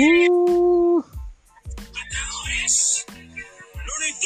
Uh, 0.00 1.02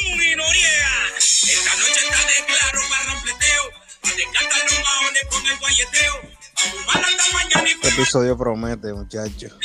y 0.05 0.37
Noriega. 0.37 0.93
Esta 1.17 1.73
noche 1.77 2.01
está 2.05 2.21
de 2.27 2.45
claro 2.45 2.81
para 2.91 3.05
rampleteo. 3.14 3.64
Pa' 4.03 4.13
descartar 4.14 4.63
los 4.69 4.79
maones 4.85 5.25
con 5.31 5.41
el 5.46 5.57
guayeteo. 5.59 6.14
Este 7.73 7.89
episodio 7.89 8.37
promete, 8.37 8.93
muchachos. 8.93 9.57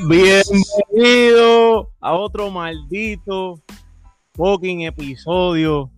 Bienvenido 0.08 1.92
a 2.00 2.14
otro 2.14 2.50
maldito 2.50 3.62
fucking 4.44 4.80
episodio 4.86 5.90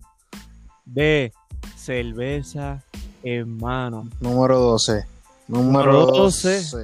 de 0.83 1.31
Cerveza 1.77 2.83
en 3.23 3.55
mano. 3.57 4.09
número 4.19 4.59
12. 4.59 5.05
Número 5.47 5.93
Número 5.93 6.05
12. 6.07 6.55
12. 6.71 6.83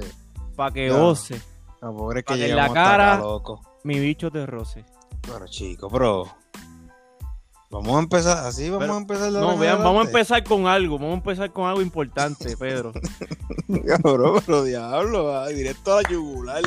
Pa' 0.56 0.70
que 0.72 0.88
goce, 0.88 1.38
No, 1.82 1.94
pobre 1.94 2.22
Pa' 2.22 2.32
que 2.34 2.40
que 2.40 2.50
en 2.50 2.56
la 2.56 2.72
cara- 2.72 3.14
acá, 3.14 3.22
loco. 3.22 3.60
mi 3.84 3.98
bicho 4.00 4.30
te 4.30 4.46
roce. 4.46 4.86
Pero 5.20 5.46
chico, 5.48 5.90
bro. 5.90 6.24
Vamos 7.70 7.94
a 7.94 7.98
empezar, 8.00 8.46
así 8.46 8.64
vamos 8.70 8.84
Pero- 8.84 8.94
a 8.94 8.98
empezar. 8.98 9.30
de 9.32 9.38
No, 9.40 9.58
vean, 9.58 9.82
vamos 9.84 10.04
a 10.04 10.08
empezar 10.08 10.42
con 10.44 10.66
algo, 10.66 10.94
vamos 10.98 11.12
a 11.12 11.18
empezar 11.18 11.52
con 11.52 11.66
algo 11.68 11.82
importante, 11.82 12.56
Pedro. 12.58 12.92
Cabrón, 13.86 14.42
pero 14.46 14.64
diablo, 14.64 15.24
va, 15.24 15.48
directo 15.48 15.92
a 15.92 16.00
la 16.02 16.08
yugular. 16.08 16.62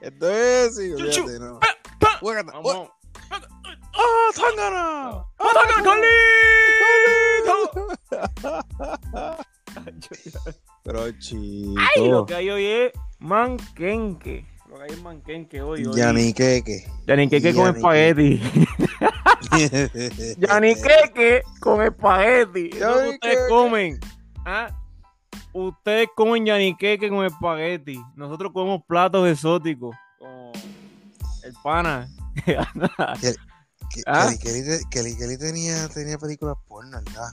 Esto 0.00 0.28
es, 0.28 0.74
sí, 0.76 0.90
olvídate, 0.92 1.38
no. 1.38 1.60
Juégate, 3.96 4.40
jue- 4.40 4.56
Vamos. 4.56 5.26
¡Ah, 5.38 5.52
Tangana! 5.74 5.96
¡Ataca, 9.74 9.96
Pero 10.82 11.10
chico. 11.18 11.74
Ay, 11.96 12.08
lo 12.08 12.26
que 12.26 12.34
hay 12.34 12.50
hoy 12.50 12.64
es 12.66 12.92
manquenque. 13.18 14.46
Lo 14.68 14.76
que 14.76 14.82
hay 14.84 14.90
es 14.90 15.02
manquenque 15.02 15.60
hoy. 15.62 15.84
hoy. 15.86 15.94
Yaniqueque. 15.96 16.86
Yaniqueque 17.06 17.54
con 17.54 17.74
espagueti. 17.74 18.40
Yaniqueque 20.38 21.42
con 21.60 21.82
espagueti. 21.82 22.70
Que 22.70 22.84
ustedes 22.84 23.48
comen. 23.48 23.98
¿Ah? 24.44 24.70
Ustedes 25.52 26.08
comen 26.14 26.44
yaniqueque 26.46 27.08
con 27.08 27.24
espagueti. 27.24 28.00
Nosotros 28.14 28.52
comemos 28.52 28.82
platos 28.86 29.26
exóticos. 29.28 29.94
Como 30.18 30.52
el 31.44 31.52
pana. 31.62 32.08
Que- 33.90 34.02
Ah. 34.06 34.26
Kelly- 34.38 34.38
Kelly 34.38 34.62
te- 35.14 35.16
Kelly 35.16 35.38
tenía, 35.38 35.88
tenía 35.88 36.18
películas 36.18 36.56
porno, 36.68 36.98
¿verdad? 37.04 37.28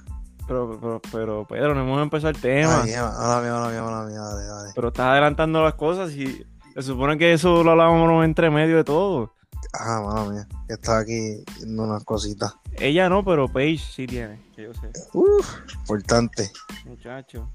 pero, 0.48 0.78
pero, 0.80 1.02
pero, 1.12 1.48
Pedro, 1.48 1.74
no 1.74 1.82
hemos 1.84 2.02
empezado 2.02 2.30
el 2.32 2.42
tema. 2.42 2.84
Mía, 2.84 3.04
mía, 3.42 4.06
mía. 4.06 4.72
Pero 4.76 4.88
estás 4.90 5.08
adelantando 5.08 5.64
las 5.64 5.76
cosas 5.76 6.12
y 6.12 6.46
se 6.76 6.82
supone 6.82 7.18
que 7.18 7.34
eso 7.34 7.64
lo 7.64 7.72
hablábamos 7.72 8.26
entre 8.26 8.50
medio 8.50 8.76
de 8.78 8.84
todo. 8.84 9.34
Ah, 9.72 10.02
mala 10.06 10.30
mía, 10.30 10.48
estaba 10.68 11.00
aquí 11.00 11.44
viendo 11.58 11.84
unas 11.84 12.04
cositas. 12.04 12.54
Ella 12.74 13.08
no, 13.08 13.24
pero 13.24 13.48
Paige 13.48 13.84
sí 13.90 14.06
tiene, 14.06 14.42
que 14.56 14.64
yo 14.64 14.74
sé. 14.74 14.92
Uf, 15.14 15.48
importante. 15.78 16.52
Muchacho. 16.86 17.50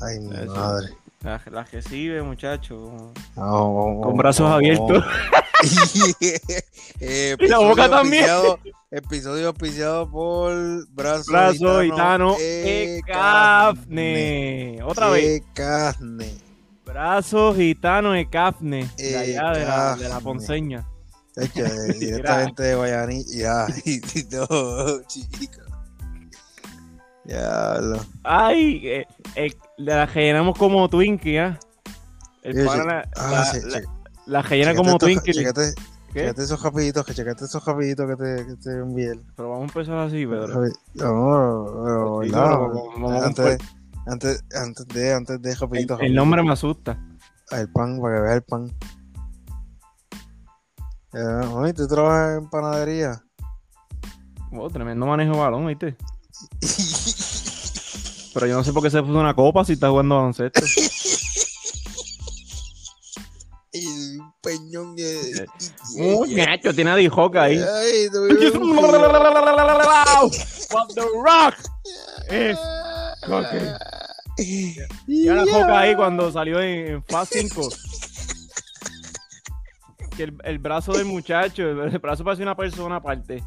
Ay, 0.00 0.20
mi 0.20 0.34
Eso. 0.34 0.54
madre. 0.54 0.88
La, 1.22 1.40
la 1.50 1.64
recibe, 1.64 2.22
muchacho. 2.22 3.12
Vamos, 3.34 3.74
vamos, 3.84 4.06
Con 4.06 4.16
brazos 4.16 4.44
vamos, 4.44 4.56
abiertos. 4.56 5.04
Eh, 7.00 7.36
Y 7.40 7.48
la 7.48 7.58
boca 7.58 7.86
episodio 7.86 7.90
también. 7.90 8.24
auspiciado- 8.30 8.58
Episodio 8.90 9.48
auspiciado 9.48 10.10
por 10.10 10.54
Brazo, 10.94 11.30
Brazo 11.30 11.82
gitano 11.82 12.36
e 12.38 12.98
Ecafne. 12.98 14.78
Otra 14.82 15.10
vez. 15.10 15.42
Ecafne. 15.42 16.34
Brazo 16.86 17.54
gitano. 17.54 18.12
De 18.12 18.20
Eh, 18.96 19.16
allá 19.16 19.50
de 19.58 19.64
la, 19.66 19.96
de 19.96 20.08
la. 20.08 20.20
Ponceña. 20.20 20.86
Hecho, 21.36 21.66
eh, 21.66 21.92
directamente 21.98 22.62
de 22.62 22.74
Guayaní. 22.76 23.24
Ya, 23.36 23.66
y 23.84 24.00
todo, 24.24 25.02
chico. 25.02 25.60
Ya, 27.28 27.76
lo. 27.82 27.98
Ay, 28.24 28.80
eh, 28.88 29.06
eh, 29.36 29.50
la 29.76 30.06
rellenamos 30.06 30.56
como 30.56 30.88
Twinkie, 30.88 31.38
¿ah? 31.38 31.60
El 32.42 32.56
Oye, 32.56 32.64
pana 32.66 32.84
la, 32.84 33.08
ah, 33.16 33.30
la- 33.32 33.44
sí, 33.44 33.58
la- 33.64 33.82
la 34.24 34.42
rellena 34.42 34.74
como 34.74 34.96
Twinkie. 34.96 35.34
Checate, 35.34 35.74
checate 36.14 36.42
esos 36.42 36.62
rapiditos, 36.62 37.04
que 37.04 37.12
checate 37.12 37.44
esos 37.44 37.62
rapiditos 37.62 38.06
que 38.08 38.16
te, 38.16 38.46
que 38.46 38.56
te 38.56 38.70
envié. 38.78 39.20
Pero 39.36 39.50
vamos 39.50 39.60
a 39.60 39.78
empezar 39.78 39.98
así, 39.98 40.26
Pedro. 40.26 40.64
No, 40.94 42.24
vamos 42.30 43.12
a 43.12 43.26
antes, 43.26 43.58
antes, 44.06 44.42
antes 44.54 44.86
de, 44.88 45.12
antes 45.12 45.42
de 45.42 45.54
rapiditos. 45.54 46.00
El, 46.00 46.06
el 46.06 46.14
nombre 46.14 46.42
me 46.42 46.52
asusta. 46.52 46.98
El 47.50 47.70
pan, 47.70 48.00
para 48.00 48.16
que 48.16 48.22
veas 48.22 48.36
el 48.36 48.42
pan. 48.42 48.70
Eh, 51.12 51.72
¿tú 51.74 51.86
trabajas 51.88 52.38
en 52.42 52.48
panadería? 52.48 53.22
Oh, 54.52 54.70
tremendo 54.70 55.04
manejo 55.04 55.32
de 55.34 55.38
balón, 55.38 55.66
¿viste? 55.66 55.94
Pero 58.38 58.52
yo 58.52 58.56
no 58.56 58.62
sé 58.62 58.72
por 58.72 58.84
qué 58.84 58.90
se 58.90 59.02
puso 59.02 59.18
una 59.18 59.34
copa 59.34 59.64
si 59.64 59.72
está 59.72 59.90
jugando 59.90 60.14
baloncesto. 60.14 60.60
y 63.72 64.16
un 64.16 64.32
peñón 64.40 64.94
que... 64.94 65.44
Muchacho, 65.96 66.72
tiene 66.72 66.92
a 66.92 66.96
Dijoc 66.96 67.34
ahí. 67.34 67.58
Ay, 67.58 68.06
What 70.70 70.88
the 70.94 71.00
rock 71.00 71.54
es 72.28 72.56
coque. 73.26 73.60
Y 75.08 75.28
una 75.28 75.44
joca 75.44 75.80
ahí 75.80 75.96
cuando 75.96 76.30
salió 76.30 76.60
en, 76.60 76.86
en 76.86 77.02
Fast 77.02 77.34
5. 77.34 77.68
Que 80.16 80.22
el, 80.22 80.38
el 80.44 80.60
brazo 80.60 80.92
del 80.92 81.06
muchacho, 81.06 81.64
el 81.64 81.98
brazo 81.98 82.22
parece 82.22 82.44
una 82.44 82.56
persona 82.56 82.94
aparte. 82.96 83.42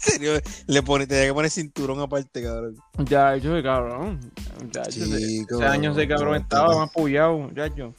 Serio, 0.00 0.32
le 0.66 0.82
pone, 0.82 1.06
tenía 1.06 1.26
que 1.26 1.34
poner 1.34 1.50
cinturón 1.50 2.00
aparte, 2.00 2.42
cabrón. 2.42 2.76
Ya, 2.98 3.36
yo 3.36 3.54
de 3.54 3.62
cabrón. 3.62 4.20
Muchacho, 4.62 4.88
ese, 4.88 5.18
Chico, 5.18 5.56
ese 5.56 5.64
año 5.66 5.92
ese 5.92 6.08
cabrón 6.08 6.36
estaba 6.36 6.76
más 6.76 6.90
pullado, 6.90 7.38
muchacho. 7.38 7.94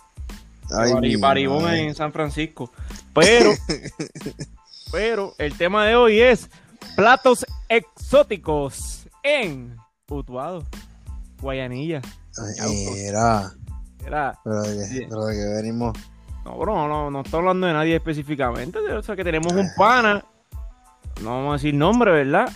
Ay, 0.74 0.92
Bari- 0.94 1.02
mi 1.10 1.16
Baribón 1.18 1.64
madre. 1.64 1.88
en 1.88 1.96
San 1.96 2.12
Francisco. 2.14 2.72
Pero, 3.14 3.52
pero 4.92 5.34
el 5.38 5.58
tema 5.58 5.86
de 5.86 5.96
hoy 5.96 6.20
es 6.20 6.50
platos 6.96 7.46
exóticos 7.70 9.08
en 9.24 9.76
Utuado, 10.10 10.64
Guayanilla. 11.42 12.02
Ay, 12.62 12.86
Era, 12.98 13.52
Era, 14.06 14.40
pero 14.44 14.62
de, 14.64 14.86
Sí. 14.88 15.00
que- 15.00 15.08
pero 15.08 15.26
de 15.26 15.36
que 15.36 15.54
venimos. 15.62 15.98
no, 16.46 16.58
bro, 16.58 16.76
no, 16.76 16.88
no, 16.88 17.12
no 17.12 17.22
estoy 17.22 17.40
hablando 17.40 17.68
de 17.68 17.74
nadie 17.74 17.96
específicamente. 17.98 18.80
O 18.80 19.04
sea, 19.04 19.16
que 19.16 19.24
tenemos 19.24 19.52
un 19.54 19.68
pana, 19.78 20.26
no 21.22 21.30
vamos 21.30 21.50
a 21.52 21.54
decir 21.54 21.74
nombre, 21.74 22.12
¿verdad? 22.12 22.50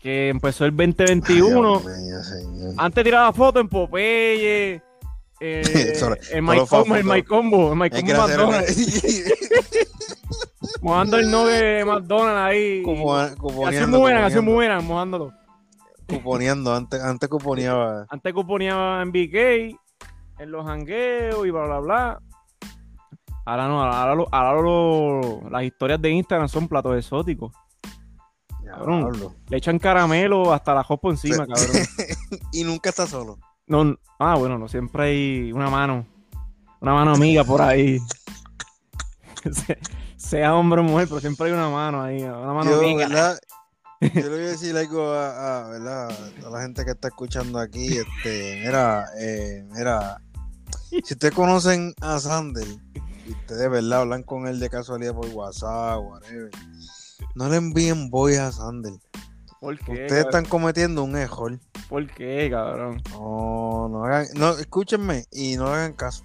Que 0.00 0.28
empezó 0.28 0.64
el 0.64 0.76
2021. 0.76 1.82
Ay, 1.86 2.46
mío. 2.46 2.68
Antes 2.76 3.04
tiraba 3.04 3.32
fotos 3.32 3.60
en 3.62 3.68
Popeye. 3.68 4.82
Eh, 5.40 5.62
en 6.32 6.44
My 6.44 6.58
Combo, 6.66 6.96
en. 6.96 7.06
My 7.06 7.22
Combo, 7.22 7.70
en 7.72 7.78
My 7.78 7.88
McDonald's. 7.88 9.22
Mojando 10.82 11.16
el 11.18 11.30
no 11.30 11.46
de 11.46 11.84
McDonald's 11.84 12.40
ahí. 12.40 12.82
Como, 12.82 13.14
Así 13.16 13.36
cuponeando, 13.36 13.98
muy 14.00 14.12
muy 14.42 14.66
mojándolo. 14.82 15.32
cuponeando, 16.08 16.74
antes, 16.74 17.00
antes 17.00 17.28
cuponeaba. 17.28 18.04
Antes 18.10 18.32
cuponeaba 18.32 19.00
en 19.00 19.12
BK, 19.12 19.78
en 20.40 20.50
los 20.50 20.66
hangueos 20.66 21.46
y 21.46 21.50
bla, 21.52 21.66
bla, 21.66 21.78
bla. 21.80 22.18
Ahora 23.44 23.68
no, 23.68 23.82
ahora, 23.82 24.14
lo- 24.16 24.28
ahora 24.32 24.60
lo- 24.60 25.48
las 25.50 25.62
historias 25.62 26.02
de 26.02 26.10
Instagram 26.10 26.48
son 26.48 26.66
platos 26.66 26.96
exóticos. 26.98 27.52
Cabrón. 28.68 29.00
Diablo. 29.12 29.34
Le 29.48 29.56
echan 29.56 29.78
caramelo 29.78 30.52
hasta 30.52 30.74
la 30.74 30.84
jopo 30.84 31.10
encima, 31.10 31.46
cabrón. 31.46 31.68
Y 32.52 32.64
nunca 32.64 32.90
está 32.90 33.06
solo. 33.06 33.38
No, 33.66 33.96
ah, 34.18 34.36
bueno, 34.36 34.58
no, 34.58 34.68
siempre 34.68 35.02
hay 35.04 35.52
una 35.52 35.68
mano. 35.70 36.06
Una 36.80 36.94
mano 36.94 37.12
amiga 37.14 37.44
por 37.44 37.60
ahí. 37.60 37.98
Se- 39.52 39.78
sea 40.16 40.54
hombre 40.54 40.80
o 40.80 40.84
mujer, 40.84 41.06
pero 41.08 41.20
siempre 41.20 41.46
hay 41.46 41.52
una 41.52 41.68
mano 41.68 42.02
ahí. 42.02 42.22
Una 42.22 42.52
mano 42.52 42.70
Yo, 42.70 42.78
amiga. 42.78 43.06
¿verdad? 43.08 43.38
Yo 44.00 44.08
le 44.22 44.28
voy 44.28 44.38
a 44.40 44.48
decir 44.50 44.76
algo 44.76 45.12
a, 45.12 45.66
a, 45.66 45.68
¿verdad? 45.70 46.10
a 46.46 46.50
la 46.50 46.62
gente 46.62 46.84
que 46.84 46.90
está 46.92 47.08
escuchando 47.08 47.58
aquí. 47.58 47.98
Este, 47.98 48.62
mira, 48.64 49.06
eh, 49.20 49.64
mira, 49.72 50.20
si 51.04 51.14
ustedes 51.14 51.34
conocen 51.34 51.94
a 52.00 52.18
Sander 52.18 52.66
y 53.26 53.30
ustedes, 53.32 53.70
¿verdad? 53.70 54.00
Hablan 54.00 54.22
con 54.22 54.46
él 54.46 54.58
de 54.60 54.70
casualidad 54.70 55.14
por 55.14 55.26
WhatsApp, 55.28 55.98
whatever. 56.00 56.50
No 57.38 57.48
le 57.48 57.56
envíen 57.56 58.10
boys 58.10 58.36
a 58.36 58.50
Sander. 58.50 58.94
¿Por 59.60 59.78
qué, 59.78 59.92
Ustedes 59.92 60.24
están 60.24 60.44
cometiendo 60.44 61.04
un 61.04 61.16
error. 61.16 61.56
¿Por 61.88 62.04
qué, 62.08 62.48
cabrón? 62.50 63.00
No, 63.12 63.88
no 63.88 64.04
hagan. 64.04 64.26
No, 64.34 64.58
escúchenme 64.58 65.24
y 65.30 65.56
no 65.56 65.68
hagan 65.68 65.92
caso. 65.92 66.24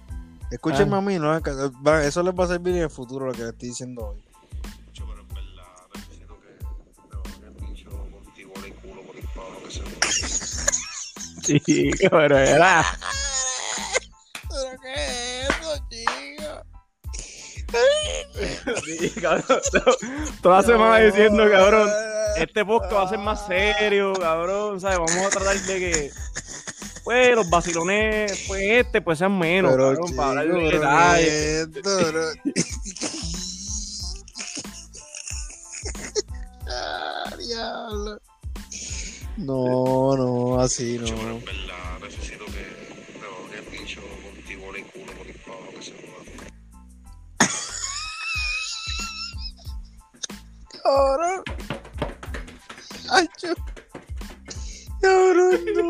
Escúchenme 0.50 0.96
ah. 0.96 0.98
a 0.98 1.02
mí 1.02 1.14
y 1.14 1.18
no 1.20 1.30
hagan 1.30 1.42
caso. 1.42 1.72
Eso 2.02 2.22
les 2.24 2.34
va 2.34 2.44
a 2.46 2.48
servir 2.48 2.74
en 2.74 2.82
el 2.82 2.90
futuro 2.90 3.26
lo 3.26 3.32
que 3.32 3.42
les 3.42 3.52
estoy 3.52 3.68
diciendo 3.68 4.08
hoy. 4.08 4.24
Sí, 11.44 11.90
pero 12.10 12.38
era. 12.38 12.84
Sí, 18.84 19.10
cabrón, 19.20 19.60
Toda 20.42 20.56
la 20.56 20.62
semana 20.62 20.98
diciendo, 20.98 21.48
cabrón. 21.50 21.88
Este 22.36 22.64
podcast 22.64 22.92
va 22.92 23.02
a 23.02 23.08
ser 23.08 23.18
más 23.18 23.46
serio, 23.46 24.12
cabrón. 24.14 24.80
¿sabes? 24.80 24.98
Vamos 24.98 25.26
a 25.26 25.30
tratar 25.30 25.56
de 25.56 25.78
que. 25.78 26.10
Pues 27.04 27.34
los 27.36 27.48
vacilones, 27.50 28.44
pues 28.48 28.62
este, 28.62 29.02
pues 29.02 29.18
sean 29.18 29.38
menos, 29.38 29.72
Pero, 29.72 29.90
cabrón, 29.90 30.16
para 30.16 30.40
hablar 30.40 30.56
de 30.58 30.70
detalles. 30.70 31.68
Ah. 36.66 37.24
No, 39.36 40.16
no, 40.16 40.60
así 40.60 40.98
Yo, 40.98 41.04
pero 41.04 41.16
no. 41.28 41.36
en 41.36 41.44
verdad 41.44 41.98
necesito 42.02 42.44
que 42.46 42.73
Cabrón. 50.84 51.42
Ay, 53.10 53.28
yo. 53.42 53.54
Cabrón, 55.00 55.60
no. 55.76 55.84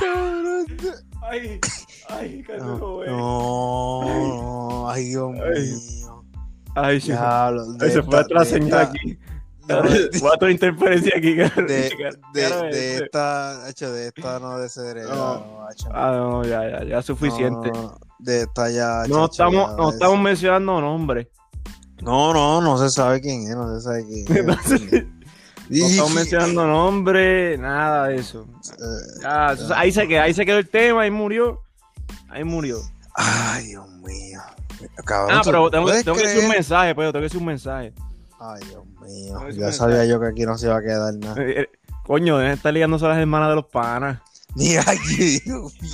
Cabrón, 0.00 0.66
no. 0.82 0.92
Ay, 1.22 1.60
ay, 2.08 2.44
No, 2.58 2.78
güey. 2.78 3.08
no, 3.08 4.02
no, 4.02 4.90
ay, 4.90 5.04
Dios 5.04 5.30
mío. 5.32 6.24
Ay. 6.74 6.98
Diablo, 7.00 7.64
se 7.90 8.02
fue 8.02 8.24
de 8.24 8.44
señal 8.44 8.78
aquí. 8.80 9.18
no, 9.68 9.82
Voy 9.82 10.30
a 10.34 10.38
tener 10.38 10.52
interferencia 10.54 11.12
aquí, 11.16 11.36
cabrón. 11.36 11.66
de, 11.66 11.74
de, 11.74 11.90
de 12.34 12.46
este. 12.96 13.04
esta, 13.04 13.68
hecho, 13.68 13.92
de 13.92 14.08
esta 14.08 14.38
no 14.40 14.58
de 14.58 14.66
ese 14.66 14.94
No. 14.94 15.14
no. 15.14 15.66
Ah, 15.92 16.12
no, 16.16 16.44
ya, 16.44 16.68
ya, 16.68 16.84
ya 16.84 17.02
suficiente. 17.02 17.70
No, 17.72 17.98
de 18.18 18.42
esta 18.42 18.70
ya. 18.70 19.02
No, 19.08 19.28
chacho, 19.28 19.48
estamos, 19.48 19.70
ya 19.70 19.76
no 19.76 19.88
es- 19.88 19.94
estamos 19.94 20.18
mencionando 20.20 20.80
nombres. 20.80 21.28
No, 22.02 22.32
no, 22.32 22.60
no 22.60 22.78
se 22.78 22.90
sabe 22.90 23.20
quién 23.20 23.42
es, 23.42 23.56
no 23.56 23.74
se 23.76 23.82
sabe 23.82 24.04
quién 24.06 24.24
es. 24.26 24.36
Entonces, 24.36 25.04
No 25.70 25.86
estamos 25.86 26.14
mencionando 26.14 26.66
nombres, 26.66 27.56
nada 27.60 28.08
de 28.08 28.16
eso. 28.16 28.44
eh, 28.80 29.26
ahí 29.76 29.92
se 29.92 30.08
quedó, 30.08 30.22
ahí 30.22 30.34
se 30.34 30.44
quedó 30.44 30.58
el 30.58 30.68
tema, 30.68 31.02
ahí 31.02 31.10
murió. 31.12 31.62
Ahí 32.28 32.42
murió. 32.42 32.80
Ay, 33.14 33.66
Dios 33.66 33.88
mío. 33.88 34.40
Cabrón, 35.04 35.30
Ah, 35.38 35.40
¿tú 35.44 35.50
pero 35.50 35.70
tengo, 35.70 35.86
tengo 36.02 36.16
que 36.16 36.26
decir 36.26 36.42
un 36.42 36.48
mensaje, 36.50 36.92
pues, 36.94 37.06
tengo 37.08 37.20
que 37.20 37.24
decir 37.24 37.38
un 37.38 37.46
mensaje. 37.46 37.92
Ay, 38.40 38.62
Dios 38.68 38.84
mío. 39.00 39.50
Ya 39.50 39.70
sabía 39.72 40.04
yo 40.06 40.18
que 40.18 40.26
aquí 40.26 40.44
no 40.44 40.58
se 40.58 40.66
iba 40.66 40.76
a 40.78 40.82
quedar 40.82 41.14
nada. 41.14 41.40
Eh, 41.40 41.60
eh, 41.60 41.68
Coño, 42.04 42.38
deben 42.38 42.52
estar 42.54 42.72
ligándose 42.74 43.04
a 43.04 43.10
las 43.10 43.18
hermanas 43.18 43.50
de 43.50 43.54
los 43.56 43.66
panas. 43.66 44.20
Ni 44.56 44.74
aquí, 44.76 45.38
Dios 45.44 45.72
mío. 45.80 45.90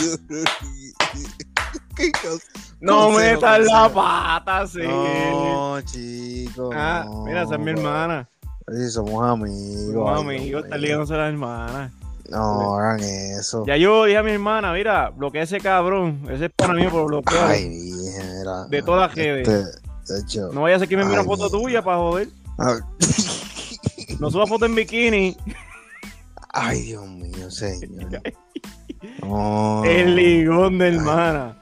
¿Qué 1.96 2.10
cosa? 2.12 2.46
No 2.80 3.10
metas 3.10 3.60
la 3.66 3.88
pata, 3.88 4.66
sí. 4.66 4.80
No, 4.82 5.80
chico. 5.82 6.70
Ah, 6.74 7.04
no, 7.06 7.24
mira, 7.24 7.42
esa 7.42 7.54
es 7.54 7.60
mi 7.60 7.70
hermana. 7.72 8.28
Sí, 8.68 8.90
somos 8.90 9.28
amigos. 9.28 9.92
Somos 9.92 10.20
amigos, 10.20 10.64
están 10.64 10.80
ligándose 10.80 11.14
a 11.14 11.16
las 11.18 11.28
hermanas. 11.32 11.92
No 12.30 12.76
hagan 12.76 13.00
eso. 13.00 13.64
Ya 13.66 13.76
yo 13.76 14.04
dije 14.04 14.16
a 14.16 14.22
mi 14.22 14.30
hermana, 14.30 14.72
mira, 14.72 15.10
bloquea 15.10 15.42
ese 15.42 15.60
cabrón. 15.60 16.22
Ese 16.30 16.46
es 16.46 16.52
para 16.54 16.74
mí, 16.74 16.86
por 16.86 17.06
bloquear. 17.06 17.50
Ay, 17.50 17.68
mira. 17.68 18.64
De 18.68 18.82
todas 18.82 19.08
las 19.08 19.14
redes. 19.16 19.48
Este, 19.48 20.12
de 20.14 20.20
hecho. 20.20 20.50
No 20.52 20.62
vaya 20.62 20.76
a 20.76 20.78
ser 20.78 20.88
que 20.88 20.96
me 20.96 21.02
Ay, 21.02 21.24
foto 21.24 21.50
tuya 21.50 21.82
para 21.82 21.98
joder. 21.98 22.28
Ah, 22.58 22.76
No 24.20 24.30
suba 24.30 24.46
foto 24.46 24.64
en 24.66 24.74
bikini. 24.76 25.36
Ay, 26.52 26.82
Dios 26.82 27.06
mío, 27.06 27.50
señor. 27.50 28.22
No. 29.22 29.82
El 29.84 30.14
ligón 30.14 30.76
de 30.78 30.88
hermana. 30.88 31.56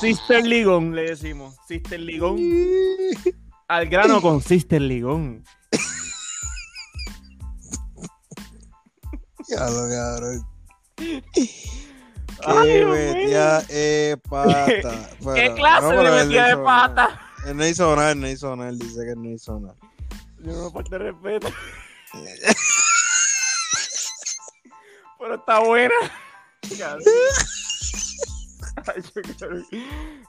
Sister 0.00 0.46
Ligón, 0.46 0.94
le 0.94 1.10
decimos. 1.10 1.56
Sister 1.66 2.00
Ligón. 2.00 2.38
Al 3.68 3.88
grano 3.88 4.22
con 4.22 4.40
Sister 4.40 4.80
Ligón. 4.80 5.44
Ya 9.48 9.70
lo 9.70 9.88
cabrón. 9.88 10.46
Qué 10.96 11.16
metida 12.86 13.62
de 13.62 14.20
pata. 14.28 15.10
¿Qué 15.34 15.54
clase 15.54 15.82
no, 15.82 15.90
pero 15.90 16.26
de 16.26 16.56
pata? 16.58 17.20
Él 17.46 17.56
no 17.56 17.66
hizo 17.66 17.96
nada, 17.96 18.12
él 18.12 18.20
no 18.20 18.28
hizo 18.28 18.54
nada. 18.56 18.68
Él 18.70 18.78
dice 18.78 19.04
que 19.04 19.12
él 19.12 19.22
no 19.22 19.30
hizo 19.30 19.58
nada. 19.58 19.76
Yo 20.40 20.52
no 20.52 20.70
falta 20.70 20.98
respeto. 20.98 21.48
Pero 25.18 25.34
está 25.34 25.58
buena. 25.60 25.94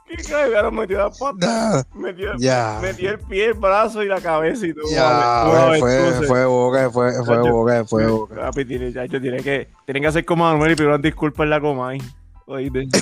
¿Qué 0.08 0.16
cabrón 0.28 0.76
metió 0.76 0.98
la 0.98 1.10
pata? 1.12 1.84
Metió, 1.94 2.34
Ya. 2.38 2.80
metió 2.82 3.12
el 3.12 3.20
pie, 3.20 3.46
el 3.48 3.54
brazo 3.54 4.02
y 4.04 4.08
la 4.08 4.20
cabeza 4.22 4.66
y 4.66 4.74
todo. 4.74 4.90
Ya, 4.92 5.44
Todo 5.46 5.76
fue, 5.80 6.28
fue 6.28 6.46
boca, 6.46 6.90
fue, 6.90 7.12
fue 7.24 7.36
Chacho, 7.36 7.52
boca, 7.52 7.86
fue 7.86 8.08
boca. 8.08 8.36
Papi, 8.36 8.66
tiene, 8.66 8.92
chacho, 8.94 9.22
tiene 9.22 9.42
que, 9.44 9.70
tienen 9.86 10.02
que 10.02 10.08
hacer 10.08 10.26
como 10.26 10.44
Manuel 10.46 10.72
y 10.72 10.76
pedir 10.76 11.00
disculpas 11.00 11.44
en 11.46 11.50
la 11.52 11.62
Comay. 11.62 12.02
Oíste. 12.48 12.88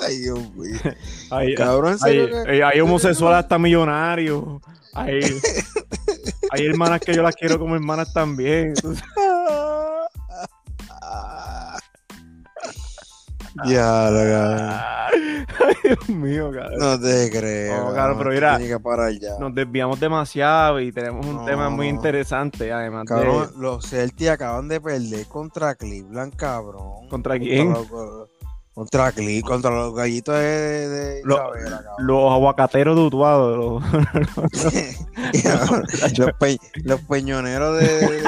Ay, 0.00 0.18
Dios 0.18 0.38
mío. 0.54 0.78
Hay, 1.30 1.54
Cabrón, 1.54 1.96
hay, 2.02 2.18
hay- 2.46 2.60
hay 2.60 2.80
homosexuales 2.80 3.38
hasta 3.40 3.58
millonarios. 3.58 4.44
Hay, 4.92 5.20
hay 6.54 6.66
hermanas 6.66 7.00
que 7.00 7.14
yo 7.14 7.22
las 7.22 7.34
quiero 7.36 7.58
como 7.58 7.74
hermanas 7.74 8.12
también. 8.12 8.74
Ya, 13.66 14.10
lo 14.10 14.18
cabrón. 14.18 14.68
Ay, 15.64 15.74
Dios 15.84 16.08
mío, 16.08 16.50
cabrón. 16.52 16.78
No 16.78 16.98
te 17.00 17.30
creo. 17.30 17.84
No, 17.84 17.94
cabrón, 17.94 18.18
pero 18.18 18.30
mira, 18.30 18.56
Tiene 18.58 18.72
que 18.74 18.80
parar 18.80 19.12
ya. 19.12 19.38
Nos 19.38 19.54
desviamos 19.54 20.00
demasiado 20.00 20.80
y 20.80 20.90
tenemos 20.90 21.24
un 21.24 21.36
No, 21.36 21.44
tema 21.44 21.70
muy 21.70 21.86
interesante, 21.86 22.72
además 22.72 23.04
Cabrón, 23.06 23.52
de... 23.54 23.58
los 23.62 23.86
Celtics 23.88 24.30
acaban 24.30 24.66
de 24.66 24.80
perder 24.80 25.26
contra 25.28 25.76
Cleveland, 25.76 26.34
cabrón. 26.34 27.08
¿Contra 27.08 27.38
quién? 27.38 27.70
los- 27.72 27.88
Contra 28.74 29.12
Cleveland, 29.12 29.44
contra 29.44 29.70
los 29.70 29.94
gallitos 29.94 30.34
de, 30.34 30.88
de 30.88 31.20
Lo- 31.24 31.36
Isabela, 31.36 31.82
cabrón. 31.84 32.06
Los 32.06 32.32
aguacateros 32.32 32.96
de 32.96 33.02
Utuado. 33.02 33.80
Los... 33.84 36.18
los, 36.18 36.32
pe- 36.38 36.58
los 36.84 37.00
peñoneros 37.02 37.78
de, 37.78 37.86
de- 37.86 38.08
de- 38.10 38.20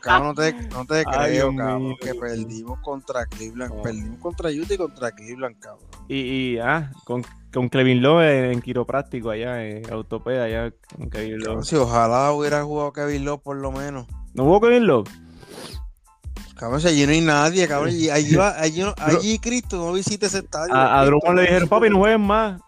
cabrón, 0.00 0.28
no 0.28 0.34
te, 0.34 0.52
no 0.68 0.84
te 0.84 0.96
Ay, 0.98 1.04
creo, 1.04 1.30
Dios 1.50 1.54
cabrón, 1.56 1.82
mío, 1.84 1.96
que 2.00 2.14
perdimos 2.14 2.78
contra 2.80 3.26
Cleveland, 3.26 3.74
No. 3.74 3.82
perdimos 3.82 4.18
contra 4.20 4.50
Utah 4.50 4.74
y 4.74 4.76
contra 4.76 5.10
Cleveland, 5.12 5.58
cabrón. 5.58 5.86
y, 6.08 6.16
y, 6.18 6.58
ah, 6.58 6.90
con, 7.04 7.24
con 7.52 7.68
Kevin 7.70 8.02
Love 8.02 8.52
en, 8.52 8.60
quiropráctico 8.60 9.30
allá, 9.30 9.64
en 9.64 9.90
Autopeda, 9.92 10.44
allá 10.44 10.72
con 10.94 11.10
Kevin 11.10 11.38
Love. 11.38 11.64
si 11.64 11.76
ojalá 11.76 12.32
hubiera 12.32 12.62
jugado 12.64 12.92
Kevin 12.92 13.24
Love 13.24 13.40
por 13.42 13.56
lo 13.56 13.72
menos. 13.72 14.06
¿No 14.34 14.44
hubo 14.44 14.60
Kevin 14.60 14.86
Love? 14.86 15.08
Cabrón, 16.56 16.80
si 16.80 16.88
allí 16.88 17.04
no 17.06 17.12
hay 17.12 17.20
nadie, 17.20 17.68
cabrón. 17.68 17.90
y 17.92 18.08
allí, 18.08 18.34
va- 18.34 18.54
allí, 18.60 18.80
no- 18.80 18.94
allí 18.98 19.38
Cristo 19.38 19.76
no 19.76 19.92
visita 19.92 20.26
ese 20.26 20.38
estadio. 20.38 20.74
A, 20.74 21.00
a 21.00 21.04
Drummond 21.04 21.36
le 21.36 21.42
dijeron, 21.42 21.68
papi, 21.68 21.90
no 21.90 21.98
juegues 21.98 22.18
más. 22.20 22.60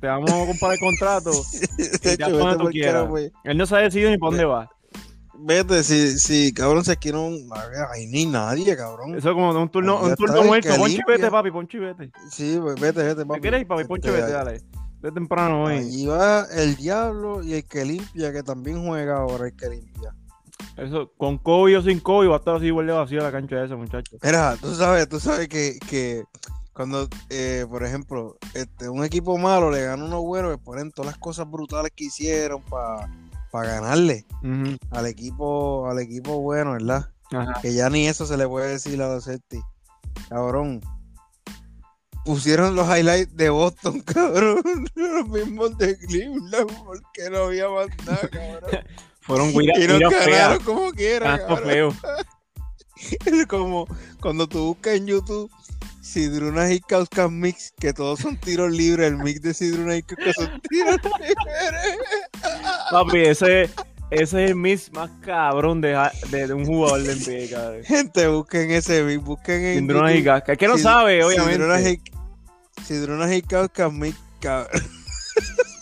Te 0.00 0.06
vamos 0.06 0.30
a 0.30 0.46
comprar 0.46 0.72
el 0.72 0.78
contrato. 0.80 1.30
Ya 2.02 2.12
hecho, 2.26 2.56
tú 2.58 2.68
quieras. 2.70 3.08
güey. 3.08 3.32
Él 3.44 3.56
no 3.58 3.66
se 3.66 3.74
ha 3.76 3.78
decidido 3.78 4.10
ni 4.10 4.18
para 4.18 4.30
dónde 4.30 4.44
va. 4.44 4.70
Vete, 5.42 5.82
si, 5.82 6.18
si 6.18 6.52
cabrón, 6.52 6.84
si 6.84 6.90
aquí 6.90 7.12
no. 7.12 7.28
Ahí 7.92 8.06
ni 8.06 8.26
nadie, 8.26 8.76
cabrón. 8.76 9.14
Eso 9.16 9.30
es 9.30 9.34
como 9.34 9.50
un 9.58 9.68
turno, 9.70 10.00
un 10.02 10.14
turno 10.14 10.42
muerto. 10.44 10.68
Ponchi 10.76 11.00
vete, 11.06 11.30
papi, 11.30 11.50
ponchi 11.50 11.78
vete. 11.78 12.10
Sí, 12.30 12.58
pues, 12.60 12.78
vete, 12.78 13.02
vete, 13.02 13.24
papi. 13.24 13.40
¿Qué 13.40 13.48
quieres, 13.48 13.66
papi? 13.66 13.84
Ponchi 13.84 14.10
vete, 14.10 14.30
dale. 14.32 14.60
De 15.00 15.10
temprano 15.12 15.64
hoy. 15.64 15.78
Allí 15.78 16.04
va 16.06 16.46
el 16.54 16.76
diablo 16.76 17.42
y 17.42 17.54
el 17.54 17.64
que 17.64 17.86
limpia, 17.86 18.32
que 18.34 18.42
también 18.42 18.86
juega 18.86 19.16
ahora 19.16 19.46
el 19.46 19.56
que 19.56 19.68
limpia. 19.70 20.14
Eso, 20.80 21.12
con 21.18 21.36
COVID 21.36 21.78
o 21.78 21.82
sin 21.82 22.00
COVID, 22.00 22.30
va 22.30 22.34
a 22.36 22.38
estar 22.38 22.56
así 22.56 22.66
igual 22.66 22.86
de 22.86 22.92
vacío 22.94 23.22
la 23.22 23.30
cancha 23.30 23.62
esa, 23.62 23.76
muchacho. 23.76 24.16
Mira, 24.22 24.56
tú 24.60 24.74
sabes, 24.74 25.08
tú 25.08 25.20
sabes 25.20 25.46
que, 25.48 25.78
que 25.88 26.24
cuando, 26.72 27.06
eh, 27.28 27.66
por 27.68 27.84
ejemplo, 27.84 28.38
este, 28.54 28.88
un 28.88 29.04
equipo 29.04 29.36
malo 29.36 29.70
le 29.70 29.82
gana 29.82 30.02
uno 30.02 30.22
bueno, 30.22 30.50
le 30.50 30.56
ponen 30.56 30.90
todas 30.90 31.12
las 31.12 31.18
cosas 31.18 31.50
brutales 31.50 31.92
que 31.94 32.04
hicieron 32.04 32.62
para 32.62 33.08
ganarle 33.52 34.24
Ujú. 34.42 34.76
al 34.90 35.06
equipo, 35.06 35.90
al 35.90 35.98
equipo 35.98 36.40
bueno, 36.40 36.72
¿verdad? 36.72 37.10
Ajá. 37.32 37.60
Que 37.60 37.74
ya 37.74 37.90
ni 37.90 38.08
eso 38.08 38.24
se 38.24 38.38
le 38.38 38.48
puede 38.48 38.70
decir 38.70 39.00
a 39.02 39.08
los 39.08 39.24
Celtics. 39.24 39.64
Cabrón. 40.30 40.80
Pusieron 42.24 42.74
los 42.74 42.86
highlights 42.86 43.36
de 43.36 43.50
Boston, 43.50 44.00
cabrón. 44.06 44.62
Los 44.94 45.28
mismos 45.28 45.76
de 45.76 45.98
Cleveland, 45.98 46.70
porque 46.84 47.28
no 47.30 47.38
había 47.44 47.68
más 47.68 47.88
nada, 48.06 48.28
cabrón. 48.30 48.84
Fueron 49.20 49.52
guiras 49.52 49.78
Y 49.80 49.86
nos 49.86 50.62
como 50.64 50.92
quiera, 50.92 51.26
Canastos 51.26 51.60
cabrón. 51.60 51.68
feos. 51.70 51.94
Es 53.26 53.46
como 53.46 53.86
cuando 54.20 54.46
tú 54.46 54.66
buscas 54.66 54.94
en 54.94 55.06
YouTube 55.06 55.50
Sidruna 56.02 56.70
y 56.72 56.80
Kauskas 56.80 57.30
Mix, 57.30 57.72
que 57.78 57.92
todos 57.92 58.20
son 58.20 58.36
tiros 58.38 58.70
libres. 58.72 59.08
El 59.08 59.18
mix 59.18 59.40
de 59.42 59.54
Sidruna 59.54 59.96
y 59.96 60.02
Kauskas 60.02 60.34
son 60.36 60.60
tiros 60.68 60.96
libres. 61.20 61.98
Papi, 62.90 63.18
ese, 63.20 63.62
ese 64.10 64.44
es 64.44 64.50
el 64.50 64.56
mix 64.56 64.92
más 64.92 65.10
cabrón 65.24 65.80
de, 65.80 65.96
de, 66.30 66.46
de 66.48 66.52
un 66.54 66.64
jugador 66.66 67.02
de 67.02 67.14
NBA, 67.14 67.50
cabrón. 67.56 67.84
Gente, 67.84 68.26
busquen 68.28 68.70
ese 68.72 69.02
mix, 69.04 69.22
busquen 69.24 69.64
en. 69.64 69.78
Sidruna 69.80 70.12
y. 70.14 70.22
Gasca. 70.22 70.56
Que 70.56 70.66
no 70.68 70.74
Sid- 70.76 70.82
sabe, 70.82 71.24
obviamente. 71.24 71.92
y- 71.92 72.82
Sidruna 72.84 73.34
y 73.34 73.42
Kauskas 73.42 73.92
Mix, 73.92 74.16
cabrón. 74.40 74.82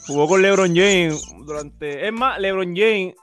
Jugó 0.07 0.27
con 0.29 0.43
LeBron 0.43 0.69
James 0.75 1.23
durante. 1.47 2.07
Es 2.07 2.13
más, 2.13 2.39
LeBron 2.39 2.75
James 2.77 3.15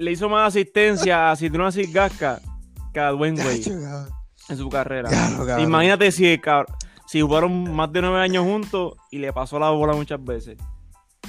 le 0.00 0.12
hizo 0.12 0.28
más 0.28 0.48
asistencia 0.48 1.30
a 1.30 1.36
Sidruna 1.36 1.70
Gasca 1.92 2.40
que 2.92 3.00
a 3.00 3.10
Dwayne 3.10 3.38
Wade 3.44 3.62
en 4.48 4.56
su 4.56 4.68
carrera. 4.68 5.08
Claro, 5.08 5.46
cabrón. 5.46 5.60
Imagínate 5.60 6.10
si, 6.10 6.40
jugaron 7.20 7.72
más 7.74 7.92
de 7.92 8.00
nueve 8.00 8.18
años 8.20 8.44
juntos 8.44 8.94
y 9.10 9.18
le 9.18 9.32
pasó 9.32 9.58
la 9.58 9.70
bola 9.70 9.92
muchas 9.92 10.22
veces. 10.24 10.58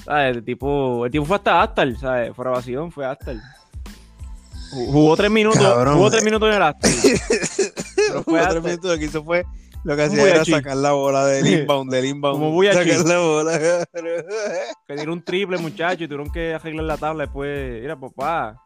¿Sabes? 0.05 0.37
El 0.37 0.43
tipo, 0.43 1.05
el 1.05 1.11
tipo 1.11 1.25
fue 1.25 1.35
hasta 1.35 1.61
Astar, 1.61 1.95
¿sabes? 1.99 2.35
Fuera 2.35 2.51
vacío, 2.51 2.89
fue 2.89 3.05
Astar. 3.05 3.35
Ju- 3.35 4.87
Jugó 4.91 5.15
tres 5.17 5.29
minutos, 5.29 5.61
Cabrón. 5.61 5.95
jugó 5.95 6.09
tres 6.09 6.23
minutos 6.23 6.49
en 6.49 6.55
el 6.55 6.63
Astar. 6.63 6.91
Pero 7.95 8.23
fue 8.23 8.41
tres 8.47 8.63
minutos, 8.63 8.91
lo 8.91 8.97
que 8.97 9.05
hizo 9.05 9.23
fue 9.23 9.45
lo 9.83 9.95
que 9.95 10.03
hacía 10.03 10.27
era 10.29 10.45
sacar 10.45 10.77
la 10.77 10.91
bola 10.91 11.25
del 11.25 11.47
inbound, 11.47 11.91
del 11.91 12.05
inbound. 12.05 12.39
Como 12.39 12.51
Buyachi. 12.51 12.89
Sacar 12.91 13.05
la 13.07 13.19
bola. 13.19 13.59
que 14.87 14.95
tiró 14.95 15.13
un 15.13 15.23
triple, 15.23 15.57
muchacho, 15.57 16.03
y 16.03 16.07
tuvieron 16.07 16.31
que 16.31 16.53
arreglar 16.53 16.85
la 16.85 16.97
tabla 16.97 17.23
después. 17.23 17.81
Mira, 17.81 17.99
papá. 17.99 18.61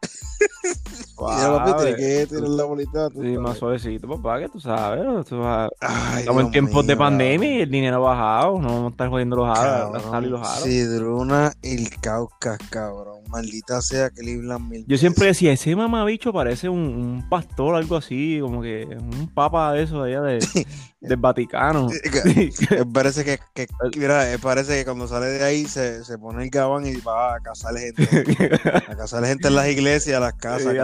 Mira, 1.18 1.64
papi, 1.64 1.82
tiene 1.82 1.96
que 1.96 2.26
tirar 2.26 2.48
la 2.48 2.64
bolita. 2.64 3.08
tú 3.08 3.22
Sí, 3.22 3.28
sabes. 3.28 3.38
más 3.40 3.58
suavecito, 3.58 4.08
papá, 4.08 4.38
que 4.40 4.48
tú 4.48 4.60
sabes. 4.60 5.24
tú 5.26 5.40
sabes. 5.42 5.70
Ay, 5.80 6.20
Estamos 6.20 6.44
en 6.44 6.50
tiempos 6.50 6.86
de 6.86 6.96
pandemia 6.96 7.58
y 7.58 7.60
el 7.62 7.70
dinero 7.70 7.96
ha 7.96 8.14
bajado. 8.14 8.60
No 8.60 8.68
vamos 8.68 8.84
a 8.86 8.90
estar 8.90 9.08
jodiendo 9.08 9.36
los 9.36 9.58
aros, 9.58 10.04
los 10.04 10.12
aros. 10.12 10.60
Sidruna 10.60 11.52
y 11.62 11.82
el 11.84 11.90
Caucas, 12.00 12.58
cabrón. 12.70 13.15
Maldita 13.28 13.80
sea 13.82 14.10
Cleveland 14.10 14.68
mil 14.68 14.84
Yo 14.86 14.98
siempre 14.98 15.26
decía, 15.26 15.52
ese 15.52 15.74
mamabicho 15.74 16.32
parece 16.32 16.68
un, 16.68 16.80
un 16.80 17.28
pastor, 17.28 17.74
algo 17.74 17.96
así, 17.96 18.38
como 18.40 18.62
que 18.62 18.84
un 18.84 19.28
papa 19.34 19.72
de 19.72 19.82
esos 19.82 20.04
allá 20.04 20.22
de, 20.22 20.38
del 21.00 21.16
Vaticano. 21.16 21.88
Parece 22.92 23.24
que, 23.24 23.38
que 23.54 23.66
mira, 23.96 24.24
parece 24.42 24.78
que 24.78 24.84
cuando 24.84 25.06
sale 25.06 25.26
de 25.26 25.44
ahí 25.44 25.66
se, 25.66 26.04
se 26.04 26.18
pone 26.18 26.44
el 26.44 26.50
gabán 26.50 26.86
y 26.86 26.96
va 26.96 27.36
a 27.36 27.40
cazar 27.40 27.76
gente. 27.76 28.06
A 28.88 28.96
cazar 28.96 29.24
gente 29.24 29.48
en 29.48 29.54
las 29.54 29.68
iglesias, 29.68 30.16
a 30.16 30.20
las 30.20 30.34
casas. 30.34 30.74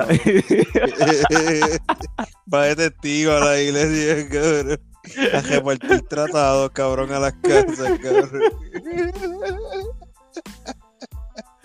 Va 2.52 2.64
de 2.64 2.76
testigo 2.76 3.32
a 3.32 3.40
la 3.40 3.60
iglesia, 3.60 4.28
cabrón. 4.28 4.80
A 5.32 5.40
repartir 5.40 6.02
tratados, 6.02 6.70
cabrón, 6.70 7.12
a 7.12 7.18
las 7.18 7.32
casas, 7.34 7.98
cabrón. 8.00 8.42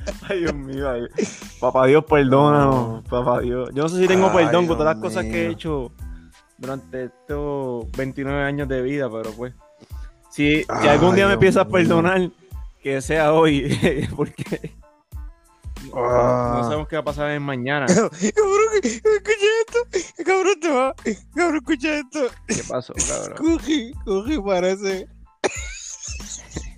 Ay, 0.29 0.39
Dios 0.39 0.53
mío. 0.55 0.89
ay. 0.89 1.01
Papá 1.59 1.85
Dios, 1.87 2.03
perdónanos. 2.05 3.03
Papá 3.09 3.41
Dios. 3.41 3.69
Yo 3.73 3.83
no 3.83 3.89
sé 3.89 3.97
si 3.99 4.07
tengo 4.07 4.27
Ay, 4.29 4.45
perdón 4.45 4.67
con 4.67 4.77
todas 4.77 4.95
las 4.95 5.01
cosas 5.03 5.23
que 5.25 5.47
he 5.47 5.51
hecho 5.51 5.91
durante 6.57 7.05
estos 7.05 7.91
29 7.91 8.43
años 8.43 8.67
de 8.67 8.81
vida, 8.81 9.09
pero 9.11 9.31
pues. 9.31 9.53
Si, 10.29 10.65
algún 10.87 11.15
día 11.15 11.27
me 11.27 11.33
empiezas 11.33 11.65
a 11.65 11.69
perdonar, 11.69 12.29
que 12.81 13.01
sea 13.01 13.33
hoy. 13.33 14.07
Porque 14.15 14.73
no 15.93 15.93
Ah. 15.95 16.61
sabemos 16.63 16.87
qué 16.87 16.95
va 16.97 17.01
a 17.01 17.05
pasar 17.05 17.31
en 17.31 17.41
mañana. 17.43 17.85
Cabrón, 17.87 18.11
escucha 18.83 19.47
esto. 19.61 20.23
Cabrón, 20.25 20.59
te 20.59 20.69
va. 20.69 20.95
Cabrón, 21.35 21.55
escucha 21.57 21.97
esto. 21.99 22.19
¿Qué 22.47 22.61
pasó, 22.67 22.93
cabrón? 23.07 23.37
Cogi, 23.37 23.93
Cogi 24.05 24.41
parece. 24.41 25.07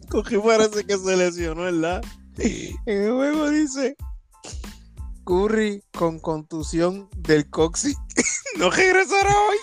Cogi 0.10 0.38
parece 0.38 0.86
que 0.86 0.98
se 0.98 1.18
lesionó, 1.18 1.64
¿verdad? 1.64 2.02
En 2.86 3.04
el 3.04 3.12
juego 3.12 3.50
dice. 3.50 3.96
Curry 5.26 5.84
con 5.92 6.20
contusión 6.20 7.08
del 7.18 7.50
coxi 7.50 7.94
no 8.58 8.72
regresará 8.72 9.30
hoy. 9.30 9.58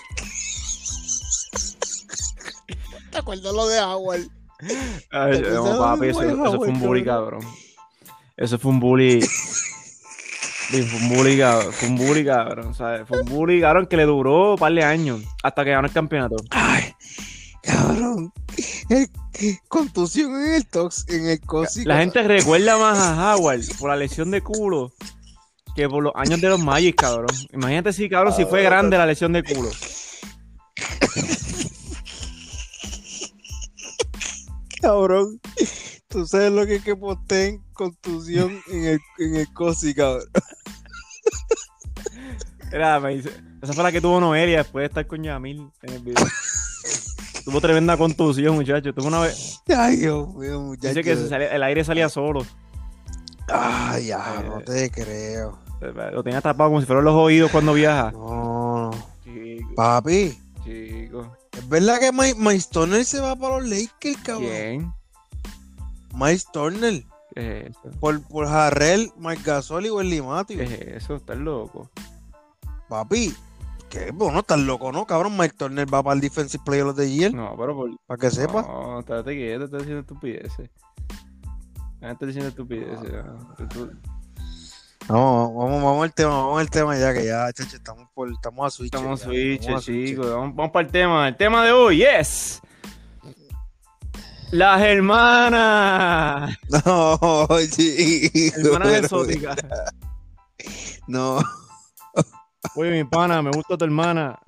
¿Te 3.11 3.18
acuerdas 3.18 3.52
lo 3.52 3.66
de 3.66 3.80
Howard? 3.80 4.28
Ay, 5.11 5.42
¿Te 5.42 5.50
no, 5.50 5.78
papi, 5.78 6.09
eso, 6.09 6.21
fue 6.56 6.68
un 6.68 6.78
bully, 6.80 7.04
cabrón? 7.04 7.40
Eso 8.37 8.59
fue 8.59 8.71
un 8.71 8.80
bully. 8.80 9.21
Fue 10.71 10.80
un 10.83 11.09
bully, 11.09 11.38
cabrón. 11.38 11.73
Fue 11.73 11.88
un 11.88 11.97
bully, 11.97 12.25
cabrón. 12.25 12.75
¿sabes? 12.75 13.09
Fue 13.09 13.21
un 13.21 13.26
bully, 13.26 13.61
cabrón, 13.61 13.87
que 13.87 13.97
le 13.97 14.04
duró 14.04 14.52
un 14.52 14.59
par 14.59 14.73
de 14.73 14.85
años 14.85 15.23
hasta 15.42 15.64
que 15.64 15.71
ganó 15.71 15.87
el 15.87 15.92
campeonato. 15.92 16.37
Ay, 16.50 16.95
cabrón. 17.62 18.33
El- 18.88 19.08
contusión 19.68 20.34
en 20.42 20.54
el 20.54 20.66
tox, 20.66 21.06
en 21.08 21.26
el. 21.26 21.40
La 21.84 21.98
gente 21.98 22.22
recuerda 22.22 22.78
más 22.78 22.98
a 22.98 23.34
Howard 23.36 23.60
por 23.78 23.90
la 23.90 23.96
lesión 23.96 24.30
de 24.30 24.40
culo 24.42 24.92
que 25.74 25.88
por 25.88 26.02
los 26.02 26.12
años 26.16 26.40
de 26.40 26.48
los 26.48 26.58
Magic, 26.60 26.96
cabrón. 26.96 27.28
Imagínate 27.52 27.92
si, 27.92 28.08
cabrón, 28.08 28.32
si 28.34 28.46
fue 28.46 28.62
grande 28.62 28.96
la 28.96 29.04
lesión 29.04 29.32
de 29.34 29.42
culo. 29.44 29.68
cabrón. 34.80 35.40
Tú 36.08 36.26
sabes 36.26 36.52
lo 36.52 36.64
que 36.66 36.76
es 36.76 36.84
que 36.84 36.96
posteen 36.96 37.62
contusión 37.72 38.60
en 38.68 38.84
el, 38.84 39.00
en 39.18 39.36
el 39.36 39.52
cosi, 39.52 39.94
cabrón. 39.94 40.28
Era, 42.72 42.98
me 43.00 43.16
dice, 43.16 43.30
esa 43.62 43.72
fue 43.72 43.82
la 43.82 43.92
que 43.92 44.00
tuvo 44.00 44.20
Noelia 44.20 44.58
después 44.58 44.82
de 44.82 44.86
estar 44.86 45.06
con 45.06 45.22
Yamil 45.22 45.70
en 45.82 45.92
el 45.92 46.02
video. 46.02 46.24
Tuvo 47.46 47.60
tremenda 47.60 47.96
contusión, 47.96 48.56
muchacho. 48.56 48.92
Tuvo 48.92 49.06
una 49.06 49.20
vez. 49.20 49.62
Ay, 49.74 49.98
Dios 49.98 50.34
mío, 50.34 50.60
muchacho. 50.60 50.88
Dice 50.88 51.04
que 51.04 51.14
se 51.16 51.28
salía- 51.28 51.54
el 51.54 51.62
aire 51.62 51.84
salía 51.84 52.08
solo. 52.08 52.44
Ay, 53.48 54.06
ya, 54.06 54.42
no 54.44 54.60
te 54.62 54.90
creo. 54.90 55.56
Lo 56.12 56.24
tenía 56.24 56.40
tapado 56.40 56.70
como 56.70 56.80
si 56.80 56.86
fueran 56.88 57.04
los 57.04 57.14
oídos 57.14 57.52
cuando 57.52 57.72
viaja. 57.72 58.10
No, 58.10 58.90
no. 58.90 58.90
Chico, 59.22 59.74
Papi, 59.76 60.36
chico. 60.64 61.36
¿es 61.52 61.68
verdad 61.68 62.00
que 62.00 62.10
Mike, 62.10 62.34
Mike 62.36 62.64
Turner 62.72 63.04
se 63.04 63.20
va 63.20 63.36
para 63.36 63.60
los 63.60 63.68
Lakers, 63.68 64.16
cabrón? 64.24 64.48
¿Quién? 64.48 64.92
Mike 66.14 66.42
Turner. 66.52 67.04
¿Qué 67.32 67.60
es 67.60 67.76
eso? 67.76 67.90
Por, 68.00 68.20
por 68.22 68.48
Jarrell, 68.48 69.12
Mike 69.18 69.42
Gasol 69.44 69.86
y 69.86 69.90
Wesley 69.90 70.20
Matthews. 70.20 70.58
¿Qué 70.68 70.74
es 70.96 71.04
eso? 71.04 71.14
Estás 71.14 71.36
loco. 71.36 71.88
Papi, 72.88 73.32
qué 73.98 74.10
bueno, 74.12 74.40
estás 74.40 74.58
loco, 74.60 74.92
¿no? 74.92 75.06
Cabrón, 75.06 75.36
Mike 75.36 75.56
Turner 75.56 75.92
va 75.92 76.02
para 76.02 76.14
el 76.14 76.20
Defensive 76.20 76.62
Player 76.64 76.84
of 76.86 76.96
the 76.96 77.10
Year. 77.10 77.32
No, 77.32 77.54
pero 77.56 77.74
por. 77.74 77.90
Para 78.06 78.18
que 78.20 78.30
sepa. 78.30 78.62
No, 78.62 79.00
estate 79.00 79.34
quieto, 79.34 79.64
estás 79.64 79.80
diciendo 79.80 80.00
estupideces. 80.00 80.70
Ah, 82.02 82.10
Estás 82.12 82.26
diciendo 82.28 82.48
estupideces. 82.50 83.12
ah. 83.24 83.54
Tú- 83.56 83.66
tú- 83.68 83.90
No, 85.08 85.52
vamos, 85.54 85.82
vamos 85.82 86.02
al 86.04 86.12
tema, 86.14 86.30
vamos 86.30 86.60
al 86.60 86.68
tema 86.70 86.96
ya, 86.98 87.14
que 87.14 87.24
ya, 87.24 87.52
chacho, 87.52 87.76
estamos, 87.76 88.08
por, 88.14 88.30
estamos 88.30 88.66
a 88.66 88.70
switch. 88.76 88.94
Estamos 88.94 89.20
ya, 89.20 89.26
switch, 89.26 89.60
estamos 89.60 89.82
a 89.82 89.84
switch. 89.84 90.08
chicos. 90.10 90.30
Vamos, 90.30 90.54
vamos 90.56 90.72
para 90.72 90.86
el 90.86 90.92
tema. 90.92 91.28
El 91.28 91.36
tema 91.36 91.64
de 91.64 91.72
hoy 91.72 92.02
es. 92.02 92.60
Las 94.52 94.80
hermanas. 94.80 96.56
No, 96.68 97.48
chico. 97.70 98.38
Hermanas 98.60 98.94
exóticas. 99.02 99.56
No. 101.06 101.38
Oye, 102.75 102.90
mi 102.90 103.04
pana, 103.04 103.42
me 103.42 103.50
gusta 103.50 103.76
tu 103.76 103.85
hermana. 103.85 104.38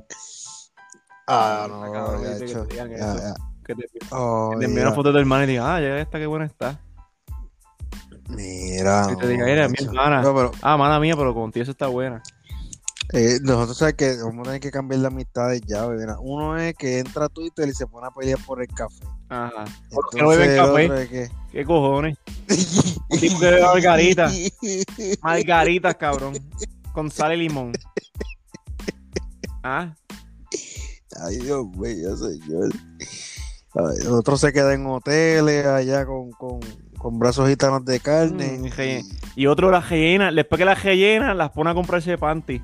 Ah, 1.27 1.67
no, 1.69 1.81
cabrón, 1.93 2.23
ya, 2.25 2.39
que 2.39 2.47
te 2.55 2.67
digan 2.67 2.91
ya, 2.91 2.97
eso. 2.97 3.17
ya. 3.19 3.35
Que 3.65 3.75
te, 3.75 3.85
Oh, 4.11 4.51
que 4.53 4.59
te 4.61 4.65
envíe 4.65 4.81
una 4.83 4.93
foto 4.93 5.09
de 5.09 5.13
tu 5.15 5.19
hermana 5.19 5.45
y 5.45 5.49
diga, 5.49 5.75
ah, 5.75 5.81
ya 5.81 5.99
esta, 5.99 6.19
qué 6.19 6.27
buena 6.27 6.47
está. 6.47 6.81
Mira. 8.29 9.07
Que 9.09 9.17
te 9.17 9.29
diga, 9.29 9.45
mira, 9.45 9.69
mi 9.69 9.75
hermana. 9.79 10.23
No, 10.23 10.35
pero 10.35 10.53
Ah, 10.63 10.77
mala 10.77 10.99
mía, 11.01 11.15
pero 11.17 11.35
contigo 11.35 11.63
eso 11.63 11.73
está 11.73 11.87
buena. 11.87 12.23
eh, 13.13 13.39
nosotros 13.43 13.77
sabemos 13.79 13.97
que 13.99 14.17
vamos 14.23 14.41
a 14.41 14.43
tener 14.51 14.61
que 14.61 14.71
cambiar 14.71 15.01
las 15.01 15.13
amistades 15.13 15.63
ya, 15.67 15.87
bebé. 15.87 16.03
Mira, 16.03 16.17
Uno 16.21 16.57
es 16.59 16.75
que 16.77 16.99
entra 16.99 17.27
a 17.27 17.29
Twitter 17.29 17.69
y 17.69 17.73
se 17.73 17.87
pone 17.87 18.07
a 18.07 18.11
pelear 18.11 18.39
por 18.47 18.61
el 18.63 18.69
café. 18.69 19.05
Ajá. 19.31 19.65
¿Por 19.91 20.11
qué 20.11 20.23
no 20.23 20.29
beben 20.29 20.57
café? 20.57 21.03
es 21.03 21.09
que- 21.09 21.31
¿Qué 21.53 21.65
cojones? 21.65 22.17
Un 23.11 23.19
tipo 23.21 23.39
que 23.39 23.47
bebe 23.47 23.63
margarita. 23.63 24.31
Margaritas, 25.23 25.95
cabrón. 25.97 26.35
Con 26.99 27.13
sal 27.13 27.33
y 27.35 27.37
limón. 27.37 27.71
Ah, 29.63 29.95
Ay, 31.23 31.37
Dios 31.37 31.67
mío, 31.77 32.17
señor. 32.17 32.71
Ay, 33.75 33.99
el 34.01 34.09
otro 34.09 34.37
se 34.37 34.53
queda 34.53 34.75
en 34.75 34.85
hoteles 34.87 35.65
allá 35.65 36.05
con, 36.07 36.33
con, 36.33 36.59
con 36.97 37.19
brazos 37.21 37.49
gitanos 37.49 37.85
de 37.85 38.01
carne. 38.01 38.59
Mm, 38.59 38.67
y 39.37 39.43
y 39.43 39.47
otro 39.47 39.71
las 39.71 39.89
rellena. 39.89 40.33
Después 40.33 40.59
que 40.59 40.65
las 40.65 40.83
rellena, 40.83 41.35
las 41.35 41.51
pone 41.51 41.71
a 41.71 41.75
comprarse 41.75 42.19
panty. 42.19 42.61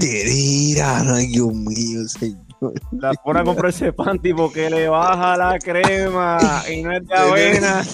Mira, 0.00 1.00
ay, 1.14 1.26
Dios 1.28 1.52
mío, 1.52 2.08
señor. 2.08 2.74
Las 2.90 3.16
pone 3.18 3.38
a 3.38 3.44
comprarse 3.44 3.92
panty 3.92 4.34
porque 4.34 4.68
le 4.68 4.88
baja 4.88 5.36
la 5.36 5.60
crema 5.60 6.38
y 6.72 6.82
no 6.82 6.92
es 6.92 7.06
de 7.06 7.14
avena. 7.14 7.84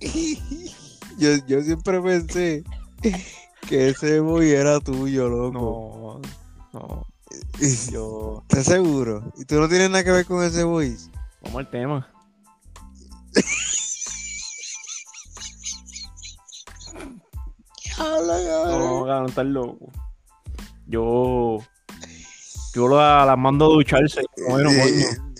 Yo, 1.18 1.30
yo 1.46 1.62
siempre 1.62 2.00
pensé 2.00 2.64
que 3.68 3.88
ese 3.88 4.20
boy 4.20 4.50
era 4.50 4.80
tuyo, 4.80 5.28
loco. 5.28 6.20
No, 6.72 6.80
no. 6.80 7.06
Yo, 7.90 8.42
¿Estás 8.48 8.66
seguro? 8.66 9.32
¿Y 9.36 9.44
tú 9.44 9.60
no 9.60 9.68
tienes 9.68 9.90
nada 9.90 10.04
que 10.04 10.10
ver 10.10 10.26
con 10.26 10.42
ese 10.44 10.64
voice? 10.64 11.10
vamos 11.42 11.60
al 11.60 11.70
tema. 11.70 12.08
No, 17.98 19.04
cabrón, 19.06 19.26
estás 19.28 19.46
loco. 19.46 19.90
Yo. 20.86 21.58
Yo 22.74 22.88
la- 22.88 23.26
las 23.26 23.38
mando 23.38 23.66
a 23.66 23.68
ducharse. 23.68 24.22
Bueno, 24.48 24.70
coño. 24.70 25.31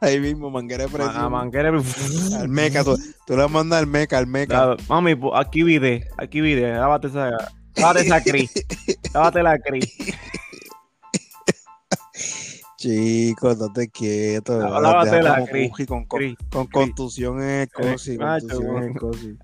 Ahí 0.00 0.20
mismo, 0.20 0.50
manguera 0.50 0.86
de 0.86 0.90
A 0.90 0.92
presión. 0.92 1.32
manguera. 1.32 1.68
Al 1.70 2.48
meca, 2.48 2.84
tú, 2.84 2.96
tú 3.26 3.36
la 3.36 3.48
mandas 3.48 3.80
al 3.80 3.86
meca, 3.86 4.18
al 4.18 4.26
meca. 4.26 4.76
Ya, 4.78 4.84
Mami, 4.88 5.14
po- 5.16 5.36
aquí 5.36 5.62
vide, 5.64 6.06
aquí 6.16 6.40
vide, 6.40 6.72
lávate 6.72 7.08
esa, 7.08 7.30
lávate 7.76 8.00
esa 8.02 8.22
cris, 8.22 8.52
lávate 9.12 9.42
la 9.42 9.58
cris. 9.58 9.86
Chicos, 12.76 13.58
date 13.58 13.88
quieto. 13.88 14.56
Lá- 14.58 14.66
deja 14.66 14.80
lávate 14.80 15.22
la 15.22 15.46
Cuji 15.68 15.86
con, 15.86 16.04
con, 16.04 16.36
con 16.50 16.66
contusión 16.68 17.42
en 17.42 17.48
el 17.62 17.68
cosi. 17.70 18.12
Eh, 18.14 18.18
contusión 18.18 18.76
en 18.76 18.82
el 18.84 18.94
cosi. 18.96 19.36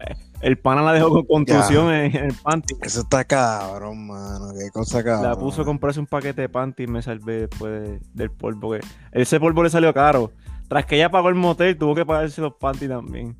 El 0.44 0.58
pana 0.58 0.82
la 0.82 0.92
dejó 0.92 1.10
con 1.10 1.24
contusión 1.24 1.90
en, 1.90 2.14
en 2.14 2.24
el 2.26 2.34
panty. 2.34 2.74
Eso 2.82 3.00
está 3.00 3.24
cabrón, 3.24 4.08
mano. 4.08 4.52
Qué 4.52 4.68
cosa 4.70 5.02
cabrón. 5.02 5.30
La 5.30 5.36
puso 5.36 5.62
a 5.62 5.64
comprarse 5.64 5.98
un 5.98 6.06
paquete 6.06 6.42
de 6.42 6.48
panty 6.50 6.82
y 6.82 6.86
me 6.86 7.00
salvé 7.00 7.46
después 7.48 7.72
de- 7.82 8.00
del 8.12 8.30
polvo. 8.30 8.72
Que 8.72 8.80
ese 9.12 9.40
polvo 9.40 9.62
le 9.62 9.70
salió 9.70 9.94
caro. 9.94 10.32
Tras 10.68 10.84
que 10.84 10.96
ella 10.96 11.10
pagó 11.10 11.30
el 11.30 11.34
motel, 11.34 11.78
tuvo 11.78 11.94
que 11.94 12.04
pagarse 12.04 12.42
los 12.42 12.52
panty 12.56 12.86
también. 12.86 13.34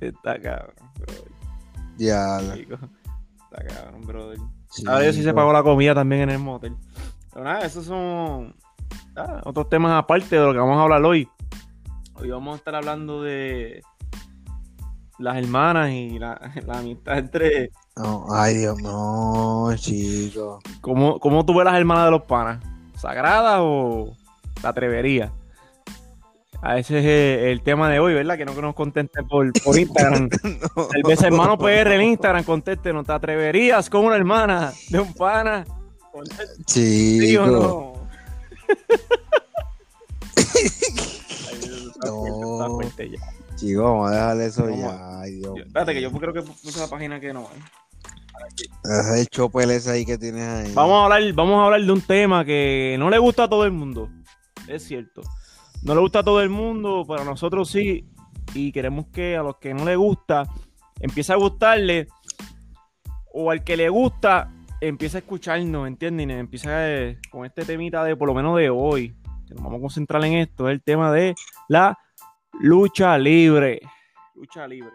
Está 0.00 0.40
cabrón, 0.40 0.74
brother. 0.96 1.32
Ya. 1.98 2.38
Está 2.40 3.64
cabrón, 3.74 4.02
brother. 4.04 4.38
chico. 4.70 4.90
A 4.90 4.98
ver 4.98 5.14
si 5.14 5.22
se 5.22 5.32
pagó 5.32 5.52
la 5.52 5.62
comida 5.62 5.94
también 5.94 6.22
en 6.22 6.30
el 6.30 6.38
motel. 6.40 6.74
Pero 7.32 7.44
nada, 7.44 7.60
esos 7.60 7.84
son 7.84 8.56
ah, 9.14 9.40
otros 9.44 9.68
temas 9.68 9.92
aparte 9.92 10.34
de 10.34 10.44
lo 10.44 10.52
que 10.52 10.58
vamos 10.58 10.78
a 10.78 10.82
hablar 10.82 11.04
hoy. 11.04 11.28
Hoy 12.14 12.28
vamos 12.28 12.54
a 12.54 12.56
estar 12.56 12.74
hablando 12.74 13.22
de 13.22 13.82
las 15.18 15.36
hermanas 15.36 15.90
y 15.90 16.18
la, 16.18 16.40
la 16.66 16.78
amistad 16.78 17.18
entre. 17.18 17.70
No, 17.96 18.26
ay, 18.30 18.58
Dios, 18.58 18.80
no, 18.80 19.70
chico. 19.76 20.60
¿Cómo, 20.80 21.18
¿Cómo 21.18 21.44
tú 21.44 21.54
ves 21.54 21.64
las 21.64 21.74
hermanas 21.74 22.06
de 22.06 22.10
los 22.12 22.22
panas? 22.22 22.64
¿Sagradas 22.96 23.58
o 23.60 24.16
la 24.62 24.70
atrevería? 24.70 25.32
A 26.60 26.76
ese 26.78 26.98
es 26.98 27.52
el, 27.52 27.62
tema 27.62 27.88
de 27.88 28.00
hoy, 28.00 28.14
¿verdad? 28.14 28.36
Que 28.36 28.44
no 28.44 28.52
que 28.52 28.62
nos 28.62 28.74
conteste 28.74 29.22
por, 29.22 29.52
por 29.64 29.78
Instagram. 29.78 30.28
El 30.94 31.02
beso 31.04 31.26
hermano 31.26 31.56
PR 31.56 31.94
en 31.94 32.02
Instagram, 32.02 32.42
conteste, 32.42 32.92
¿no 32.92 33.04
te 33.04 33.12
atreverías 33.12 33.88
con 33.88 34.04
una 34.04 34.16
hermana 34.16 34.72
de 34.88 34.98
un 34.98 35.14
pana? 35.14 35.64
¿Sí 36.66 37.36
o 37.36 37.46
no? 37.46 37.92
No. 42.04 42.54
Está 42.54 42.68
fuerte 42.68 43.10
ya. 43.10 43.18
Chico, 43.58 43.82
vamos 43.82 44.10
a 44.10 44.14
dejar 44.14 44.40
eso 44.40 44.70
ya. 44.70 45.20
Ay, 45.20 45.32
Dios. 45.34 45.54
Yo- 45.56 45.62
Espérate, 45.64 45.94
que 45.94 46.00
yo 46.00 46.12
creo 46.12 46.32
que 46.32 46.42
puse 46.42 46.78
la 46.78 46.86
página 46.88 47.18
que 47.20 47.32
no. 47.32 47.42
¿eh? 47.42 48.64
Ese 48.84 49.00
es 49.14 49.20
el 49.20 49.26
chopper 49.28 49.68
ese 49.70 49.90
ahí 49.90 50.04
que 50.06 50.16
tienes 50.16 50.46
ahí. 50.46 50.72
Vamos 50.74 50.94
a 51.00 51.04
hablar, 51.04 51.32
vamos 51.32 51.56
a 51.60 51.64
hablar 51.66 51.82
de 51.82 51.92
un 51.92 52.00
tema 52.00 52.44
que 52.44 52.96
no 52.98 53.10
le 53.10 53.18
gusta 53.18 53.44
a 53.44 53.48
todo 53.48 53.64
el 53.64 53.72
mundo. 53.72 54.08
Es 54.68 54.84
cierto. 54.84 55.22
No 55.82 55.94
le 55.94 56.00
gusta 56.00 56.20
a 56.20 56.22
todo 56.24 56.40
el 56.40 56.50
mundo, 56.50 57.04
pero 57.06 57.22
a 57.22 57.24
nosotros 57.24 57.68
sí. 57.70 58.08
Y 58.54 58.70
queremos 58.72 59.06
que 59.12 59.36
a 59.36 59.42
los 59.42 59.56
que 59.56 59.74
no 59.74 59.84
le 59.84 59.96
gusta, 59.96 60.44
empiece 61.00 61.32
a 61.32 61.36
gustarle. 61.36 62.06
O 63.32 63.50
al 63.50 63.62
que 63.64 63.76
le 63.76 63.88
gusta, 63.88 64.52
empiece 64.80 65.18
a 65.18 65.20
escucharnos, 65.20 65.86
¿entienden? 65.86 66.30
Empieza 66.30 66.88
eh, 66.90 67.18
con 67.30 67.44
este 67.44 67.64
temita 67.64 68.02
de, 68.04 68.16
por 68.16 68.28
lo 68.28 68.34
menos 68.34 68.56
de 68.56 68.70
hoy, 68.70 69.14
que 69.46 69.54
nos 69.54 69.64
vamos 69.64 69.78
a 69.78 69.82
concentrar 69.82 70.24
en 70.24 70.34
esto, 70.34 70.68
es 70.68 70.74
el 70.74 70.82
tema 70.82 71.12
de 71.12 71.34
la 71.68 71.98
lucha 72.60 73.18
libre. 73.18 73.80
Lucha 74.34 74.66
libre. 74.66 74.92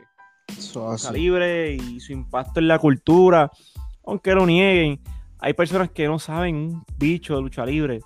Lucha 1.03 1.11
libre 1.11 1.75
y 1.75 1.99
su 1.99 2.13
impacto 2.13 2.59
en 2.59 2.67
la 2.67 2.79
cultura, 2.79 3.49
aunque 4.05 4.33
lo 4.33 4.45
nieguen. 4.45 4.99
Hay 5.39 5.53
personas 5.53 5.91
que 5.91 6.07
no 6.07 6.19
saben 6.19 6.55
un 6.55 6.83
bicho 6.97 7.35
de 7.35 7.41
lucha 7.41 7.65
libre, 7.65 7.99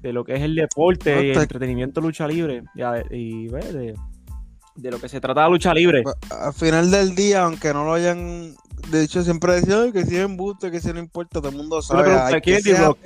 de 0.00 0.12
lo 0.12 0.24
que 0.24 0.34
es 0.34 0.42
el 0.42 0.54
deporte 0.54 1.26
y 1.26 1.30
el 1.30 1.38
entretenimiento 1.38 2.00
de 2.00 2.06
lucha 2.06 2.26
libre, 2.26 2.64
y 3.10 3.48
ve, 3.48 3.72
de, 3.72 3.94
de 4.74 4.90
lo 4.90 5.00
que 5.00 5.08
se 5.08 5.20
trata 5.20 5.42
la 5.42 5.48
lucha 5.48 5.72
libre. 5.72 6.02
Al 6.30 6.52
final 6.52 6.90
del 6.90 7.14
día, 7.14 7.44
aunque 7.44 7.72
no 7.72 7.84
lo 7.84 7.94
hayan 7.94 8.54
de 8.90 9.04
hecho 9.04 9.22
siempre 9.22 9.54
decían 9.54 9.82
"Ay, 9.84 9.92
que 9.92 10.04
si 10.04 10.16
es 10.16 10.24
embuste, 10.24 10.70
que 10.70 10.80
si 10.80 10.92
no 10.92 10.98
importa, 10.98 11.40
todo 11.40 11.48
el 11.48 11.56
mundo 11.56 11.80
sabe. 11.82 12.10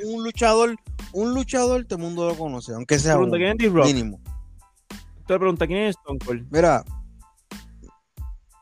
un 0.05 0.25
luchador, 0.25 0.77
un 1.13 1.35
luchador, 1.35 1.85
todo 1.85 1.99
el 1.99 2.05
mundo 2.05 2.29
lo 2.29 2.35
conoce, 2.35 2.73
aunque 2.73 2.99
sea 2.99 3.15
Pregunta, 3.15 3.37
uno, 3.37 3.45
¿quién 3.45 3.51
es 3.53 3.59
D-Rock? 3.59 3.87
mínimo. 3.87 4.21
Tú 5.27 5.33
le 5.33 5.39
preguntas, 5.39 5.67
¿quién 5.69 5.81
es 5.81 5.97
Stone 5.97 6.19
Cold? 6.25 6.47
Mira, 6.51 6.85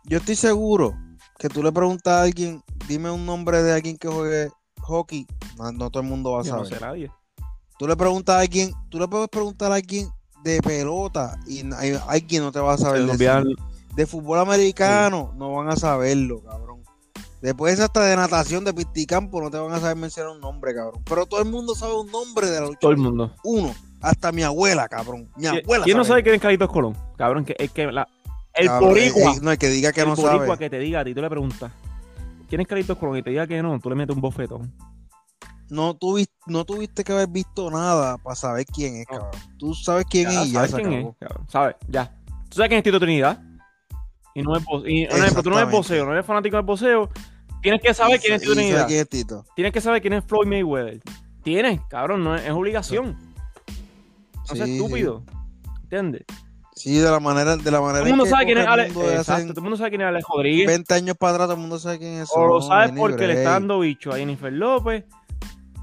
yo 0.05 0.19
estoy 0.19 0.37
seguro 0.37 0.95
que 1.39 1.49
tú 1.49 1.63
le 1.63 1.73
preguntas 1.73 2.13
a 2.13 2.23
alguien, 2.23 2.63
dime 2.89 3.11
un 3.11 3.27
nombre 3.27 3.63
de 3.63 3.73
alguien 3.73 3.97
que 3.99 4.09
juegue 4.09 4.51
hockey, 4.81 5.27
no, 5.59 5.73
no 5.73 5.91
todo 5.91 6.03
el 6.03 6.09
mundo 6.09 6.33
va 6.33 6.41
a 6.41 6.45
Yo 6.45 6.57
no 6.57 6.65
saber. 6.65 6.79
sé 6.79 6.85
nadie. 6.85 7.13
Tú 7.79 7.87
le 7.89 7.97
preguntas 7.97 8.37
a 8.37 8.41
alguien, 8.41 8.73
tú 8.89 8.99
le 8.99 9.09
puedes 9.09 9.29
preguntar 9.29 9.73
a 9.73 9.77
alguien 9.77 10.09
de 10.43 10.61
pelota 10.63 11.39
y 11.47 11.61
hay- 11.75 11.99
alguien 12.07 12.43
no 12.43 12.53
te 12.53 12.61
va 12.61 12.75
a 12.75 12.79
saber 12.79 13.05
De 13.97 14.07
fútbol 14.07 14.39
americano 14.39 15.33
no 15.37 15.53
van 15.53 15.69
a 15.69 15.77
saberlo, 15.77 16.43
cabrón. 16.43 16.83
Después 17.41 17.79
hasta 17.79 18.01
de 18.05 18.17
natación, 18.17 18.65
de 18.65 18.73
pisticampo, 18.73 19.41
no 19.41 19.51
te 19.51 19.59
van 19.59 19.73
a 19.73 19.81
saber 19.81 19.97
mencionar 19.97 20.33
un 20.33 20.41
nombre, 20.41 20.75
cabrón. 20.75 21.03
Pero 21.05 21.27
todo 21.27 21.41
el 21.43 21.51
mundo 21.51 21.75
sabe 21.75 21.95
un 21.95 22.11
nombre 22.11 22.49
de 22.49 22.61
la 22.61 22.67
lucha. 22.67 22.79
todo 22.81 22.91
el 22.93 22.97
mundo. 22.97 23.35
Uno. 23.45 23.75
Hasta 24.05 24.33
mi 24.33 24.43
abuela, 24.43 24.89
cabrón. 24.89 25.31
Mi 25.37 25.43
¿Quién- 25.49 25.63
abuela. 25.65 25.85
¿Quién 25.85 25.97
no 25.97 26.05
sabe 26.05 26.23
quién 26.23 26.35
es 26.37 26.41
Carlitos 26.41 26.71
Colón? 26.71 26.97
Cabrón, 27.17 27.45
que, 27.45 27.55
es 27.59 27.71
que 27.71 27.91
la- 27.91 28.09
el 28.55 28.67
Cabrón, 28.69 28.91
boricua, 28.91 29.23
eh, 29.33 29.35
eh, 29.37 29.41
no, 29.43 29.51
el 29.51 29.59
que 29.59 29.69
diga 29.69 29.93
que 29.93 30.01
el 30.03 30.09
no 30.09 30.15
boricua 30.17 30.47
sabe. 30.47 30.59
que 30.59 30.71
te 30.71 30.79
diga 30.79 31.01
a 31.01 31.05
ti, 31.05 31.15
tú 31.15 31.21
le 31.21 31.29
preguntas, 31.31 31.73
¿quién 32.49 32.61
es 32.61 32.67
Carlitos 32.67 32.97
Colón? 32.99 33.17
Y 33.19 33.23
te 33.23 33.31
diga 33.31 33.47
que 33.47 33.63
no, 33.63 33.79
tú 33.81 33.89
le 33.91 33.97
metes 33.97 34.15
un 34.15 34.21
bofetón. 34.23 34.73
No, 35.71 35.95
tuvi- 35.99 36.29
no 36.47 36.65
tuviste 36.65 37.03
que 37.05 37.13
haber 37.13 37.29
visto 37.29 37.71
nada 37.71 38.19
para 38.19 38.37
saber 38.37 38.67
quién 38.67 38.97
es, 38.97 39.07
No. 39.11 39.19
cabrón. 39.19 39.41
Tú 39.59 39.75
sabes 39.75 40.05
quién 40.09 40.31
Ya 40.31 40.43
es 40.43 40.49
y 40.49 40.53
ya 40.53 40.67
sabes 40.69 40.75
quién 40.87 40.95
acabó. 40.95 41.11
es, 41.11 41.17
cabrón. 41.29 41.47
¿Sabes? 41.51 41.77
Ya. 41.89 42.15
Tú 42.51 42.57
sabes 42.57 42.69
quién 42.69 42.79
es 42.79 42.85
Tito 42.85 43.01
Trinidad. 43.01 43.43
Y 44.35 44.43
no 44.43 44.57
es, 44.57 44.65
y, 44.87 45.05
ejemplo, 45.05 45.43
tú 45.43 45.51
no 45.51 45.59
eres 45.59 45.71
voceo, 45.71 46.05
no 46.05 46.13
eres 46.13 46.27
fanático 46.27 46.57
del 46.57 46.67
voceo. 46.67 47.09
Tienes 47.63 47.81
que 47.81 47.95
saber 47.95 48.21
quién 48.21 48.35
es 48.35 48.43
Tito 48.43 48.53
sabe 48.55 48.63
Trinidad. 48.67 48.87
quién 48.87 49.01
es 49.01 49.09
Tito. 49.09 49.45
Tienes 49.57 49.73
que 49.73 49.81
saber 49.81 50.03
quién 50.03 50.13
es 50.13 50.25
Floyd 50.25 50.47
Mayweather. 50.47 51.01
Tienes, 51.43 51.81
cabrón, 51.89 52.23
no 52.23 52.35
es, 52.37 52.43
es 52.45 52.51
obligación. 52.51 53.17
No 54.49 54.55
seas 54.57 54.69
Sí, 54.69 54.77
estúpido. 54.77 55.23
¿Entiendes? 55.85 56.25
Sí, 56.75 56.99
de 56.99 57.09
la 57.09 57.21
manera, 57.21 57.57
de 57.57 57.71
la 57.71 57.81
manera 57.81 58.01
Todo 58.01 58.09
el 58.09 58.17
mundo 58.17 58.27
sabe 58.27 58.47
quién 58.47 58.59
es 58.59 58.67
Alex. 58.67 58.97
Exacto, 58.97 59.49
todo 59.49 59.61
el 59.61 59.63
mundo 59.63 59.77
sabe 59.77 59.91
quién 59.91 60.01
es 60.03 60.07
Alex 60.09 60.27
Rodríguez. 60.29 60.67
20 60.67 60.95
años 60.95 61.17
para 61.17 61.33
atrás, 61.35 61.47
todo 61.47 61.55
el 61.55 61.61
mundo 61.61 61.79
sabe 61.79 61.99
quién 61.99 62.15
es. 62.15 62.31
O 62.35 62.47
lo 62.47 62.55
no, 62.55 62.63
sabes 62.63 62.93
ni 62.93 62.99
porque 62.99 63.27
le 63.29 63.35
está 63.35 63.51
dando 63.51 63.79
bicho 63.79 64.11
a 64.11 64.17
Jennifer 64.17 64.53
López. 64.53 65.05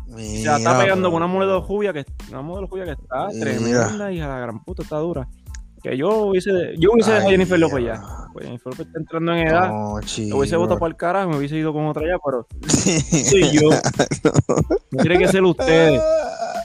Se 0.08 0.14
Mira, 0.16 0.52
la 0.52 0.58
está 0.58 0.80
pegando 0.80 1.10
con 1.10 1.18
una 1.24 1.28
modelo 1.28 1.62
jubia 1.62 1.94
que 1.94 2.06
una 2.30 2.42
modelo 2.42 2.68
jubia 2.68 2.84
que 2.84 2.92
está 2.92 3.28
Mira. 3.30 3.40
tremenda, 3.40 4.12
hija 4.12 4.26
de 4.26 4.34
la 4.34 4.40
gran 4.40 4.62
puta, 4.64 4.84
está 4.84 4.98
dura. 4.98 5.30
Que 5.82 5.96
yo 5.98 6.10
hubiese, 6.26 6.52
yo 6.78 6.92
hubiese 6.92 7.12
dejado 7.12 7.30
a 7.30 7.32
Jennifer 7.32 7.58
López 7.58 7.86
ya. 7.86 8.02
Pues 8.34 8.46
Jennifer 8.46 8.74
López 8.74 8.88
está 8.88 9.00
entrando 9.00 9.32
en 9.34 9.48
edad. 9.48 9.70
No, 9.70 10.00
Lo 10.28 10.38
hubiese 10.38 10.58
votado 10.58 10.78
para 10.78 10.90
el 10.90 10.98
carajo, 10.98 11.30
me 11.30 11.38
hubiese 11.38 11.56
ido 11.56 11.72
con 11.72 11.86
otra 11.86 12.04
ya, 12.06 12.18
pero 12.24 12.46
sí, 12.68 13.50
yo. 13.54 13.70
No 14.92 15.02
tiene 15.04 15.20
que 15.20 15.28
ser 15.30 15.42
ustedes. 15.44 16.02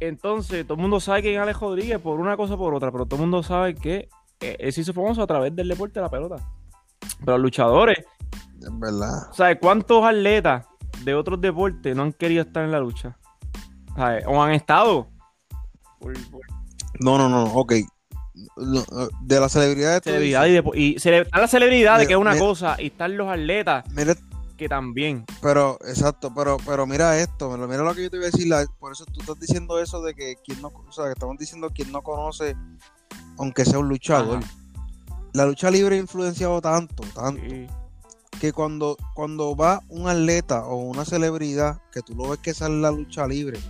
Entonces, 0.00 0.64
todo 0.66 0.74
el 0.74 0.80
mundo 0.82 1.00
sabe 1.00 1.22
quién 1.22 1.34
es 1.34 1.40
Alex 1.40 1.58
Rodríguez 1.60 1.98
por 1.98 2.20
una 2.20 2.36
cosa 2.36 2.54
o 2.54 2.58
por 2.58 2.74
otra, 2.74 2.92
pero 2.92 3.06
todo 3.06 3.16
el 3.16 3.22
mundo 3.22 3.42
sabe 3.42 3.74
que 3.74 4.08
eh, 4.40 4.56
él 4.58 4.72
se 4.72 4.82
hizo 4.82 4.92
famoso 4.92 5.22
a 5.22 5.26
través 5.26 5.54
del 5.56 5.68
deporte 5.68 5.94
de 6.00 6.02
la 6.02 6.10
pelota. 6.10 6.36
Pero 7.20 7.32
los 7.38 7.40
luchadores, 7.42 7.98
Es 7.98 8.78
verdad. 8.78 9.28
¿sabes 9.32 9.58
cuántos 9.60 10.04
atletas 10.04 10.66
de 11.04 11.14
otros 11.14 11.40
deportes 11.40 11.94
no 11.96 12.02
han 12.02 12.12
querido 12.12 12.42
estar 12.42 12.64
en 12.64 12.72
la 12.72 12.80
lucha? 12.80 13.16
¿Sabes? 13.96 14.24
O 14.26 14.42
han 14.42 14.52
estado. 14.52 15.08
Por, 15.98 16.12
por 16.30 16.42
No, 17.00 17.16
no, 17.16 17.28
no, 17.28 17.44
ok. 17.44 17.72
Eh, 17.72 17.86
De 19.22 19.40
las 19.40 19.52
celebridades. 19.52 20.02
celebridad 20.02 20.44
y, 20.46 20.52
depo- 20.58 20.72
y 20.74 20.96
cele- 20.98 21.22
está 21.22 21.40
la 21.40 21.48
celebridad 21.48 21.98
de 21.98 22.06
que 22.06 22.12
es 22.12 22.18
una 22.18 22.32
mira. 22.32 22.44
cosa, 22.44 22.76
y 22.78 22.88
están 22.88 23.16
los 23.16 23.28
atletas 23.30 23.84
Mira, 23.94 24.14
que 24.56 24.68
también. 24.68 25.24
pero, 25.42 25.78
exacto, 25.86 26.32
pero, 26.34 26.56
pero 26.64 26.86
mira 26.86 27.18
esto, 27.18 27.50
mira 27.56 27.82
lo 27.82 27.94
que 27.94 28.04
yo 28.04 28.10
te 28.10 28.16
voy 28.16 28.26
a 28.26 28.30
decir, 28.30 28.46
la- 28.48 28.66
por 28.78 28.92
eso 28.92 29.04
tú 29.06 29.20
estás 29.20 29.38
diciendo 29.38 29.78
eso 29.80 30.00
de 30.02 30.14
que 30.14 30.36
quien 30.44 30.60
no, 30.62 30.68
o 30.68 30.92
sea, 30.92 31.04
que 31.06 31.12
estamos 31.12 31.36
diciendo 31.38 31.70
quien 31.74 31.92
no 31.92 32.02
conoce, 32.02 32.56
aunque 33.38 33.64
sea 33.64 33.78
un 33.78 33.88
luchador. 33.88 34.38
Ajá. 34.38 34.52
La 35.34 35.44
lucha 35.44 35.70
libre 35.70 35.96
ha 35.96 36.00
influenciado 36.00 36.60
tanto, 36.62 37.02
tanto, 37.14 37.42
Sí. 37.48 37.66
que 38.40 38.52
cuando, 38.52 38.96
cuando 39.14 39.54
va 39.54 39.82
un 39.88 40.08
atleta 40.08 40.64
o 40.66 40.76
una 40.76 41.04
celebridad, 41.04 41.80
que 41.92 42.00
tú 42.02 42.14
lo 42.14 42.30
ves 42.30 42.38
que 42.40 42.54
sale 42.54 42.80
la 42.80 42.90
lucha 42.90 43.26
libre, 43.26 43.60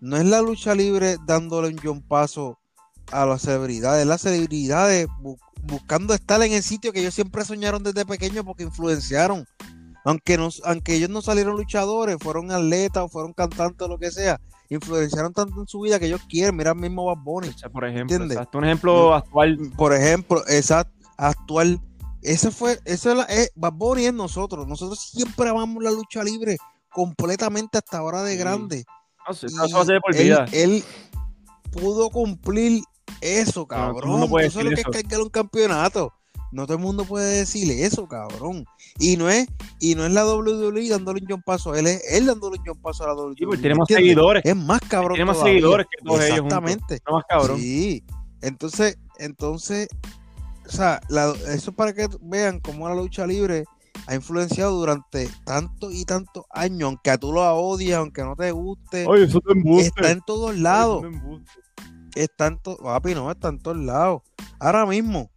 no 0.00 0.16
es 0.16 0.24
la 0.24 0.40
lucha 0.42 0.74
libre 0.74 1.16
dándole 1.26 1.68
un 1.68 1.78
John 1.82 2.02
Paso 2.02 2.58
a 3.12 3.24
las 3.26 3.42
celebridades, 3.42 4.02
es 4.02 4.06
las 4.08 4.20
celebridades 4.22 5.06
bu- 5.22 5.38
buscando 5.64 6.14
estar 6.14 6.40
en 6.42 6.52
el 6.52 6.62
sitio 6.62 6.92
que 6.92 7.00
ellos 7.00 7.14
siempre 7.14 7.44
soñaron 7.44 7.82
desde 7.82 8.04
pequeños 8.04 8.44
porque 8.44 8.62
influenciaron. 8.64 9.44
Aunque, 10.08 10.38
nos, 10.38 10.62
aunque 10.64 10.94
ellos 10.94 11.10
no 11.10 11.20
salieron 11.20 11.56
luchadores, 11.56 12.16
fueron 12.18 12.50
atletas 12.50 13.02
o 13.04 13.08
fueron 13.08 13.34
cantantes 13.34 13.82
o 13.86 13.88
lo 13.88 13.98
que 13.98 14.10
sea, 14.10 14.40
influenciaron 14.70 15.34
tanto 15.34 15.60
en 15.60 15.66
su 15.66 15.80
vida 15.80 15.98
que 15.98 16.06
ellos 16.06 16.22
quieren. 16.30 16.56
Mira 16.56 16.70
el 16.70 16.78
mismo 16.78 17.04
Bad 17.04 17.22
Bunny. 17.22 17.48
O 17.48 17.58
sea, 17.58 17.68
por 17.68 17.86
ejemplo, 17.86 18.24
exacto, 18.24 18.56
un 18.58 18.64
ejemplo 18.64 19.14
actual. 19.14 19.58
Por 19.76 19.92
ejemplo, 19.94 20.46
esa 20.46 20.90
actual. 21.18 21.78
Ese 22.22 22.50
fue, 22.50 22.78
eso 22.86 23.10
es, 23.10 23.16
la, 23.18 23.24
es 23.24 23.52
Bad 23.54 23.72
Bunny 23.74 24.06
es 24.06 24.14
nosotros. 24.14 24.66
Nosotros 24.66 24.98
siempre 24.98 25.50
amamos 25.50 25.82
la 25.84 25.90
lucha 25.90 26.24
libre 26.24 26.56
completamente 26.90 27.76
hasta 27.78 27.98
ahora 27.98 28.22
de 28.22 28.32
Sí. 28.32 28.38
grande. 28.38 28.84
No 29.28 29.34
sé, 29.34 29.46
Y 29.50 29.54
eso 29.54 29.76
va 29.76 29.82
a 29.82 29.84
ser 29.86 30.00
por 30.00 30.16
él, 30.16 30.22
vida. 30.24 30.46
él 30.52 30.82
pudo 31.70 32.08
cumplir 32.08 32.82
eso, 33.20 33.60
No, 33.60 33.66
cabrón. 33.68 34.10
mundo 34.10 34.28
puede 34.28 34.46
Eso 34.46 34.60
es 34.60 34.64
lo 34.64 34.70
que 34.70 34.74
es 34.80 34.80
eso. 34.80 34.90
cargar 34.90 35.20
un 35.20 35.28
campeonato. 35.28 36.12
No 36.50 36.66
todo 36.66 36.76
el 36.78 36.82
mundo 36.82 37.04
puede 37.04 37.38
decirle 37.38 37.84
eso, 37.84 38.08
cabrón. 38.08 38.64
Y 38.98 39.16
no 39.16 39.28
es, 39.28 39.46
y 39.80 39.94
no 39.94 40.06
es 40.06 40.12
la 40.12 40.24
WWE 40.26 40.88
dándole 40.88 41.20
un 41.22 41.26
John 41.28 41.42
paso, 41.42 41.74
él 41.74 41.86
es 41.86 42.02
él 42.12 42.26
dándole 42.26 42.58
un 42.58 42.64
John 42.66 42.80
paso 42.80 43.04
a 43.04 43.08
la 43.08 43.14
WWE. 43.14 43.34
Sí, 43.36 43.44
porque 43.44 43.60
tiene 43.60 43.74
más 43.74 43.90
¿entiendes? 43.90 44.04
seguidores. 44.08 44.42
Es 44.44 44.56
más 44.56 44.80
cabrón. 44.88 45.12
Tiene 45.14 45.24
más 45.26 45.36
todavía. 45.36 45.54
seguidores 45.54 45.86
que 45.90 46.04
todos 46.04 46.20
ellos 46.24 46.40
juntos. 46.40 46.58
Exactamente. 46.58 47.02
Más 47.10 47.24
cabrón. 47.28 47.58
Sí. 47.60 48.04
Entonces, 48.40 48.98
entonces, 49.18 49.88
o 50.66 50.70
sea, 50.70 51.00
la- 51.08 51.34
eso 51.52 51.70
es 51.70 51.76
para 51.76 51.92
que 51.92 52.08
vean 52.22 52.60
cómo 52.60 52.88
la 52.88 52.94
lucha 52.94 53.26
libre 53.26 53.64
ha 54.06 54.14
influenciado 54.14 54.72
durante 54.78 55.28
tantos 55.44 55.92
y 55.92 56.04
tantos 56.04 56.44
años, 56.50 56.82
aunque 56.84 57.18
tú 57.18 57.32
lo 57.32 57.42
odies, 57.42 57.94
aunque 57.94 58.22
no 58.22 58.36
te 58.36 58.50
guste, 58.52 59.04
Oye, 59.06 59.24
eso 59.24 59.40
te 59.40 59.52
embuste. 59.52 59.88
está 59.88 60.10
en 60.12 60.20
todos 60.26 60.50
Oye, 60.52 60.60
lados. 60.60 61.02
eso 61.02 61.10
te 61.10 61.16
embuste. 61.16 61.52
Está 62.14 62.46
en 62.46 62.58
to- 62.58 62.76
papi, 62.78 63.14
no, 63.14 63.30
está 63.30 63.48
en 63.48 63.58
todos 63.58 63.76
lados. 63.76 64.22
Ahora 64.60 64.86
mismo, 64.86 65.30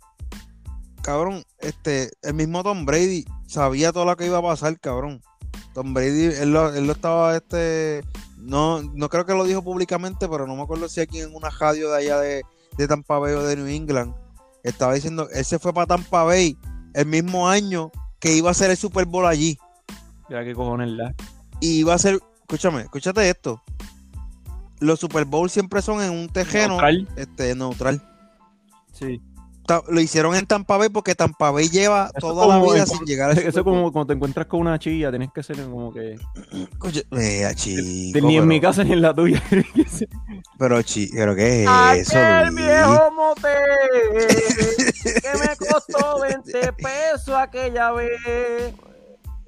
cabrón, 1.02 1.44
este, 1.60 2.12
el 2.22 2.34
mismo 2.34 2.64
Tom 2.64 2.86
Brady 2.86 3.26
sabía 3.48 3.92
todo 3.92 4.06
lo 4.06 4.16
que 4.16 4.26
iba 4.26 4.38
a 4.38 4.42
pasar, 4.42 4.80
cabrón. 4.80 5.22
Tom 5.74 5.94
Brady, 5.94 6.26
él 6.26 6.52
lo, 6.54 6.74
él 6.74 6.86
lo 6.86 6.94
estaba, 6.94 7.36
este, 7.36 8.04
no, 8.38 8.82
no 8.82 9.10
creo 9.10 9.26
que 9.26 9.34
lo 9.34 9.44
dijo 9.46 9.62
públicamente, 9.64 10.28
pero 10.28 10.48
no 10.48 10.56
me 10.56 10.64
acuerdo 10.64 10.90
si 10.90 11.02
aquí 11.02 11.20
en 11.20 11.34
una 11.34 11.50
radio 11.50 11.92
de 11.92 11.98
allá 11.98 12.20
de, 12.20 12.44
de 12.78 12.88
Tampa 12.88 13.20
Bay 13.20 13.34
o 13.34 13.44
de 13.44 13.56
New 13.56 13.68
England, 13.68 14.14
estaba 14.64 14.94
diciendo, 14.94 15.28
él 15.34 15.46
se 15.46 15.60
fue 15.60 15.74
para 15.74 15.88
Tampa 15.88 16.24
Bay 16.24 16.58
el 16.94 17.06
mismo 17.06 17.48
año 17.48 17.92
que 18.20 18.36
iba 18.36 18.52
a 18.52 18.54
ser 18.54 18.70
el 18.70 18.78
Super 18.78 19.06
Bowl 19.06 19.26
allí. 19.26 19.58
Mira 20.30 20.44
qué 20.44 20.54
cojones 20.54 20.90
la. 20.90 21.14
Y 21.60 21.80
iba 21.80 21.94
a 21.94 21.98
ser, 21.98 22.20
escúchame, 22.42 22.82
escúchate 22.82 23.30
esto. 23.30 23.62
Los 24.80 25.00
Super 25.00 25.26
Bowl 25.26 25.50
siempre 25.50 25.82
son 25.82 26.02
en 26.02 26.12
un 26.12 26.28
tejeno 26.28 26.70
Neutral. 26.82 27.08
este, 27.16 27.56
neutral. 27.56 28.02
Sí. 28.94 29.22
Lo 29.90 30.02
hicieron 30.02 30.36
en 30.36 30.46
Tampa 30.46 30.76
Bay 30.78 30.90
porque 30.90 31.16
Tampa 31.16 31.50
Bay 31.52 31.70
lleva 31.70 32.10
Eso 32.16 32.28
toda 32.34 32.48
la 32.48 32.62
vida 32.64 32.80
en- 32.80 32.88
sin 32.88 33.06
llegar 33.06 33.30
a 33.30 33.34
Eso 33.34 33.48
es 33.60 33.64
como 33.64 33.92
cuando 33.92 34.08
te 34.08 34.14
encuentras 34.14 34.48
con 34.48 34.60
una 34.62 34.78
chilla, 34.80 35.12
tenés 35.12 35.32
que 35.34 35.44
ser 35.44 35.64
como 35.64 35.94
que. 35.94 36.16
Vea, 37.12 37.54
chico. 37.54 37.82
ni 37.82 38.08
en 38.08 38.14
pero, 38.14 38.46
mi 38.46 38.60
casa 38.60 38.84
ni 38.84 38.94
en 38.94 39.02
la 39.02 39.14
tuya. 39.14 39.42
Pero, 40.58 40.82
chi, 40.84 41.10
pero 41.14 41.36
¿qué 41.36 41.64
es 41.64 41.70
eso, 42.10 42.18
Aquel 42.20 42.54
Luis? 42.54 42.66
viejo 42.68 43.12
motel 43.16 43.54
que 45.22 45.40
me 45.40 45.68
costó 45.68 46.20
20 46.22 46.74
pesos 46.74 47.36
aquella 47.36 47.92
vez. 47.92 48.74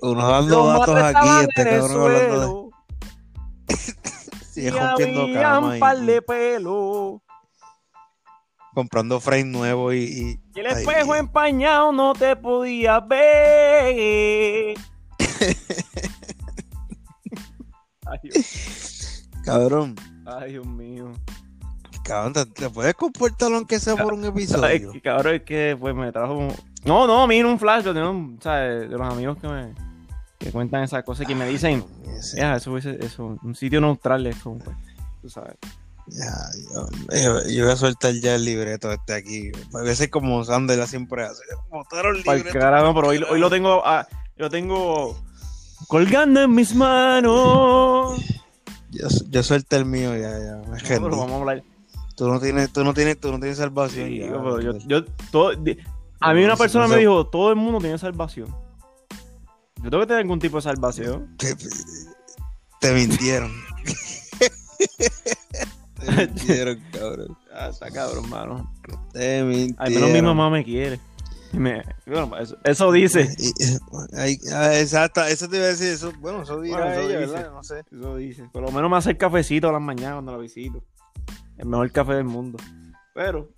Uno 0.01 0.27
dando 0.27 0.57
Los 0.73 0.79
datos 0.79 1.03
aquí, 1.03 1.29
este 1.47 1.61
en 1.61 1.67
el 1.67 1.79
cabrón 1.81 2.01
hablando 2.01 2.69
de... 3.67 3.75
Sigue 4.51 4.67
y 4.67 4.71
rompiendo 4.71 5.21
había 5.21 5.59
un 5.59 5.79
par 5.79 5.97
de 5.99 6.21
pelo. 6.23 7.21
Comprando 8.73 9.19
frame 9.19 9.45
nuevo 9.45 9.93
y... 9.93 9.97
y- 10.03 10.39
Y 10.55 10.59
el 10.59 10.67
ay, 10.67 10.73
espejo 10.83 11.15
empañado 11.15 11.91
no 11.91 12.13
te 12.13 12.35
podía 12.35 12.99
ver. 12.99 14.75
Ay, 18.05 18.19
Dios, 18.23 19.29
Cabrón, 19.45 19.95
ay, 20.25 20.51
Dios 20.53 20.65
mío. 20.65 21.11
cabrón, 22.03 22.33
¿te, 22.33 22.45
te 22.45 22.69
puedes 22.69 22.93
comportar 22.95 23.51
aunque 23.53 23.79
sea 23.79 23.95
por 23.95 24.13
un 24.13 24.25
episodio? 24.25 24.91
cabrón, 25.01 25.35
es 25.35 25.41
que 25.43 25.77
pues 25.79 25.95
me 25.95 26.11
trajo. 26.11 26.33
un- 26.37 26.53
No, 26.85 27.07
no, 27.07 27.23
a 27.23 27.27
mí 27.27 27.37
en 27.37 27.45
un 27.45 27.57
flash, 27.59 27.83
de, 27.85 28.01
un- 28.07 28.37
de 28.39 28.87
los 28.89 29.01
amigos 29.01 29.37
que 29.39 29.47
me 29.47 29.73
que 30.37 30.51
cuentan 30.51 30.83
esas 30.83 31.03
cosas 31.05 31.25
que 31.25 31.35
me 31.35 31.47
dicen. 31.47 31.85
Eso, 32.35 32.77
es 32.77 32.85
eso, 32.85 33.37
un 33.41 33.55
sitio 33.55 33.79
neutral 33.79 34.27
es 34.27 34.35
como, 34.37 34.59
pues, 34.59 34.75
tú 35.21 35.29
sabes. 35.29 35.55
Ya, 36.07 36.33
yo, 36.73 36.87
yo- 37.11 37.47
yo 37.49 37.63
voy 37.63 37.73
a 37.73 37.77
soltar 37.77 38.13
ya 38.13 38.35
el 38.35 38.43
libreto 38.45 38.91
este 38.91 39.13
aquí. 39.13 39.51
A 39.73 39.79
veces 39.81 40.09
como 40.09 40.43
Sandela 40.43 40.85
siempre 40.85 41.23
hace. 41.23 41.43
Botaron 41.69 42.15
libreto. 42.17 42.51
pero 42.93 43.07
hoy, 43.07 43.23
hoy 43.29 43.39
lo 43.39 43.49
tengo, 43.49 43.81
ah, 43.85 44.05
lo 44.35 44.49
tengo 44.49 45.17
colgando 45.87 46.41
en 46.41 46.51
mis 46.53 46.75
manos. 46.75 48.19
Yo, 48.91 49.07
yo 49.29 49.43
suelto 49.43 49.75
el 49.77 49.85
mío 49.85 50.15
ya, 50.15 50.37
ya. 50.39 50.55
No, 50.99 51.09
vamos 51.17 51.31
a 51.31 51.35
hablar. 51.37 51.63
Tú 52.15 52.27
no 52.27 52.39
tienes, 52.39 52.71
tú 52.71 52.83
no 52.83 52.93
tienes, 52.93 53.19
tú 53.19 53.31
no 53.31 53.39
tienes 53.39 53.57
salvación. 53.57 54.07
Sí, 54.09 54.19
ya, 54.19 54.27
pero 54.27 54.59
yo, 54.61 54.77
yo- 54.85 55.05
todo- 55.31 55.51
a 56.19 56.33
mí 56.33 56.43
una 56.43 56.55
persona 56.55 56.87
me 56.87 56.97
dijo, 56.97 57.25
todo 57.27 57.49
el 57.49 57.55
mundo 57.55 57.79
tiene 57.79 57.97
salvación. 57.97 58.53
Yo 59.81 59.89
tengo 59.89 60.01
que 60.01 60.07
tener 60.07 60.21
algún 60.21 60.39
tipo 60.39 60.57
de 60.57 60.61
salvación. 60.61 61.35
Te, 61.37 61.55
te 62.79 62.93
mintieron. 62.93 63.51
te 66.15 66.27
mintieron, 66.27 66.79
cabrón. 66.91 67.37
Ah, 67.53 67.67
está 67.69 67.89
cabrón, 67.91 68.29
mano. 68.29 68.71
Te 69.11 69.43
mintieron. 69.43 69.75
Al 69.79 69.91
menos 69.93 70.11
mi 70.11 70.21
mamá 70.21 70.49
me 70.49 70.63
quiere. 70.63 70.99
Y 71.51 71.57
me- 71.57 71.83
bueno, 72.07 72.35
eso, 72.37 72.57
eso 72.63 72.91
dice. 72.91 73.29
Ay, 74.17 74.37
ah, 74.53 74.75
exacto, 74.79 75.23
eso 75.23 75.47
te 75.47 75.57
iba 75.57 75.65
a 75.65 75.69
decir. 75.69 75.89
Eso, 75.89 76.11
bueno, 76.19 76.41
eso 76.41 76.59
dirá 76.61 76.77
Bueno, 76.79 76.91
eso 76.93 77.01
ella, 77.09 77.19
dice. 77.19 77.31
¿verdad? 77.33 77.51
No 77.53 77.63
sé. 77.63 77.83
Eso 77.91 78.15
dice. 78.17 78.49
Por 78.51 78.63
lo 78.63 78.71
menos 78.71 78.89
me 78.89 78.97
hace 78.97 79.11
el 79.11 79.17
cafecito 79.17 79.69
a 79.69 79.71
las 79.71 79.81
mañanas 79.81 80.13
cuando 80.15 80.31
la 80.31 80.37
visito. 80.39 80.83
El 81.57 81.67
mejor 81.67 81.91
café 81.91 82.13
del 82.15 82.23
mundo. 82.23 82.57
Pero. 83.13 83.49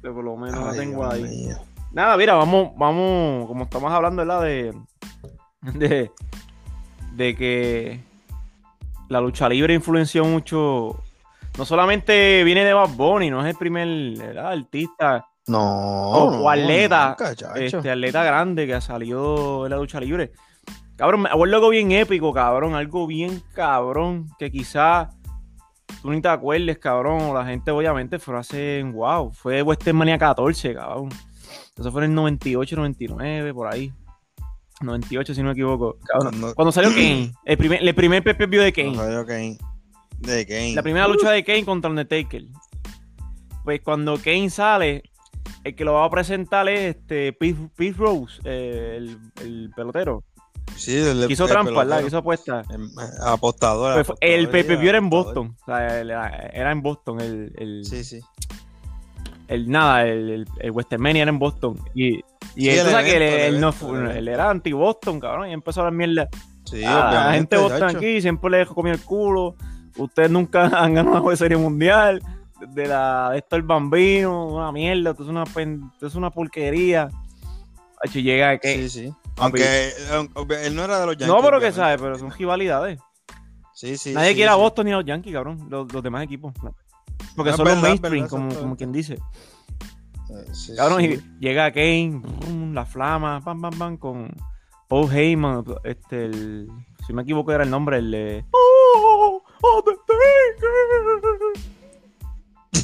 pero 0.00 0.14
por 0.14 0.24
lo 0.24 0.36
menos 0.36 0.64
la 0.64 0.70
Ay, 0.70 0.78
tengo 0.78 1.02
Dios 1.14 1.28
ahí. 1.28 1.48
Nada, 1.92 2.16
mira, 2.16 2.34
vamos, 2.34 2.70
vamos, 2.76 3.46
como 3.48 3.64
estamos 3.64 3.92
hablando, 3.92 4.24
¿verdad? 4.24 4.42
De, 4.42 4.74
de, 5.74 6.10
de 7.14 7.36
que 7.36 8.00
la 9.14 9.20
lucha 9.20 9.48
libre 9.48 9.74
influenció 9.74 10.24
mucho. 10.24 11.00
No 11.56 11.64
solamente 11.64 12.42
viene 12.42 12.64
de 12.64 12.72
Bad 12.72 12.96
Bunny, 12.96 13.30
no 13.30 13.40
es 13.46 13.52
el 13.52 13.56
primer 13.56 14.18
¿verdad? 14.18 14.50
artista 14.50 15.24
No, 15.46 15.60
o, 15.60 16.42
o 16.42 16.50
atleta, 16.50 17.16
nunca, 17.16 17.54
este, 17.54 17.90
atleta 17.90 18.24
grande 18.24 18.66
que 18.66 18.74
ha 18.74 18.80
salido 18.80 19.62
de 19.62 19.70
la 19.70 19.76
lucha 19.76 20.00
libre. 20.00 20.32
Cabrón, 20.96 21.22
me 21.22 21.28
acuerdo 21.28 21.54
algo 21.54 21.68
bien 21.68 21.92
épico, 21.92 22.32
cabrón, 22.32 22.74
algo 22.74 23.06
bien 23.06 23.40
cabrón, 23.54 24.30
que 24.36 24.50
quizás 24.50 25.14
tú 26.02 26.10
ni 26.10 26.20
te 26.20 26.28
acuerdes, 26.28 26.78
cabrón, 26.78 27.32
la 27.34 27.44
gente 27.44 27.70
obviamente 27.70 28.18
fue 28.18 28.36
hace, 28.36 28.82
wow, 28.82 29.30
fue 29.32 29.62
WrestleMania 29.62 30.18
14, 30.18 30.74
cabrón. 30.74 31.10
Eso 31.78 31.92
fue 31.92 32.04
en 32.04 32.10
el 32.10 32.14
98, 32.16 32.74
99, 32.74 33.54
por 33.54 33.72
ahí. 33.72 33.92
98, 34.80 35.34
si 35.34 35.40
no 35.40 35.46
me 35.46 35.52
equivoco. 35.52 35.98
Cabrón. 36.04 36.30
Cuando- 36.32 36.54
Cuando 36.54 36.72
salió 36.72 36.90
Kane, 36.90 37.32
el 37.44 37.56
primer, 37.58 37.82
el 37.82 37.94
primer 37.94 38.22
PPV 38.22 38.58
de 38.62 38.72
Kane. 38.72 38.94
Salió 38.96 39.24
Kane. 39.26 39.58
De 40.18 40.46
Kane. 40.46 40.74
La 40.74 40.82
primera 40.82 41.06
lucha 41.08 41.30
de 41.30 41.44
Kane 41.44 41.64
contra 41.64 41.90
Undertaker. 41.90 42.44
Pues 43.64 43.80
cuando 43.82 44.16
Kane 44.18 44.50
sale, 44.50 45.02
el 45.64 45.74
que 45.74 45.84
lo 45.84 45.94
va 45.94 46.04
a 46.04 46.10
presentar 46.10 46.68
es 46.68 46.96
este 46.96 47.32
Pete, 47.32 47.70
Pete 47.74 47.96
Rose, 47.98 48.40
eh, 48.44 48.94
el, 48.98 49.18
el 49.42 49.70
pelotero. 49.74 50.22
Sí, 50.76 50.96
el, 50.96 51.26
Que 51.26 51.34
hizo 51.34 51.44
el 51.44 51.50
trampa, 51.50 51.70
¿verdad? 51.72 52.02
hizo 52.06 52.18
apuesta. 52.18 52.62
Em, 52.70 52.90
Apostador. 53.22 54.04
Pues, 54.04 54.18
el 54.20 54.48
PPV 54.48 54.88
era 54.88 54.98
en. 54.98 55.08
Boston. 55.10 55.56
O 55.62 55.64
sea, 55.66 56.00
era 56.00 56.72
en 56.72 56.82
Boston. 56.82 57.20
El, 57.20 57.52
el, 57.56 57.84
Sí, 57.84 58.02
sí. 58.02 58.20
El 59.48 59.70
nada, 59.70 60.06
el, 60.06 60.30
el, 60.30 60.48
el 60.60 60.70
Westermania 60.70 61.22
era 61.22 61.30
en 61.30 61.38
Boston. 61.38 61.78
Y, 61.94 62.16
y 62.16 62.22
Sí, 62.56 62.68
él, 62.70 62.86
sabes 62.86 63.10
que 63.10 63.16
él, 63.16 63.22
evento, 63.22 63.60
no 63.60 63.68
evento, 63.68 63.96
él 63.96 64.10
evento. 64.10 64.30
era 64.30 64.50
anti-Boston, 64.50 65.20
cabrón. 65.20 65.48
Y 65.48 65.52
empezó 65.52 65.80
a 65.80 65.84
dar 65.84 65.92
mierda. 65.92 66.28
Sí, 66.64 66.82
Ah, 66.84 67.10
la 67.12 67.32
gente 67.34 67.56
de 67.56 67.62
Boston 67.62 67.96
aquí 67.96 68.20
siempre 68.20 68.50
le 68.50 68.66
comió 68.66 68.92
el 68.92 69.00
culo. 69.00 69.54
Ustedes 69.96 70.30
nunca 70.30 70.66
han 70.82 70.94
ganado 70.94 71.22
una 71.22 71.36
serie 71.36 71.56
mundial. 71.56 72.22
De 72.68 72.86
la 72.86 73.30
de 73.32 73.38
esto 73.38 73.56
el 73.56 73.62
bambino, 73.62 74.46
una 74.46 74.72
mierda, 74.72 75.10
esto 75.10 75.24
es 75.24 75.28
una, 75.28 75.42
esto 75.42 76.06
es 76.06 76.14
una 76.14 76.30
porquería. 76.30 77.10
Hacho, 78.02 78.20
llega 78.20 78.56
que. 78.58 78.74
Sí, 78.74 78.88
sí. 78.88 79.12
Aunque, 79.36 79.90
él 80.62 80.74
no 80.74 80.84
era 80.84 81.00
de 81.00 81.06
los 81.06 81.16
Yankees. 81.16 81.28
no, 81.28 81.42
pero 81.42 81.60
que 81.60 81.72
sabe, 81.72 81.98
pero 81.98 82.18
son 82.18 82.30
rivalidades. 82.30 83.00
Sí, 83.74 83.96
sí. 83.98 84.14
Nadie 84.14 84.30
sí, 84.30 84.34
quiere 84.36 84.50
a. 84.50 84.54
Boston 84.54 84.86
ni 84.86 84.92
a 84.92 84.96
los 84.96 85.04
Yankees, 85.04 85.32
cabrón. 85.32 85.66
Los, 85.68 85.92
los 85.92 86.02
demás 86.02 86.22
equipos. 86.22 86.54
Porque 87.36 87.50
Es 87.50 87.56
son 87.56 87.66
los 87.66 87.80
mainstream, 87.80 88.12
verdad, 88.12 88.28
como, 88.28 88.54
como 88.54 88.76
quien 88.76 88.92
dice. 88.92 89.14
Eh, 89.14 90.44
sí, 90.52 90.74
Cabrón, 90.76 91.00
sí. 91.00 91.06
y 91.06 91.22
llega 91.40 91.72
Kane, 91.72 92.20
brum, 92.22 92.72
la 92.72 92.86
flama, 92.86 93.40
pam, 93.44 93.60
pam, 93.60 93.78
pam, 93.78 93.96
con 93.96 94.34
Paul 94.88 95.12
Heyman, 95.12 95.64
este, 95.84 96.26
el, 96.26 96.68
si 97.06 97.12
me 97.12 97.22
equivoco 97.22 97.52
era 97.52 97.64
el 97.64 97.70
nombre, 97.70 97.98
el 97.98 98.10
de... 98.10 98.44
¡Oh, 98.52 99.42
Undertaker! 99.76 100.04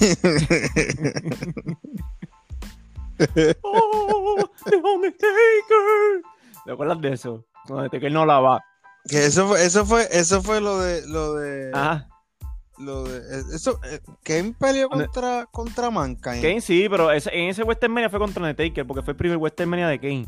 ¡Oh, 3.63 4.37
The 4.65 4.77
Undertaker! 4.77 6.23
¿Te 6.65 6.73
acuerdas 6.73 7.01
de 7.01 7.13
eso? 7.13 7.45
Donde 7.67 8.01
que 8.01 8.07
él 8.07 8.15
no 8.15 8.27
la 8.27 8.41
va. 8.41 8.65
Que 9.09 9.27
eso 9.27 9.49
fue, 9.49 9.65
eso 9.65 9.87
fue, 9.87 10.09
eso 10.11 10.43
fue 10.43 10.61
lo 10.61 10.79
de, 10.79 11.07
lo 11.07 11.35
de, 11.35 11.71
Ajá. 11.75 12.09
Lo 12.81 13.05
de, 13.05 13.19
eh, 13.19 13.43
eso, 13.55 13.79
eh, 13.85 14.01
Kane 14.23 14.55
peleó 14.59 14.89
contra, 14.89 15.47
contra 15.53 15.91
Mankind. 15.91 16.43
Kane 16.43 16.61
sí, 16.61 16.87
pero 16.91 17.11
ese- 17.13 17.31
en 17.33 17.49
ese 17.51 17.63
WrestleMania 17.63 18.09
fue 18.11 18.19
contra 18.19 18.43
Undertaker, 18.43 18.87
porque 18.87 19.03
fue 19.03 19.13
el 19.13 19.17
primer 19.17 19.39
WrestleMania 19.39 19.89
de 19.89 19.99
Kane. 19.99 20.27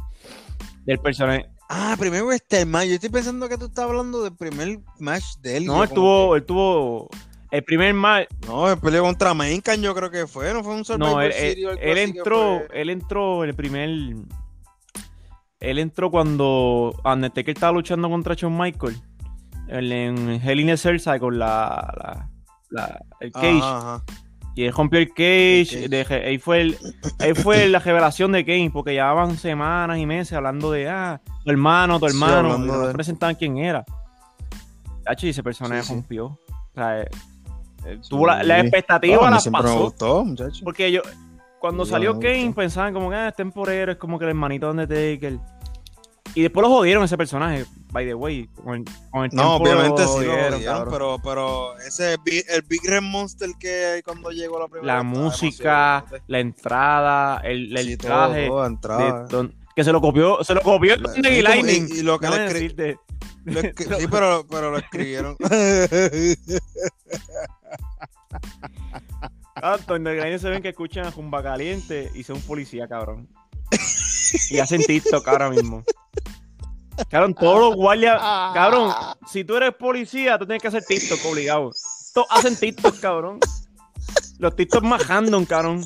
Del 0.85 0.99
personaje. 0.99 1.47
Ah, 1.69 1.97
primero 1.99 2.31
este 2.33 2.67
match. 2.67 2.88
Yo 2.88 2.95
estoy 2.95 3.09
pensando 3.11 3.49
que 3.49 3.57
tú 3.57 3.67
estás 3.67 3.85
hablando 3.87 4.23
del 4.23 4.35
primer 4.37 4.81
match 4.99 5.25
de 5.41 5.57
él. 5.59 5.67
No, 5.67 5.83
él 5.83 5.88
tuvo, 5.91 6.37
él 6.37 6.45
tuvo 6.45 7.09
el 7.51 7.62
primer 7.65 7.95
match. 7.95 8.29
no, 8.47 8.71
él 8.71 8.79
peleó 8.79 9.03
contra 9.03 9.33
Mankind, 9.33 9.83
yo 9.83 9.95
creo 9.95 10.11
que 10.11 10.27
fue. 10.27 10.53
No 10.53 10.62
fue 10.62 10.75
un 10.75 10.85
Survivor 10.85 11.12
No, 11.15 11.21
él, 11.23 11.33
él- 11.81 11.99
entró, 11.99 12.62
fue- 12.67 12.81
él 12.81 12.91
entró 12.91 13.45
en 13.45 13.51
el 13.51 13.57
primer. 13.57 13.88
Él 15.61 15.79
entró 15.79 16.11
cuando 16.11 16.93
Undertaker 17.05 17.55
estaba 17.55 17.73
luchando 17.73 18.09
contra 18.11 18.35
Shawn 18.35 18.57
Michael. 18.59 18.97
En, 19.69 20.29
Hell 20.43 20.61
in 20.61 20.71
a 20.71 20.77
Cell 20.77 20.99
con 21.21 21.38
la, 21.38 21.95
la- 21.97 22.29
la- 22.72 23.00
el 23.20 23.30
cage. 23.32 23.58
Ajá, 23.58 23.78
ajá. 23.78 24.02
Y 24.54 24.64
él 24.64 24.72
rompió 24.72 24.98
el 25.00 25.08
cage. 25.08 25.85
El 25.85 25.90
cage. 25.90 26.14
de- 26.20 26.26
ahí, 26.26 26.38
fue 26.38 26.61
el, 26.61 26.78
ahí 27.20 27.32
fue 27.35 27.68
la 27.68 27.78
revelación 27.78 28.32
de 28.32 28.44
Kane, 28.44 28.70
porque 28.72 28.92
llevaban 28.92 29.37
semanas 29.38 29.98
y 29.98 30.04
meses 30.06 30.35
hablando 30.35 30.70
de, 30.72 30.88
ah, 30.90 31.20
tu 31.44 31.50
hermano, 31.50 31.98
tu 31.98 32.08
Sí, 32.08 32.14
hermano. 32.14 32.56
y 32.56 32.61
no 32.66 32.87
de- 32.88 32.92
presentaban 32.92 33.35
quién 33.35 33.56
era. 33.58 33.85
Y 35.20 35.28
ese 35.28 35.42
personaje 35.42 35.82
Sí, 35.82 35.88
sí. 35.88 35.94
rompió. 35.94 36.26
O 36.26 36.38
sea, 36.74 37.00
eh, 37.00 37.08
eh, 37.87 37.98
tuvo 38.08 38.26
la, 38.26 38.42
la 38.42 38.61
expectativa, 38.61 39.16
No, 39.16 39.22
a 39.22 39.26
mí 39.26 39.35
las 39.35 39.42
siempre 39.42 39.62
me 39.62 39.68
pasó. 39.68 39.80
gustó. 39.85 40.24
Porque 40.64 40.92
yo, 40.92 41.00
cuando 41.58 41.85
salió 41.87 42.18
Kane, 42.20 42.52
pensaban 42.54 42.92
como 42.94 43.08
que 43.11 43.16
ah, 43.16 43.28
es 43.28 43.35
temporero, 43.37 43.92
es 43.92 43.98
como 43.98 44.18
que 44.18 44.24
el 44.26 44.30
hermanito 44.30 44.66
de 44.66 44.70
Undertaker. 44.72 45.38
Y 46.35 46.42
después 46.42 46.62
lo 46.62 46.71
jodieron 46.75 47.05
ese 47.05 47.16
personaje, 47.18 47.66
by 47.90 48.07
the 48.07 48.14
way. 48.14 48.49
Con 48.55 48.75
el, 48.77 48.85
con 49.11 49.25
el 49.25 49.31
No, 49.35 49.57
obviamente 49.57 50.03
sí 50.07 50.25
lo 50.25 50.33
jodieron, 50.33 50.88
pero, 50.90 51.18
pero 51.23 51.79
ese 51.81 52.16
Big- 52.25 52.45
el 52.49 52.62
Big 52.62 52.81
Red 52.85 53.03
Monster 53.03 53.51
que 53.59 53.85
hay 53.87 54.03
cuando 54.03 54.31
llegó 54.31 54.59
la 54.59 54.68
primera 54.68 54.97
La 54.97 55.03
música, 55.03 56.05
la 56.27 56.38
entrada, 56.40 57.38
el, 57.45 57.77
el 57.77 57.87
Sí, 57.87 57.97
todo, 57.99 58.09
traje. 58.09 58.47
todo, 58.49 58.61
de 58.62 58.66
entrada. 58.68 59.27
Don- 59.29 59.55
que 59.77 59.85
se 59.85 59.92
lo 59.92 60.01
copió, 60.01 60.42
se 60.45 60.55
lo 60.55 60.61
copió 60.62 60.97
La- 60.97 61.12
Thunder 61.12 61.33
y 61.33 61.42
Lightning. 61.42 61.88
y- 61.90 61.99
y 61.99 62.03
lo 62.03 62.18
que 62.18 62.29
le 62.29 62.38
Déjame 62.38 62.49
escri- 62.51 62.53
decirte. 62.55 62.99
Lo 63.45 63.61
escri- 63.61 63.97
sí, 64.01 64.07
pero, 64.11 64.47
pero 64.49 64.71
lo 64.71 64.79
escribieron. 64.79 65.37
Thunder 69.87 70.14
y 70.14 70.18
Lightning 70.21 70.38
se 70.38 70.49
ven 70.51 70.62
que 70.62 70.71
escuchan 70.71 71.07
a 71.07 71.12
Jumba 71.12 71.42
Caliente 71.42 72.11
y 72.14 72.23
son 72.23 72.40
policía, 72.40 72.88
cabrón. 72.88 73.29
y 74.51 74.59
hacen 74.59 74.83
TikTok 74.83 75.27
ahora 75.29 75.51
mismo. 75.51 75.85
Cabrón, 77.09 77.35
todos 77.35 77.59
los 77.61 77.75
guardias. 77.77 78.18
Cabrón, 78.55 78.92
si 79.31 79.45
tú 79.45 79.57
eres 79.57 79.75
policía, 79.75 80.38
tú 80.38 80.47
tienes 80.47 80.62
que 80.62 80.68
hacer 80.68 80.85
TikTok 80.85 81.18
obligado. 81.27 81.71
Todos 82.14 82.27
hacen 82.31 82.57
TikTok, 82.57 83.01
cabrón. 83.01 83.40
Los 84.38 84.55
TikTok 84.57 84.85
más 84.85 85.07
random, 85.09 85.45
cabrón. 85.45 85.85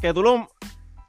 Que 0.00 0.12
tú 0.12 0.22
lo. 0.22 0.48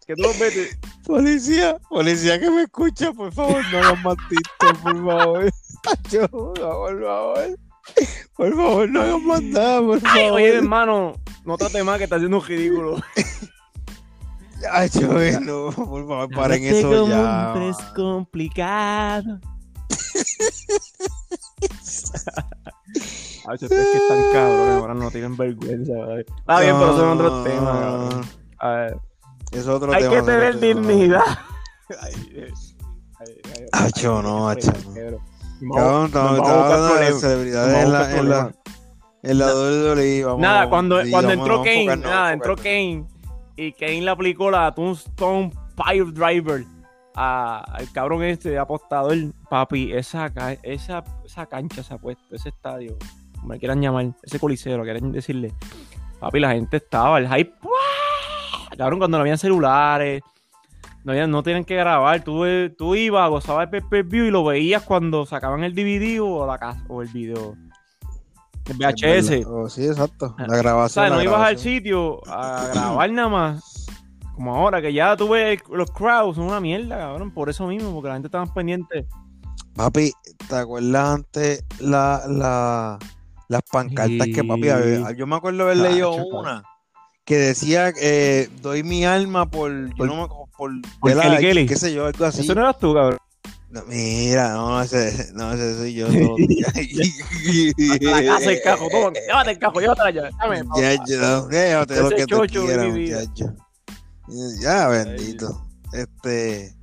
Que 0.06 0.16
tú 0.16 0.22
los 0.22 0.38
ves. 0.38 0.78
policía, 1.06 1.78
policía 1.90 2.40
que 2.40 2.52
me 2.52 2.64
escucha, 2.64 3.12
por 3.12 3.34
favor, 3.34 3.64
no 3.72 3.78
hagas 3.80 4.04
más 4.04 4.16
TikTok, 4.30 4.78
por 4.82 5.06
favor. 5.06 5.50
Yo, 6.12 6.28
por 6.30 6.60
favor. 6.60 7.58
Por 8.36 8.56
favor, 8.56 8.90
no 8.90 9.02
hagas 9.02 9.22
más 9.22 9.42
nada, 9.42 9.80
por 9.82 9.96
Ay, 9.96 10.02
favor. 10.02 10.32
oye, 10.34 10.56
hermano, 10.56 11.14
no 11.44 11.58
trate 11.58 11.84
más 11.84 11.98
que 11.98 12.04
está 12.06 12.18
haciendo 12.18 12.38
un 12.38 12.46
ridículo. 12.46 12.98
Ay, 14.72 14.90
yo, 14.90 15.08
no, 15.42 15.72
por 15.72 16.08
favor, 16.08 16.30
paren 16.34 16.64
eso 16.64 17.08
ya. 17.08 17.54
es 17.70 17.78
complicado. 17.96 19.40
Ay, 23.48 23.54
ustedes 23.62 23.88
que 23.92 23.98
están 23.98 24.22
cabrones, 24.34 24.76
ahora 24.82 24.94
no 24.94 25.12
tienen 25.12 25.38
vergüenza. 25.38 25.94
¿vale? 25.94 26.22
Está 26.22 26.60
bien, 26.62 26.76
pero 26.80 26.98
son 26.98 27.10
otros 27.22 27.44
temas. 27.44 27.80
cabrón. 27.80 28.26
A 28.60 28.70
ver, 28.70 28.98
Es 29.52 29.68
otro 29.68 29.94
hay 29.94 30.00
tema. 30.02 30.12
que 30.12 30.18
es 30.18 30.24
otro 30.24 30.34
tener 30.34 30.60
tema. 30.60 30.82
dignidad. 30.82 31.22
Ay, 32.02 32.14
eh, 32.34 32.52
ay, 33.20 33.28
ay, 33.54 33.66
Acho, 33.74 34.18
ay, 34.18 34.24
no, 34.24 34.50
ay, 34.50 34.58
acho, 34.58 34.72
ay, 34.74 35.16
no. 35.62 36.06
estamos 36.06 36.38
buscar 36.40 36.58
hablando 36.60 36.96
de 36.96 37.14
celebridades 37.14 37.84
en 37.84 37.92
la, 37.92 38.18
en 38.18 38.30
la, 38.30 38.52
en 39.22 39.38
la 39.38 39.46
WWE. 39.54 40.24
Vamos, 40.26 40.42
Nada, 40.42 40.70
cuando, 40.70 41.04
sí, 41.04 41.12
cuando 41.12 41.30
vamos, 41.30 41.44
entró 41.46 41.64
Kane, 41.64 41.98
nada, 41.98 42.34
entró. 42.34 42.56
Kane 42.56 43.06
y 43.56 43.72
Kane 43.74 44.02
le 44.02 44.12
aplicó 44.12 44.52
la 44.52 44.74
Tombstone 44.74 45.52
Fire 45.76 46.12
Driver 46.14 46.64
a- 47.16 47.64
al 47.74 47.92
cabrón 47.92 48.24
este 48.24 48.58
apostador. 48.58 49.16
Papi, 49.50 49.94
esa, 49.94 50.32
esa, 50.64 51.04
esa 51.26 51.46
cancha 51.46 51.82
se 51.84 51.94
ha 51.94 51.98
puesto, 51.98 52.24
ese 52.36 52.50
estadio, 52.50 52.98
como 53.40 53.54
le 53.54 53.60
quieran 53.60 53.82
llamar, 53.82 54.08
ese 54.24 54.40
coliseo, 54.40 54.78
lo 54.78 54.84
quieran 54.84 55.12
decirle. 55.12 55.54
Papi, 56.20 56.40
la 56.40 56.52
gente 56.52 56.78
estaba, 56.78 57.18
el 57.20 57.28
hype, 57.28 57.54
¡guau! 57.62 57.74
cabrón, 58.78 59.00
cuando 59.00 59.18
no 59.18 59.22
habían 59.22 59.38
celulares, 59.38 60.22
no, 61.06 61.28
no 61.28 61.44
tienen 61.44 61.64
que 61.64 61.76
grabar, 61.76 62.24
tú, 62.24 62.44
tú 62.78 62.96
ibas, 62.96 63.30
gozabas 63.30 63.66
el 63.66 63.70
pay-per-view 63.70 64.26
y 64.26 64.32
lo 64.32 64.44
veías 64.44 64.82
cuando 64.84 65.26
sacaban 65.26 65.64
el 65.64 65.74
DVD 65.76 66.20
o, 66.22 66.46
la, 66.48 66.84
o 66.90 67.02
el 67.02 67.08
video. 67.10 67.56
El 68.68 68.78
VHS. 68.78 69.46
Oh, 69.48 69.70
sí, 69.70 69.86
exacto. 69.86 70.36
La 70.38 70.46
O 70.56 70.58
grabación. 70.58 71.04
sea, 71.06 71.10
no 71.10 71.18
la 71.18 71.24
ibas 71.24 71.42
al 71.42 71.58
sitio 71.60 72.22
a 72.28 72.70
grabar 72.74 73.12
nada 73.12 73.30
más. 73.30 73.86
Como 74.34 74.54
ahora, 74.56 74.82
que 74.82 74.92
ya 74.92 75.16
tú 75.16 75.30
ves 75.30 75.62
los 75.72 75.90
crowds, 75.92 76.36
son 76.36 76.46
una 76.48 76.60
mierda, 76.60 76.98
cabrón. 76.98 77.32
Por 77.32 77.50
eso 77.50 77.68
mismo, 77.68 77.94
porque 77.94 78.08
la 78.10 78.16
gente 78.16 78.28
está 78.28 78.40
más 78.40 78.52
pendiente. 78.52 79.08
Papi, 79.76 80.12
¿te 80.50 80.56
acuerdas 80.56 81.16
antes 81.16 81.64
la, 81.80 82.24
la, 82.28 83.00
las 83.50 83.62
pancartas 83.72 84.28
que 84.34 84.44
papi 84.44 84.70
había? 84.70 85.12
Yo 85.12 85.28
me 85.28 85.36
acuerdo 85.36 85.64
haber 85.64 85.78
leído 85.78 86.14
una 86.16 86.64
que 87.24 87.38
decía 87.38 87.92
eh, 88.02 88.50
doy 88.62 88.84
mi 88.84 89.04
alma 89.06 89.50
por, 89.50 89.72
yo 89.90 89.96
Por- 89.98 90.08
no 90.08 90.22
me- 90.22 90.28
por, 90.58 90.72
por 91.00 91.12
Kelly 91.22 91.38
Kelly. 91.38 91.66
qué 91.66 91.76
sé 91.76 91.94
yo, 91.94 92.06
algo 92.06 92.26
así. 92.26 92.42
Eso 92.42 92.54
no 92.56 92.62
eras 92.62 92.78
tú, 92.80 92.94
cabrón. 92.94 93.18
No, 93.70 93.84
mira, 93.88 94.54
no, 94.54 94.82
ese, 94.82 95.32
no, 95.34 95.52
ese 95.54 95.76
soy 95.78 95.94
yo 95.94 96.08
días. 96.08 96.74
La 98.02 98.24
casa, 98.24 98.52
el 98.52 98.62
cajo, 98.62 98.88
todo. 98.90 99.12
Llévate 99.12 99.52
el 99.52 99.60
cajo, 99.60 99.80
llévate 99.82 100.02
allá. 100.02 100.30
Dame, 100.40 100.62
Ya, 100.78 100.94
ya, 101.06 101.48
llévate 101.50 101.96
lo 102.02 102.10
que 102.10 102.26
tú 102.26 102.36
quieras, 102.48 102.88
muchacho. 102.88 103.54
Ya, 104.62 104.88
bendito. 104.88 105.62
Este, 105.94 106.74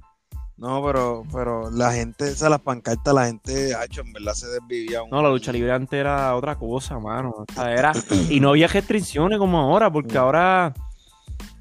no, 0.56 0.84
pero, 0.84 1.24
pero 1.32 1.70
la 1.70 1.92
gente, 1.92 2.30
o 2.30 2.34
sea, 2.36 2.48
las 2.48 2.60
pancartas, 2.60 3.12
la 3.14 3.26
gente, 3.26 3.74
hacho, 3.74 4.02
en 4.02 4.12
verdad 4.12 4.34
se 4.34 4.48
desvivía. 4.48 5.02
un- 5.02 5.10
No, 5.10 5.22
la 5.22 5.28
lucha 5.30 5.50
libre 5.52 5.72
antes 5.72 5.98
era 5.98 6.34
otra 6.36 6.56
cosa, 6.56 6.98
mano. 6.98 7.30
O 7.48 7.52
sea, 7.54 7.72
era... 7.72 7.92
Y 8.28 8.38
no 8.40 8.50
había 8.50 8.66
restricciones 8.68 9.38
como 9.38 9.58
ahora, 9.58 9.90
porque 9.90 10.16
ahora 10.18 10.72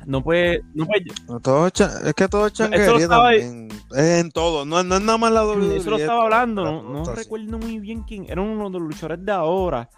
no 0.05 0.23
puede, 0.23 0.61
no 0.73 0.85
puede, 0.85 1.05
No, 1.27 1.39
todo 1.39 1.67
es 1.67 2.13
que 2.15 2.27
todo 2.27 2.47
es 2.47 2.53
changuería 2.53 2.95
estaba- 2.97 3.33
en 3.35 4.31
todo, 4.31 4.65
no, 4.65 4.81
no 4.83 4.95
es 4.95 5.01
nada 5.01 5.17
más 5.17 5.31
la 5.31 5.45
WWE. 5.45 5.77
Eso 5.77 5.89
lo 5.91 5.97
estaba 5.97 6.23
hablando, 6.23 6.63
no, 6.63 6.81
no 6.83 7.05
sí. 7.05 7.11
recuerdo 7.15 7.57
muy 7.59 7.79
bien 7.79 8.03
quién. 8.03 8.25
Era 8.29 8.41
uno 8.41 8.69
de 8.69 8.79
los 8.79 8.87
luchadores 8.89 9.25
de 9.25 9.31
ahora. 9.31 9.89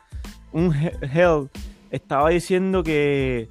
Un 0.52 0.74
He- 0.74 0.98
Hell. 1.14 1.50
Estaba 1.92 2.30
diciendo 2.30 2.84
que. 2.84 3.48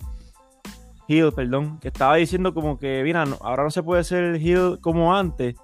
Hill, 1.08 1.32
perdón. 1.32 1.78
Que 1.80 1.88
estaba 1.88 2.16
diciendo 2.16 2.52
como 2.54 2.78
que, 2.78 3.02
mira, 3.04 3.24
no- 3.24 3.38
ahora 3.40 3.62
no 3.64 3.70
se 3.70 3.82
puede 3.82 4.02
ser 4.04 4.36
Hill 4.36 4.78
como 4.80 5.14
antes. 5.16 5.54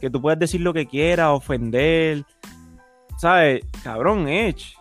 Que 0.00 0.08
tú 0.10 0.20
puedes 0.22 0.38
decir 0.38 0.60
lo 0.60 0.72
que 0.72 0.86
quieras, 0.86 1.30
ofender. 1.30 2.24
¿Sabes? 3.16 3.62
Cabrón, 3.82 4.28
Edge. 4.28 4.74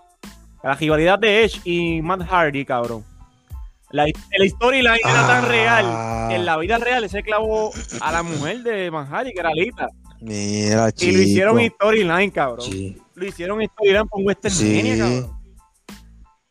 La 0.64 0.76
rivalidad 0.76 1.18
de 1.18 1.44
Edge 1.46 1.62
y 1.66 2.02
Matt 2.02 2.22
Hardy, 2.30 2.66
cabrón. 2.66 3.04
La, 3.92 4.06
la 4.06 4.48
storyline 4.50 5.00
era 5.04 5.28
tan 5.28 5.46
Ah. 5.46 5.48
real 5.48 6.30
que 6.30 6.36
en 6.36 6.46
la 6.46 6.58
vida 6.58 6.78
real 6.78 7.04
ese 7.06 7.24
clavó 7.24 7.72
a 8.02 8.12
la 8.12 8.22
mujer 8.24 8.62
de 8.64 8.92
Hardy, 8.92 9.32
que 9.34 9.40
era 9.40 9.52
Lita. 9.54 9.88
Mira, 10.20 10.90
Y 10.90 10.92
chico. 10.94 11.12
lo 11.18 11.24
hicieron 11.24 11.60
storyline, 11.70 12.32
cabrón. 12.32 12.62
Sí. 12.70 12.98
Lo 13.16 13.26
hicieron 13.26 13.62
storyline 13.66 14.08
por 14.08 14.22
Western 14.24 14.54
Sí. 14.54 14.96
Cabrón. 14.98 15.38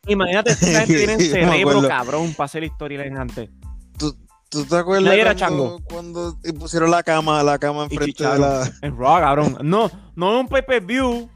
Imagínate, 0.06 0.50
esta 0.52 0.86
gente 0.86 0.94
tiene 1.06 1.18
cerebro, 1.18 1.82
cabrón, 1.86 2.32
para 2.34 2.44
hacer 2.46 2.66
storyline 2.68 3.16
antes. 3.18 3.50
¿Tú 4.48 4.64
te 4.64 4.76
acuerdas 4.76 5.12
era 5.12 5.34
cuando, 5.34 6.38
pusieron 6.58 6.90
la 6.92 7.02
cama, 7.02 7.42
la 7.42 7.58
cama 7.58 7.88
Y 7.90 7.94
enfrente 7.96 8.24
de 8.26 8.38
la... 8.38 8.70
En 8.80 8.96
Raw, 8.96 9.18
cabrón. 9.18 9.58
No, 9.62 9.90
no 10.14 10.30
en 10.32 10.36
un 10.38 10.48
pay-per-view 10.48 11.28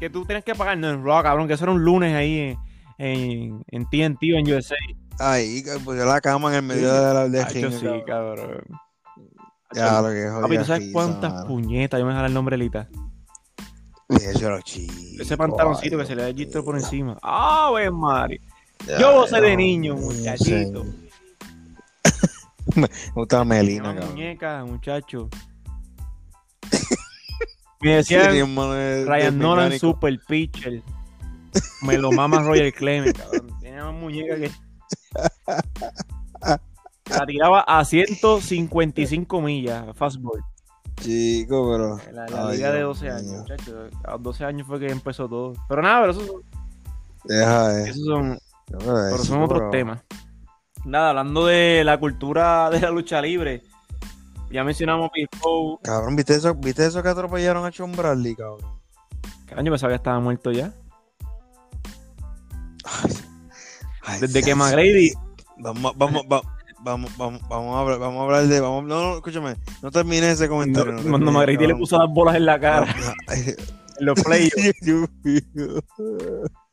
que 0.00 0.10
tú 0.10 0.24
tienes 0.24 0.42
que 0.44 0.56
pagar, 0.56 0.76
no 0.76 0.90
en 0.90 1.04
Raw, 1.04 1.22
cabrón, 1.22 1.46
que 1.46 1.54
eso 1.54 1.64
era 1.64 1.72
un 1.72 1.82
lunes 1.84 2.12
ahí 2.16 2.38
en, 2.40 2.58
en, 2.98 3.64
en 3.70 3.84
TNT 3.88 4.22
o 4.34 4.38
en 4.38 4.52
USA. 4.52 4.74
Ahí, 5.18 5.62
pusieron 5.84 6.08
la 6.08 6.20
cama 6.20 6.50
en 6.50 6.54
el 6.56 6.62
medio 6.62 6.92
de 6.92 7.14
la 7.14 7.28
de 7.28 7.40
Hacho, 7.42 7.70
sí, 7.72 7.86
cabrón. 8.06 8.62
Ya, 9.74 10.00
lo 10.00 10.08
que 10.08 10.28
Papi, 10.40 10.58
¿tú 10.58 10.64
sabes 10.64 10.80
risa, 10.82 10.92
cuántas 10.92 11.32
mano. 11.34 11.46
puñetas? 11.46 11.98
Yo 12.00 12.06
me 12.06 12.12
dejaré 12.12 12.28
el 12.28 12.34
nombre 12.34 12.56
Lita. 12.56 12.88
Eso 14.08 14.60
chico. 14.62 14.94
Ese 15.20 15.36
pantaloncito 15.36 15.96
ay, 15.96 16.02
que 16.02 16.06
se 16.06 16.16
le 16.16 16.22
da 16.22 16.28
el 16.28 16.36
gistro 16.36 16.64
por 16.64 16.76
encima. 16.76 17.18
¡Ah, 17.22 17.70
ven, 17.74 17.94
Mari! 17.94 18.40
Yo 18.98 19.12
gocé 19.14 19.40
de 19.40 19.56
niño, 19.56 19.96
muchachito. 19.96 20.84
sé. 20.84 20.90
Me 22.80 22.88
gusta 23.14 23.44
Melina, 23.44 23.90
Una 23.90 23.94
cabrón. 24.00 24.10
muñeca, 24.14 24.64
muchacho. 24.64 25.28
Me 27.80 27.96
decían 27.96 28.32
Sí, 28.32 28.38
de 28.38 29.04
Ryan 29.04 29.38
Nolan. 29.38 29.78
Super 29.78 30.18
Pitcher. 30.26 30.82
Me 31.82 31.98
lo 31.98 32.10
mama 32.12 32.42
Roger 32.42 32.72
Clemens, 32.74 33.14
cabrón. 33.18 33.48
Tiene 33.60 33.82
más 33.82 33.94
muñeca 33.94 34.36
que. 34.36 34.50
La 37.10 37.26
tiraba 37.26 37.60
a 37.62 37.84
155 37.84 39.40
millas, 39.40 39.84
fastball. 39.96 40.42
Chico, 41.00 41.70
pero. 41.72 41.98
En 42.08 42.14
la, 42.16 42.26
la 42.26 42.48
Ay, 42.48 42.56
liga 42.56 42.70
de 42.72 42.78
Dios 42.78 43.00
12 43.00 43.04
mío. 43.04 43.14
años, 43.16 43.40
muchachos. 43.40 43.90
A 44.04 44.10
los 44.12 44.22
12 44.22 44.44
años 44.44 44.66
fue 44.66 44.80
que 44.80 44.88
empezó 44.90 45.28
todo. 45.28 45.54
Pero 45.68 45.82
nada, 45.82 46.00
pero 46.00 46.12
esos, 46.12 46.30
Deja, 47.24 47.80
eh. 47.80 47.90
esos 47.90 48.04
son, 48.04 48.38
Pero 48.66 49.18
son 49.18 49.42
otros 49.42 49.70
temas. 49.70 50.00
Nada, 50.84 51.10
hablando 51.10 51.46
de 51.46 51.82
la 51.84 51.98
cultura 51.98 52.68
de 52.70 52.80
la 52.80 52.90
lucha 52.90 53.20
libre. 53.22 53.62
Ya 54.50 54.64
mencionamos 54.64 55.10
Pitbull. 55.12 55.78
Cabrón, 55.82 56.16
¿viste 56.16 56.34
eso, 56.34 56.54
¿viste 56.54 56.86
eso 56.86 57.02
que 57.02 57.08
atropellaron 57.08 57.64
a 57.66 57.72
Sean 57.72 57.92
Bradley, 57.92 58.34
cabrón? 58.34 58.60
Caño, 59.46 59.70
pensaba 59.70 59.90
que 59.90 59.96
estaba 59.96 60.20
muerto 60.20 60.50
ya. 60.52 60.72
Ay, 64.08 64.20
Desde 64.20 64.42
que. 64.42 64.54
McGrady. 64.54 65.12
Vamos, 65.58 65.92
vamos, 65.96 66.22
va- 66.30 66.42
vamos, 66.80 67.16
vamos, 67.16 67.42
vamos 67.48 67.76
a 67.76 67.80
hablar, 67.80 67.98
vamos 67.98 68.20
a 68.20 68.24
hablar 68.24 68.46
de. 68.46 68.60
Vamos, 68.60 68.84
no, 68.84 69.02
no, 69.02 69.14
escúchame. 69.16 69.56
No 69.82 69.90
termine 69.90 70.30
ese 70.30 70.48
comentario. 70.48 70.92
no 70.92 70.98
Cuando 71.02 71.18
termine, 71.18 71.32
McGrady 71.32 71.66
le 71.66 71.74
puso 71.76 71.98
las 71.98 72.08
bolas 72.08 72.36
en 72.36 72.46
la 72.46 72.58
cara. 72.58 72.86
En 73.34 74.06
los 74.06 74.22
playoffs. 74.22 74.54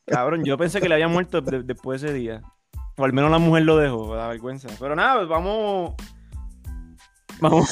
Cabrón, 0.06 0.44
yo 0.44 0.58
pensé 0.58 0.80
que 0.80 0.88
le 0.88 0.96
había 0.96 1.08
muerto 1.08 1.42
de- 1.42 1.64
después 1.64 2.02
de 2.02 2.08
ese 2.10 2.16
día. 2.18 2.42
O 2.98 3.04
al 3.04 3.12
menos 3.14 3.30
la 3.32 3.40
mujer 3.40 3.64
lo 3.64 3.78
dejó, 3.78 4.16
da 4.16 4.28
vergüenza. 4.28 4.70
Pero 4.80 4.96
nada, 4.96 5.18
pues 5.18 5.28
vamos. 5.28 5.96
Vamos, 7.42 7.70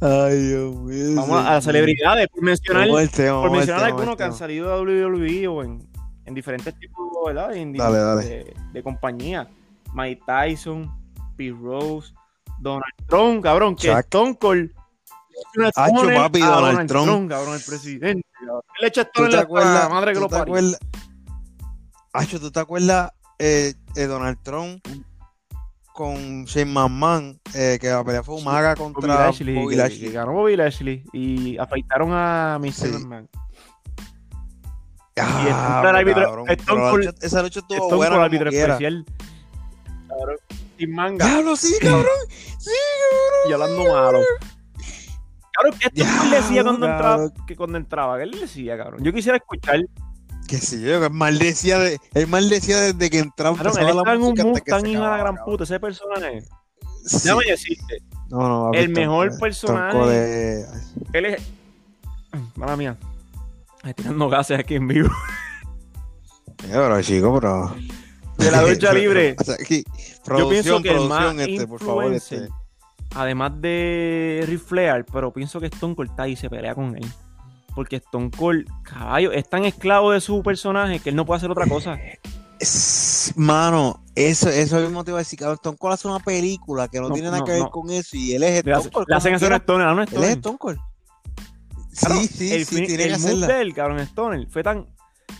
Ay, 0.00 0.36
Dios 0.48 0.74
mío. 0.74 1.14
vamos 1.14 1.46
a 1.46 1.52
las 1.54 1.64
celebridades. 1.64 2.26
Por 2.28 2.42
mencionar, 2.42 2.88
por 2.88 3.50
mencionar 3.52 3.84
algunos 3.84 4.16
que 4.16 4.24
han 4.24 4.34
salido 4.34 4.84
de 4.84 5.04
WWE 5.06 5.46
o 5.48 5.62
en, 5.62 5.88
en 6.24 6.34
diferentes 6.34 6.78
tipos 6.78 7.08
¿verdad? 7.26 7.54
En- 7.56 7.72
Dale, 7.72 7.98
dale. 7.98 8.24
De, 8.24 8.56
de 8.72 8.82
compañía. 8.82 9.48
Mike 9.94 10.22
Tyson, 10.26 10.90
Pete 11.36 11.54
Rose, 11.60 12.12
Donald 12.60 12.84
Trump, 13.08 13.42
cabrón, 13.42 13.76
que 13.76 13.88
Chuck. 13.88 13.98
Stone 14.00 14.36
Cold. 14.38 14.70
Hacho, 15.76 16.06
papi, 16.14 16.40
a 16.42 16.46
Donald 16.46 16.88
Trump. 16.88 17.28
cabrón, 17.30 17.54
el 17.54 17.62
presidente. 17.62 18.26
cabrón. 18.38 18.62
Él 18.80 18.86
echa 18.88 19.04
¿Tú 19.04 19.10
Stone 19.10 19.26
en 19.26 19.30
te 19.30 19.36
la 19.36 19.42
acuerdas? 19.42 19.90
madre 19.90 20.10
que 20.12 20.14
¿Tú 20.14 20.20
lo 20.20 20.28
parió. 20.28 20.42
acuerdas? 20.54 20.78
Acho, 22.12 22.40
¿tú 22.40 22.50
te 22.50 22.60
acuerdas 22.60 23.10
eh, 23.38 23.74
eh, 23.96 24.04
Donald 24.06 24.38
Trump 24.42 24.86
con 25.92 26.44
Shane 26.44 26.70
McMahon? 26.72 27.40
Eh, 27.54 27.78
que 27.80 27.88
la 27.88 28.04
pelea 28.04 28.22
fue 28.22 28.36
Umaga 28.36 28.74
Bobby 28.74 28.92
contra 28.94 29.14
Lashley, 29.26 29.54
Bobby 29.54 29.70
que- 29.74 29.76
Lashley. 29.82 30.00
que 30.00 30.10
ganó 30.12 30.32
Bobby 30.32 30.56
Lashley 30.56 31.04
y 31.12 31.58
afeitaron 31.58 32.10
a 32.12 32.58
Mr. 32.60 32.72
Sí. 32.72 32.88
McMahon. 32.92 33.28
Ah, 35.20 35.42
y 35.44 35.46
el 35.46 35.90
el 35.90 35.96
árbitro- 35.96 36.24
cabrón, 36.24 36.50
Stone 36.50 36.80
Cold- 36.90 37.04
lucha- 37.04 37.26
esa 37.26 37.42
lucha 37.42 37.60
estuvo 37.60 37.76
Stone 37.78 37.96
buena 37.96 38.14
Cold 38.16 38.24
árbitro 38.24 38.50
especial. 38.50 39.04
Cabrón, 40.08 40.36
sin 40.78 40.94
manga 40.94 41.26
Diablo, 41.26 41.56
sí, 41.56 41.74
cabrón. 41.80 42.06
Sí, 42.58 42.70
y 43.48 43.52
hablando 43.52 43.84
malo. 43.84 44.20
Cabrón, 45.52 45.74
¿qué 45.78 45.88
Stone 46.00 46.18
Cold 46.18 46.32
decía 46.32 46.62
cuando 46.62 46.86
entraba? 46.86 47.16
cabrón. 47.16 47.46
Que 47.46 47.56
cuando 47.56 47.78
entraba, 47.78 48.16
¿qué 48.16 48.22
él 48.24 48.40
decía, 48.40 48.76
cabrón? 48.78 49.02
Yo 49.04 49.12
quisiera 49.12 49.36
escuchar. 49.36 49.80
Que 50.48 50.58
sí, 50.58 50.80
yo, 50.82 51.00
que 51.00 51.08
maldecía, 51.10 51.78
de, 51.78 51.98
él 52.14 52.26
maldecía 52.26 52.80
desde 52.80 53.10
que 53.10 53.18
entraba. 53.18 53.56
Cabrón, 53.56 53.78
él 53.80 53.88
estaba 53.90 54.14
en 54.14 54.22
un 54.22 54.34
que 54.34 54.44
Mustang 54.44 54.80
se 54.80 54.88
hijo 54.90 55.02
de 55.02 55.08
la 55.08 55.16
gran 55.18 55.36
cabrón. 55.36 55.44
puta. 55.52 55.64
Ese 55.64 55.78
personaje. 55.80 56.42
Sí. 57.04 57.18
Déjame 57.24 57.44
decirte. 57.48 57.98
No, 58.30 58.48
no, 58.48 58.64
papi, 58.66 58.78
el 58.78 58.88
mejor 58.90 59.38
personaje- 59.38 60.60
es- 60.60 60.68
Él 61.12 61.24
es. 61.26 61.42
Mala 62.56 62.76
mía. 62.76 62.96
Estoy 63.84 63.94
tirando 63.94 64.28
gases 64.28 64.58
aquí 64.58 64.76
en 64.76 64.88
vivo. 64.88 65.08
Pero 66.56 67.02
chico, 67.02 67.34
pero. 67.40 67.74
De 68.38 68.50
la 68.50 68.62
lucha 68.62 68.92
libre. 68.94 69.36
O 69.38 69.44
sea, 69.44 69.54
aquí, 69.54 69.84
Yo 70.38 70.48
pienso 70.48 70.80
que 70.82 70.90
el 70.90 71.08
más 71.08 71.34
este, 71.36 71.66
por 71.66 71.80
favor, 71.80 72.12
este. 72.12 72.48
además 73.14 73.52
de 73.60 74.44
Ric 74.46 74.60
Flair, 74.60 75.04
pero 75.12 75.32
pienso 75.32 75.60
que 75.60 75.66
Stone 75.66 75.94
Cold 75.94 76.10
está 76.10 76.22
ahí 76.24 76.32
y 76.32 76.36
se 76.36 76.48
pelea 76.48 76.74
con 76.74 76.96
él. 76.96 77.06
Porque 77.74 77.96
Stone 77.96 78.30
Cold, 78.36 78.66
caballo, 78.82 79.32
es 79.32 79.48
tan 79.48 79.64
esclavo 79.64 80.12
de 80.12 80.20
su 80.20 80.42
personaje 80.42 80.98
que 81.00 81.10
él 81.10 81.16
no 81.16 81.24
puede 81.26 81.38
hacer 81.38 81.50
otra 81.50 81.66
cosa. 81.66 81.98
Es- 82.60 83.32
Mano, 83.34 84.02
eso, 84.14 84.48
eso 84.50 84.78
mismo 84.78 85.02
te 85.04 85.10
iba 85.10 85.18
a 85.18 85.22
decir, 85.22 85.38
cabrón. 85.38 85.56
Stone 85.56 85.76
Cold 85.78 85.94
hace 85.94 86.06
una 86.08 86.20
película 86.20 86.86
que 86.88 87.00
no, 87.00 87.08
No, 87.08 87.14
tiene 87.14 87.28
nada 87.28 87.38
no, 87.40 87.44
que 87.44 87.52
ver 87.52 87.62
no. 87.62 87.70
con 87.70 87.90
eso 87.90 88.16
y 88.16 88.34
él 88.34 88.42
es 88.44 88.58
Stone 88.64 88.90
Cold. 88.90 89.06
le 89.08 89.16
hacen 89.16 89.34
hacer 89.34 89.48
quiera. 89.48 89.56
Stoner, 89.62 89.86
a 89.88 89.92
un 89.92 90.00
Él 90.00 90.08
es. 90.24 90.30
Stone 90.36 90.58
Cold. 90.58 90.78
Claro, 91.98 92.14
Sí, 92.20 92.26
sí, 92.28 92.52
el, 92.54 92.64
sí, 92.66 92.76
tiene 92.76 92.96
que 92.96 93.04
el 93.04 93.10
move 93.12 93.16
hacerla. 93.26 93.46
de 93.48 93.60
él, 93.62 93.74
cabrón, 93.74 93.98
Stoner, 94.00 94.46
fue 94.48 94.62
tan. 94.62 94.86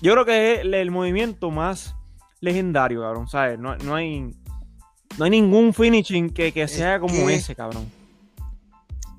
Yo 0.03 0.13
creo 0.13 0.25
que 0.25 0.55
es 0.55 0.61
el, 0.61 0.75
el 0.75 0.91
movimiento 0.91 1.51
más 1.51 1.95
legendario, 2.41 3.01
cabrón. 3.03 3.29
¿Sabes? 3.29 3.59
No, 3.59 3.77
no 3.77 3.95
hay. 3.95 4.35
No 5.19 5.25
hay 5.27 5.31
ningún 5.31 5.75
finishing 5.75 6.31
que, 6.31 6.53
que 6.53 6.67
sea 6.69 6.99
como 6.99 7.15
que- 7.27 7.35
ese, 7.35 7.55
cabrón. 7.55 7.91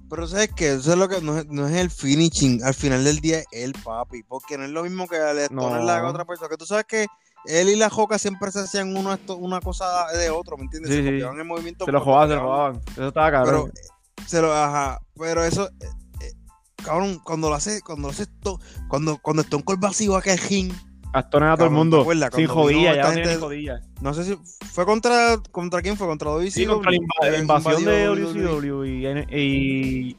Pero 0.10 0.28
sabes 0.28 0.52
que 0.54 0.74
eso 0.74 0.92
es 0.92 0.98
lo 0.98 1.10
que 1.10 1.22
no 1.22 1.40
es, 1.40 1.48
no 1.48 1.68
es 1.68 1.76
el 1.76 1.90
finishing. 1.90 2.64
Al 2.64 2.74
final 2.76 3.04
del 3.04 3.20
día 3.20 3.40
es 3.40 3.46
el 3.52 3.74
papi. 3.74 4.22
Porque 4.24 4.58
no 4.58 4.64
es 4.66 4.70
lo 4.70 4.84
mismo 4.84 5.08
que 5.08 5.16
el 5.18 5.40
Stoner 5.40 5.80
No. 5.80 5.86
le 5.86 5.92
haga 5.92 6.08
a 6.08 6.12
otra 6.12 6.26
persona. 6.26 6.50
Que 6.50 6.58
tú 6.58 6.66
sabes 6.66 6.86
que 6.86 7.08
él 7.46 7.70
y 7.70 7.76
la 7.76 7.90
Joca 7.90 8.20
siempre 8.20 8.52
se 8.52 8.60
hacían 8.60 8.96
uno 8.96 9.12
esto- 9.14 9.38
una 9.38 9.60
cosa 9.60 10.06
de 10.16 10.30
otro, 10.30 10.56
¿me 10.58 10.64
entiendes? 10.66 10.92
Sí, 10.92 10.98
se 11.04 11.10
sí. 11.20 11.24
el 11.40 11.46
movimiento. 11.46 11.86
Se 11.86 11.92
lo 11.92 11.98
pero 12.00 12.06
jodaban, 12.06 12.30
se 12.30 12.36
lo 12.36 12.42
jodaban. 12.42 12.82
Eso 12.92 13.08
estaba 13.08 13.28
Pero 13.32 13.44
cabrón. 13.44 13.70
eh, 13.76 14.24
se 14.28 14.42
lo 14.42 14.54
ajá, 14.54 15.02
pero 15.18 15.44
eso 15.44 15.70
cabrón, 16.84 17.20
cuando 17.24 17.50
lo 17.50 17.56
hace, 17.56 17.82
cuando 17.82 18.08
lo 18.08 18.12
hace 18.12 18.24
esto, 18.24 18.60
cuando 18.88 19.18
cuando 19.18 19.42
Stone 19.42 19.64
Cold 19.64 19.80
vacío 19.80 20.16
aquel 20.16 20.38
ring, 20.38 20.72
A 21.14 21.20
Stoner 21.22 21.50
a 21.50 21.56
todo 21.56 21.68
el 21.68 21.74
mundo. 21.74 22.06
Sin 22.36 22.48
jodilla, 22.48 22.96
ya 22.96 23.12
no 23.16 23.40
jodilla. 23.40 23.82
no 24.02 24.14
sé 24.14 24.24
si 24.24 24.38
fue 24.72 24.86
contra 24.86 25.38
contra 25.52 25.82
quién 25.82 25.98
fue 25.98 26.08
contra 26.08 26.30
WCW. 26.32 26.50
Sí, 26.52 26.66
contra 26.66 26.92
la, 26.92 26.98
Eh, 27.30 27.40
invasión 27.40 27.86
de 27.86 28.06
WCW 28.06 28.86
y, 29.32 30.18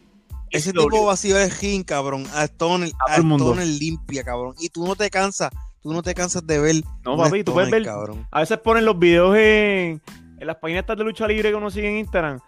Ese 0.51 0.73
tipo 0.73 1.07
vacío 1.07 1.39
el 1.39 1.51
ring, 1.51 1.85
cabrón, 1.85 2.25
a 2.35 2.45
Stoner, 2.45 2.91
A 3.09 3.15
a. 3.15 3.17
Stoner 3.17 3.67
limpia, 3.67 4.23
cabrón, 4.23 4.55
y 4.59 4.69
tú 4.69 4.87
no 4.87 4.95
te 4.95 5.11
cansas, 5.11 5.51
tú 5.83 5.93
no 5.93 6.03
te 6.03 6.15
cansas 6.15 6.47
de 6.47 6.61
ver 6.61 6.77
No, 7.05 7.17
papi, 7.17 7.43
tú 7.45 7.53
puedes 7.53 7.71
ver. 7.71 7.85
cabrón. 7.85 8.27
A 8.31 8.41
veces 8.41 8.59
ponen 8.59 8.85
los 8.85 8.99
videos 8.99 9.37
en, 9.37 10.01
en 10.39 10.47
las 10.47 10.57
páginas 10.57 10.87
de 10.87 11.05
lucha 11.05 11.27
libre 11.27 11.51
que 11.51 11.57
uno 11.57 11.71
sigue 11.71 11.89
en 11.91 11.99
Instagram. 11.99 12.39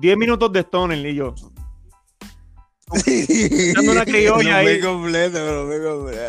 10 0.00 0.16
minutos 0.16 0.52
de 0.52 0.60
Stoner 0.60 1.06
y 1.06 1.14
yo. 1.14 1.34
Dando 3.74 3.92
una 3.92 4.04
criolla 4.04 4.56
ahí. 4.58 4.66
ve 4.66 4.80
completo, 4.80 5.38
lo 5.44 5.66
ve 5.66 5.82
completo. 5.82 6.22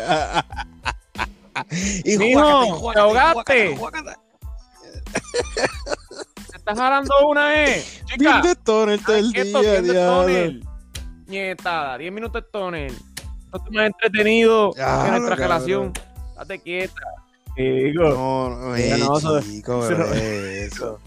Juácate, 1.54 1.76
y 2.04 2.18
te 2.18 2.34
ahogaste. 2.98 3.76
¿Se 6.50 6.56
está 6.56 6.74
jalando 6.74 7.14
una, 7.28 7.64
eh? 7.64 7.82
Chica. 8.06 8.16
Viendo 8.40 8.48
Stoner 8.50 9.00
todo 9.04 9.16
el 9.16 9.32
quieto, 9.32 9.60
día. 9.60 9.78
Stoner. 9.80 10.60
Nietada, 11.26 11.98
10 11.98 12.12
minutos 12.12 12.42
de 12.42 12.48
Stoner. 12.48 12.90
Esto 12.90 13.62
es 13.66 13.72
más 13.72 13.86
entretenido 13.86 14.72
Diablo, 14.74 15.04
que 15.04 15.10
nuestra 15.10 15.36
cabrón. 15.36 15.38
relación. 15.38 15.92
Date 16.36 16.58
quieta. 16.60 17.00
Digo, 17.56 18.02
No, 18.10 18.50
no, 18.50 18.76
Ya 18.76 18.96
eh, 18.96 18.98
no, 18.98 19.18
eso- 19.18 19.40
chico, 19.42 19.78
eso 19.80 19.88
pero 19.88 20.06
no- 20.06 20.14
eso. 20.14 21.00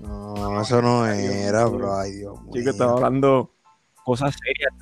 No, 0.00 0.60
eso 0.62 0.82
no 0.82 1.06
era, 1.06 1.64
bro. 1.66 1.98
Ay, 1.98 2.12
Dios 2.12 2.40
mío. 2.42 2.50
Chico, 2.54 2.70
estaba 2.70 2.92
hablando 2.92 3.50
cosas 4.04 4.34
serias. 4.42 4.72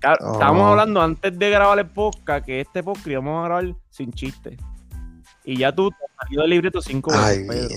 Claro, 0.00 0.18
Oh. 0.28 0.32
Estábamos 0.32 0.70
hablando 0.70 1.02
antes 1.02 1.38
de 1.38 1.50
grabar 1.50 1.78
el 1.78 1.86
podcast 1.86 2.44
que 2.46 2.60
este 2.60 2.82
podcast 2.82 3.06
íbamos 3.08 3.40
a 3.40 3.44
grabar 3.48 3.74
sin 3.90 4.12
chiste. 4.12 4.56
Y 5.44 5.56
ya 5.58 5.72
tú 5.74 5.90
te 5.90 5.96
has 5.96 6.24
salido 6.26 6.42
del 6.42 6.50
libreto 6.50 6.80
cinco 6.82 7.10
veces, 7.10 7.46
Pedro. 7.48 7.74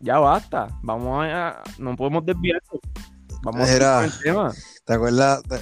Ya 0.00 0.18
basta. 0.18 0.68
Vamos 0.82 1.24
a. 1.26 1.62
No 1.78 1.96
podemos 1.96 2.24
desviarnos. 2.26 2.80
Vamos 3.42 3.68
Era- 3.68 4.00
a 4.00 4.04
el 4.04 4.12
tema. 4.20 4.52
¿Te 4.84 4.92
acuerdas? 4.94 5.42
te- 5.44 5.60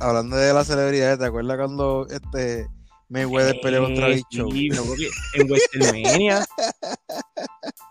hablando 0.00 0.36
de 0.36 0.52
las 0.52 0.66
celebridades, 0.66 1.18
¿te 1.18 1.26
acuerdas 1.26 1.56
cuando 1.58 2.06
este 2.10 2.68
Mayweather 3.08 3.56
peleó 3.62 3.84
contra 3.84 4.08
Eh, 4.08 4.14
Bicho? 4.30 4.46
Sí, 4.50 4.68
en 5.34 5.48
WrestleMania. 5.48 6.44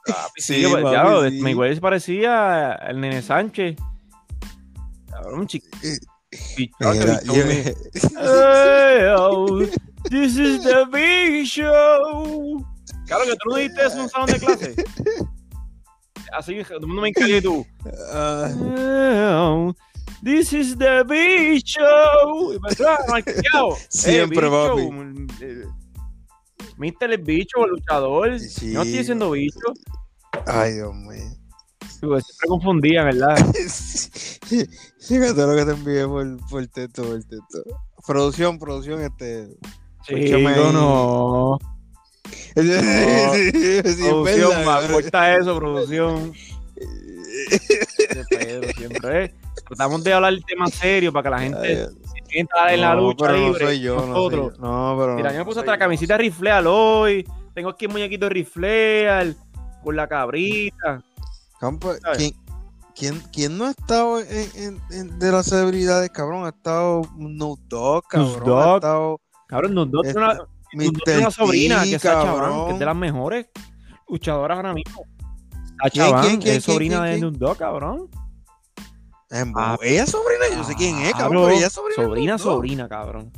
Papi, 0.07 0.41
Sí, 0.41 0.55
sí, 0.55 0.61
ya, 0.61 1.29
sí. 1.29 1.41
Mayweather 1.41 1.75
se 1.75 1.81
parecía 1.81 2.71
al 2.73 2.99
nene 3.01 3.21
Sánchez. 3.21 3.75
Cabrón, 5.21 5.47
chico. 5.47 5.67
Mira, 6.57 7.21
yo- 7.23 7.33
Hey, 8.19 9.07
oh, 9.17 9.59
this 10.09 10.37
is 10.37 10.63
the 10.63 10.85
big 10.91 11.45
show. 11.45 12.65
Claro 13.07 13.23
que 13.25 13.35
tú 13.41 13.49
no 13.49 13.55
dijiste 13.55 13.85
eso 13.85 13.95
en 13.95 14.01
un 14.01 14.09
salón 14.09 14.27
de 14.27 14.39
clase. 14.39 14.75
Así, 16.33 16.61
todo 16.63 16.79
el 16.79 16.87
mundo 16.87 17.01
me 17.01 17.09
encarga 17.09 17.37
y 17.37 17.41
tú. 17.41 17.65
Ah, 18.11 18.51
Oh, 19.39 19.73
this 20.23 20.51
is 20.51 20.77
the 20.77 21.03
big 21.07 21.63
show. 21.63 22.53
Y 22.53 22.59
pensaba, 22.59 22.97
marqueado. 23.07 23.77
Siempre, 23.89 24.45
eh, 24.47 24.49
papi. 24.51 24.81
bicho, 24.81 24.91
mm, 24.91 25.27
eh, 25.41 25.65
Mister 26.77 27.11
el 27.11 27.21
bicho, 27.23 27.63
el 27.65 27.71
luchador. 27.71 28.39
Sí. 28.39 28.73
No 28.73 28.81
estoy 28.81 28.97
diciendo 28.99 29.31
bicho. 29.31 29.59
Ay, 30.45 30.73
Dios 30.73 30.93
mío. 30.93 31.36
Digo, 32.01 32.19
Siempre 32.19 32.47
confundía, 32.47 33.03
¿verdad? 33.03 33.35
Fíjate 34.99 35.41
lo 35.41 35.55
que 35.55 35.65
te 35.65 35.71
envié 35.71 36.05
por, 36.05 36.37
por 36.49 36.67
texto, 36.67 37.03
por 37.03 37.23
texto. 37.23 37.63
Producción, 38.05 38.59
producción, 38.59 39.01
este. 39.01 39.47
Ahí. 40.09 40.31
no. 40.73 41.57
Sí, 42.55 42.63
sí, 42.63 43.51
sí, 43.51 43.77
es 43.83 43.95
producción, 43.97 44.65
ma, 44.65 44.79
cabrón. 44.79 45.01
corta 45.01 45.35
eso, 45.35 45.55
producción. 45.55 46.33
Pedro 48.29 48.69
siempre, 48.75 49.25
¿eh? 49.25 49.33
Tratamos 49.67 50.03
de 50.03 50.13
hablar 50.13 50.33
del 50.33 50.45
tema 50.45 50.67
serio 50.67 51.11
para 51.11 51.23
que 51.23 51.29
la 51.29 51.39
gente 51.39 51.57
Ay, 51.59 51.75
se 52.03 52.31
sienta 52.31 52.73
en 52.73 52.81
la 52.81 52.95
lucha 52.95 53.27
pero 53.27 53.37
no 53.37 53.47
libre. 53.47 53.65
soy 53.65 53.79
yo, 53.79 53.95
no 53.95 54.01
soy 54.01 54.09
nosotros. 54.09 54.53
yo. 54.57 54.61
No, 54.61 54.97
pero 54.99 55.15
Mira, 55.15 55.31
yo 55.31 55.39
me 55.39 55.45
puse 55.45 55.59
hasta 55.59 55.77
la 55.77 55.87
de 55.87 56.17
Rifleal 56.17 56.67
hoy. 56.67 57.27
Tengo 57.53 57.69
aquí 57.69 57.85
el 57.85 57.91
muñequito 57.91 58.29
Rifleal 58.29 59.35
con 59.83 59.95
la 59.95 60.07
cabrita. 60.07 61.03
¿Quién, 62.17 62.33
quién, 62.95 63.23
quién 63.33 63.57
no 63.57 63.65
ha 63.65 63.71
estado 63.71 64.19
en, 64.19 64.49
en- 64.55 64.81
en- 64.91 65.19
de 65.19 65.31
las 65.31 65.45
celebridades, 65.47 66.09
cabrón? 66.11 66.45
Ha 66.45 66.49
estado 66.49 67.01
Snoop 67.15 67.59
Dogg, 67.67 68.07
cabrón. 68.07 68.43
Dogg. 68.45 68.59
Ha 68.71 68.75
estado 68.75 69.21
Cabrón, 69.47 69.73
nos 69.75 69.91
dos 69.91 70.05
Este, 70.05 70.19
una, 70.19 70.37
tiene 70.71 70.89
una 71.15 71.27
Mr. 71.27 71.31
sobrina 71.31 71.83
que 71.83 71.95
es 71.95 72.01
Sacha 72.01 72.65
que 72.67 72.73
es 72.73 72.79
de 72.79 72.85
las 72.85 72.95
mejores 72.95 73.47
luchadoras 74.09 74.57
ahora 74.57 74.73
mismo. 74.73 75.03
Sacha 75.81 75.89
¿Quién, 75.91 76.11
Banks, 76.11 76.27
quién, 76.27 76.41
quién, 76.41 76.55
es 76.57 76.63
sobrina 76.63 76.95
quién, 76.97 77.03
de 77.05 77.09
quién? 77.11 77.19
Snoop 77.29 77.35
Dogg, 77.37 77.57
cabrón. 77.57 78.09
En 79.29 79.53
Ah, 79.55 79.75
Bo- 79.77 79.83
ella 79.83 80.03
es 80.03 80.09
sobrina, 80.11 80.45
yo 80.55 80.63
sé 80.63 80.75
quién 80.75 80.97
es, 80.99 81.11
cabrón, 81.13 81.43
pero 81.45 81.49
ella 81.57 81.67
es 81.67 81.73
sobrina. 81.73 82.03
Sobrina, 82.03 82.37
sobrina, 82.37 82.89
cabrón. 82.89 83.31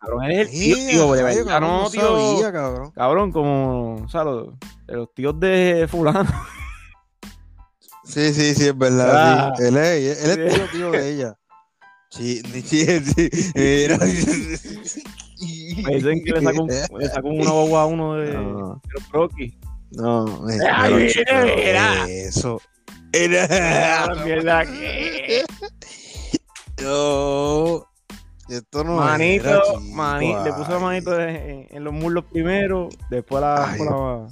Cabrón, 0.00 0.24
eres 0.24 0.48
el 0.48 0.52
tío, 0.88 1.12
de 1.12 1.22
verdad, 1.22 1.44
cabrón, 1.46 1.70
no, 1.70 1.82
no 1.82 1.90
tío. 1.90 2.02
sabía, 2.02 2.52
cabrón. 2.52 2.90
Cabrón, 2.92 3.32
como, 3.32 3.94
o 4.04 4.08
sea, 4.08 4.24
los, 4.24 4.54
los 4.86 5.12
tíos 5.12 5.38
de 5.40 5.86
fulano. 5.90 6.30
Sí, 8.08 8.32
sí, 8.32 8.54
sí, 8.54 8.66
es 8.68 8.76
verdad. 8.78 9.50
Ah. 9.50 9.52
sí. 9.56 9.64
Él 9.64 9.76
es, 9.76 10.24
él 10.24 10.40
es 10.40 10.54
tío, 10.54 10.66
tío 10.72 10.90
de 10.92 11.10
ella. 11.14 11.38
Sí, 12.10 12.40
sí, 12.42 12.62
sí. 13.02 13.28
Era- 13.54 13.98
Me 13.98 15.94
dicen 15.96 16.24
que 16.24 16.32
le 16.32 16.40
sacó, 16.42 16.66
le 16.98 17.08
sacó 17.08 17.28
una 17.28 17.50
guagua 17.50 17.82
a 17.82 17.86
uno 17.86 18.14
de, 18.14 18.32
los 18.32 18.78
Rocky. 19.12 19.58
no, 19.92 20.24
Ay, 20.48 20.58
pero, 20.58 20.96
mira, 20.96 21.08
chico, 21.12 21.56
mira. 21.56 22.08
Eso. 22.08 22.60
Era. 23.12 24.14
mierda, 24.24 24.64
¿qué? 24.66 25.44
No. 26.82 27.84
Esto 28.48 28.82
no 28.82 28.96
Manito, 28.96 29.46
era, 29.50 29.60
chico, 29.62 29.80
mani- 29.80 30.42
le 30.44 30.52
puso 30.54 30.70
la 30.72 30.78
manito 30.78 31.20
en, 31.20 31.66
en 31.70 31.84
los 31.84 31.92
muslos 31.92 32.24
primero, 32.32 32.88
después 33.10 33.42
la, 33.42 33.70
Ay. 33.72 33.78
la. 33.80 34.26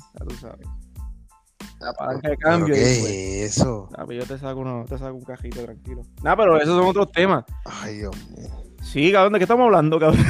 La 1.87 1.93
palanca 1.93 2.31
de 2.31 2.37
¿Pero 2.37 2.51
cambio 2.51 2.75
y 2.75 2.79
¿Qué 2.79 3.45
eso? 3.45 3.89
Ah, 3.97 4.05
pues 4.05 4.19
yo 4.19 4.27
te 4.27 4.41
saco, 4.41 4.59
uno, 4.59 4.85
te 4.89 4.99
saco 4.99 5.15
un 5.15 5.23
cajito 5.23 5.63
tranquilo. 5.63 6.03
Nah, 6.21 6.35
pero 6.35 6.57
esos 6.57 6.77
son 6.77 6.85
otros 6.85 7.13
temas. 7.13 7.45
Ay, 7.65 7.99
Dios 7.99 8.17
mío. 8.31 8.51
Sí, 8.83 9.13
cabrón, 9.13 9.35
¿de 9.35 9.39
qué 9.39 9.45
estamos 9.45 9.65
hablando, 9.67 10.01
cabrón? 10.01 10.25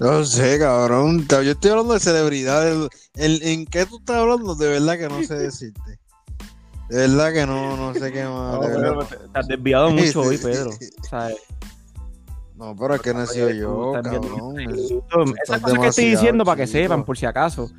No 0.00 0.24
sé, 0.24 0.58
cabrón. 0.58 1.26
Yo 1.28 1.40
estoy 1.42 1.70
hablando 1.72 1.92
de 1.92 2.00
celebridades. 2.00 2.88
¿En, 3.16 3.46
en 3.46 3.66
qué 3.66 3.84
tú 3.84 3.98
estás 3.98 4.16
hablando? 4.16 4.54
De 4.54 4.66
verdad 4.66 4.96
que 4.96 5.08
no 5.10 5.22
sé 5.22 5.34
decirte. 5.34 5.98
De 6.88 6.96
verdad 6.96 7.34
que 7.34 7.46
no, 7.46 7.76
no 7.76 7.92
sé 7.92 8.10
qué 8.10 8.24
más. 8.24 8.54
No, 8.54 8.60
verdad. 8.60 9.06
te, 9.06 9.16
te 9.16 9.38
has 9.38 9.46
desviado 9.46 9.90
mucho 9.90 10.22
hoy, 10.22 10.38
Pedro. 10.38 10.70
No, 12.56 12.74
pero 12.74 12.94
es 12.94 13.02
que 13.02 13.12
no 13.12 13.22
he 13.22 13.26
sido 13.26 13.50
yo, 13.50 13.92
cabrón. 14.02 14.58
Esas 15.42 15.60
cosas 15.60 15.78
que 15.78 15.86
estoy 15.88 16.04
diciendo 16.06 16.46
para 16.46 16.56
que 16.56 16.66
sepan, 16.66 17.04
por 17.04 17.18
si 17.18 17.26
acaso. 17.26 17.70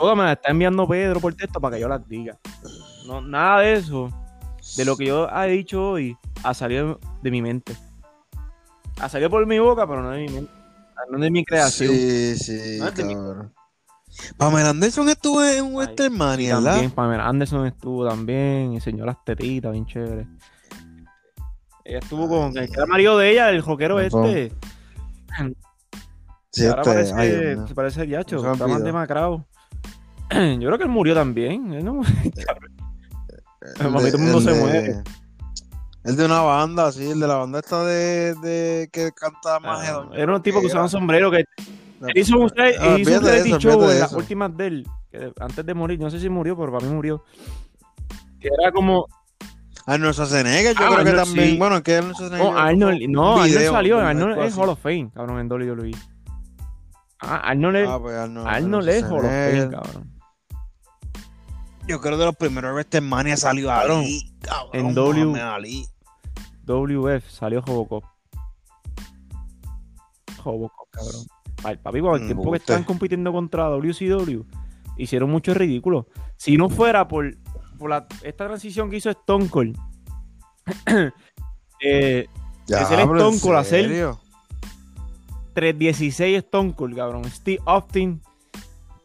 Todas 0.00 0.16
me 0.16 0.22
las 0.24 0.32
está 0.36 0.50
enviando 0.50 0.88
Pedro 0.88 1.20
por 1.20 1.34
texto 1.34 1.60
para 1.60 1.76
que 1.76 1.82
yo 1.82 1.88
las 1.88 2.08
diga. 2.08 2.38
No, 3.06 3.20
nada 3.20 3.60
de 3.60 3.74
eso, 3.74 4.08
de 4.78 4.84
lo 4.86 4.96
que 4.96 5.04
yo 5.04 5.28
he 5.28 5.48
dicho 5.48 5.90
hoy, 5.90 6.16
ha 6.42 6.54
salido 6.54 6.98
de 7.22 7.30
mi 7.30 7.42
mente. 7.42 7.76
Ha 8.98 9.10
salido 9.10 9.28
por 9.28 9.44
mi 9.46 9.58
boca, 9.58 9.86
pero 9.86 10.02
no 10.02 10.10
de 10.10 10.22
mi 10.22 10.28
mente. 10.32 10.50
No 11.10 11.18
de 11.18 11.30
mi 11.30 11.44
creación. 11.44 11.90
Sí, 11.94 12.34
sí, 12.38 12.78
No 12.78 12.86
mi- 13.06 13.14
cabrón. 13.14 13.52
Pamela 14.38 14.70
Anderson 14.70 15.08
estuvo 15.10 15.42
en 15.44 15.66
Ay, 15.66 15.72
Western 15.72 16.14
Y 16.14 16.16
Mania, 16.16 16.54
¿verdad? 16.56 16.70
también 16.72 16.90
Pamela 16.92 17.28
Anderson 17.28 17.66
estuvo 17.66 18.08
también, 18.08 18.72
enseñó 18.72 19.04
las 19.04 19.22
tetitas, 19.24 19.70
bien 19.72 19.84
chévere. 19.86 20.26
Ella 21.84 21.98
estuvo 21.98 22.26
con 22.26 22.56
el 22.56 22.68
que 22.68 22.74
era 22.74 22.86
marido 22.86 23.18
de 23.18 23.30
ella, 23.32 23.50
el 23.50 23.60
Ujú. 23.60 23.80
este. 23.80 24.52
Sí, 26.52 26.66
ahora 26.66 26.80
este, 26.80 27.14
parece, 27.14 27.14
ay, 27.14 27.68
se 27.68 27.74
parece 27.74 28.08
Yacho, 28.08 28.42
me 28.42 28.52
está 28.52 28.66
más 28.66 28.82
demacrado. 28.82 29.46
Yo 30.60 30.66
creo 30.68 30.78
que 30.78 30.84
él 30.84 30.90
murió 30.90 31.14
también. 31.14 31.84
no- 31.84 32.02
El 33.78 33.90
Mami, 33.90 34.04
de- 34.04 34.10
todo 34.12 34.22
el 34.22 34.24
mundo 34.32 34.38
el 34.38 34.44
se 34.44 34.52
de- 34.52 34.60
muere. 34.60 35.02
El 36.02 36.16
de 36.16 36.24
una 36.24 36.40
banda, 36.40 36.90
sí, 36.92 37.10
el 37.10 37.20
de 37.20 37.26
la 37.28 37.34
banda 37.36 37.58
esta 37.58 37.84
de, 37.84 38.34
de 38.36 38.88
que 38.90 39.10
canta 39.12 39.60
más 39.60 39.86
Ah, 39.86 40.08
era 40.14 40.34
un 40.34 40.42
tipo 40.42 40.60
que 40.60 40.66
usaba 40.66 40.84
un 40.84 40.88
sombrero 40.88 41.30
que 41.30 41.38
él 41.40 41.46
hizo 42.14 42.38
un, 42.38 42.50
Ah, 42.56 42.96
hizo 42.98 43.18
un 43.18 43.22
reality 43.22 43.50
eso, 43.50 43.58
show 43.58 43.82
en 43.90 44.00
las 44.00 44.12
últimas 44.14 44.56
de 44.56 44.66
él, 44.66 44.86
que 45.12 45.30
antes 45.38 45.66
de 45.66 45.74
morir, 45.74 46.00
no 46.00 46.08
sé 46.08 46.18
si 46.18 46.30
murió, 46.30 46.56
pero 46.56 46.72
para 46.72 46.86
mí 46.86 46.94
murió. 46.94 47.22
Que 48.40 48.48
era 48.48 48.72
como. 48.72 49.06
Arnold 49.84 50.14
Schwarzenegger, 50.14 50.74
yo 50.74 50.84
Ah, 50.84 50.86
creo 50.86 50.88
que 51.04 51.10
Arnold, 51.10 51.16
también. 51.26 51.50
sí. 51.50 51.58
Bueno, 51.58 51.76
es 51.76 51.82
que 51.82 51.96
Arnold 51.96 52.14
Schwarzenegger. 52.14 52.52
No, 52.52 52.58
Arnold, 52.58 53.08
no, 53.10 53.32
Arnold 53.42 53.70
salió, 53.70 53.98
Arnold 53.98 54.38
es. 54.42 54.56
Hall 54.56 54.68
of 54.70 54.80
Fame, 54.80 55.10
cabrón, 55.14 55.38
en 55.40 55.48
WWE. 55.52 55.90
Ah, 57.20 57.36
Arnold 57.50 57.76
es, 57.76 57.88
Ah, 57.90 57.98
pues 58.00 58.16
Arnold, 58.16 58.48
Arnold 58.48 58.88
es 58.88 59.02
Hall 59.04 59.18
of 59.18 59.22
Fame, 59.24 59.68
cabrón. 59.70 60.19
Yo 61.86 62.00
creo 62.00 62.12
que 62.12 62.18
de 62.20 62.24
los 62.26 62.36
primeros 62.36 62.72
WrestleMania 62.72 63.36
salió 63.36 63.68
cabrón, 63.68 64.04
en 64.72 64.94
W. 64.94 65.86
WF 66.66 67.28
salió 67.30 67.60
Robocop. 67.62 68.04
Robocop, 70.44 70.88
cabrón. 70.90 71.26
Ay, 71.64 71.76
papi, 71.76 72.00
cuando 72.00 72.18
el 72.18 72.26
tiempo 72.26 72.50
que 72.52 72.58
estaban 72.58 72.84
compitiendo 72.84 73.32
contra 73.32 73.64
WCW, 73.68 74.42
hicieron 74.96 75.30
mucho 75.30 75.52
ridículo. 75.52 76.06
Si 76.36 76.56
no 76.56 76.68
fuera 76.70 77.06
por, 77.08 77.36
por 77.78 77.90
la- 77.90 78.06
esta 78.22 78.46
transición 78.46 78.88
que 78.88 78.96
hizo 78.96 79.10
Stone 79.10 79.48
Cold, 79.48 79.76
eh, 81.82 82.26
Ya, 82.66 82.78
era 82.82 83.06
pero 83.06 83.16
Stone 83.16 83.40
Cold, 83.40 83.56
hacer- 83.56 83.84
serio. 83.88 84.20
316 85.54 86.38
Stone 86.44 86.74
Cold, 86.74 86.96
cabrón. 86.96 87.24
Steve 87.26 87.60
Austin, 87.66 88.22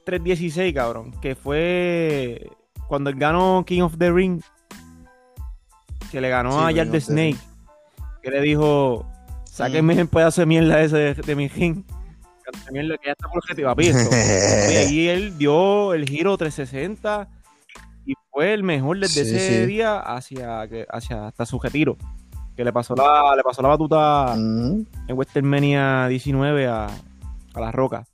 316, 0.06 0.74
cabrón. 0.74 1.12
Que 1.20 1.36
fue 1.36 2.50
cuando 2.88 3.10
él 3.10 3.16
ganó 3.18 3.64
King 3.66 3.82
of 3.82 3.98
the 3.98 4.12
Ring, 4.12 4.42
que 6.12 6.22
le 6.22 6.30
ganó 6.30 6.52
Sí, 6.52 6.66
a 6.66 6.72
Yard 6.72 6.92
the 6.92 7.02
Snake, 7.02 7.38
que 8.22 8.32
le 8.32 8.42
dijo, 8.42 9.06
sáquenme 9.46 9.94
el 10.00 10.08
pedazo 10.08 10.42
de 10.42 10.46
mierda 10.48 10.82
ese 10.82 10.98
de, 10.98 11.14
de 11.16 11.36
mi 11.36 11.48
ring. 11.48 11.84
Mierda 12.72 12.96
que 12.98 13.08
ya 13.08 13.12
está 13.14 13.28
por 13.28 13.40
objetivo. 13.40 13.74
Y 14.72 14.76
ahí 14.76 15.08
él 15.10 15.38
dio 15.38 15.94
el 15.94 16.08
giro 16.08 16.38
360 16.38 17.28
y 18.06 18.14
fue 18.32 18.54
el 18.54 18.62
mejor 18.64 19.00
desde 19.00 19.26
Sí, 19.26 19.36
ese 19.36 19.62
sí. 19.62 19.66
día 19.66 20.00
hacia, 20.00 20.62
hacia 20.90 21.28
hasta 21.28 21.46
su 21.46 21.60
retiro. 21.60 21.98
Que 22.56 22.64
le 22.64 22.72
pasó 22.72 22.96
la, 22.96 23.36
le 23.36 23.42
pasó 23.44 23.62
la 23.64 23.70
batuta 23.70 24.36
Mm. 24.38 24.86
en 25.08 25.16
WrestleMania 25.18 26.08
19 26.08 26.68
a, 26.68 26.86
a 26.86 27.60
La 27.60 27.72
Roca. 27.72 28.06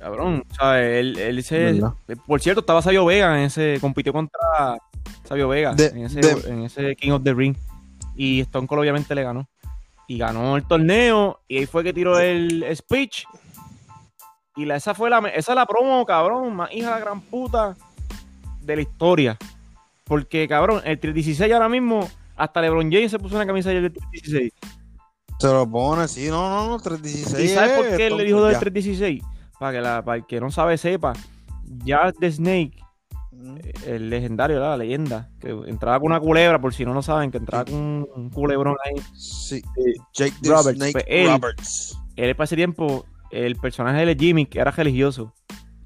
Cabrón, 0.00 0.44
¿sabes? 0.58 0.98
Él, 1.00 1.18
él 1.18 1.42
se. 1.44 1.58
¿Verdad? 1.74 1.92
Por 2.26 2.40
cierto, 2.40 2.60
estaba 2.60 2.80
Sabio 2.82 3.04
Vega 3.04 3.38
en 3.38 3.44
ese. 3.44 3.76
Compitió 3.80 4.12
contra 4.14 4.40
Sabio 5.24 5.46
Vega 5.48 5.74
De- 5.74 5.88
en, 5.88 6.06
ese, 6.06 6.20
de- 6.20 6.50
en 6.50 6.62
ese 6.62 6.96
King 6.96 7.10
of 7.12 7.22
the 7.22 7.34
Ring. 7.34 7.54
Y 8.16 8.40
Stone 8.40 8.66
Cold 8.66 8.80
obviamente 8.80 9.14
le 9.14 9.22
ganó. 9.22 9.46
Y 10.08 10.16
ganó 10.18 10.56
el 10.56 10.64
torneo. 10.66 11.40
Y 11.46 11.58
ahí 11.58 11.66
fue 11.66 11.84
que 11.84 11.92
tiró 11.92 12.18
el 12.18 12.64
speech. 12.74 13.24
Y 14.56 14.64
la, 14.64 14.76
esa 14.76 14.94
fue 14.94 15.10
la, 15.10 15.18
esa 15.34 15.52
es 15.52 15.56
la 15.56 15.66
promo, 15.66 16.04
cabrón, 16.06 16.56
más 16.56 16.72
hija 16.72 16.88
de 16.88 16.94
la 16.94 16.98
gran 17.00 17.20
puta 17.20 17.76
de 18.62 18.76
la 18.76 18.82
historia. 18.82 19.36
Porque, 20.04 20.48
cabrón, 20.48 20.80
el 20.84 20.98
316 20.98 21.52
ahora 21.52 21.68
mismo, 21.68 22.08
hasta 22.36 22.60
LeBron 22.60 22.90
James 22.90 23.10
se 23.10 23.18
puso 23.18 23.36
una 23.36 23.46
camisa 23.46 23.68
del 23.70 23.92
316. 23.92 24.52
Se 25.38 25.46
lo 25.46 25.70
pone, 25.70 26.08
sí, 26.08 26.28
no, 26.28 26.48
no, 26.50 26.66
no, 26.70 26.80
316. 26.80 27.50
¿Y 27.50 27.54
sabes 27.54 27.70
por 27.78 27.96
qué 27.96 28.06
él 28.08 28.16
le 28.16 28.24
dijo 28.24 28.42
del 28.44 28.54
ya. 28.54 28.58
316? 28.60 29.22
Para 29.60 29.72
que, 29.72 29.80
la, 29.80 30.02
para 30.04 30.16
el 30.16 30.26
que 30.26 30.40
no 30.40 30.50
sabe 30.50 30.76
sepa. 30.76 31.12
Ya 31.84 32.10
The 32.18 32.32
Snake, 32.32 32.72
Mm. 33.32 33.56
el 33.86 34.10
legendario, 34.10 34.58
la 34.58 34.76
leyenda, 34.76 35.30
que 35.40 35.50
entraba 35.66 35.98
con 36.00 36.06
una 36.10 36.18
culebra, 36.20 36.60
por 36.60 36.74
si 36.74 36.84
no 36.84 36.92
lo 36.92 37.00
saben, 37.00 37.30
que 37.30 37.38
entraba 37.38 37.64
con 37.64 37.74
un, 38.14 38.28
culebrón 38.30 38.76
ahí. 38.84 39.00
Sí, 39.14 39.62
Jake 40.12 40.34
the 40.42 40.48
Roberts, 40.50 40.76
Snake 40.78 40.92
pues, 40.92 41.04
él- 41.06 41.28
Roberts. 41.28 41.96
Él 42.16 42.34
para 42.34 42.44
ese 42.46 42.56
tiempo, 42.56 43.06
el 43.30 43.54
personaje 43.56 44.04
de 44.04 44.16
Jimmy, 44.16 44.46
que 44.46 44.58
era 44.60 44.72
religioso, 44.72 45.32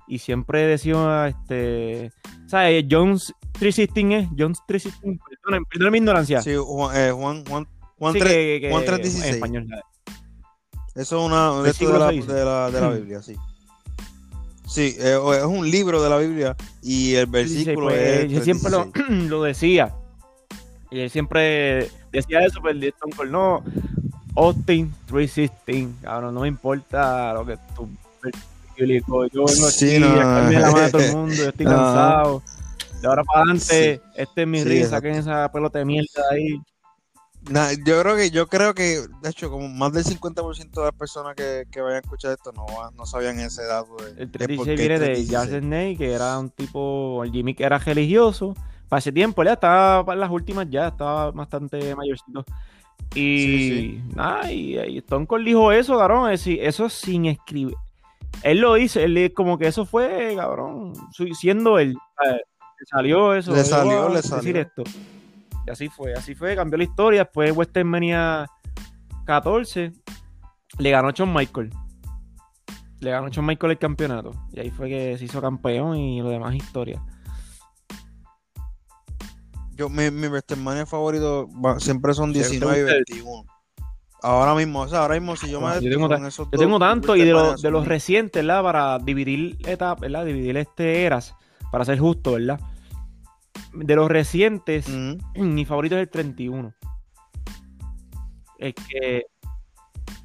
y 0.08 0.18
siempre 0.18 0.62
decía, 0.66 1.28
este, 1.28 2.10
¿sabes? 2.46 2.86
Jones 2.90 3.32
316 3.52 4.22
es, 4.24 4.28
Jones 4.36 4.58
316, 4.66 5.20
perdón, 5.44 5.64
perdón 5.70 5.92
mi 5.92 5.98
ignorancia. 5.98 6.40
Sí, 6.42 6.54
Juan, 6.56 6.96
eh, 6.96 7.12
Juan, 7.12 7.44
Juan, 7.44 7.68
Juan, 7.98 8.12
Sí, 8.14 8.18
tres- 8.20 8.32
que- 8.32 8.58
que- 8.62 8.70
Juan 8.70 8.82
En 8.82 8.86
316. 8.86 9.34
español. 9.34 9.66
Eso 10.96 11.18
es 11.20 11.26
una 11.26 11.50
de, 11.62 11.98
la, 11.98 12.10
de, 12.10 12.44
la, 12.44 12.70
de 12.70 12.80
la. 12.80 12.88
Biblia, 12.90 13.22
sí. 13.22 13.36
Sí, 14.66 14.96
eh, 14.98 15.18
es 15.38 15.44
un 15.44 15.70
libro 15.70 16.02
de 16.02 16.08
la 16.10 16.16
Biblia 16.18 16.56
y 16.82 17.14
el 17.14 17.30
316, 17.30 17.64
versículo 17.66 17.86
pues, 17.88 18.24
es 18.24 18.32
yo 18.32 18.40
siempre 18.42 18.70
lo, 18.70 18.84
316. 18.90 19.28
lo 19.30 19.42
decía. 19.42 19.94
Y 20.90 21.00
él 21.00 21.10
siempre 21.10 21.90
decía 22.12 22.40
eso, 22.44 22.60
pero 22.62 22.70
el 22.76 22.84
Stone 22.84 23.12
Cold 23.16 23.30
no. 23.30 23.62
Austin 24.36 24.92
316, 25.06 25.88
cabrón, 26.02 26.34
no 26.34 26.40
me 26.40 26.48
importa 26.48 27.32
lo 27.34 27.46
que 27.46 27.56
tú. 27.76 27.88
Yo 28.76 28.86
vengo 28.86 29.48
Sí, 29.48 29.90
aquí 29.96 29.98
no. 30.00 30.16
la 30.16 30.50
mano 30.50 30.76
a 30.78 30.90
todo 30.90 31.02
el 31.02 31.12
mundo, 31.14 31.34
yo 31.36 31.48
estoy 31.50 31.66
No. 31.66 31.70
cansado. 31.72 32.42
De 33.00 33.08
ahora 33.08 33.22
para 33.22 33.40
adelante, 33.42 34.00
este 34.16 34.42
es 34.42 34.48
mi 34.48 34.64
ring, 34.64 34.78
exacto. 34.78 34.96
saquen 34.96 35.14
esa 35.20 35.52
pelota 35.52 35.78
de 35.78 35.84
mierda 35.84 36.22
ahí. 36.32 36.58
Nah, 37.50 37.72
yo 37.84 38.00
creo 38.00 38.16
que, 38.16 38.30
yo 38.30 38.46
creo 38.46 38.74
que, 38.74 39.00
de 39.22 39.30
hecho, 39.30 39.50
como 39.50 39.68
más 39.68 39.92
del 39.92 40.04
50% 40.04 40.70
de 40.70 40.82
las 40.82 40.94
personas 40.94 41.34
que, 41.34 41.64
que 41.70 41.80
vayan 41.82 41.96
a 41.96 42.00
escuchar 42.00 42.32
esto 42.32 42.52
no, 42.52 42.64
no 42.96 43.04
sabían 43.06 43.38
ese 43.38 43.64
dato. 43.64 43.96
De, 43.96 44.22
El 44.22 44.30
de 44.32 44.38
316 44.38 44.56
por 44.56 44.66
qué 44.66 44.76
viene 44.76 44.98
de 44.98 45.06
316. 45.06 45.30
Jazz 45.30 45.60
Snake, 45.60 45.96
que 45.98 46.12
era 46.12 46.38
un 46.38 46.50
tipo, 46.50 47.22
el 47.22 47.32
Jimmy 47.32 47.54
que 47.54 47.64
era 47.64 47.78
religioso. 47.78 48.54
Para 48.88 48.98
ese 48.98 49.12
tiempo, 49.12 49.42
ya 49.44 49.54
estaba 49.54 50.04
para 50.04 50.20
las 50.20 50.30
últimas, 50.30 50.68
ya 50.70 50.88
estaba 50.88 51.30
bastante 51.32 51.94
mayorcito. 51.94 52.44
Y 53.14 53.46
Sí, 53.46 54.02
nada, 54.14 54.50
y, 54.50 54.78
y 54.78 54.98
Stone 54.98 55.26
Cold 55.26 55.44
dijo 55.44 55.70
eso, 55.70 55.98
cabrón, 55.98 56.30
es 56.30 56.40
decir, 56.40 56.60
eso 56.62 56.88
sin 56.88 57.26
escribir. 57.26 57.76
Él 58.42 58.58
lo 58.58 58.74
dice, 58.74 59.04
él 59.04 59.32
como 59.34 59.58
que 59.58 59.66
eso 59.66 59.86
fue, 59.86 60.34
cabrón, 60.36 60.92
siendo 61.38 61.78
él. 61.78 61.96
Le 62.24 62.86
salió 62.86 63.34
eso. 63.34 63.54
Le 63.54 63.64
salió, 63.64 64.08
le 64.08 64.16
decir 64.16 64.30
salió. 64.30 64.60
esto. 64.60 64.82
Y 65.66 65.70
así 65.70 65.88
fue, 65.88 66.12
así 66.14 66.34
fue, 66.34 66.54
cambió 66.56 66.76
la 66.78 66.84
historia. 66.84 67.24
Después 67.24 67.54
WrestleMania 67.54 68.46
14, 69.24 69.92
le 70.78 70.90
ganó 70.90 71.10
Shawn 71.10 71.32
Michael. 71.32 71.70
Le 73.00 73.10
ganó 73.10 73.28
Shawn 73.28 73.46
Michael 73.46 73.72
el 73.72 73.78
campeonato. 73.78 74.30
Y 74.52 74.60
ahí 74.60 74.70
fue 74.70 74.88
que 74.88 75.16
se 75.18 75.24
hizo 75.24 75.40
campeón 75.40 75.96
y 75.96 76.20
lo 76.20 76.28
demás 76.30 76.54
historia. 76.54 77.02
Yo, 79.72 79.88
mi, 79.88 80.10
mi 80.10 80.28
WrestleMania 80.28 80.86
favorito 80.86 81.48
siempre 81.78 82.14
son 82.14 82.32
Sí, 82.32 82.40
19 82.40 82.78
y 82.78 82.82
usted- 82.84 83.02
21. 83.08 83.44
Ahora 84.22 84.54
mismo, 84.54 84.80
o 84.80 84.88
sea, 84.88 85.00
ahora 85.00 85.16
mismo 85.16 85.36
si 85.36 85.50
yo 85.50 85.60
me 85.60 85.66
Yo 85.66 85.72
despido 85.74 85.96
tengo 85.96 86.08
con 86.08 86.24
esos 86.26 86.46
Yo 86.46 86.50
dos 86.52 86.60
tengo 86.60 86.78
tanto 86.78 87.14
y 87.14 87.24
de, 87.24 87.32
los 87.32 87.60
de 87.60 87.70
recientes, 87.80 88.42
¿verdad? 88.42 88.62
Para 88.62 88.98
dividir 88.98 89.58
etapas, 89.68 90.00
¿verdad? 90.00 90.24
Dividir 90.24 90.56
este 90.56 91.04
eras, 91.04 91.34
para 91.70 91.84
ser 91.84 91.98
justo, 91.98 92.32
¿verdad? 92.32 92.58
De 93.74 93.96
los 93.96 94.08
recientes, 94.08 94.86
mi 95.34 95.64
favorito 95.64 95.96
es 95.96 96.02
el 96.02 96.10
31. 96.10 96.74
Es 98.58 98.74
que 98.88 99.24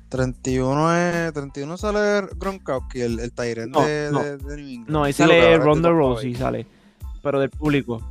31 0.09 0.95
es 0.95 1.33
31 1.33 1.77
sale 1.77 2.27
Gronkowski, 2.35 3.01
el, 3.01 3.19
el 3.19 3.31
Tyrant 3.33 3.71
No, 3.73 3.81
de, 3.85 4.09
no. 4.11 4.23
de, 4.23 4.37
de 4.37 4.55
New 4.57 4.67
England. 4.67 4.89
no, 4.89 5.03
ahí 5.03 5.13
sale 5.13 5.35
de 5.35 5.57
Ronda. 5.57 5.89
Rousey, 5.89 6.35
sale. 6.35 6.65
Pero 7.21 7.39
del 7.39 7.49
público. 7.49 8.01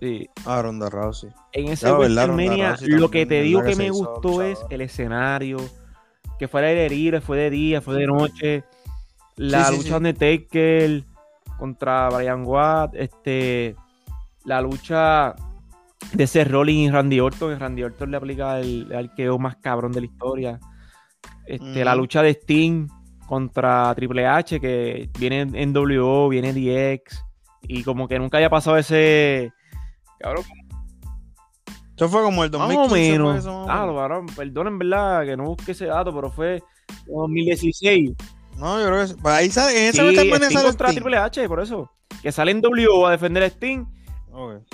Sí. 0.00 0.28
Ah, 0.46 0.62
Ronda 0.62 0.88
Rousey. 0.90 1.30
En 1.52 1.68
ese 1.68 1.90
WrestleMania, 1.92 2.76
lo 2.82 3.10
que 3.10 3.26
te 3.26 3.42
digo 3.42 3.62
que 3.62 3.70
que 3.70 3.76
me 3.76 3.90
gustó 3.90 4.42
es 4.42 4.58
el 4.70 4.80
escenario, 4.80 5.58
que 6.38 6.48
fue 6.48 6.60
al 6.60 6.66
aire 6.66 6.88
libre, 6.88 7.20
fue 7.20 7.36
de 7.38 7.50
día, 7.50 7.80
fue 7.80 7.96
de 7.96 8.06
noche, 8.06 8.64
la 9.36 9.64
Sí, 9.64 9.72
sí, 9.72 9.76
lucha 9.78 9.98
sí. 9.98 10.04
de 10.04 10.12
Taker 10.14 11.04
contra 11.58 12.08
Brian 12.10 12.44
Watt, 12.46 12.94
este, 12.94 13.76
la 14.44 14.60
lucha 14.60 15.34
de 16.12 16.26
Seth 16.26 16.48
Rollins 16.48 16.88
y 16.88 16.90
Randy 16.90 17.20
Orton, 17.20 17.58
Randy 17.58 17.82
Orton 17.82 18.10
le 18.10 18.16
aplica 18.16 18.58
el, 18.60 18.86
el 18.90 18.96
arqueo 18.96 19.38
más 19.38 19.56
cabrón 19.56 19.92
de 19.92 20.00
la 20.00 20.06
historia, 20.06 20.60
este, 21.46 21.84
la 21.84 21.92
Ujú. 21.92 22.00
lucha 22.02 22.22
de 22.22 22.30
Sting 22.30 22.86
contra 23.26 23.94
Triple 23.94 24.26
H, 24.26 24.58
que 24.60 25.10
viene 25.18 25.40
en 25.52 25.72
WO, 25.76 26.28
viene 26.28 26.52
DX, 26.52 27.22
y 27.62 27.82
como 27.84 28.08
que 28.08 28.18
nunca 28.18 28.38
haya 28.38 28.50
pasado 28.50 28.76
ese... 28.76 29.52
Cabrón, 30.18 30.44
Eso 31.96 32.08
fue 32.08 32.22
como 32.22 32.42
el 32.44 32.50
más 32.50 32.68
2015. 32.68 32.84
o 32.84 32.88
fue 32.88 32.98
menos. 33.10 33.38
eso, 33.38 33.66
más 33.66 33.68
o 33.68 33.70
Ah, 33.82 33.86
lo 33.86 33.94
varón, 33.94 34.26
perdonen, 34.26 34.78
¿verdad? 34.78 35.24
Que 35.24 35.36
no 35.36 35.44
busque 35.44 35.72
ese 35.72 35.86
dato, 35.86 36.14
pero 36.14 36.30
fue 36.30 36.62
2016. 37.06 38.10
No, 38.58 38.78
yo 38.80 38.86
creo 38.86 39.06
que. 39.06 39.14
Pues 39.22 39.34
ahí 39.34 39.50
sale, 39.50 39.78
en 39.82 39.88
ese 39.90 40.02
Sí, 40.10 40.16
Sting 40.16 40.62
contra 40.62 40.88
Sting. 40.88 41.00
Triple 41.02 41.16
H, 41.18 41.48
por 41.48 41.60
eso. 41.60 41.90
Que 42.22 42.32
sale 42.32 42.50
en 42.50 42.60
WO 42.62 43.06
a 43.06 43.12
defender 43.12 43.42
a 43.42 43.46
Sting 43.46 43.84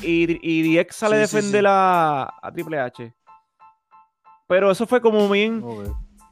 Y, 0.02 0.38
y 0.42 0.76
DX 0.76 0.96
sale 0.96 1.16
a 1.16 1.26
Sí, 1.26 1.30
sí, 1.30 1.36
defender 1.36 1.62
sí. 1.62 1.68
A, 1.68 2.34
a 2.42 2.52
Triple 2.52 2.78
H. 2.78 3.14
Pero 4.48 4.70
eso 4.70 4.86
fue 4.86 5.00
como 5.00 5.28
bien, 5.28 5.62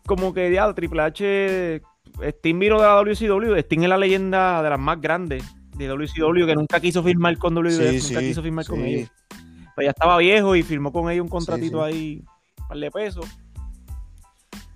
como 0.06 0.32
que 0.32 0.52
ya 0.52 0.72
Triple 0.72 1.02
H, 1.02 1.82
Sting 2.20 2.58
vino 2.58 2.76
de 2.80 2.86
la 2.86 2.94
WCW, 2.94 3.56
Sting 3.56 3.82
es 3.82 3.88
la 3.88 3.98
leyenda 3.98 4.62
de 4.62 4.70
las 4.70 4.78
más 4.78 5.00
grandes 5.00 5.44
de 5.76 5.88
WCW 5.88 6.46
que 6.46 6.54
nunca 6.54 6.78
quiso 6.80 7.02
firmar 7.02 7.36
con 7.38 7.54
WWF, 7.54 8.10
nunca 8.10 8.20
quiso 8.20 8.42
firmar 8.42 8.66
con 8.66 8.80
ellos. 8.80 9.10
Pero 9.74 9.86
ya 9.86 9.90
estaba 9.90 10.16
viejo 10.18 10.54
y 10.54 10.62
firmó 10.62 10.92
con 10.92 11.10
ellos 11.10 11.24
un 11.24 11.28
contratito 11.28 11.82
ahí, 11.82 12.22
un 12.60 12.68
par 12.68 12.78
de 12.78 12.90
pesos. 12.90 13.26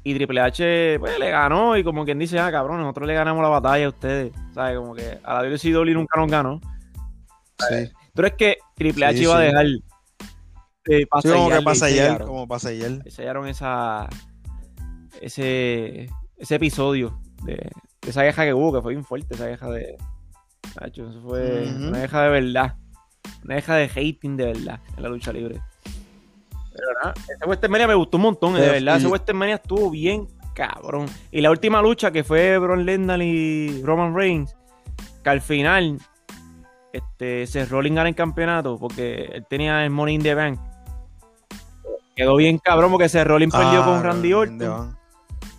Y 0.02 0.14
Triple 0.14 0.40
H 0.40 0.96
pues, 0.98 1.18
le 1.18 1.30
ganó 1.30 1.76
y 1.76 1.84
como 1.84 2.04
quien 2.04 2.18
dice, 2.18 2.38
ah, 2.38 2.50
cabrón, 2.50 2.80
nosotros 2.80 3.06
le 3.06 3.14
ganamos 3.14 3.42
la 3.42 3.48
batalla 3.48 3.86
a 3.86 3.88
ustedes. 3.90 4.32
¿Sabes? 4.54 4.78
Como 4.78 4.94
que 4.94 5.18
a 5.22 5.34
la 5.34 5.42
WCW 5.42 5.92
nunca 5.92 6.18
nos 6.18 6.30
ganó. 6.30 6.60
Sí. 7.68 7.90
Pero 8.18 8.26
es 8.26 8.34
que 8.34 8.58
Triple 8.74 9.06
H 9.06 9.16
Sí, 9.16 9.22
iba 9.22 9.38
a 9.38 9.40
dejar 9.42 9.64
de 9.64 9.80
Sí, 11.22 11.30
como 11.32 11.50
que 11.50 11.62
pasa 11.62 11.86
ayer, 11.86 12.24
como 12.24 12.48
pasa 12.48 12.70
ayer. 12.70 13.00
Sellaron 13.12 13.46
esa 13.46 14.08
ese 15.20 16.08
ese 16.36 16.54
episodio 16.56 17.20
de, 17.44 17.54
de 17.54 18.10
esa 18.10 18.22
queja 18.22 18.44
que 18.44 18.52
hubo, 18.52 18.72
que 18.72 18.82
fue 18.82 18.94
bien 18.94 19.04
fuerte, 19.04 19.36
esa 19.36 19.46
queja 19.46 19.70
de 19.70 19.96
Nacho, 20.80 21.08
eso 21.08 21.20
fue 21.22 21.72
una 21.76 22.02
queja 22.02 22.22
de 22.24 22.28
verdad. 22.30 22.76
Una 23.44 23.54
queja 23.54 23.76
de 23.76 23.84
hating 23.84 24.36
de 24.36 24.46
verdad 24.46 24.80
en 24.96 25.02
la 25.04 25.08
lucha 25.10 25.32
libre. 25.32 25.60
Pero 26.72 26.86
nada, 27.00 27.14
ese 27.22 27.44
WrestleMania 27.46 27.86
me 27.86 27.94
gustó 27.94 28.16
un 28.16 28.24
montón, 28.24 28.54
de 28.54 28.68
verdad. 28.68 28.96
Ese 28.96 29.06
y- 29.06 29.10
WrestleMania 29.10 29.54
estuvo 29.54 29.92
bien 29.92 30.26
cabrón. 30.56 31.06
Y 31.30 31.40
la 31.40 31.52
última 31.52 31.80
lucha 31.80 32.10
que 32.10 32.24
fue 32.24 32.58
Bron 32.58 32.84
Lesnar 32.84 33.22
y 33.22 33.80
Roman 33.84 34.12
Reigns, 34.12 34.56
que 35.22 35.30
al 35.30 35.40
final 35.40 36.00
este, 36.98 37.64
Rollins 37.66 37.96
gana 37.96 38.08
el 38.08 38.14
campeonato 38.14 38.78
porque 38.78 39.24
él 39.32 39.46
tenía 39.48 39.84
el 39.84 39.90
Money 39.90 40.14
in 40.16 40.22
the 40.22 40.34
Bank. 40.34 40.58
Quedó 42.16 42.36
bien 42.36 42.58
cabrón 42.58 42.90
porque 42.90 43.08
Rollins 43.24 43.52
perdió 43.54 43.82
Ah, 43.82 43.84
con 43.84 44.02
Randy 44.02 44.32
Orton. 44.32 44.96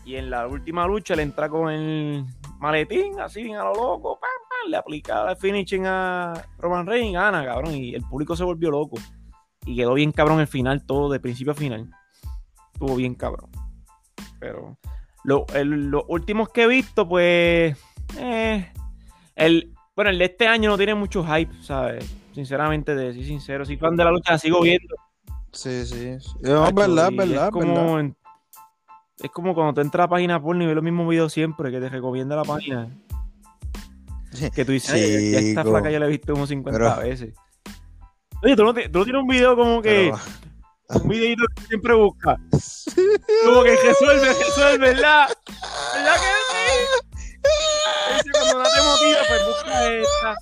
Y 0.05 0.15
en 0.15 0.29
la 0.29 0.47
última 0.47 0.85
lucha 0.87 1.15
le 1.15 1.21
entra 1.23 1.47
con 1.49 1.69
el 1.71 2.25
maletín, 2.59 3.19
así 3.19 3.43
bien 3.43 3.57
a 3.57 3.63
lo 3.63 3.73
loco, 3.75 4.19
pam, 4.19 4.29
pam, 4.49 4.71
le 4.71 4.77
aplica 4.77 5.29
el 5.31 5.37
finishing 5.37 5.85
a 5.85 6.33
Roman 6.57 6.85
Reigns, 6.87 7.13
gana, 7.13 7.45
cabrón. 7.45 7.75
Y 7.75 7.93
el 7.93 8.01
público 8.01 8.35
se 8.35 8.43
volvió 8.43 8.71
loco. 8.71 8.97
Y 9.65 9.75
quedó 9.75 9.93
bien 9.93 10.11
cabrón 10.11 10.39
el 10.39 10.47
final, 10.47 10.85
todo 10.85 11.09
de 11.11 11.19
principio 11.19 11.51
a 11.53 11.55
final. 11.55 11.89
Estuvo 12.73 12.95
bien 12.95 13.13
cabrón. 13.15 13.51
Pero 14.39 14.77
lo- 15.23 15.45
el- 15.53 15.89
los 15.91 16.03
últimos 16.07 16.49
que 16.49 16.63
he 16.63 16.67
visto, 16.67 17.07
pues. 17.07 17.77
eh, 18.17 18.71
el, 19.35 19.73
bueno, 19.99 20.11
el 20.11 20.17
de 20.17 20.25
este 20.25 20.47
año 20.47 20.69
no 20.69 20.77
tiene 20.77 20.95
mucho 20.95 21.25
hype, 21.25 21.51
¿sabes? 21.61 22.05
Sinceramente, 22.33 22.95
de 22.95 23.07
decir 23.07 23.25
sincero. 23.25 23.65
Soy 23.65 23.75
fan 23.75 23.97
de 23.97 24.05
la 24.05 24.11
lucha, 24.11 24.31
la 24.31 24.39
sigo 24.39 24.61
viendo. 24.61 24.95
Sí, 25.51 25.85
sí. 25.85 26.15
No, 26.39 26.65
es 26.67 26.73
verdad, 26.73 27.09
y 27.11 27.19
es 27.19 27.27
verdad, 27.29 27.45
es 27.47 27.51
como, 27.51 27.99
en- 27.99 28.15
es 29.21 29.29
como 29.31 29.53
cuando 29.53 29.73
tú 29.73 29.81
entras 29.81 30.03
a 30.03 30.05
la 30.05 30.09
página 30.09 30.41
porno 30.41 30.63
y 30.63 30.67
ves 30.67 30.75
los 30.75 30.83
mismos 30.85 31.09
videos 31.09 31.33
siempre 31.33 31.69
que 31.69 31.81
te 31.81 31.89
recomienda 31.89 32.37
la 32.37 32.45
página. 32.45 32.87
Que 34.55 34.63
tú 34.63 34.71
dices, 34.71 34.91
"Ay, 34.93 35.31
ya 35.31 35.39
esta 35.39 35.63
flaca 35.65 35.91
ya 35.91 35.99
la 35.99 36.05
he 36.05 36.09
visto 36.09 36.31
como 36.31 36.47
50 36.47 36.79
Pero- 36.79 37.01
veces. 37.09 37.33
Oye, 38.41 38.55
¿tú 38.55 38.63
no, 38.63 38.73
te- 38.73 38.87
tú 38.87 38.99
no 38.99 39.03
tienes 39.03 39.21
un 39.21 39.27
video 39.27 39.57
como 39.57 39.81
que. 39.81 40.13
Pero- 40.87 41.01
Un 41.03 41.09
videito 41.09 41.43
que 41.55 41.63
siempre 41.65 41.93
buscas. 41.93 42.39
Como 43.45 43.63
que 43.63 43.75
resuelve, 43.75 44.27
resuelve, 44.29 44.77
¿verdad? 44.93 45.27
¿Verdad 45.93 46.15
que 46.15 46.31
sí? 46.51 47.08
Cuando 48.31 48.63
no 48.63 48.69
te 48.69 48.81
motiva, 48.81 49.19
pues 49.27 49.45
busca 49.47 49.87
esta. 49.87 50.35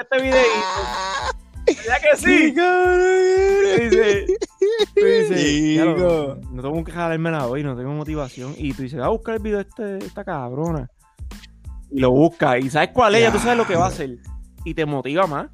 Este 0.00 0.22
videito. 0.22 1.46
¿Verdad 1.66 2.00
que 2.00 2.16
sí? 2.16 2.54
Tú 2.54 3.82
dices, 3.82 4.26
tú 4.94 5.04
dices, 5.04 5.40
Chico. 5.40 5.82
"Diablo, 5.84 6.40
no 6.52 6.62
tengo 6.62 6.84
que 6.84 6.92
jalármela 6.92 7.46
hoy, 7.46 7.62
no 7.64 7.76
tengo 7.76 7.92
motivación. 7.92 8.54
Y 8.56 8.72
tú 8.72 8.82
dices, 8.82 9.00
va 9.00 9.06
a 9.06 9.10
buscar 9.10 9.36
el 9.36 9.42
video 9.42 9.58
de 9.58 9.68
este, 9.68 10.06
esta 10.06 10.24
cabrona. 10.24 10.88
Y 11.90 12.00
lo 12.00 12.10
busca. 12.12 12.58
Y 12.58 12.70
sabes 12.70 12.90
cuál 12.92 13.14
es, 13.16 13.22
ya 13.22 13.32
tú 13.32 13.38
sabes 13.38 13.56
lo 13.58 13.66
que 13.66 13.76
va 13.76 13.86
a 13.86 13.88
hacer. 13.88 14.18
Y 14.64 14.74
te 14.74 14.86
motiva 14.86 15.26
más. 15.26 15.48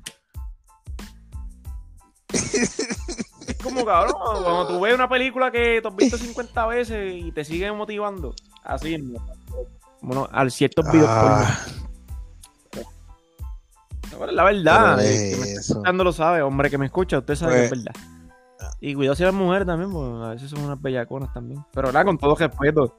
es 2.32 3.59
como 3.62 3.84
cabrón, 3.84 4.14
cuando 4.20 4.66
tú 4.68 4.80
ves 4.80 4.95
una 4.95 5.09
película 5.09 5.51
que 5.51 5.80
tú 5.82 5.88
has 5.88 5.97
visto 5.97 6.16
50 6.18 6.66
veces 6.66 7.14
y 7.14 7.32
te 7.32 7.45
sigue 7.45 7.70
motivando. 7.72 8.34
Así 8.64 8.95
es. 8.95 9.03
Bueno, 10.03 10.28
a 10.30 10.48
ciertos 10.50 10.90
videos 10.92 11.09
Ah, 11.11 11.57
porno. 12.70 14.32
La 14.32 14.44
verdad, 14.44 15.00
el 15.05 15.07
que 15.07 15.36
me 15.36 15.42
está 15.48 15.61
eso. 15.61 15.72
escuchando 15.74 16.05
lo 16.05 16.12
sabe, 16.12 16.42
hombre 16.42 16.70
que 16.70 16.78
me 16.78 16.86
escucha, 16.86 17.18
usted 17.18 17.34
sabe 17.34 17.53
Pues- 17.53 17.70
que 17.70 17.74
es 17.78 17.84
verdad. 17.84 18.00
Y 18.80 18.94
cuidado 18.94 19.14
si 19.14 19.22
las 19.22 19.34
mujeres 19.34 19.66
también, 19.66 19.92
porque 19.92 20.24
a 20.24 20.28
veces 20.30 20.50
son 20.50 20.61
unas 20.64 20.80
bellaconas 20.80 21.32
también. 21.32 21.64
Pero 21.72 21.88
¿verdad? 21.88 22.05
con 22.05 22.18
todo 22.18 22.34
respeto. 22.34 22.96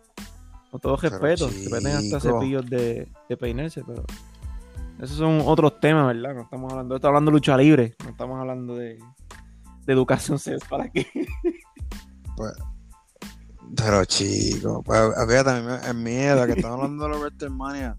Con 0.72 0.80
todo 0.80 0.95
respeto. 0.95 1.49
Se 1.49 1.70
meten 1.70 1.95
hasta 1.97 2.20
cepillos 2.20 2.66
de, 2.70 3.10
de 3.30 3.38
peinarse, 3.38 3.84
pero. 3.86 4.04
Esos 5.01 5.18
son 5.18 5.41
otros 5.45 5.80
temas, 5.82 6.08
¿verdad? 6.08 6.36
No 6.36 6.41
estamos 6.43 6.72
hablando. 6.72 6.95
Estamos 6.95 7.10
hablando 7.10 7.32
de 7.32 7.36
lucha 7.36 7.58
libre. 7.58 7.95
No 8.04 8.10
estamos 8.12 8.39
hablando 8.39 8.76
de, 8.76 8.97
de 9.86 9.93
educación 9.93 10.39
sexual 10.39 10.82
aquí. 10.82 11.06
Pues, 12.38 12.54
pero 13.76 14.05
chico, 14.05 14.82
pues 14.84 14.99
fíjate, 15.28 15.49
a 15.49 15.55
mí 15.61 15.67
me- 15.67 15.76
es 15.88 15.95
miedo 15.95 16.45
que 16.45 16.53
estamos 16.53 16.78
hablando 16.78 17.03
de 17.05 17.09
los 17.09 17.19
WrestleMania. 17.21 17.97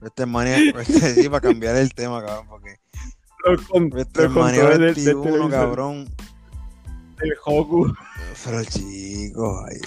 WrestleMania, 0.00 0.56
este, 0.80 1.14
sí, 1.22 1.28
para 1.28 1.40
cambiar 1.40 1.76
el 1.76 1.92
tema, 1.94 2.24
cabrón, 2.24 2.46
porque 2.48 2.76
WrestleMania 3.90 4.68
controles 4.68 4.78
del- 4.78 5.04
del 5.04 5.14
21, 5.14 5.22
televisor, 5.22 5.50
cabrón. 5.50 6.04
del 7.18 7.32
Hoku. 7.44 7.94
Pero 8.44 8.64
chico, 8.64 9.64
ay. 9.66 9.80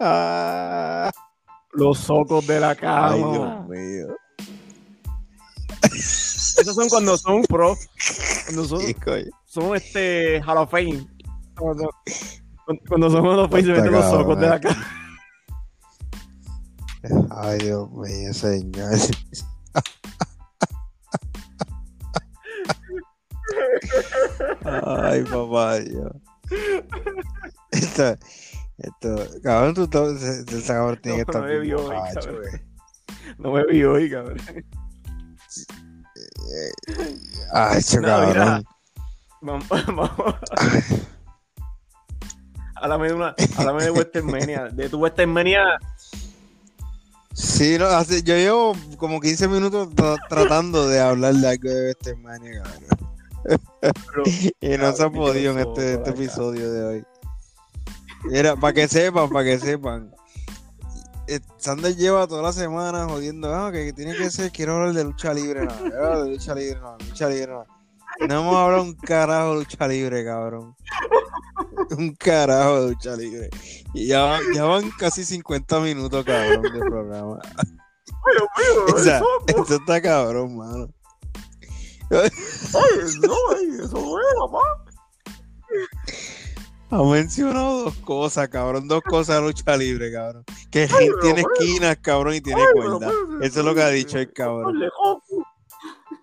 Ah, 0.00 1.10
Los 1.72 1.98
socos 1.98 2.46
de 2.46 2.60
la 2.60 2.70
ay, 2.70 2.76
cama. 2.76 3.16
Dios 3.16 3.68
mío. 3.68 4.16
Esos 5.84 6.74
son 6.74 6.88
cuando 6.88 7.16
son 7.16 7.42
pro. 7.44 7.76
Cuando 8.44 8.64
son, 8.66 8.80
son 9.46 9.76
este 9.76 10.42
Hall 10.42 10.58
of 10.58 10.70
Fame. 10.70 11.06
Cuando, 11.56 11.90
cuando 12.88 13.10
Fame 13.48 13.62
se 13.62 13.72
Está 13.72 13.82
meten 13.82 13.92
los 13.92 14.04
socos 14.04 14.40
de 14.40 14.48
la 14.48 14.60
cama. 14.60 14.86
Ay, 17.30 17.58
Dios 17.58 17.90
mío, 17.90 18.32
señor. 18.32 18.90
Ay, 24.64 25.24
papá, 25.24 25.78
Dios. 25.80 26.12
Esto, 27.72 28.16
esto, 28.78 29.16
cabrón, 29.42 29.74
tú, 29.74 30.06
ese 30.16 30.42
ese 30.42 30.66
cabrón 30.66 30.98
tiene 31.02 31.18
que 31.18 31.24
No, 31.24 31.30
estar 31.30 31.42
no 31.42 31.48
bien 31.48 31.60
bebió 31.60 31.84
hoy, 31.84 31.96
cabrón. 32.14 32.62
No 33.38 33.52
me 33.52 33.64
vi 33.66 33.84
hoy, 33.84 34.10
cabrón. 34.10 34.38
Ay, 37.52 37.82
cabrón. 38.00 38.64
Vamos, 39.40 39.66
vamos. 39.86 40.34
Háblame 42.82 43.08
de 43.08 43.14
una, 43.14 43.34
háblame 43.56 43.84
de 43.84 43.90
Westermania, 43.92 44.64
de 44.72 44.88
tu 44.88 44.98
Westermania. 44.98 45.78
Sí, 47.32 47.76
no, 47.78 47.86
hace- 47.86 48.22
yo 48.22 48.34
llevo 48.34 48.76
como 48.98 49.20
15 49.20 49.48
minutos 49.48 49.88
tra- 49.90 50.18
tratando 50.28 50.86
de 50.88 51.00
hablar 51.00 51.34
de 51.34 51.48
algo 51.48 51.68
de 51.70 51.86
Westermania, 51.88 52.62
cabrón. 52.62 53.60
pero- 53.80 54.22
Y 54.60 54.76
no 54.78 54.92
se 54.92 55.02
ha 55.04 55.10
podido 55.10 55.52
en 55.52 55.58
este, 55.60 55.94
este 55.94 56.10
episodio 56.10 56.72
de 56.72 56.84
hoy. 56.84 57.04
Mira, 58.24 58.56
para 58.56 58.72
que 58.74 58.86
sepan, 58.88 59.28
para 59.30 59.44
que 59.44 59.58
sepan. 59.58 60.12
eh, 61.28 61.40
Sander 61.58 61.96
lleva 61.96 62.26
toda 62.26 62.42
la 62.42 62.52
semana 62.52 63.06
jodiendo, 63.08 63.54
ah, 63.54 63.72
que 63.72 63.92
tiene 63.92 64.14
que 64.16 64.30
ser, 64.30 64.50
quiero 64.52 64.74
hablar 64.76 64.92
de 64.92 65.04
lucha 65.04 65.32
libre, 65.32 65.64
no, 65.66 66.24
de 66.24 66.30
lucha 66.32 66.54
libre, 66.54 66.80
no, 66.80 66.96
lucha 66.98 67.28
libre, 67.28 67.46
no. 67.52 67.64
No 68.28 68.40
hemos 68.40 68.56
hablado 68.56 68.82
un 68.82 68.94
carajo 68.94 69.52
de 69.52 69.58
lucha 69.60 69.88
libre, 69.88 70.24
cabrón. 70.24 70.76
Un 71.98 72.14
carajo 72.14 72.82
de 72.82 72.88
lucha 72.90 73.16
libre. 73.16 73.50
Y 73.94 74.06
ya, 74.06 74.22
van- 74.22 74.52
ya 74.54 74.64
van 74.64 74.90
casi 74.98 75.24
50 75.24 75.80
minutos, 75.80 76.24
cabrón, 76.24 76.62
de 76.62 76.78
programa. 76.80 77.38
Eso 78.98 79.74
está 79.76 80.00
cabrón, 80.00 80.56
mano. 80.56 80.88
Ay, 82.10 82.30
no, 83.22 83.34
ay, 83.56 83.70
eso 83.80 84.18
es, 84.20 84.26
papá. 84.38 84.60
Ha 86.90 87.02
mencionado 87.10 87.84
dos 87.84 87.94
cosas, 87.96 88.48
cabrón. 88.48 88.86
Dos 88.86 89.02
cosas 89.02 89.36
de 89.36 89.42
lucha 89.42 89.76
libre, 89.76 90.12
cabrón. 90.12 90.44
Que 90.70 90.86
Jin 90.88 91.10
tiene 91.22 91.40
esquinas, 91.42 91.96
cabrón, 92.02 92.34
y 92.34 92.40
tiene 92.42 92.60
Ay, 92.60 92.66
cuerda. 92.74 93.10
Eso 93.40 93.60
es 93.60 93.64
lo 93.64 93.74
que 93.74 93.82
ha 93.82 93.88
dicho 93.88 94.18
el 94.18 94.30
cabrón. 94.32 94.78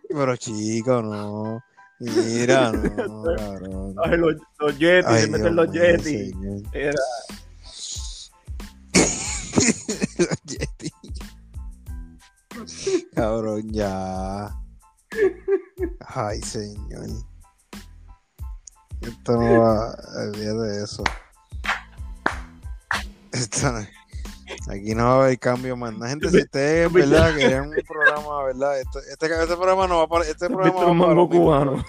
Pero 0.08 0.36
chico, 0.38 1.02
no. 1.02 1.64
Mira, 2.00 2.72
no, 3.08 3.24
cabrón. 3.36 3.96
Ay, 4.04 4.18
los, 4.18 4.36
los 4.60 4.78
Yeti, 4.80 5.06
Ay, 5.08 5.22
se 5.24 5.28
meten 5.30 5.56
los 5.56 5.70
mío, 5.70 5.82
Yeti. 5.84 6.04
señor. 6.32 6.62
Era, 6.74 6.94
Los 8.94 10.42
Yeti. 10.46 10.94
Cabrón, 13.16 13.70
ya. 13.72 14.50
Ay, 16.08 16.42
señor. 16.42 17.08
Esto 19.02 19.32
no 19.34 19.60
va. 19.62 19.96
Olvídate 20.24 20.60
de 20.70 20.84
eso. 20.84 21.04
Esto 23.32 23.72
no- 23.72 23.88
Aquí 24.70 24.96
no 24.96 25.04
va 25.04 25.12
a 25.12 25.26
haber 25.26 25.40
cambio 25.40 25.76
más 25.76 25.94
nada. 25.94 26.10
Gente, 26.10 26.30
si 26.32 26.38
ustedes, 26.38 26.92
¿verdad? 26.92 27.36
Querían 27.36 27.70
un 27.70 27.76
programa, 27.88 28.44
¿verdad? 28.44 28.80
Este, 28.80 29.00
este, 29.12 29.26
este 29.26 29.56
programa 29.56 29.88
no 29.88 29.98
va 30.00 30.08
para. 30.08 30.26
Este 30.26 30.48
programa 30.48 30.74
va 30.74 30.80
para 30.82 30.94
Mango 30.94 31.14
lo 31.14 31.28
mismo 31.28 31.46
cubano. 31.46 31.86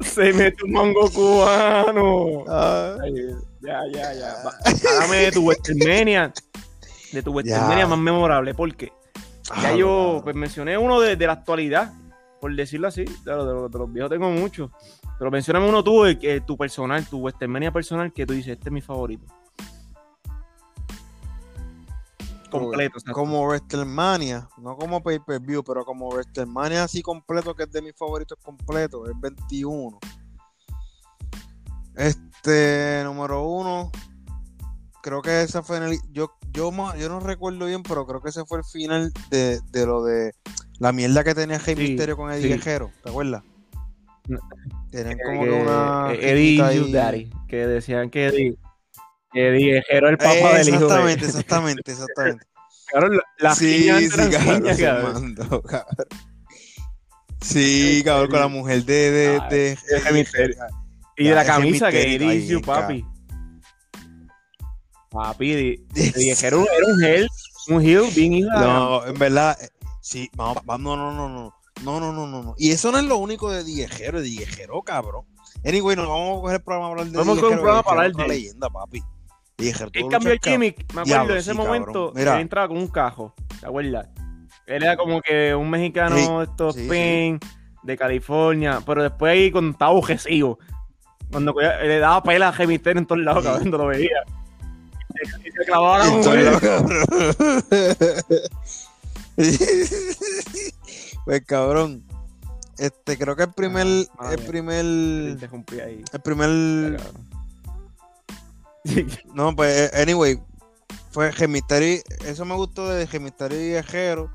Se 0.00 0.32
mete 0.32 0.64
un 0.64 0.72
mango 0.72 1.10
cubano. 1.10 2.44
Ah, 2.48 2.96
Ay, 3.02 3.14
ya, 3.60 3.80
ya, 3.92 4.12
ya. 4.14 4.34
Háblame 4.90 5.16
de 5.16 5.32
tu 5.32 5.46
Westermania. 5.46 6.32
De 7.12 7.22
tu 7.22 7.32
Westermania 7.32 7.86
más 7.86 7.98
memorable, 7.98 8.54
porque 8.54 8.92
ya 9.62 9.68
ah, 9.70 9.74
yo 9.76 9.86
cabrón. 9.88 10.22
pues, 10.22 10.36
mencioné 10.36 10.78
uno 10.78 11.00
de, 11.00 11.16
de 11.16 11.26
la 11.26 11.32
actualidad, 11.34 11.92
por 12.40 12.54
decirlo 12.54 12.88
así. 12.88 13.04
De, 13.04 13.32
los- 13.34 13.46
de 13.46 13.52
los- 13.52 13.70
de 13.70 13.78
los 13.78 13.92
viejos 13.92 14.10
tengo 14.10 14.30
muchos. 14.30 14.70
Pero 15.18 15.30
mencioname 15.30 15.68
uno 15.68 15.84
tú, 15.84 16.04
el 16.04 16.44
tu 16.46 16.56
personal, 16.56 17.06
tu 17.06 17.18
Westermania 17.18 17.70
personal, 17.72 18.12
que 18.12 18.24
tú 18.26 18.32
dices, 18.32 18.52
este 18.56 18.68
es 18.68 18.72
mi 18.72 18.80
favorito. 18.80 19.26
Completo. 22.50 22.98
Como 23.12 23.46
WrestleMania, 23.46 24.48
no 24.58 24.76
como 24.76 25.00
pay-per-view, 25.02 25.62
pero 25.62 25.84
como 25.84 26.08
WrestleMania 26.08 26.82
así 26.82 27.00
completo, 27.00 27.54
que 27.54 27.62
es 27.64 27.70
de 27.70 27.80
mis 27.80 27.94
favoritos 27.94 28.36
completos, 28.42 29.08
es 29.08 29.20
21. 29.20 29.98
Este, 31.94 33.02
número 33.04 33.44
uno, 33.44 33.92
creo 35.02 35.22
que 35.22 35.42
ese 35.42 35.62
fue 35.62 35.76
en 35.78 35.82
el. 35.84 35.98
Yo, 36.12 36.32
yo, 36.52 36.70
yo 36.96 37.08
no 37.08 37.20
recuerdo 37.20 37.66
bien, 37.66 37.82
pero 37.82 38.06
creo 38.06 38.20
que 38.20 38.30
ese 38.30 38.44
fue 38.44 38.58
el 38.58 38.64
final 38.64 39.12
de, 39.30 39.60
de 39.70 39.86
lo 39.86 40.02
de 40.04 40.32
la 40.78 40.92
mierda 40.92 41.22
que 41.24 41.34
tenía 41.34 41.58
Rey 41.58 41.74
Sí, 41.76 41.82
Misterio 41.82 42.16
con 42.16 42.30
Eddie 42.32 42.42
sí. 42.42 42.48
Guerrero, 42.48 42.90
¿te 43.02 43.10
acuerdas? 43.10 43.42
Tenían 44.90 45.16
Que- 45.18 45.24
como 45.24 45.42
que 45.44 45.50
una. 45.50 46.12
eh, 46.12 46.30
Eddie 46.32 46.62
ahí. 46.62 46.92
daddy, 46.92 47.30
que 47.48 47.66
decían 47.66 48.10
que 48.10 48.26
Eddie, 48.26 48.56
Eddie 49.34 49.72
Guerrero 49.74 50.08
era 50.08 50.10
el 50.10 50.18
papá 50.18 50.30
Eh, 50.54 50.58
del 50.58 50.68
hijo 50.68 50.78
de... 50.78 51.12
exactamente, 51.12 51.26
exactamente, 51.26 51.92
exactamente. 51.92 52.46
Cabrón, 52.92 53.20
la- 53.38 53.54
sí, 53.54 53.88
sí, 54.00 54.08
cabrón, 54.16 54.60
piñas, 54.62 54.76
se 54.76 54.84
cabrón. 54.84 55.12
mandó, 55.36 55.62
cabrón. 55.62 56.06
Sí, 57.40 58.02
cabrón, 58.04 58.30
con 58.30 58.40
la 58.40 58.48
mujer 58.48 58.84
de, 58.84 59.10
de, 59.10 59.40
de, 59.50 59.72
ese 59.72 60.12
misterio. 60.12 60.56
Y 61.16 61.28
de 61.28 61.34
la 61.34 61.44
camisa 61.44 61.90
que 61.90 62.14
Eddie 62.16 62.60
papi. 62.60 63.04
Papi, 65.10 65.52
Eddie 65.52 65.84
Eddie 65.94 66.34
Guerrero 66.34 66.66
era 66.76 66.86
un 66.86 67.02
heel, 67.02 67.28
un 67.68 67.80
heel 67.82 68.04
bien 68.14 68.32
hijo 68.34 68.50
No, 68.52 69.04
en 69.06 69.18
verdad, 69.18 69.56
eh, 69.60 69.68
sí, 70.00 70.30
vamos, 70.34 70.62
vamos, 70.64 70.80
no, 70.80 70.96
no, 70.96 71.12
no, 71.12 71.28
no, 71.28 71.54
no, 71.82 72.00
no, 72.00 72.12
no, 72.12 72.26
no, 72.26 72.42
no. 72.42 72.54
Y 72.56 72.70
eso 72.70 72.92
no 72.92 72.98
es 72.98 73.04
lo 73.04 73.16
único 73.16 73.50
de 73.50 73.64
Diejero, 73.64 74.20
Diejero, 74.20 74.80
cabrón. 74.82 75.24
Anyway, 75.64 75.96
nos 75.96 76.08
vamos 76.08 76.38
a 76.38 76.40
coger 76.40 76.56
el 76.56 76.62
programa 76.62 76.88
para 76.88 77.00
hablar 77.00 77.12
de 77.12 77.18
Vamos 77.18 77.38
a 77.38 77.40
coger 77.40 77.56
un 77.56 77.62
programa 77.62 77.82
para 77.82 77.96
hablar 78.02 78.10
de 78.12 78.16
una 78.16 78.26
leyenda, 78.28 78.70
papi. 78.70 79.02
Diejero, 79.58 79.90
Él 79.92 80.06
cambió 80.08 80.32
el 80.32 80.40
gimmick, 80.42 80.78
me 80.78 81.00
acuerdo, 81.02 81.04
Diablo, 81.04 81.32
en 81.32 81.38
ese 81.38 81.54
momento, 81.54 82.12
Mira. 82.14 82.36
él 82.36 82.40
entraba 82.42 82.68
con 82.68 82.78
un 82.78 82.88
cajo, 82.88 83.34
¿te 83.60 83.66
acuerdas? 83.66 84.08
Él 84.66 84.82
era 84.84 84.96
como 84.96 85.20
que 85.20 85.54
un 85.54 85.68
mexicano 85.68 86.42
estos 86.42 86.76
sí, 86.76 86.88
pin 86.88 87.40
de 87.82 87.96
California, 87.96 88.80
pero 88.86 89.02
después 89.02 89.32
ahí 89.32 89.50
cuando 89.50 89.72
estaba 89.72 89.90
objesivo, 89.90 90.58
cuando 91.30 91.52
le 91.52 91.98
daba 91.98 92.22
pela 92.22 92.48
a 92.56 92.66
Misterio 92.66 93.00
en 93.00 93.06
todos 93.06 93.20
lados, 93.20 93.44
Sí. 93.44 93.50
cabrón, 93.50 93.70
lo 93.72 93.86
veía. 93.88 94.22
Y 95.44 95.50
se 95.50 95.64
clavaba 95.64 95.98
la 95.98 96.04
cabrón. 96.04 96.18
mujer. 96.18 96.38
Entonces, 96.46 98.24
cabrón. 98.26 98.40
Pues 101.24 101.42
cabrón, 101.46 102.04
este 102.78 103.16
creo 103.18 103.36
que 103.36 103.42
el 103.44 103.52
primer, 103.52 103.86
Ah, 104.18 104.32
el 104.32 104.42
primer, 104.42 104.84
ahí. 105.84 106.04
el 106.12 106.20
primer. 106.22 107.00
No, 109.34 109.54
pues, 109.54 109.92
eh, 109.92 110.02
anyway, 110.02 110.40
fue 111.10 111.30
Gemisteri, 111.32 112.02
eso 112.24 112.44
me 112.46 112.54
gustó 112.54 112.88
de 112.88 113.06
Gemisteri 113.06 113.56
Viajero. 113.68 114.34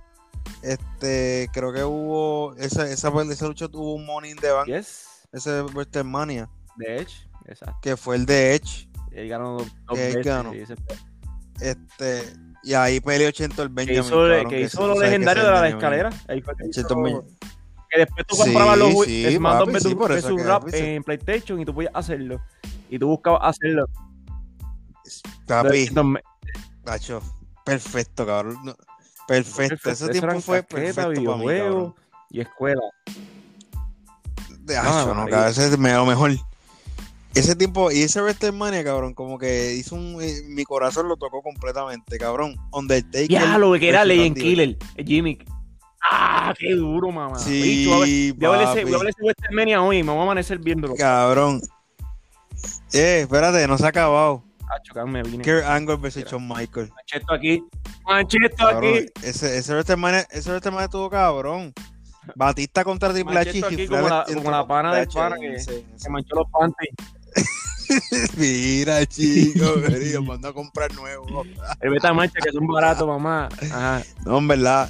Este, 0.61 1.49
creo 1.51 1.73
que 1.73 1.83
hubo, 1.83 2.55
esa, 2.57 2.87
esa, 2.89 3.09
esa 3.31 3.47
lucha 3.47 3.67
tuvo 3.67 3.95
un 3.95 4.05
Money 4.05 4.31
in 4.31 4.37
the 4.37 4.51
Bank, 4.51 4.67
Yes, 4.67 5.05
ese 5.31 5.61
WrestleMania, 5.63 6.47
de 6.77 6.97
Edge, 6.97 7.27
exacto. 7.47 7.75
que 7.81 7.97
fue 7.97 8.15
el 8.17 8.25
de 8.27 8.53
Edge. 8.55 8.87
Él 9.15 9.29
ganó 9.29 9.53
dos, 9.53 9.67
dos 9.85 9.97
Que 9.97 10.07
él 10.07 10.15
veces. 10.17 10.25
ganó. 10.25 10.51
sí, 10.51 10.57
ese- 10.59 10.75
Este, 11.61 12.33
y 12.63 12.73
ahí 12.73 12.99
peleó 12.99 13.29
80 13.29 13.61
el 13.63 13.69
que 13.69 13.73
Benjamin. 13.75 14.01
hizo, 14.01 14.09
cabrón, 14.15 14.43
que 14.49 14.55
que 14.55 14.61
hizo 14.61 14.87
lo 14.87 14.93
que 14.95 14.99
legendario 14.99 15.43
de 15.45 15.51
la 15.51 15.61
Benjamin- 15.61 15.75
escalera. 15.77 16.09
Ahí 16.27 16.41
fue 16.41 16.55
que, 16.57 16.63
hizo- 16.67 16.81
80 16.81 16.95
Ben- 17.01 17.21
que 17.89 17.99
después 17.99 18.25
tú 18.27 18.35
Sí, 18.35 18.41
comprabas 18.43 18.77
los 18.77 18.89
sí, 19.05 19.37
papi, 19.41 19.79
sí, 19.79 19.95
por 19.95 20.11
eso 20.11 20.27
vs. 20.35 20.41
que 20.41 20.43
Rap 20.47 20.63
en 20.73 21.03
PlayStation 21.03 21.61
y 21.61 21.65
tú 21.65 21.73
podías 21.73 21.91
hacerlo. 21.95 22.41
Y 22.89 22.99
tú 22.99 23.07
buscabas 23.07 23.41
hacerlo. 23.43 23.85
Papi, 25.47 25.89
Nacho, 26.85 27.21
perfecto, 27.63 28.25
cabrón. 28.25 28.57
Perfecto. 29.27 29.55
perfecto. 29.57 29.89
Ese 29.91 30.03
Eso 30.05 30.11
tiempo 30.11 30.39
fue 30.41 30.61
perfecto 30.63 30.95
para 31.01 31.07
mí, 31.09 31.19
videojuegos 31.19 31.73
cabrón. 31.73 31.95
y 32.29 32.41
escuela. 32.41 32.81
De 34.59 34.77
Ah, 34.77 35.05
no, 35.07 35.25
cabrón, 35.29 35.49
ese 35.49 35.65
es 35.67 35.79
lo 35.79 36.05
mejor. 36.05 36.31
Ese 37.35 37.55
tiempo, 37.55 37.91
y 37.91 38.01
ese 38.03 38.21
WrestleMania, 38.21 38.83
cabrón, 38.83 39.13
como 39.13 39.37
que 39.37 39.73
hizo 39.73 39.95
un. 39.95 40.17
eh, 40.21 40.41
mi 40.47 40.63
corazón 40.63 41.07
lo 41.09 41.17
tocó 41.17 41.41
completamente, 41.41 42.17
cabrón. 42.17 42.55
Undertaker. 42.71 43.27
Ya, 43.27 43.57
lo 43.57 43.73
que 43.73 43.89
era 43.89 44.05
Legend 44.05 44.37
Killer, 44.37 44.77
el 44.95 45.05
Jimmy. 45.05 45.37
Ah, 46.09 46.53
qué 46.57 46.73
duro, 46.75 47.11
mamá. 47.11 47.37
Sí, 47.39 47.85
voy 47.87 47.95
a 47.95 47.99
ver- 47.99 48.33
voy 48.35 48.45
a 48.45 48.49
ver 48.51 48.61
ese- 48.61 48.67
papi. 48.69 48.83
voy 48.83 48.93
a 48.93 48.97
ver 48.99 49.07
ese 49.09 49.21
WrestleMania 49.23 49.81
hoy, 49.81 50.03
me 50.03 50.11
voy 50.11 50.19
a 50.19 50.23
amanecer 50.23 50.59
viéndolo. 50.59 50.95
Cabrón. 50.95 51.61
Eh, 52.93 53.21
espérate, 53.21 53.67
no 53.67 53.77
se 53.77 53.85
ha 53.85 53.89
acabado. 53.89 54.43
Ah, 54.69 54.79
chocar, 54.81 55.05
me 55.05 55.21
vine. 55.21 55.43
Kurt 55.43 55.65
Angle 55.65 55.97
versus 55.97 56.23
Shawn 56.23 56.47
Michaels. 56.47 56.89
Mancheto 56.91 57.33
aquí. 57.33 57.63
Mancheto 58.05 58.55
Cabrón, 58.57 58.93
aquí. 58.95 59.05
ese, 59.23 59.57
ese 59.57 59.73
WrestleMania, 59.73 60.21
ese 60.31 60.49
WrestleMania 60.51 60.85
estuvo 60.85 61.09
cabrón. 61.09 61.73
Batista 62.35 62.83
contra 62.83 63.13
Triple 63.13 63.37
H 63.37 63.87
como 63.87 64.07
la- 64.07 64.25
como 64.33 64.49
la 64.51 64.65
pana 64.65 64.95
del 64.95 65.07
pana 65.09 65.35
que- 65.39 65.59
Se 65.59 66.09
manchó 66.09 66.35
los 66.35 66.47
panties. 66.49 66.89
Mira, 68.37 69.05
chico, 69.05 69.65
querido, 69.87 70.21
mando 70.23 70.47
a 70.49 70.53
comprar 70.53 70.93
nuevo. 70.95 71.43
El 71.81 71.89
beta 71.91 72.13
mancha 72.13 72.39
que 72.43 72.51
son 72.51 72.67
baratos, 72.67 73.07
mamá. 73.07 73.49
Ajá. 73.61 74.01
No, 74.25 74.37
en 74.39 74.47
verdad. 74.47 74.89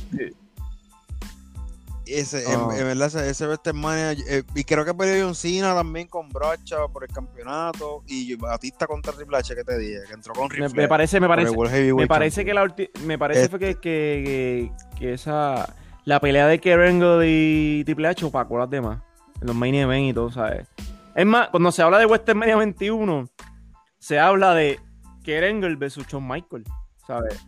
Ese, 2.08 2.46
Oh. 2.56 2.72
en, 2.72 2.78
en 2.82 2.86
verdad, 2.86 3.08
ese, 3.08 3.30
ese 3.32 3.46
WrestleMania, 3.48 4.12
eh, 4.12 4.44
y 4.54 4.64
creo 4.64 4.86
que 4.86 4.94
perdió 4.94 5.26
John 5.26 5.34
Cena 5.34 5.74
también 5.74 6.08
con 6.08 6.30
Brocha 6.30 6.88
por 6.94 7.04
el 7.04 7.10
campeonato, 7.10 8.04
y 8.08 8.36
Batista 8.36 8.86
contra 8.86 9.12
Triple 9.12 9.38
H, 9.38 9.56
que 9.56 9.64
te 9.64 9.76
dije, 9.80 10.02
que 10.08 10.14
entró 10.14 10.34
con 10.36 10.48
Me, 10.50 10.54
Ric 10.54 10.62
me 10.62 10.70
Flair 10.70 10.88
parece, 10.90 11.20
me 11.20 11.28
parece, 11.28 11.56
me 11.96 12.06
parece 12.08 12.46
que 12.46 12.54
la 12.54 12.76
me 13.04 13.18
parece 13.18 13.50
fue 13.50 13.58
que, 13.58 13.70
Este- 13.72 13.82
que, 13.82 14.72
que, 14.94 15.00
que 15.00 15.14
esa 15.14 15.74
la 16.04 16.20
pelea 16.20 16.46
de 16.46 16.60
Kerengo 16.60 17.24
y 17.24 17.82
Triple 17.86 18.08
H 18.10 18.24
opacó 18.26 18.60
las 18.60 18.70
demás. 18.70 19.02
En 19.42 19.48
los 19.48 19.56
main 19.56 19.74
event 19.74 20.12
y 20.12 20.14
todo, 20.14 20.32
¿sabes? 20.32 20.68
Es 21.16 21.26
más, 21.26 21.50
cuando 21.50 21.72
se 21.72 21.82
habla 21.82 21.98
de 21.98 22.06
WrestleMania 22.06 22.58
21, 22.58 23.26
se 23.98 24.20
habla 24.20 24.54
de 24.54 24.80
Kerengo 25.24 25.68
versus 25.78 26.06
Shawn 26.08 26.28
Michael, 26.28 26.64
¿sabes? 27.08 27.40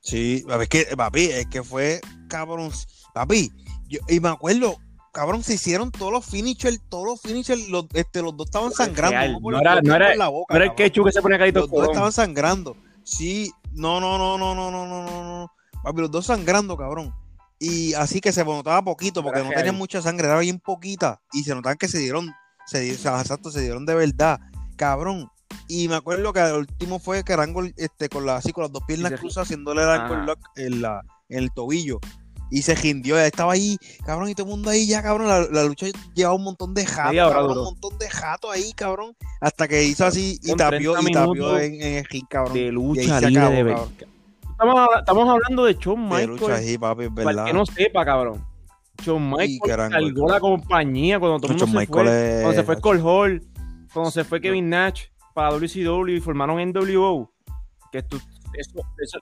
Sí, 0.00 0.44
es 0.48 0.68
que, 0.68 0.84
papi, 0.96 1.24
es 1.24 1.46
que 1.46 1.62
fue 1.62 2.00
cabrón. 2.28 2.70
Papi, 3.12 3.50
yo, 3.88 3.98
y 4.08 4.20
me 4.20 4.28
acuerdo, 4.28 4.76
cabrón, 5.12 5.42
se 5.42 5.54
hicieron 5.54 5.90
todos 5.90 6.12
los 6.12 6.24
finishers, 6.26 6.80
todos 6.88 7.06
los 7.06 7.20
finishers, 7.22 7.68
los, 7.70 7.86
este, 7.94 8.22
los 8.22 8.36
dos 8.36 8.46
estaban 8.46 8.70
sangrando. 8.72 9.40
No 9.40 9.58
era- 9.60 9.80
no 9.82 9.94
era- 9.94 10.08
por 10.08 10.16
la 10.16 10.28
boca, 10.28 10.54
No 10.54 10.56
era 10.62 10.70
el 10.70 10.76
quechu 10.76 11.02
que 11.04 11.12
se 11.12 11.22
ponía 11.22 11.38
carito 11.38 11.60
Los 11.60 11.70
dos 11.70 11.88
estaban 11.88 12.12
sangrando. 12.12 12.76
Sí, 13.02 13.50
no, 13.72 13.98
no, 14.00 14.16
no, 14.18 14.36
no, 14.38 14.54
no, 14.54 14.70
no, 14.70 14.86
no, 14.86 15.02
no, 15.04 15.24
no. 15.40 15.52
Papi, 15.82 16.00
los 16.02 16.10
dos 16.10 16.26
sangrando, 16.26 16.76
cabrón. 16.76 17.12
Y 17.58 17.94
así 17.94 18.20
que 18.20 18.32
se 18.32 18.44
notaba 18.44 18.82
poquito, 18.82 19.22
porque 19.22 19.40
no 19.42 19.48
tenían 19.56 19.76
mucha 19.78 20.02
sangre, 20.02 20.26
era 20.26 20.38
bien 20.38 20.58
poquita. 20.60 21.20
Y 21.32 21.42
se 21.44 21.54
notaban 21.54 21.78
que 21.78 21.88
se 21.88 21.98
dieron, 21.98 22.30
se, 22.66 22.80
di- 22.80 22.92
o 22.92 22.98
sea, 22.98 23.20
exacto, 23.20 23.50
se 23.50 23.60
dieron 23.62 23.86
de 23.86 23.94
verdad, 23.94 24.38
cabrón. 24.76 25.30
Y 25.68 25.88
me 25.88 25.94
acuerdo 25.96 26.32
que 26.32 26.40
el 26.40 26.52
último 26.54 26.98
fue 26.98 27.24
que 27.24 27.34
Rango, 27.34 27.62
este, 27.76 28.08
con 28.08 28.26
la, 28.26 28.36
así 28.36 28.52
con 28.52 28.62
las 28.62 28.72
dos 28.72 28.82
piernas 28.86 29.12
cruzadas, 29.18 29.46
haciéndole 29.48 29.82
el 29.82 29.88
ankle 29.88 30.24
lock 30.26 30.38
en, 30.56 30.82
la, 30.82 31.02
en 31.28 31.38
el 31.38 31.50
tobillo. 31.52 31.98
Y 32.48 32.62
se 32.62 32.76
gindió, 32.76 33.18
estaba 33.18 33.54
ahí, 33.54 33.76
cabrón, 34.04 34.28
y 34.28 34.34
todo 34.36 34.46
el 34.46 34.50
mundo 34.50 34.70
ahí 34.70 34.86
ya, 34.86 35.02
cabrón. 35.02 35.26
La, 35.26 35.40
la 35.50 35.64
lucha 35.64 35.86
llevaba 36.14 36.36
un 36.36 36.44
montón 36.44 36.74
de 36.74 36.86
jatos, 36.86 37.16
cabrón, 37.16 37.48
duró. 37.48 37.60
un 37.62 37.64
montón 37.64 37.98
de 37.98 38.08
jatos 38.08 38.50
ahí, 38.52 38.72
cabrón. 38.74 39.16
Hasta 39.40 39.66
que 39.66 39.82
hizo 39.82 40.04
así 40.06 40.38
y 40.42 40.54
tapió, 40.54 40.92
30 40.92 41.10
y 41.10 41.12
tapió 41.12 41.32
minutos 41.32 41.60
en, 41.62 41.74
en 41.82 41.94
el 41.98 42.04
ring, 42.04 42.26
cabrón. 42.28 42.54
de 42.54 42.60
Y 42.60 42.64
ahí 42.66 42.70
lucha 42.72 43.20
se 43.20 43.26
libre 43.26 43.42
acabó, 43.42 43.56
de 43.56 43.62
verdad. 43.64 43.82
cabrón. 43.98 44.15
Estamos, 44.58 44.88
estamos 44.98 45.28
hablando 45.28 45.64
de 45.64 45.74
Shawn 45.74 46.08
De 46.08 46.14
Michael. 46.16 46.30
lucha 46.30 46.54
ahí, 46.54 46.78
papi, 46.78 47.08
Para 47.10 47.44
que 47.44 47.52
no 47.52 47.66
sepa, 47.66 48.04
cabrón. 48.04 48.44
Shawn 49.02 49.28
Michael 49.30 49.58
Kerengo, 49.62 49.90
cargó 49.90 50.28
la 50.28 50.40
compañía 50.40 51.18
cuando 51.20 51.38
todo 51.40 51.52
el 51.52 51.58
mundo 51.58 51.66
se 51.66 51.86
fue. 51.86 52.02
es- 52.04 52.40
Cuando 52.42 52.52
se 52.60 52.64
fue 52.64 52.80
Cole 52.80 53.00
Hall, 53.02 53.42
cuando 53.92 54.10
se 54.10 54.24
fue 54.24 54.40
Kevin 54.40 54.70
Nash 54.70 55.04
para 55.34 55.50
WCW 55.50 56.08
y 56.16 56.20
formaron 56.20 56.58
NWO. 56.58 57.30
Que 57.92 57.98
esto, 57.98 58.16
eso, 58.54 58.80
eso- 58.98 59.18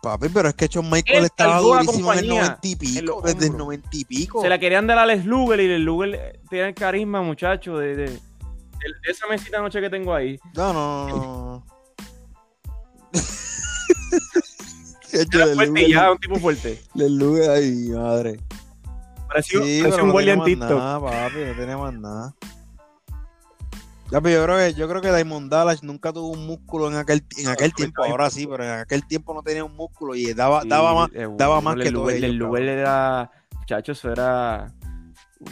Papi, 0.00 0.28
pero 0.30 0.48
es 0.48 0.54
que 0.54 0.68
Shawn 0.68 0.88
Michael 0.88 1.18
Él 1.18 1.24
estaba 1.26 1.58
durísimo 1.60 2.12
en 2.12 2.18
el 2.20 2.24
compañía 2.28 2.42
90 2.42 2.68
y 2.68 2.76
pico, 2.76 3.20
desde 3.22 3.38
el 3.46 3.50
hombros. 3.52 3.58
90 3.66 3.88
y 3.92 4.04
pico. 4.06 4.40
se 4.40 4.48
la 4.48 4.58
querían 4.58 4.86
dar 4.86 4.98
a 4.98 5.04
Les 5.04 5.26
Luger 5.26 5.60
y 5.60 5.68
Les 5.68 5.80
Luger 5.80 6.40
tiene 6.48 6.68
el 6.68 6.74
carisma, 6.74 7.20
muchacho, 7.20 7.76
de, 7.76 7.96
de, 7.96 8.04
de- 8.10 8.20
esa 9.10 9.26
mesita 9.26 9.60
noche 9.60 9.80
que 9.82 9.90
tengo 9.90 10.14
ahí. 10.14 10.38
No, 10.54 10.72
no, 10.72 11.08
no. 11.08 11.66
Era 15.12 15.46
fuerte 15.54 15.88
ya, 15.90 16.12
un 16.12 16.18
tipo 16.18 16.36
fuerte. 16.36 16.82
Le 16.94 17.08
lugue 17.08 17.48
ahí, 17.48 17.88
madre. 17.90 18.38
Sí, 19.42 19.80
pero 19.82 20.02
un 20.02 20.06
no 20.08 20.12
guardia 20.12 20.32
tenía 20.32 20.32
en 20.32 20.38
más 20.38 20.46
TikTok. 20.46 20.78
nada, 20.78 21.00
papi, 21.00 21.44
no 21.44 21.54
tenía 21.54 21.76
más 21.78 21.94
nada. 21.94 22.34
Ya, 24.10 24.20
pero 24.22 24.36
yo 24.38 24.44
creo 24.44 24.56
que, 24.56 24.74
yo 24.74 24.88
creo 24.88 25.02
que 25.02 25.12
Diamond 25.12 25.50
Dallas 25.50 25.82
nunca 25.82 26.12
tuvo 26.14 26.28
un 26.28 26.46
músculo 26.46 26.88
en 26.88 26.96
aquel, 26.96 27.22
en 27.36 27.48
aquel 27.48 27.74
tiempo, 27.74 28.02
ahora 28.04 28.30
sí, 28.30 28.46
pero 28.46 28.64
en 28.64 28.70
aquel 28.70 29.06
tiempo 29.06 29.34
no 29.34 29.42
tenía 29.42 29.64
un 29.64 29.76
músculo 29.76 30.14
y 30.14 30.32
daba, 30.32 30.62
Sí, 30.62 30.68
daba 30.70 30.94
más, 30.94 31.10
eh, 31.12 31.28
daba 31.36 31.60
más 31.60 31.76
Les 31.76 31.88
que 31.88 31.92
todo 31.92 32.06
Les 32.08 32.16
ellos, 32.22 32.34
Luger 32.36 32.62
cabrón. 32.64 32.78
era, 32.78 33.30
muchacho, 33.58 33.92
eso 33.92 34.10
era, 34.10 34.72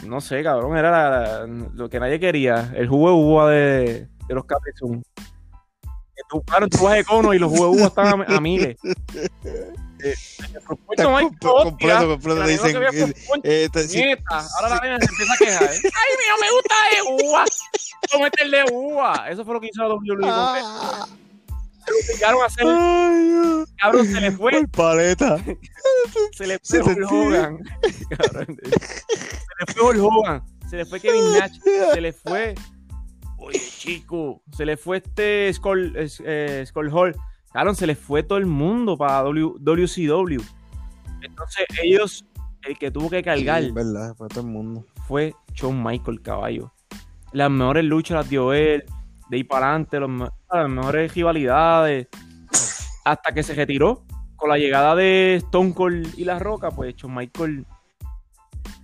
no 0.07 0.21
sé, 0.21 0.41
cabrón, 0.41 0.75
era 0.75 0.89
la- 0.89 1.45
lo 1.47 1.87
que 1.87 1.99
nadie 1.99 2.19
quería, 2.19 2.73
el 2.75 2.87
jugo 2.87 3.09
de 3.09 3.15
uva 3.15 3.49
de, 3.51 4.07
de 4.27 4.33
los 4.35 4.45
Capri 4.45 4.71
Tú 6.29 6.43
vas 6.83 6.95
de 6.95 7.03
cono 7.03 7.33
y 7.33 7.39
los 7.39 7.51
uva 7.51 7.87
estaban 7.87 8.21
a, 8.21 8.37
a 8.37 8.41
miles. 8.41 8.77
Eh, 10.03 10.13
el 10.53 10.57
hostia, 10.57 11.05
completo, 11.63 11.63
completo, 11.63 12.45
que 12.45 12.51
dicen, 12.51 13.13
Eh. 13.43 13.67
Ahora 14.29 14.75
la 14.75 14.79
nena 14.81 14.99
se 14.99 15.05
empieza 15.05 15.33
a 15.33 15.37
quejar. 15.37 15.69
Ay, 15.69 15.79
mira, 15.81 16.35
me 16.39 16.51
gusta 16.51 16.75
de 16.91 17.25
uva. 17.25 17.45
Cómete 18.11 18.43
el 18.43 18.51
de 18.51 18.65
uva. 18.71 19.25
Eso 19.29 19.43
fue 19.43 19.53
lo 19.55 19.61
que 19.61 19.67
hizo 19.67 19.81
la 19.81 19.95
WWE. 19.95 20.29
Ah. 20.29 21.07
Se 21.85 21.91
lo 21.91 21.97
obligaron 21.97 22.41
a 22.41 22.45
hacer. 22.45 22.65
Ay. 22.67 23.65
Cabrón, 23.77 24.05
se 24.05 24.21
le 24.21 24.31
fue. 24.31 24.51
Por 24.51 24.69
paleta. 24.69 25.37
Se 26.33 26.47
le 26.47 26.59
Se 26.61 26.83
fue 26.83 26.93
Hulk 26.93 27.11
Hogan. 27.11 27.57
Cabrón. 28.17 28.57
Se 28.67 29.65
le 29.65 29.73
fue 29.73 29.83
Hulk 29.83 30.03
Hogan. 30.03 30.43
Se 30.69 30.77
le 30.77 30.85
fue 30.85 30.99
Kevin 30.99 31.31
Nash. 31.39 31.57
Se 31.93 32.01
le 32.01 32.13
fue. 32.13 32.55
Oye, 33.47 33.59
chico. 33.59 34.41
Se 34.51 34.65
le 34.65 34.75
fue 34.77 34.97
este 34.97 35.51
Skull, 35.53 35.93
eh, 35.95 36.63
Skull 36.67 36.91
Hall. 36.91 37.15
Cabrón, 37.53 37.75
se 37.75 37.87
le 37.87 37.95
fue 37.95 38.23
todo 38.23 38.37
el 38.37 38.45
mundo 38.45 38.97
para 38.97 39.21
w, 39.23 39.53
WCW. 39.59 40.41
Entonces, 41.21 41.65
ellos, 41.81 42.25
el 42.63 42.77
que 42.77 42.91
tuvo 42.91 43.09
que 43.09 43.23
cargar 43.23 43.63
Sí, 43.63 43.71
verdad, 43.71 44.13
fue 44.15 44.27
todo 44.27 44.41
el 44.41 44.47
mundo. 44.47 44.85
fue 45.07 45.33
Shawn 45.53 45.81
Michael, 45.81 46.21
caballo. 46.21 46.71
Las 47.31 47.49
mejores 47.49 47.85
luchas 47.85 48.17
las 48.17 48.29
dio 48.29 48.53
él. 48.53 48.83
De 49.29 49.37
ahí 49.37 49.43
para 49.43 49.69
adelante, 49.69 49.99
los 49.99 50.29
las 50.51 50.69
mejores 50.69 51.13
rivalidades. 51.13 52.07
Hasta 53.05 53.31
que 53.33 53.43
se 53.43 53.53
retiró. 53.53 54.03
Con 54.35 54.49
la 54.49 54.57
llegada 54.57 54.95
de 54.95 55.35
Stone 55.37 55.73
Cold 55.73 56.13
y 56.19 56.23
La 56.23 56.37
Roca, 56.37 56.69
pues 56.69 56.95
Shawn 56.95 57.15
Michael. 57.15 57.65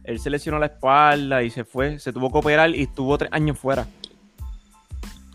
Él 0.04 0.20
se 0.20 0.30
lesionó 0.30 0.58
la 0.58 0.66
espalda 0.66 1.44
y 1.44 1.50
se 1.50 1.64
fue. 1.64 2.00
Se 2.00 2.12
tuvo 2.12 2.32
que 2.32 2.40
operar 2.40 2.72
y 2.72 2.84
estuvo 2.84 3.18
tres 3.18 3.32
años 3.32 3.60
fuera. 3.60 3.86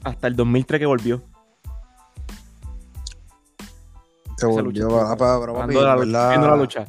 Hasta 0.09 0.27
el 0.27 0.37
2003 0.37 0.79
que 0.81 0.87
volvió. 0.87 1.23
Se 4.37 4.47
volvió 4.47 4.89
lucha. 4.89 5.03
a- 5.03 5.13
a- 5.13 5.17
pero, 5.41 5.55
papi, 5.55 5.77
Hablando 5.77 6.01
de 6.01 6.07
la 6.07 6.37
la 6.37 6.57
lucha. 6.57 6.87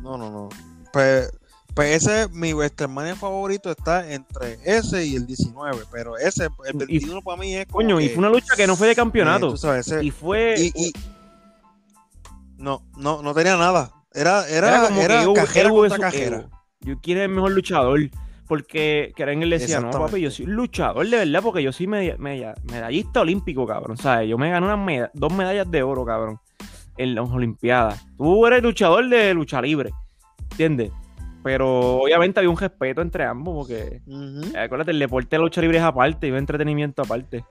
No, 0.00 0.16
no, 0.16 0.30
no. 0.30 0.48
Pues, 0.92 1.30
pues 1.74 2.02
ese, 2.02 2.28
mi 2.32 2.54
WrestleMania 2.54 3.14
favorito 3.14 3.70
está 3.70 4.10
entre 4.10 4.58
ese 4.64 5.04
y 5.04 5.16
el 5.16 5.26
19, 5.26 5.84
pero 5.92 6.16
ese, 6.16 6.48
el 6.64 6.74
Y- 6.76 6.78
21 6.98 7.20
para 7.22 7.36
mí 7.36 7.54
es 7.54 7.66
como 7.66 7.76
Coño, 7.84 8.00
y 8.00 8.08
fue 8.08 8.18
una 8.18 8.30
lucha 8.30 8.56
que 8.56 8.66
no 8.66 8.74
fue 8.74 8.86
de 8.86 8.94
eh, 8.94 8.96
campeonato. 8.96 9.50
tú 9.50 9.56
sabes, 9.58 9.86
ese- 9.86 10.02
Y 10.02 10.10
fue. 10.10 10.54
y, 10.58 10.72
y- 10.74 10.92
no, 12.56 12.82
no, 12.96 13.22
no 13.22 13.34
tenía 13.34 13.56
nada. 13.56 13.92
Era, 14.14 14.48
era, 14.48 14.68
Era 14.68 14.68
era, 14.78 14.88
como 14.88 15.00
que 15.06 15.06
Evo- 15.24 15.34
cajera 15.34 15.68
contra 15.70 15.98
cajera. 15.98 16.48
Yo 16.80 16.98
quiero 17.00 17.22
el 17.22 17.28
mejor 17.28 17.50
luchador. 17.52 18.00
Porque 18.48 19.12
Karen 19.14 19.40
le 19.48 19.58
decía, 19.58 19.78
no, 19.80 19.90
papi, 19.90 20.22
yo 20.22 20.30
soy 20.30 20.46
un 20.46 20.54
luchador 20.54 21.06
de 21.06 21.18
verdad, 21.18 21.42
porque 21.42 21.62
yo 21.62 21.70
soy 21.70 21.86
medallista 21.86 23.20
olímpico, 23.20 23.66
cabrón. 23.66 23.98
¿Sabes? 23.98 24.28
Yo 24.28 24.38
me 24.38 24.50
gané 24.50 24.72
unas 24.72 25.10
dos 25.12 25.32
medallas 25.34 25.70
de 25.70 25.82
oro, 25.82 26.04
cabrón, 26.06 26.40
en 26.96 27.14
las 27.14 27.28
Olimpiadas. 27.30 28.06
Tú 28.16 28.46
eres 28.46 28.62
luchador 28.62 29.06
de 29.06 29.34
lucha 29.34 29.60
libre, 29.60 29.90
¿entiendes? 30.50 30.90
Pero 31.42 31.96
obviamente 32.02 32.40
había 32.40 32.50
un 32.50 32.56
respeto 32.56 33.02
entre 33.02 33.24
ambos, 33.24 33.54
porque 33.54 34.00
eh, 34.06 34.58
acuérdate, 34.58 34.90
el 34.92 34.98
deporte 34.98 35.28
de 35.30 35.38
la 35.38 35.44
lucha 35.44 35.60
libre 35.60 35.78
es 35.78 35.84
aparte 35.84 36.26
y 36.26 36.30
el 36.30 36.36
entretenimiento 36.36 37.02
aparte. 37.02 37.44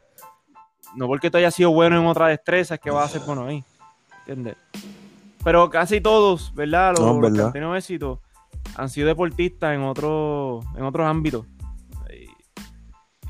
No 0.96 1.08
porque 1.08 1.30
tú 1.30 1.38
hayas 1.38 1.54
sido 1.54 1.72
bueno 1.72 2.00
en 2.00 2.08
otra 2.08 2.28
destreza 2.28 2.76
es 2.76 2.80
que 2.82 2.90
vas 2.90 3.06
a 3.06 3.20
ser 3.20 3.26
bueno 3.26 3.46
ahí, 3.46 3.64
¿entiendes? 4.20 4.56
Pero 5.44 5.70
casi 5.70 6.02
todos, 6.02 6.54
¿verdad? 6.56 6.92
Los, 6.98 7.00
No, 7.02 7.22
los 7.22 7.32
verdad. 7.32 7.54
que 7.54 7.60
han 8.76 8.90
sido 8.90 9.08
deportistas 9.08 9.74
en, 9.76 9.82
otros 9.82 10.66
en 10.76 10.84
otros 10.84 11.08
ámbitos. 11.08 11.46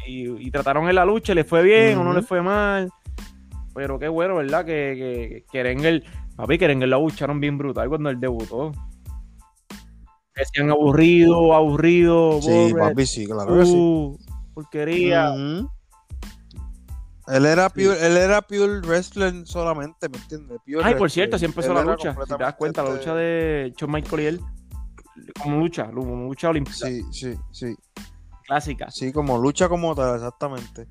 Y, 0.05 0.23
y, 0.27 0.47
y 0.47 0.51
trataron 0.51 0.88
en 0.89 0.95
la 0.95 1.05
lucha, 1.05 1.33
le 1.33 1.43
fue 1.43 1.61
bien 1.63 1.97
o 1.97 2.03
no 2.03 2.09
Ujú. 2.11 2.19
le 2.19 2.25
fue 2.25 2.41
mal. 2.41 2.89
Pero 3.73 3.99
qué 3.99 4.07
bueno, 4.07 4.35
¿verdad? 4.35 4.65
Que, 4.65 5.43
que, 5.43 5.45
que 5.51 5.59
papi, 6.35 6.57
que 6.57 6.65
Erengel 6.65 6.89
lo 6.89 6.95
abucharon 6.95 7.39
bien 7.39 7.57
brutal 7.57 7.88
cuando 7.89 8.09
él 8.09 8.19
debutó. 8.19 8.71
Decían 10.35 10.69
aburrido, 10.69 11.53
aburrido, 11.53 12.39
Sí, 12.41 12.47
boring, 12.49 12.77
papi, 12.77 13.05
sí, 13.07 13.25
claro 13.25 13.57
que 13.57 13.65
sí. 13.65 13.75
uh, 13.75 14.17
porquería. 14.53 15.33
Él 17.27 17.45
era 17.45 17.69
pure, 17.69 18.05
él 18.05 18.15
era 18.17 18.41
pure 18.41 18.79
wrestler 18.81 19.33
solamente, 19.45 20.07
¿me 20.07 20.17
entiendes? 20.17 20.59
Pure 20.63 20.81
Ay, 20.83 20.95
por 20.95 21.09
cierto, 21.11 21.35
así 21.35 21.45
empezó 21.45 21.69
Él 21.71 21.75
la 21.75 21.83
lucha. 21.83 22.15
Si 22.23 22.33
te 22.38 22.38
das 22.43 22.53
cuenta, 22.55 22.83
la 22.83 22.91
lucha 22.93 23.13
de 23.15 23.73
Shawn 23.75 23.91
Michael 23.91 24.21
y 24.21 24.25
él, 24.27 24.41
como 25.41 25.57
lucha, 25.59 25.91
como 25.91 26.28
lucha 26.28 26.49
olímpica, 26.49 26.88
Sí, 26.88 27.01
sí, 27.11 27.36
sí. 27.51 27.76
clásica. 28.45 28.89
Sí, 28.91 29.11
como 29.11 29.38
lucha 29.38 29.68
como 29.70 29.93
tal, 29.95 30.15
exactamente. 30.15 30.88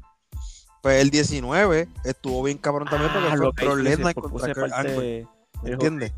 Pues 0.83 1.01
el 1.03 1.11
19 1.11 1.89
estuvo 2.05 2.43
bien 2.43 2.59
cabrón 2.59 2.89
también 2.89 3.11
porque 3.13 3.29
Ah, 3.29 3.37
fue 3.37 3.73
ese 3.73 3.83
Lesnar 3.83 4.15
contra 4.15 4.55
Kurt 4.55 4.73
Angle, 4.73 4.93
de- 4.95 5.27
¿me 5.57 5.63
del 5.63 5.73
entiendes? 5.75 6.13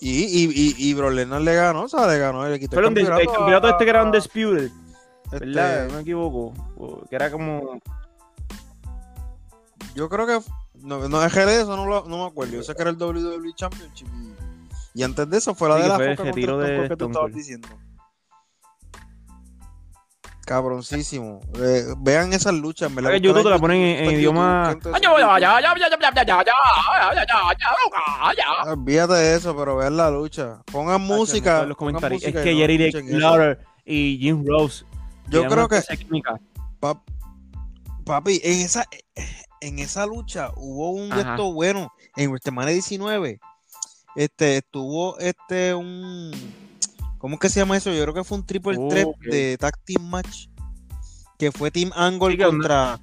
Y, 0.00 0.10
y, 0.24 0.44
y, 0.52 0.74
y 0.90 0.94
Brock 0.94 1.12
Lesnar 1.12 1.40
le 1.40 1.54
ganó, 1.54 1.82
o 1.84 1.88
sea, 1.88 2.06
le 2.06 2.18
ganó, 2.18 2.46
le 2.48 2.58
quitó 2.58 2.74
Fue 2.76 2.80
el, 2.86 2.94
campeonato, 2.94 3.66
a- 3.68 3.70
este 3.70 3.84
que 3.84 3.90
era 3.90 4.02
Undisputed, 4.04 4.70
este, 5.32 5.38
¿verdad? 5.38 5.88
No 5.88 5.94
me 5.94 6.00
equivoco. 6.00 6.52
Que 7.08 7.16
era 7.16 7.30
como. 7.30 7.78
Yo 9.94 10.08
creo 10.08 10.26
que 10.26 10.40
no, 10.80 11.08
no 11.08 11.24
es 11.24 11.32
que 11.32 11.46
de 11.46 11.60
eso 11.62 11.76
no, 11.76 11.86
lo- 11.86 12.04
no 12.06 12.18
me 12.18 12.26
acuerdo. 12.26 12.54
Yo 12.54 12.62
sé 12.62 12.74
que 12.74 12.82
era 12.82 12.90
el 12.90 12.96
WWE 13.00 13.54
Championship 13.54 14.08
y, 14.08 14.34
y 14.94 15.02
antes 15.02 15.28
de 15.28 15.36
eso 15.38 15.54
fue 15.54 15.68
la 15.68 15.76
Sí, 15.76 15.82
de 15.82 15.88
la 15.88 15.94
foca 15.94 16.10
Stone 16.12 16.66
de 16.66 16.88
que 16.88 16.96
tú 16.96 17.06
estabas 17.06 17.32
diciendo. 17.32 17.68
Cabroncísimo. 20.46 21.40
Eh, 21.58 21.84
vean 21.98 22.32
esas 22.34 22.52
luchas. 22.52 22.90
Me 22.90 23.00
En 23.16 23.22
YouTube 23.22 23.42
te 23.44 23.48
la 23.48 23.58
ponen 23.58 23.80
en, 23.80 24.04
en 24.04 24.10
idioma. 24.12 24.76
Olvídate 28.66 29.14
de 29.14 29.36
eso, 29.36 29.56
pero 29.56 29.76
vean 29.76 29.96
la 29.96 30.10
lucha. 30.10 30.62
Pongan 30.70 31.00
música. 31.00 31.64
Los 31.64 31.76
pongan 31.78 31.94
comentarios. 31.94 32.22
Es 32.22 32.34
que 32.34 32.54
Jerry. 32.54 32.90
Lauder 33.18 33.64
y 33.86 34.18
Jim 34.18 34.44
Rose. 34.46 34.84
Yo 35.28 35.46
creo 35.48 35.66
que 35.68 35.76
clase 35.76 35.96
de 35.96 36.04
química. 36.04 36.38
Pa- 36.78 37.02
Papi, 38.04 38.38
en 38.44 38.60
esa, 38.60 38.84
en 39.62 39.78
esa 39.78 40.04
lucha 40.04 40.50
hubo 40.56 40.90
un 40.90 41.10
estos 41.10 41.54
bueno. 41.54 41.90
En 42.16 42.28
WrestleMania 42.30 42.74
19, 42.74 43.40
este, 44.16 44.58
estuvo 44.58 45.18
este 45.18 45.74
un. 45.74 46.30
¿Cómo 47.18 47.34
es 47.34 47.40
que 47.40 47.48
se 47.48 47.60
llama 47.60 47.76
eso? 47.76 47.92
Yo 47.92 48.02
creo 48.02 48.14
que 48.14 48.24
fue 48.24 48.38
un 48.38 48.46
triple 48.46 48.76
Oh, 48.78 48.88
threat 48.88 49.08
de 49.30 49.56
tag 49.58 49.74
team 49.84 50.02
match. 50.08 50.48
Que 51.38 51.50
fue 51.50 51.70
Team 51.70 51.90
Angle 51.96 52.32
Sí, 52.32 52.38
contra. 52.38 53.00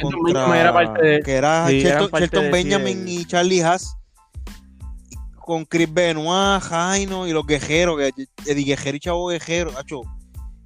Contra 0.00 0.20
Benjamin 0.22 0.56
era 0.60 0.72
parte 0.72 1.06
de- 1.06 1.20
que 1.22 1.32
era 1.32 1.66
sí, 1.68 1.80
Shelton, 1.80 2.44
de- 2.44 2.50
Benjamin 2.50 3.08
y 3.08 3.24
Charlie 3.24 3.62
Haas. 3.62 3.96
Con 5.40 5.64
Chris 5.66 5.92
Benoit, 5.92 6.62
Jaino 6.62 7.26
y 7.26 7.32
los 7.32 7.46
guerreros. 7.46 8.00
Eddie 8.46 8.64
Guerrero 8.64 8.96
y 8.96 9.00
Chavo 9.00 9.26
Guerrero. 9.28 9.72
Hacho, 9.78 10.00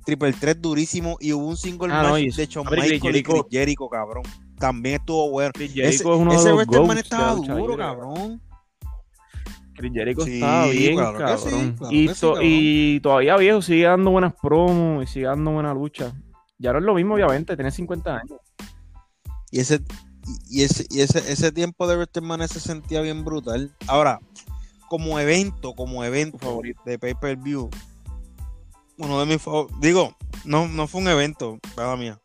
triple 0.04 0.32
threat 0.32 0.58
durísimo. 0.58 1.16
Y 1.20 1.32
hubo 1.32 1.46
un 1.46 1.56
single 1.56 1.88
Ah, 1.92 2.02
match 2.10 2.34
de 2.36 2.46
Shawn 2.46 2.66
a 2.66 2.70
ver, 2.70 2.78
Chris 2.80 2.92
Michael 2.92 3.16
y 3.16 3.22
Chris 3.22 3.34
Jericho. 3.34 3.48
Jericho, 3.50 3.88
cabrón. 3.88 4.22
También 4.58 4.96
estuvo 4.96 5.30
bueno. 5.30 5.50
Chris 5.54 5.70
Ese, 5.72 5.82
Jericho 5.82 6.14
es 6.14 6.20
uno 6.20 6.30
de 6.30 6.36
los 6.36 6.44
WrestleMania 6.56 6.86
GOATs 6.94 7.02
estaba 7.02 7.34
duro, 7.34 7.76
cabrón. 7.76 8.42
Chris 9.78 9.92
Jericho 9.94 10.22
Sí, 10.22 10.34
estaba 10.34 10.66
bien, 10.66 10.96
claro 10.96 11.18
cabrón. 11.18 11.38
sí, 11.38 11.74
claro 11.78 11.94
y, 11.94 12.08
sí, 12.08 12.20
cabrón. 12.20 12.40
y 12.44 13.00
todavía 13.00 13.36
viejo, 13.36 13.62
sigue 13.62 13.84
dando 13.84 14.10
buenas 14.10 14.34
promos 14.34 15.04
y 15.04 15.06
sigue 15.06 15.26
dando 15.26 15.52
buena 15.52 15.72
lucha. 15.72 16.12
Ya 16.58 16.72
no 16.72 16.78
es 16.80 16.84
lo 16.84 16.94
mismo, 16.94 17.14
obviamente, 17.14 17.54
tiene 17.54 17.70
50 17.70 18.16
años. 18.16 18.40
Y 19.50 19.60
ese, 19.60 19.80
y 20.50 20.62
ese, 20.62 20.84
y 20.90 21.00
ese, 21.00 21.18
ese 21.30 21.52
tiempo 21.52 21.86
de 21.86 21.96
WrestleMania 21.96 22.48
se 22.48 22.60
sentía 22.60 23.00
bien 23.00 23.24
brutal. 23.24 23.72
Ahora, 23.86 24.18
como 24.88 25.20
evento, 25.20 25.74
como 25.74 26.02
evento 26.04 26.38
favorito. 26.38 26.82
de 26.84 26.98
pay-per-view, 26.98 27.70
uno 28.98 29.20
de 29.20 29.26
mis 29.26 29.40
favoritos, 29.40 29.80
digo, 29.80 30.16
no, 30.44 30.66
no 30.66 30.88
fue 30.88 31.00
un 31.00 31.08
evento, 31.08 31.58
para 31.76 31.96
mía. 31.96 32.20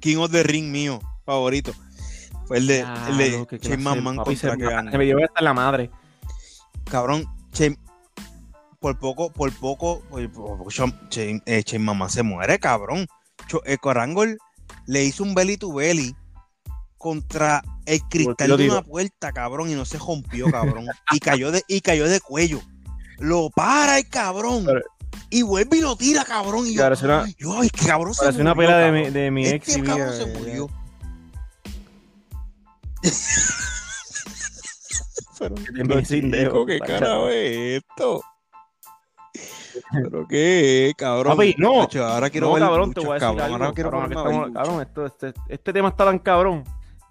King 0.00 0.18
of 0.18 0.30
the 0.30 0.42
Ring 0.42 0.70
mío, 0.70 1.00
favorito. 1.24 1.72
Fue 2.48 2.58
el 2.58 2.66
de, 2.66 2.80
el 3.08 3.16
de 3.18 3.46
Shane 3.60 3.76
McMahon 3.76 4.16
papi, 4.16 4.36
se, 4.36 4.48
contra 4.48 4.68
me- 4.68 4.74
Kevin. 4.76 4.90
se 4.92 4.98
me 4.98 5.04
dio 5.04 5.16
hasta 5.24 5.40
la 5.42 5.52
madre. 5.54 5.90
Cabrón, 6.90 7.24
Shane- 7.52 7.78
por 8.80 8.98
poco, 8.98 9.30
por 9.30 9.52
poco, 9.52 10.02
por 10.08 10.30
poco, 10.32 10.70
Shane, 10.70 11.42
eh, 11.46 11.62
Shane 11.64 11.84
McMahon 11.84 12.10
se 12.10 12.22
muere, 12.22 12.58
cabrón. 12.58 13.06
Eh, 13.64 13.76
Corangol 13.78 14.38
le 14.86 15.04
hizo 15.04 15.22
un 15.22 15.34
belly 15.34 15.56
to 15.56 15.72
belly 15.72 16.14
contra 16.96 17.62
el 17.86 18.00
cristal 18.08 18.56
de 18.56 18.70
una 18.70 18.82
puerta, 18.82 19.32
cabrón, 19.32 19.70
y 19.70 19.74
no 19.74 19.84
se 19.84 19.98
rompió, 19.98 20.50
cabrón. 20.50 20.86
y 21.12 21.20
cayó 21.20 21.50
de, 21.52 21.62
y 21.68 21.80
cayó 21.80 22.08
de 22.08 22.20
cuello. 22.20 22.60
Lo 23.18 23.50
para 23.50 23.98
el 23.98 24.08
cabrón. 24.08 24.64
Pero- 24.66 24.80
y 25.30 25.42
vuelve 25.42 25.78
y 25.78 25.80
lo 25.80 25.96
tira, 25.96 26.24
cabrón. 26.24 26.66
Y 26.66 26.74
yo, 26.74 26.86
una- 26.86 27.26
yo, 27.38 27.60
ay, 27.60 27.68
cabrón, 27.70 28.14
se 28.14 28.28
una 28.40 28.54
pela 28.54 28.78
de 28.78 28.92
mi, 28.92 29.10
de 29.10 29.30
mi 29.30 29.46
ex. 29.46 29.68
Este 29.68 29.80
y 29.80 29.82
cabrón 29.82 30.12
se 30.16 30.26
murió. 30.26 30.68
Pero, 35.38 35.54
dedo, 35.54 36.66
¿qué 36.66 36.78
carajo 36.80 37.28
es 37.28 37.82
esto? 37.82 38.22
¿Pero 39.92 40.26
qué, 40.26 40.92
cabrón? 40.96 41.36
Papi, 41.36 41.54
no. 41.58 41.86
Ahora 42.04 42.28
quiero 42.30 42.48
no, 42.48 42.54
ver 42.54 42.62
cabrón, 42.62 42.92
te 42.92 43.00
luchas, 43.00 43.04
voy 43.04 43.10
a 43.10 43.14
decir 43.14 43.28
cabrón. 43.28 43.42
algo. 43.44 43.54
Ahora 43.64 43.74
quiero 43.74 43.90
cabrón, 43.90 44.08
ver 44.10 44.18
estamos- 44.48 44.82
esto, 44.82 45.06
este, 45.06 45.32
este 45.48 45.72
tema 45.72 45.88
está 45.90 46.04
tan 46.04 46.18
cabrón 46.18 46.64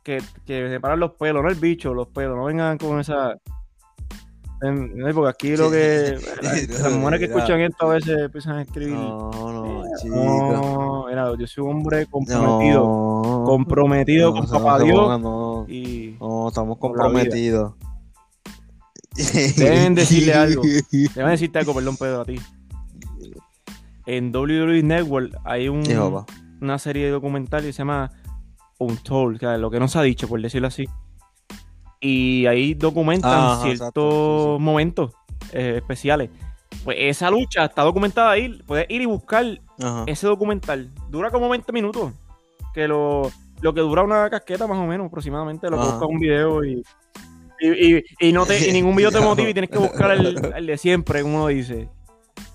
que, 0.04 0.22
que 0.46 0.70
se 0.70 0.80
paran 0.80 1.00
los 1.00 1.12
pelos, 1.14 1.42
no 1.42 1.50
el 1.50 1.56
bicho, 1.56 1.94
los 1.94 2.08
pelos. 2.10 2.36
No 2.36 2.46
vengan 2.46 2.78
con 2.78 3.00
esa... 3.00 3.36
en- 4.62 4.98
no, 4.98 5.14
porque 5.14 5.30
aquí 5.30 5.56
lo 5.56 5.72
que... 5.72 6.18
Las 6.82 6.92
mujeres 6.94 7.20
que 7.22 7.28
Mira. 7.28 7.38
escuchan 7.40 7.62
esto 7.62 7.86
a 7.90 7.94
veces 7.94 8.18
empiezan 8.20 8.58
a 8.58 8.62
escribir... 8.64 8.96
No, 8.96 9.32
no, 9.32 9.84
chico. 10.02 10.16
No, 10.16 11.06
mira, 11.08 11.32
yo 11.40 11.48
soy 11.48 11.64
un 11.64 11.78
hombre 11.78 12.06
comprometido. 12.08 12.82
No. 12.84 13.44
comprometido 13.46 14.32
No, 14.34 14.36
con 14.42 14.46
no, 14.46 14.52
papá 14.52 14.80
no, 14.80 14.84
Dios. 14.84 15.20
No, 15.68 15.74
no, 15.74 15.74
Y 15.74 16.18
no, 16.20 16.48
estamos 16.48 16.78
comprometidos. 16.78 17.74
Deben 19.58 19.96
decirle 19.96 20.34
algo. 20.34 20.62
déjame 20.92 21.32
decirte 21.32 21.60
algo, 21.60 21.74
perdón, 21.74 21.98
Pedro, 21.98 22.22
a 22.22 22.26
ti. 22.26 22.40
En 24.06 24.34
WWE 24.34 24.84
Network 24.84 25.38
hay 25.44 25.68
un, 25.68 25.84
una 26.62 26.80
serie 26.80 27.06
de 27.06 27.12
documentales 27.12 27.68
que 27.68 27.74
se 27.74 27.80
llama 27.80 28.12
Untold, 28.78 29.40
que 29.40 29.46
lo 29.58 29.70
que 29.70 29.80
no 29.80 29.88
se 29.88 30.00
ha 30.00 30.02
dicho, 30.04 30.28
por 30.28 30.42
decirlo 30.42 30.68
así. 30.68 30.88
Y 32.00 32.46
ahí 32.46 32.74
documentan 32.74 33.32
Ajá, 33.32 33.64
ciertos 33.64 33.80
exacto, 33.80 34.56
sí, 34.56 34.60
sí. 34.60 34.64
momentos 34.64 35.12
eh, 35.52 35.74
especiales. 35.78 36.30
Pues 36.84 36.98
esa 37.00 37.30
lucha 37.32 37.66
está 37.66 37.82
documentada 37.82 38.32
ahí. 38.32 38.62
Puedes 38.66 38.90
ir 38.90 39.02
y 39.02 39.06
buscar 39.06 39.60
Ajá. 39.82 40.04
ese 40.06 40.28
documental. 40.28 40.90
Dura 41.10 41.32
como 41.32 41.50
20 41.50 41.72
minutos. 41.74 42.14
Que 42.74 42.88
lo, 42.88 43.32
lo 43.62 43.74
que 43.74 43.82
dura 43.82 44.04
una 44.04 44.30
casqueta 44.30 44.68
más 44.68 44.78
o 44.78 44.86
menos 44.86 45.08
aproximadamente. 45.08 45.70
Lo 45.70 45.78
que 45.78 45.84
Ajá. 45.84 45.92
buscas 45.94 46.10
un 46.10 46.20
video 46.20 46.64
y, 46.64 46.84
y, 47.60 47.96
y- 47.98 48.04
y 48.20 48.32
no 48.34 48.46
te, 48.46 48.70
y 48.70 48.72
ningún 48.74 48.96
video 48.98 49.12
te 49.12 49.20
motiva 49.20 49.50
y 49.50 49.54
tienes 49.54 49.70
que 49.72 49.80
buscar 49.80 50.12
el, 50.12 50.54
el 50.56 50.66
de 50.68 50.78
siempre, 50.78 51.22
como 51.22 51.36
uno 51.38 51.48
dice. 51.48 51.90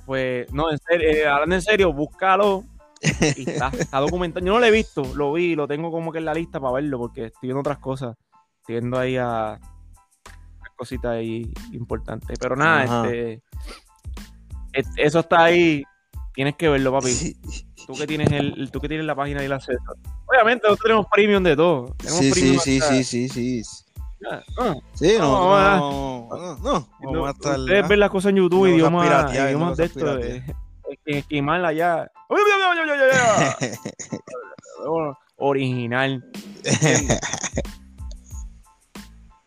Pues 0.06 0.52
no, 0.52 0.70
en 0.70 0.78
serio, 0.78 1.08
eh, 1.10 1.26
hablando 1.26 1.54
en 1.54 1.62
serio, 1.62 1.92
búscalo. 1.92 2.64
Y 3.36 3.50
está, 3.50 3.68
está 3.76 3.98
documentado. 3.98 4.44
Yo 4.46 4.52
no 4.52 4.60
lo 4.60 4.66
he 4.66 4.70
visto, 4.70 5.02
lo 5.16 5.32
vi, 5.32 5.56
lo 5.56 5.66
tengo 5.66 5.90
como 5.90 6.12
que 6.12 6.18
en 6.18 6.24
la 6.24 6.34
lista 6.34 6.60
para 6.60 6.74
verlo 6.74 6.98
porque 6.98 7.26
estoy 7.26 7.48
viendo 7.48 7.60
otras 7.60 7.78
cosas. 7.78 8.16
Estoy 8.60 8.76
viendo 8.76 8.96
ahí 8.98 9.16
a, 9.16 9.54
a 9.54 9.60
cositas 10.76 11.12
ahí 11.12 11.52
importantes. 11.72 12.38
Pero 12.38 12.54
nada, 12.54 13.08
este, 13.08 13.42
eso 14.96 15.20
está 15.20 15.44
ahí. 15.44 15.82
Tienes 16.34 16.54
que 16.56 16.68
verlo, 16.68 16.92
papi. 16.92 17.36
Sí, 17.82 17.86
Tú 17.86 17.94
que 17.94 18.06
tienes 18.06 18.30
el, 18.30 18.70
tú 18.70 18.78
que 18.80 18.86
tienes 18.88 19.04
la 19.06 19.14
página 19.16 19.42
y 19.44 19.48
la 19.48 19.56
acceso. 19.56 19.80
Obviamente 20.26 20.66
nosotros 20.68 20.84
tenemos 20.84 21.06
premium 21.10 21.42
de 21.42 21.56
todo. 21.56 21.94
Sí, 21.98 22.30
premium 22.30 22.60
sí, 22.60 22.80
sí, 22.80 23.02
sí, 23.04 23.28
sí, 23.28 23.62
sí. 23.62 23.84
Ah, 24.30 24.40
ah. 24.58 24.74
Sí, 24.94 25.14
no, 25.18 25.26
No, 25.26 25.48
no, 25.48 26.28
no, 26.30 26.56
no, 26.62 26.88
no, 27.00 27.12
No, 27.12 27.28
estar. 27.28 27.58
ustedes 27.58 27.88
ven 27.88 27.98
las 28.00 28.10
cosas 28.10 28.30
en 28.30 28.36
YouTube, 28.36 28.60
cosa 28.60 28.70
idiomas, 28.70 29.34
idiomas 29.34 29.76
de 29.76 29.84
esto, 29.84 30.16
de, 30.16 30.42
esquimarla 31.06 31.68
allá. 31.68 32.10
Original. 35.36 36.24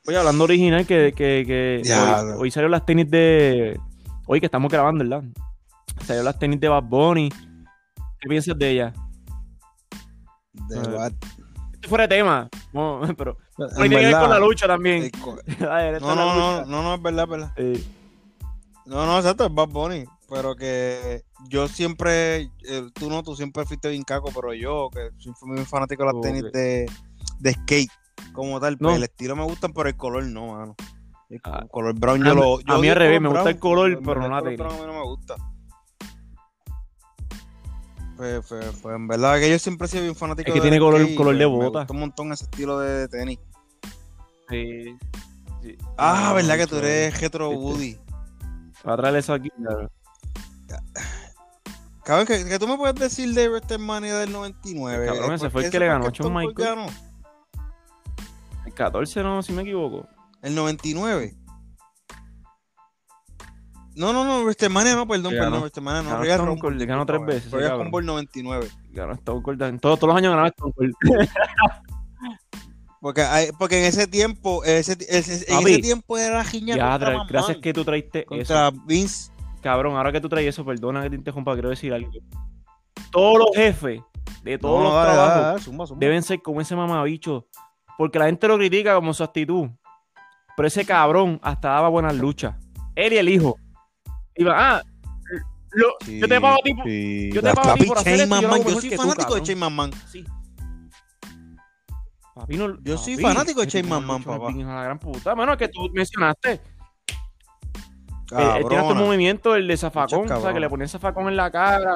Oye, 0.08 0.18
hablando 0.18 0.44
original, 0.44 0.86
que, 0.86 1.14
que, 1.16 1.44
que 1.48 1.82
hoy, 1.94 2.32
hoy 2.38 2.52
salieron 2.52 2.72
las 2.72 2.86
tenis 2.86 3.10
de. 3.10 3.80
Hoy 4.28 4.40
que 4.40 4.46
estamos 4.48 4.72
grabando, 4.72 5.04
¿verdad? 5.04 5.24
Salieron 6.02 6.26
las 6.26 6.38
tenis 6.38 6.60
de 6.60 6.68
Bad 6.68 6.84
Bunny. 6.84 7.32
¿Qué 8.26 8.30
piensas 8.30 8.58
de 8.58 8.72
ella? 8.72 8.94
De 10.52 10.80
what? 10.80 11.12
Esto 11.74 11.90
fuera 11.90 12.08
de 12.08 12.16
tema. 12.16 12.50
No, 12.74 13.02
pero. 13.18 13.38
En 13.60 13.68
Tiene 13.76 13.90
que 14.00 14.06
ver 14.08 14.20
con 14.20 14.30
la 14.32 14.40
lucha 14.40 14.66
también. 14.66 15.12
co- 15.24 15.38
No, 16.00 16.16
no, 16.16 16.36
no, 16.36 16.66
no, 16.66 16.82
no, 16.82 16.96
es 16.96 17.02
verdad, 17.04 17.24
es 17.26 17.30
verdad. 17.30 17.52
Eh, 17.58 17.84
No, 18.88 19.06
no, 19.06 19.18
exacto, 19.20 19.46
es 19.46 19.54
Bad 19.54 19.68
Bunny. 19.70 20.06
pero 20.28 20.56
que 20.56 21.22
yo 21.50 21.68
siempre, 21.68 22.50
eh, 22.68 22.90
tú 22.96 23.12
no, 23.12 23.22
tú 23.22 23.36
siempre 23.36 23.64
fuiste 23.64 23.90
bien 23.90 24.02
caco, 24.02 24.32
pero 24.34 24.56
yo, 24.56 24.90
que 24.92 25.10
soy 25.20 25.34
muy 25.44 25.64
fanático 25.66 26.04
de 26.04 26.12
las 26.14 26.22
tenis 26.22 26.52
de, 26.52 26.90
de 27.42 27.52
skate, 27.54 27.92
como 28.34 28.60
tal, 28.60 28.76
pues 28.80 28.90
No. 28.92 28.98
el 28.98 29.04
estilo 29.04 29.36
me 29.36 29.44
gustan, 29.44 29.72
pero 29.72 29.88
el 29.88 29.96
color 29.96 30.26
no, 30.26 30.48
mano. 30.48 30.76
El 31.30 31.40
Ah, 31.44 31.64
color 31.70 31.94
brown 31.94 32.24
a 32.24 32.30
yo 32.30 32.34
mí- 32.36 32.42
lo. 32.42 32.56
a 32.58 32.62
yo 32.62 32.74
mí 32.74 32.80
odio 32.82 32.92
al 32.94 32.98
revés, 32.98 33.22
me 33.22 33.30
brown, 33.30 33.36
gusta 33.44 33.50
el 33.52 33.60
color, 33.60 33.92
en 33.92 34.04
pero 34.04 34.22
no 34.22 34.30
la 34.30 34.42
tenis. 34.42 34.60
a 34.62 34.64
mí 34.64 34.80
no 34.88 34.94
me 34.94 35.04
gusta. 35.04 35.36
Pues, 38.18 38.46
pues, 38.48 38.66
pues, 38.82 38.96
en 38.96 39.08
verdad 39.08 39.40
que 39.40 39.50
yo 39.50 39.60
siempre 39.60 39.88
he 39.88 39.90
sido 39.90 40.04
bien 40.04 40.16
fanático 40.16 40.48
Es 40.50 40.54
que 40.54 40.62
tiene 40.62 40.80
color- 40.80 41.02
y, 41.10 41.16
color 41.16 41.36
de 41.38 41.48
pues, 41.48 41.58
me 41.60 41.66
bota. 41.70 41.86
un 41.92 42.00
montón 42.00 42.32
ese 42.32 42.46
estilo 42.46 42.80
de 42.80 43.08
tenis. 43.10 43.40
Sí. 44.50 44.96
sí. 45.62 45.78
Ah, 45.98 46.28
No, 46.30 46.36
verdad 46.36 46.58
que 46.58 46.68
tú 46.68 46.78
eres 46.78 47.20
retro 47.20 47.50
¿viste? 47.50 47.64
Woody. 47.66 47.98
Voy 48.84 48.94
a 48.94 48.98
traer 48.98 49.16
eso 49.18 49.34
aquí. 49.34 49.50
claro. 49.50 49.90
Cabrón, 52.04 52.28
¿qué, 52.28 52.46
qué 52.46 52.60
tú 52.60 52.68
me 52.68 52.78
puedes 52.78 52.96
decir 52.96 53.34
de 53.34 53.50
WrestleMania 53.50 54.18
del 54.20 54.32
99? 54.32 55.08
Cabrón, 55.08 55.34
ese 55.34 55.46
¿Por 55.46 55.52
fue 55.52 55.66
el 55.66 55.72
que 55.72 55.80
le 55.80 55.88
ganó 55.88 56.06
a 56.06 56.10
Michaels. 56.30 56.56
ganó? 56.56 56.86
El 58.66 58.74
14, 58.76 59.24
no, 59.24 59.42
si 59.42 59.52
me 59.54 59.64
equivoco. 59.64 60.08
El 60.44 60.54
99. 60.54 61.36
No, 63.96 64.12
no, 64.12 64.24
no, 64.26 64.44
WrestleMania 64.44 64.96
no, 64.96 65.08
perdón, 65.08 65.32
Que 65.32 65.38
perdón, 65.38 65.54
ganó- 65.54 65.62
WrestleMania 65.62 66.02
no. 66.04 66.10
ganó 66.10 66.24
Stone 66.44 66.60
Cold, 66.60 66.84
ganó 66.84 67.06
tres 67.06 67.26
veces 67.26 67.52
Royal 67.52 67.70
cabrón. 67.70 67.86
Rumble 67.88 68.06
99. 68.06 68.68
Ganó 68.92 69.14
Stone 69.14 69.42
Cold. 69.42 69.62
en 69.62 69.80
Todos, 69.80 70.00
todos 70.00 70.10
los 70.14 70.18
años 70.18 70.32
ganaba 70.32 70.48
Stone 70.50 70.74
Cold. 70.76 70.94
Porque, 73.02 73.22
hay- 73.22 73.50
porque 73.60 73.78
en 73.80 73.86
ese 73.86 74.08
tiempo, 74.08 74.64
ese, 74.64 74.98
ese- 75.08 75.46
en 75.52 75.60
Papi, 75.60 75.72
ese 75.74 75.82
tiempo 75.82 76.18
era 76.18 76.44
Giña 76.44 76.76
Ya, 76.76 76.90
contra 76.92 77.24
gracias 77.30 77.58
que 77.60 77.72
tú 77.72 77.86
traiste 77.86 78.20
eso. 78.22 78.28
contra 78.30 78.72
Vince. 78.88 79.32
Cabrón, 79.62 79.96
ahora 79.96 80.12
que 80.12 80.20
tú 80.20 80.28
traes 80.28 80.48
eso, 80.48 80.66
perdona 80.66 81.04
que 81.04 81.12
te 81.12 81.16
interrumpa, 81.16 81.54
quiero 81.54 81.70
decir 81.70 81.94
algo. 81.94 82.10
Todos 83.12 83.38
los 83.40 83.50
jefes 83.56 84.02
de 84.44 84.58
todos 84.58 84.82
los 84.84 84.94
dale, 84.94 85.12
trabajos 85.14 85.66
dale, 85.66 85.78
dale, 85.78 86.00
deben 86.00 86.24
ser 86.24 86.42
como 86.42 86.62
ese 86.62 86.76
mamabicho. 86.76 87.48
Porque 87.98 88.18
la 88.18 88.26
gente 88.26 88.48
lo 88.48 88.58
critica 88.58 88.96
como 88.96 89.14
su 89.14 89.24
actitud. 89.24 89.70
Pero 90.58 90.68
ese 90.68 90.84
cabrón 90.86 91.40
hasta 91.44 91.70
daba 91.70 91.90
buenas 91.90 92.16
luchas. 92.16 92.56
Él 92.96 93.14
y 93.14 93.18
el 93.18 93.30
hijo. 93.30 93.58
Iba, 94.38 94.54
ah, 94.78 94.82
lo- 95.72 95.96
Sí, 96.06 96.20
yo 96.20 96.28
te 96.28 96.40
pago 96.42 96.56
a 96.56 96.64
ti. 96.64 96.74
sí. 96.86 97.30
yo 97.34 97.42
te 97.42 97.54
pago 97.54 97.70
a 97.72 97.74
ti 97.76 97.86
por 97.86 97.98
hacer 97.98 98.20
esto 98.22 98.42
yo 98.42 98.48
lo 98.48 98.80
soy 98.82 98.90
que 98.90 98.96
tú, 98.96 99.02
fanático 99.02 99.36
de 99.36 99.42
cabrón. 99.42 99.44
Shane 99.44 99.60
McMahon. 99.60 99.92
Sí. 100.12 100.26
Papi, 102.34 102.58
no- 102.58 102.78
Yo 102.84 102.98
soy 102.98 103.18
fanático 103.18 103.62
de 103.62 103.68
tipo 103.68 103.88
McMahon, 103.88 104.22
lucha 104.24 104.38
papá. 104.40 104.52
la 104.52 104.84
gran 104.84 105.00
puta. 105.00 105.36
Mano, 105.36 105.58
que 105.58 105.68
tú 105.70 105.90
mencionaste. 105.94 106.52
Eh, 106.52 106.60
Él, 108.32 108.38
él 108.40 108.52
tiene 108.54 108.58
este 108.62 108.76
Cabrona. 108.76 109.02
movimiento, 109.02 109.56
el 109.56 109.68
de 109.68 109.78
zafacón. 109.78 110.26
O 110.26 110.28
sea, 110.28 110.38
que 110.38 110.44
le 110.44 110.44
cabronas. 110.52 110.70
ponía 110.70 110.88
zafacón 110.88 111.28
en 111.30 111.36
la 111.38 111.52
cara. 111.52 111.96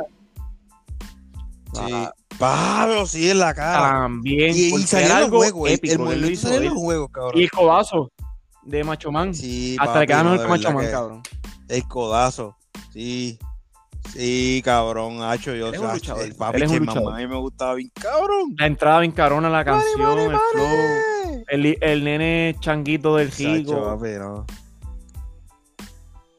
Sí. 1.74 2.08
Pablo, 2.38 3.06
sí, 3.06 3.30
en 3.30 3.40
la 3.40 3.54
cara. 3.54 3.90
También. 4.02 4.56
y, 4.56 4.76
y 4.76 4.84
salió 4.84 5.06
era 5.08 5.16
en 5.16 5.20
los 5.22 5.26
algo 5.26 5.38
juegos. 5.40 5.68
el- 5.70 5.76
épico. 5.76 5.92
el 5.94 6.00
movimiento 6.00 6.32
hizo, 6.32 6.48
salió 6.48 6.60
en 6.70 6.74
los 6.74 6.84
juegos, 6.84 7.10
cabrón. 7.12 7.34
Y 7.38 7.44
el 7.44 7.52
codazo 7.52 8.12
de 8.64 8.84
Macho 8.84 9.12
Man. 9.12 9.34
Sí, 9.34 9.76
Hasta 9.78 9.86
papi, 9.94 10.00
le 10.00 10.08
queda 10.08 10.24
no, 10.24 10.32
mejor 10.32 10.40
de 10.40 10.44
que 10.46 10.50
Macho 10.50 10.74
Man, 10.74 10.86
que- 10.86 10.92
cabrón. 10.92 11.22
El 11.70 11.88
codazo. 11.88 12.57
Sí. 12.91 13.39
Sí, 14.13 14.61
cabrón, 14.65 15.22
hacho, 15.22 15.53
yo 15.53 15.70
Él 15.70 15.80
un 15.80 16.20
el 16.20 16.36
papi 16.36 16.61
Él 16.61 16.70
un 16.70 16.80
luchador. 16.80 17.03
McMahon, 17.03 17.13
a 17.13 17.17
mí 17.17 17.28
me 17.28 17.39
gustaba 17.39 17.76
bien, 17.76 17.91
cabrón. 17.93 18.55
La 18.57 18.65
entrada 18.65 18.99
bien 19.01 19.11
carona, 19.11 19.49
la 19.49 19.63
canción, 19.63 20.20
el 20.20 20.38
flow. 20.51 21.43
El, 21.47 21.78
el 21.80 22.03
nene 22.03 22.55
changuito 22.59 23.15
del 23.15 23.30
papi, 23.30 24.09
no. 24.17 24.45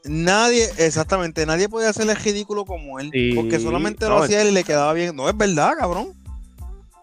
Nadie, 0.04 0.68
exactamente, 0.78 1.44
nadie 1.46 1.68
podía 1.68 1.90
hacerle 1.90 2.14
ridículo 2.14 2.64
como 2.64 2.98
él. 2.98 3.10
Sí, 3.12 3.32
porque 3.34 3.60
solamente 3.60 4.08
no, 4.08 4.16
lo 4.16 4.22
hacía 4.24 4.42
él 4.42 4.48
y 4.48 4.52
le 4.52 4.64
quedaba 4.64 4.92
bien. 4.92 5.14
No, 5.14 5.28
es 5.28 5.36
verdad, 5.36 5.74
cabrón. 5.78 6.14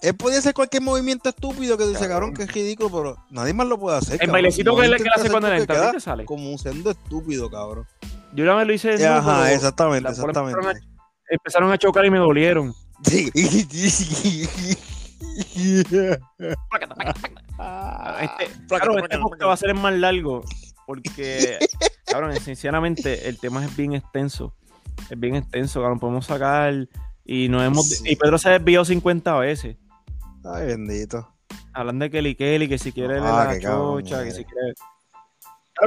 Él 0.01 0.15
podía 0.15 0.39
hacer 0.39 0.53
cualquier 0.53 0.83
movimiento 0.83 1.29
estúpido 1.29 1.77
que 1.77 1.85
dice, 1.85 2.07
cabrón, 2.07 2.31
Cabrón. 2.31 2.33
que 2.35 2.43
es 2.43 2.53
ridículo, 2.53 2.89
pero 2.91 3.17
nadie 3.29 3.53
más 3.53 3.67
lo 3.67 3.79
puede 3.79 3.97
hacer. 3.97 4.13
El 4.13 4.19
cabrón. 4.19 4.33
bailecito 4.33 4.71
No 4.71 4.77
que, 4.77 4.81
que 4.81 4.87
intentes 4.89 5.13
hace 5.15 5.29
cuando 5.29 5.49
que 5.49 5.57
entra, 5.57 5.91
¿qué 5.91 5.99
sale? 5.99 6.25
Como 6.25 6.57
siendo 6.57 6.91
estúpido, 6.91 7.49
cabrón. 7.49 7.85
Yo 8.33 8.43
una 8.43 8.55
vez 8.55 8.67
lo 8.67 8.73
hice 8.73 8.89
desnudo, 8.89 9.13
Ajá, 9.17 9.51
exactamente, 9.53 10.09
exactamente. 10.09 10.59
empezaron 11.29 11.71
a 11.71 11.77
chocar 11.77 12.05
y 12.05 12.11
me 12.11 12.19
dolieron. 12.19 12.73
Sí. 13.03 13.29
Este, 18.21 18.51
claro, 18.67 18.97
este 18.99 19.17
va 19.45 19.53
a 19.53 19.57
ser 19.57 19.69
el 19.69 19.75
más 19.75 19.93
largo 19.93 20.43
porque, 20.85 21.57
cabrón, 22.05 22.35
sinceramente 22.39 23.27
el 23.27 23.39
tema 23.39 23.65
es 23.65 23.75
bien 23.75 23.93
extenso. 23.93 24.53
Es 25.09 25.19
bien 25.19 25.35
extenso, 25.35 25.81
cabrón. 25.81 25.99
Podemos 25.99 26.25
sacar 26.25 26.87
y 27.25 27.49
nos 27.49 27.63
hemos 27.63 27.89
Sí. 27.89 28.03
y 28.11 28.15
Pedro 28.15 28.37
se 28.37 28.49
ha 28.49 28.51
desviado 28.53 28.85
50 28.85 29.37
veces. 29.39 29.77
Ay, 30.45 30.67
bendito. 30.67 31.33
Hablando 31.73 32.03
de 32.05 32.11
Kelly 32.11 32.35
Kelly, 32.35 32.67
que 32.69 32.77
si 32.79 32.91
quiere 32.91 33.19
Ah, 33.19 33.49
la 33.51 33.59
chocha, 33.59 34.23
que 34.23 34.31
si 34.31 34.45
quiere. 34.45 34.73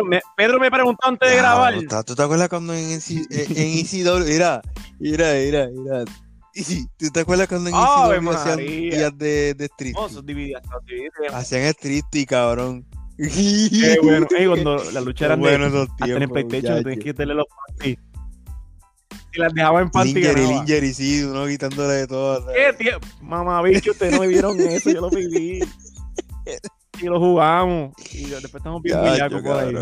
Me- 0.07 0.21
Pedro 0.37 0.59
me 0.61 0.71
preguntó 0.71 1.07
antes 1.07 1.31
de 1.31 1.37
grabar. 1.37 1.75
¿Tú 2.07 2.15
te 2.15 2.23
acuerdas 2.23 2.49
cuando 2.49 2.75
en, 2.75 2.91
EC 2.93 3.11
en 3.31 3.79
ECW, 3.79 4.25
mira, 4.27 4.63
mira, 4.99 5.33
mira, 5.35 5.69
mira. 5.73 6.05
¿Tú 6.99 7.11
te 7.13 7.21
acuerdas 7.21 7.49
cuando 7.49 7.71
en 7.71 7.77
ECW 7.77 8.31
hacían 8.31 8.57
días 8.59 9.19
de, 9.19 9.55
de 9.55 9.65
street? 9.67 9.95
No, 9.95 10.07
eso 10.07 10.23
dividía. 10.23 10.61
Hacían 11.33 11.63
street, 11.63 12.05
cabrón. 12.29 12.87
Qué 13.17 13.99
bueno. 14.03 14.27
Ey, 14.37 14.47
cuando 14.47 14.83
la 14.93 15.01
lucha 15.03 15.27
era 15.27 15.35
Qué 15.37 15.43
de 15.43 15.49
bueno 15.49 15.67
esos 15.67 15.89
hasta 15.91 16.05
en 16.05 16.11
el 16.11 16.19
tiempos, 16.19 16.45
PlayStation, 16.45 16.83
tenías 16.83 16.99
que 16.99 17.05
quitarle 17.11 17.35
los 17.35 17.47
panties. 17.67 17.99
Y 19.33 19.39
las 19.39 19.55
dejaba 19.55 19.81
en 19.83 19.91
panty. 19.91 20.15
Linger. 20.15 20.39
Linger 20.39 20.85
y 20.85 20.95
sí, 20.95 21.23
uno 21.23 21.47
quitándole 21.47 21.93
de 21.95 22.07
todo. 22.07 22.47
¿Qué 22.53 22.73
tiempo? 22.73 23.07
Mamá, 23.21 23.63
bicho, 23.63 23.91
ustedes 23.93 24.15
no 24.15 24.21
me 24.21 24.29
vieron 24.29 24.59
eso, 24.61 24.91
yo 24.91 25.03
lo 25.03 25.11
viví. 25.11 25.61
Y 27.01 27.05
lo 27.07 27.19
jugamos. 27.19 27.93
Y 28.13 28.25
después 28.27 28.55
estamos 28.55 28.83
bien 28.83 29.01
bellacos 29.03 29.43
por 29.43 29.57
ahí. 29.57 29.75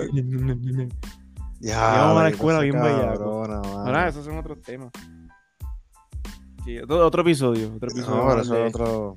Ya, 1.61 1.94
Íbamos 1.96 2.18
a 2.18 2.22
la 2.22 2.28
escuela 2.28 2.61
bien 2.61 2.80
bellaco. 2.80 3.18
cabrona, 3.18 3.56
mano. 3.61 3.78
Ahora, 3.86 4.09
esos 4.09 4.24
son 4.24 4.38
otros 4.38 4.61
temas. 4.62 4.90
Sí, 6.64 6.78
otro, 6.78 7.04
otro 7.06 7.22
episodio. 7.22 7.72
Otro 7.74 7.90
episodio. 7.90 8.24
No, 8.24 8.40
eso 8.40 8.56
es 8.56 8.74
otro. 8.74 9.16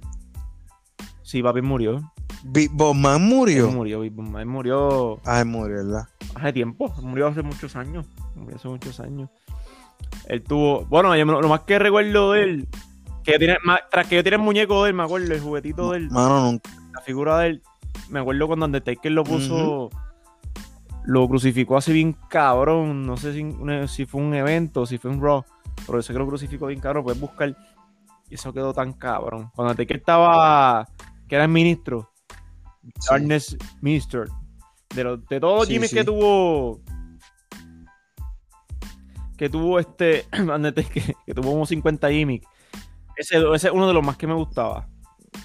Sí, 1.21 1.43
papi 1.43 1.61
murió. 1.61 2.01
Big 2.43 2.71
Boss 2.71 2.95
Man 2.97 3.21
Él 3.21 3.27
murió. 3.29 3.69
murió, 3.71 3.99
Big 3.99 4.11
Boom. 4.13 4.35
Él 4.37 4.45
murió 4.47 5.19
Ah, 5.25 5.41
él 5.41 5.45
murió, 5.45 5.75
¿verdad? 5.77 6.07
hace 6.33 6.53
tiempo. 6.53 6.91
Murió 7.03 7.27
hace 7.27 7.43
muchos 7.43 7.75
años. 7.75 8.07
Murió 8.35 8.55
hace 8.55 8.67
muchos 8.67 8.99
años. 8.99 9.29
Él 10.27 10.41
tuvo. 10.43 10.85
Bueno, 10.85 11.15
yo, 11.15 11.25
lo 11.25 11.47
más 11.47 11.61
que 11.61 11.77
recuerdo 11.77 12.31
de 12.31 12.43
él. 12.43 12.67
Que 13.23 13.37
tiene, 13.37 13.57
más- 13.63 13.81
tras 13.91 14.07
que 14.07 14.15
yo 14.15 14.23
tiene 14.23 14.37
el 14.37 14.41
muñeco 14.41 14.83
de 14.83 14.89
él, 14.89 14.95
me 14.95 15.03
acuerdo, 15.03 15.31
el 15.31 15.39
juguetito 15.39 15.91
de 15.91 15.99
él, 15.99 16.09
Mano, 16.09 16.41
nunca. 16.53 16.71
la 16.95 17.01
figura 17.01 17.37
de 17.37 17.49
él. 17.49 17.63
Me 18.09 18.19
acuerdo 18.19 18.47
cuando 18.47 18.65
Undertaker 18.65 19.11
lo 19.11 19.23
puso. 19.23 19.89
Lo 21.03 21.27
crucificó 21.27 21.77
así 21.77 21.93
bien 21.93 22.13
cabrón. 22.29 23.05
No 23.05 23.17
sé 23.17 23.33
si, 23.33 23.41
una- 23.41 23.87
si 23.87 24.05
fue 24.05 24.21
un 24.21 24.33
evento, 24.33 24.85
si 24.85 24.97
fue 24.97 25.09
un 25.11 25.21
Raw. 25.21 25.43
Pero 25.85 25.97
yo 25.97 26.01
sé 26.03 26.13
que 26.13 26.19
lo 26.19 26.27
crucificó 26.27 26.67
bien 26.67 26.79
cabrón. 26.79 27.03
Puedes 27.03 27.19
buscar. 27.19 27.55
Y 28.29 28.35
eso 28.35 28.53
quedó 28.53 28.73
tan 28.73 28.93
cabrón. 28.93 29.49
Cuando 29.55 29.71
Undertaker 29.71 29.97
estaba. 29.97 30.87
Que 31.27 31.35
era 31.35 31.45
el 31.45 31.49
ministro. 31.51 32.11
Darkness 33.09 33.57
Minister. 33.81 34.27
De, 34.95 35.03
los- 35.03 35.25
de 35.27 35.39
todos 35.39 35.59
los 35.59 35.67
Sí, 35.67 35.73
Jimmys 35.73 35.89
sí. 35.89 35.95
que 35.97 36.03
tuvo. 36.03 36.81
Que 39.37 39.49
tuvo 39.49 39.79
este. 39.79 40.25
Undertaker, 40.39 41.15
que 41.25 41.33
tuvo 41.33 41.51
como 41.51 41.65
50 41.65 42.09
gimmicks. 42.11 42.47
Ese, 43.17 43.37
ese 43.53 43.67
es 43.67 43.73
uno 43.73 43.87
de 43.87 43.93
los 43.93 44.03
más 44.05 44.17
que 44.17 44.27
me 44.27 44.33
gustaba. 44.33 44.87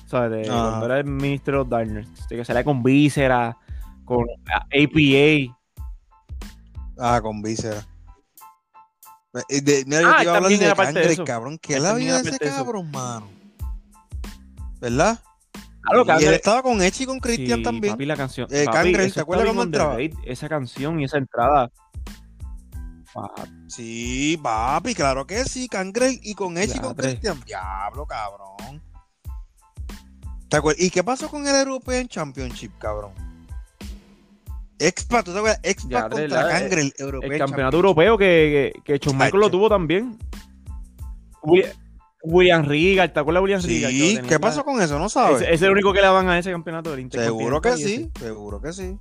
¿Sabes? 0.07 0.30
De, 0.43 0.49
cuando 0.49 0.87
era 0.87 0.99
el 0.99 1.05
Minister 1.07 1.55
of 1.57 1.68
Darkness. 1.68 2.09
Que 2.28 2.45
salía 2.45 2.64
con 2.64 2.82
Víscera. 2.82 3.57
Con 4.05 4.24
APA. 4.47 5.57
Ah, 6.99 7.20
con 7.20 7.43
víscera. 7.43 7.84
Eh, 9.51 9.61
de- 9.61 9.84
mira, 9.87 10.01
yo 10.01 10.09
Ah, 10.09 10.16
te 10.18 10.22
iba 10.24 10.32
a 10.32 10.37
hablar 10.37 10.51
de 10.51 10.59
de 10.59 10.74
Cangre, 10.74 11.24
cabrón. 11.24 11.59
¿Qué 11.59 11.74
es 11.74 11.82
la 11.82 11.93
vida 11.93 12.22
de 12.22 12.30
ese 12.30 12.39
de 12.45 12.51
cabrón, 12.51 12.91
mano? 12.91 13.28
¿Verdad? 14.80 15.18
Claro, 15.82 15.99
y 15.99 16.01
él 16.01 16.07
Cangre- 16.07 16.34
estaba 16.37 16.62
con 16.62 16.80
Echi 16.82 17.03
y 17.03 17.07
con 17.07 17.18
Cristian 17.20 17.59
Sí, 17.59 17.62
también. 17.64 17.93
Papi, 17.95 18.07
la 18.07 18.16
canción. 18.16 18.49
Eh, 18.51 18.64
papi, 18.64 18.76
Gangrel, 18.76 19.07
eso 19.07 19.14
¿te 19.16 19.20
acuerdas 19.20 19.45
bien 19.53 19.61
entraba? 19.61 19.97
Esa 20.24 20.49
canción 20.49 21.01
y 21.01 21.05
esa 21.05 21.18
entrada. 21.18 21.70
Papi, 23.12 23.43
Sí, 23.68 24.39
papi, 24.43 24.95
claro 24.95 25.26
que 25.26 25.45
sí. 25.45 25.68
Cangre 25.68 26.18
y 26.22 26.34
con 26.34 26.57
Echi 26.57 26.78
y 26.78 26.80
con. 26.80 26.95
Cristian. 26.95 27.41
Diablo, 27.45 28.07
cabrón. 28.07 28.82
¿Te 30.49 30.57
acuerdas? 30.57 30.82
¿Y 30.82 30.90
qué 30.90 31.03
pasó 31.03 31.28
con 31.28 31.47
el 31.47 31.55
European 31.55 32.07
Championship, 32.09 32.72
cabrón? 32.78 33.12
Expa, 34.78 35.22
¿tú 35.22 35.32
te 35.32 35.38
acuerdas? 35.38 35.61
Expa 35.62 35.88
Diadre, 35.88 36.11
contra 36.11 36.42
la- 36.42 36.49
Cangre, 36.51 36.80
el 36.82 36.86
el 36.86 36.94
European 36.99 37.38
campeonato 37.38 37.76
europeo 37.78 38.18
que, 38.18 38.72
que, 38.84 38.99
que 38.99 39.11
Shawn 39.11 39.40
lo 39.40 39.51
tuvo 39.51 39.68
también. 39.68 40.18
William, 41.42 41.72
William 42.22 42.64
Regal, 42.64 43.12
¿te 43.12 43.20
acuerdas 43.20 43.40
de 43.40 43.44
William 43.44 43.62
Regal? 43.62 43.92
Sí, 43.92 44.18
¿qué 44.28 44.38
pasó 44.38 44.64
con 44.64 44.80
eso? 44.82 44.99
¿No 44.99 45.09
sabes? 45.09 45.36
Ese, 45.36 45.44
ese 45.44 45.55
es 45.55 45.62
el 45.62 45.70
único 45.70 45.92
que 45.92 46.01
le 46.01 46.07
daban 46.07 46.28
a 46.28 46.38
ese 46.38 46.51
campeonato 46.51 46.94
del 46.94 47.11
Seguro 47.11 47.61
que 47.61 47.76
sí, 47.76 48.11
seguro 48.18 48.61
que 48.61 48.72
sí. 48.72 48.99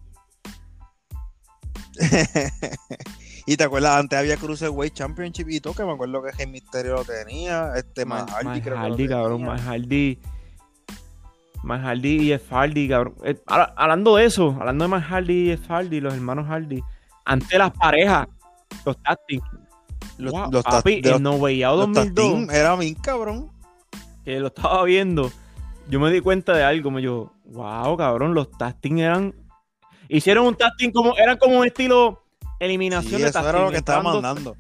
Y 3.48 3.58
te 3.58 3.64
acuerdas, 3.64 3.98
antes 3.98 4.18
había 4.18 4.38
Cruiserweight 4.38 4.94
Championship 4.94 5.48
y 5.50 5.60
todo, 5.60 5.74
que 5.76 5.84
me 5.84 5.92
acuerdo 5.92 6.24
que 6.36 6.48
Misterio 6.48 6.96
lo 6.96 7.06
tenía. 7.06 7.74
Este, 7.76 8.04
más 8.06 8.30
Hardy, 8.32 8.46
Más 8.46 8.60
creo 8.62 8.74
que 8.76 8.80
Hardy, 8.82 9.08
cabrón, 9.08 9.38
tenía. 9.42 9.56
Más 11.66 11.82
Hardy. 11.82 12.22
Y 12.22 12.28
Jeff 12.28 12.50
Hardy, 12.52 12.88
cabrón. 12.88 13.16
Eh, 13.24 13.40
hablando 13.46 14.16
de 14.16 14.26
eso, 14.26 14.56
hablando 14.60 14.86
de 14.86 14.90
más 14.90 15.04
Hardy 15.04 15.34
y 15.34 15.48
Jeff 15.58 15.68
Hardy, 15.68 16.00
los 16.00 16.14
hermanos 16.14 16.48
Hardy, 16.48 16.82
ante 17.26 17.58
las 17.58 17.72
parejas, 17.72 18.28
los 18.86 18.98
team, 19.28 19.42
Los, 20.18 20.32
wow, 20.32 20.52
los, 20.52 20.64
papi, 20.64 21.02
en 21.04 21.24
No 21.24 21.34
Way 21.34 21.64
Out 21.64 21.78
los 21.80 21.92
tag 21.94 22.14
2002, 22.14 22.16
team 22.16 22.50
era 22.52 22.76
bien 22.76 22.96
cabrón. 22.96 23.52
que 24.24 24.40
lo 24.40 24.48
estaba 24.48 24.84
viendo, 24.84 25.32
yo 25.90 26.00
me 26.00 26.12
di 26.12 26.22
cuenta 26.22 26.54
de 26.54 26.64
algo, 26.64 26.92
me 26.92 27.02
yo, 27.02 27.32
wow, 27.46 27.98
cabrón, 27.98 28.34
los 28.34 28.50
team 28.80 29.00
eran, 29.00 29.36
hicieron 30.08 30.46
un 30.46 30.56
team 30.56 30.92
como, 30.92 31.16
eran 31.18 31.38
como 31.38 31.60
un 31.60 31.66
estilo 31.66 32.24
eliminación 32.60 33.16
Sí, 33.16 33.22
de 33.22 33.30
eso 33.30 33.34
tag 33.40 33.50
era 33.50 33.66
lo 33.66 33.72
que 33.72 33.78
estaba 33.78 34.04
mandando. 34.04 34.56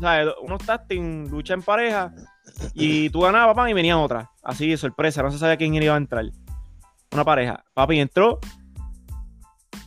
¿sabes? 0.00 0.34
Unos 0.42 0.60
team, 0.88 1.28
lucha 1.30 1.54
en 1.54 1.62
pareja, 1.62 2.12
y 2.74 3.10
tú 3.10 3.20
ganabas, 3.20 3.54
papá, 3.54 3.70
y 3.70 3.74
venía 3.74 3.98
otra. 3.98 4.30
Así 4.42 4.68
de 4.68 4.76
sorpresa, 4.76 5.22
no 5.22 5.30
se 5.30 5.38
sabía 5.38 5.56
quién 5.56 5.74
iba 5.74 5.94
a 5.94 5.98
entrar. 5.98 6.24
Una 7.12 7.24
pareja. 7.24 7.64
Papi, 7.74 8.00
entró 8.00 8.38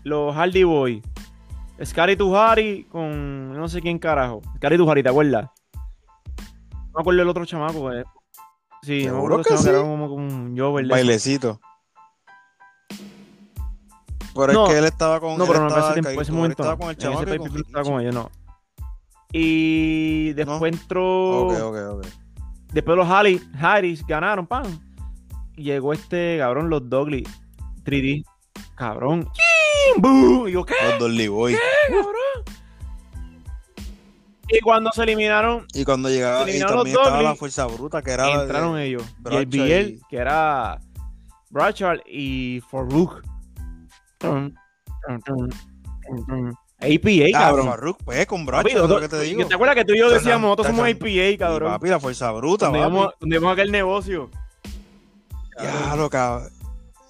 los 0.03 0.35
Hardy 0.35 0.63
Boy. 0.63 1.01
Scary 1.83 2.15
Tuhari 2.15 2.83
con 2.85 3.53
no 3.53 3.67
sé 3.67 3.81
quién 3.81 3.97
carajo. 3.99 4.41
Scary 4.57 4.77
Tuhari, 4.77 5.01
¿te 5.03 5.09
acuerdas? 5.09 5.49
No 5.73 6.91
me 6.95 7.01
acuerdo 7.01 7.21
el 7.21 7.29
otro 7.29 7.45
chamaco. 7.45 7.91
eh. 7.91 8.03
Sí, 8.83 9.05
no 9.05 9.13
me 9.13 9.17
acuerdo 9.19 9.43
que 9.43 9.57
sí. 9.57 9.69
era 9.69 9.81
como, 9.81 10.09
como 10.09 10.15
un 10.27 10.57
Jover. 10.57 10.87
Bailecito. 10.87 11.59
Pero 14.33 14.53
No, 14.53 14.65
es 14.65 14.71
que 14.71 14.77
él 14.79 14.85
estaba 14.85 15.19
con. 15.19 15.37
No, 15.37 15.45
pero 15.45 15.59
no, 15.59 15.67
estaba, 15.67 15.85
ese, 15.87 15.93
tiempo, 15.93 16.07
Kaito 16.09 16.21
ese 16.21 16.31
momento. 16.31 16.63
estaba 16.63 16.77
con 16.77 16.87
el 16.89 16.93
En 16.95 16.97
chamaco 16.97 17.23
ese 17.23 17.37
con 17.37 17.57
estaba 17.57 17.83
con 17.83 18.01
ellos, 18.01 18.13
no. 18.15 18.31
Y 19.33 20.33
después 20.33 20.73
entró. 20.73 21.47
Ok, 21.47 21.53
ok, 21.61 21.77
ok. 21.97 22.05
Después 22.73 22.97
los 22.97 23.07
Harris 23.09 24.05
ganaron, 24.07 24.47
pan. 24.47 24.63
Llegó 25.61 25.93
este 25.93 26.37
cabrón, 26.39 26.69
los 26.69 26.89
Dogly 26.89 27.23
3D. 27.83 28.23
Cabrón. 28.75 29.27
Y 29.97 30.51
yo, 30.51 30.63
¿qué, 30.65 30.75
Los 30.89 30.99
Dolly 30.99 31.27
Boy. 31.27 31.55
cabrón? 31.89 32.15
Y 34.53 34.59
cuando 34.59 34.91
se 34.91 35.03
eliminaron, 35.03 35.65
Y 35.73 35.85
cuando 35.85 36.09
llegaba, 36.09 36.41
y 36.41 36.59
también 36.59 36.61
los 36.75 36.87
estaba 36.87 37.21
la 37.21 37.35
fuerza 37.35 37.65
bruta, 37.67 38.01
que 38.01 38.11
era 38.11 38.27
la 38.27 38.37
de- 38.37 38.43
entraron 38.43 38.77
ellos. 38.79 39.03
Y 39.29 39.35
el 39.35 39.45
Bradshaw 39.45 39.65
BL, 39.65 39.89
y- 39.89 39.99
que 40.09 40.17
era 40.17 40.79
Brachard 41.49 41.99
y 42.05 42.61
Farouk. 42.69 43.21
APA, 46.79 47.27
Ah, 47.35 47.39
cabrón. 47.41 47.95
Pues, 48.03 48.25
con 48.25 48.45
es 48.69 48.89
lo 48.89 48.99
que 48.99 49.07
te 49.09 49.19
digo. 49.21 49.45
¿Te 49.47 49.53
acuerdas 49.53 49.75
que 49.75 49.85
tú 49.85 49.93
y 49.93 49.99
yo 49.99 50.09
decíamos, 50.09 50.41
nosotros 50.49 50.67
somos. 50.67 50.89
APA, 50.89 51.37
cabrón? 51.37 51.71
papi, 51.73 51.89
la 51.89 51.99
fuerza 51.99 52.31
bruta, 52.31 52.65
Donde 52.65 52.79
papi. 52.79 52.91
íbamos, 52.93 53.13
donde 53.19 53.35
íbamos 53.35 53.49
a 53.49 53.53
aquel 53.53 53.71
negocio. 53.71 54.29
Ya, 55.59 55.95
lo 55.95 56.09
cabrón. 56.09 56.49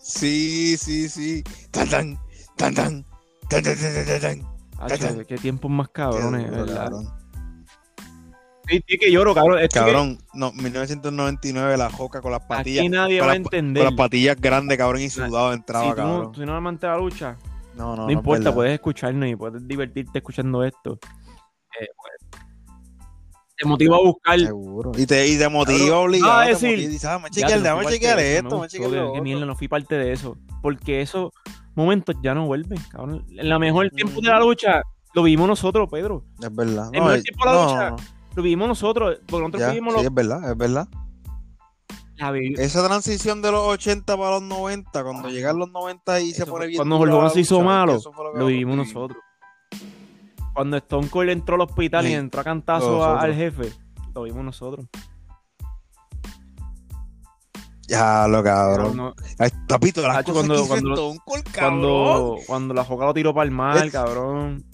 Sí, 0.01 0.77
sí, 0.77 1.07
sí. 1.09 1.43
Tan, 1.71 1.89
tan, 1.89 2.19
tan, 2.57 2.73
tan. 2.73 3.05
Tan, 3.49 3.63
tan, 3.63 3.77
tan, 3.77 4.05
tan, 4.05 4.21
tan. 4.21 4.51
Acho, 4.79 4.97
Cabrón. 5.07 5.25
qué 5.27 5.37
tiempos 5.37 5.69
más 5.69 5.89
cabrones, 5.89 6.49
duro, 6.49 6.65
¿verdad? 6.65 6.83
cabrón. 6.83 7.13
Sí, 8.67 8.83
sí 8.87 8.97
que 8.97 9.11
lloro, 9.11 9.35
cabrón. 9.35 9.59
Que 9.59 9.67
Cabrón, 9.67 10.17
no, 10.33 10.51
1999, 10.53 11.77
la 11.77 11.89
joca 11.91 12.21
con 12.21 12.31
las 12.31 12.41
patillas. 12.45 12.81
aquí 12.81 12.89
nadie 12.89 13.19
con 13.19 13.27
va 13.27 13.33
a 13.33 13.35
entender. 13.35 13.83
Con 13.83 13.93
las 13.93 13.97
patillas 13.97 14.37
grandes, 14.39 14.77
cabrón, 14.77 15.01
y 15.01 15.09
sudado 15.09 15.53
entraba, 15.53 15.85
si 15.85 15.91
tú 15.91 15.97
no, 15.97 16.13
cabrón. 16.13 16.35
si 16.35 16.41
no 16.45 16.55
amantes 16.55 16.89
la 16.89 16.97
lucha, 16.97 17.37
No, 17.75 17.95
no, 17.95 18.03
no, 18.03 18.09
es 18.09 18.13
importa, 18.13 18.53
puedes 18.53 18.73
escucharnos 18.73 19.29
y 19.29 19.35
puedes 19.35 19.67
divertirte 19.67 20.19
escuchando 20.19 20.63
esto. 20.63 20.97
Eh, 21.79 21.87
pues, 21.95 22.20
te 23.61 23.67
motiva 23.67 23.95
a 23.97 23.99
buscar. 24.01 24.39
Seguro. 24.39 24.91
Y 24.97 25.05
te, 25.05 25.27
y 25.27 25.37
te 25.37 25.47
motiva 25.49 25.99
obligado. 25.99 26.31
vas 26.33 26.41
a 26.41 26.43
te 26.45 26.49
decir, 26.51 26.69
motiva 26.69 26.83
y 26.83 26.87
dices, 26.87 27.05
ah, 27.05 27.19
me 27.19 27.29
chequear, 27.29 27.63
parte 27.75 27.91
chequear 27.93 28.19
esto, 28.19 28.59
me 28.59 28.67
chequear 28.67 28.91
lo 28.91 29.13
que- 29.13 29.21
mierda, 29.21 29.45
no 29.45 29.55
fui 29.55 29.67
parte 29.67 29.95
de 29.95 30.11
eso. 30.13 30.37
Porque 30.61 31.01
esos 31.01 31.31
momentos 31.75 32.15
ya 32.23 32.33
no 32.33 32.45
vuelven, 32.47 32.79
cabrón. 32.89 33.25
En 33.37 33.49
la 33.49 33.59
mejor 33.59 33.89
tiempo 33.91 34.19
de 34.21 34.27
la 34.29 34.39
lucha 34.39 34.81
lo 35.13 35.23
vivimos 35.23 35.47
nosotros, 35.47 35.87
Pedro. 35.91 36.23
Es 36.41 36.53
verdad. 36.55 36.89
El 36.93 36.99
No, 36.99 37.05
mejor 37.07 37.21
tiempo 37.21 37.45
de 37.49 37.51
la 37.55 37.63
lucha. 37.63 37.89
no, 37.91 37.95
Lo 38.35 38.43
vivimos 38.43 38.67
nosotros. 38.69 39.17
Porque 39.27 39.39
nosotros 39.41 39.59
ya, 39.61 39.69
vivimos 39.69 39.93
sí, 39.93 39.97
los- 39.97 40.05
es 40.05 40.13
verdad, 40.13 40.51
es 40.51 40.57
verdad. 40.57 40.87
Esa 42.57 42.85
transición 42.87 43.41
de 43.41 43.51
los 43.51 43.61
80 43.67 44.15
para 44.15 44.31
los 44.31 44.43
90, 44.43 45.03
cuando 45.03 45.29
llegan 45.29 45.57
los 45.57 45.71
90 45.71 46.19
y 46.21 46.31
se 46.33 46.43
Eso 46.43 46.51
pone 46.51 46.65
fue- 46.65 46.67
bien. 46.67 46.77
Cuando 46.77 46.95
la 47.23 47.29
se 47.31 47.39
hizo 47.39 47.61
malo, 47.61 47.93
lo 47.93 47.97
nosotros 47.97 48.47
vivimos 48.47 48.77
nosotros. 48.77 49.17
Cuando 50.53 50.77
Stone 50.77 51.07
Cold 51.09 51.29
entró 51.29 51.55
al 51.55 51.61
hospital 51.61 52.07
y 52.07 52.13
entró 52.13 52.41
a 52.41 52.43
cantazo 52.43 53.03
a- 53.03 53.21
al 53.21 53.33
jefe, 53.33 53.71
lo 54.13 54.23
vimos 54.23 54.43
nosotros. 54.43 54.85
Ya, 57.87 58.25
lo 58.27 58.41
cabrón. 58.43 59.13
Ay, 59.37 59.49
Papito, 59.67 60.01
las 60.07 60.17
Hacho, 60.17 60.33
cosas 60.33 60.47
cuando- 60.47 60.63
que 60.63 60.67
cuando- 60.69 60.93
Stone 60.93 61.19
Cold, 61.25 61.43
cabrón. 61.51 61.81
cuando, 61.81 62.37
cuando 62.47 62.73
la 62.73 62.83
Joca 62.85 63.05
lo 63.05 63.13
tiró 63.13 63.33
para 63.33 63.45
el 63.45 63.51
mar, 63.51 63.85
Es- 63.85 63.91
cabrón. 63.91 64.65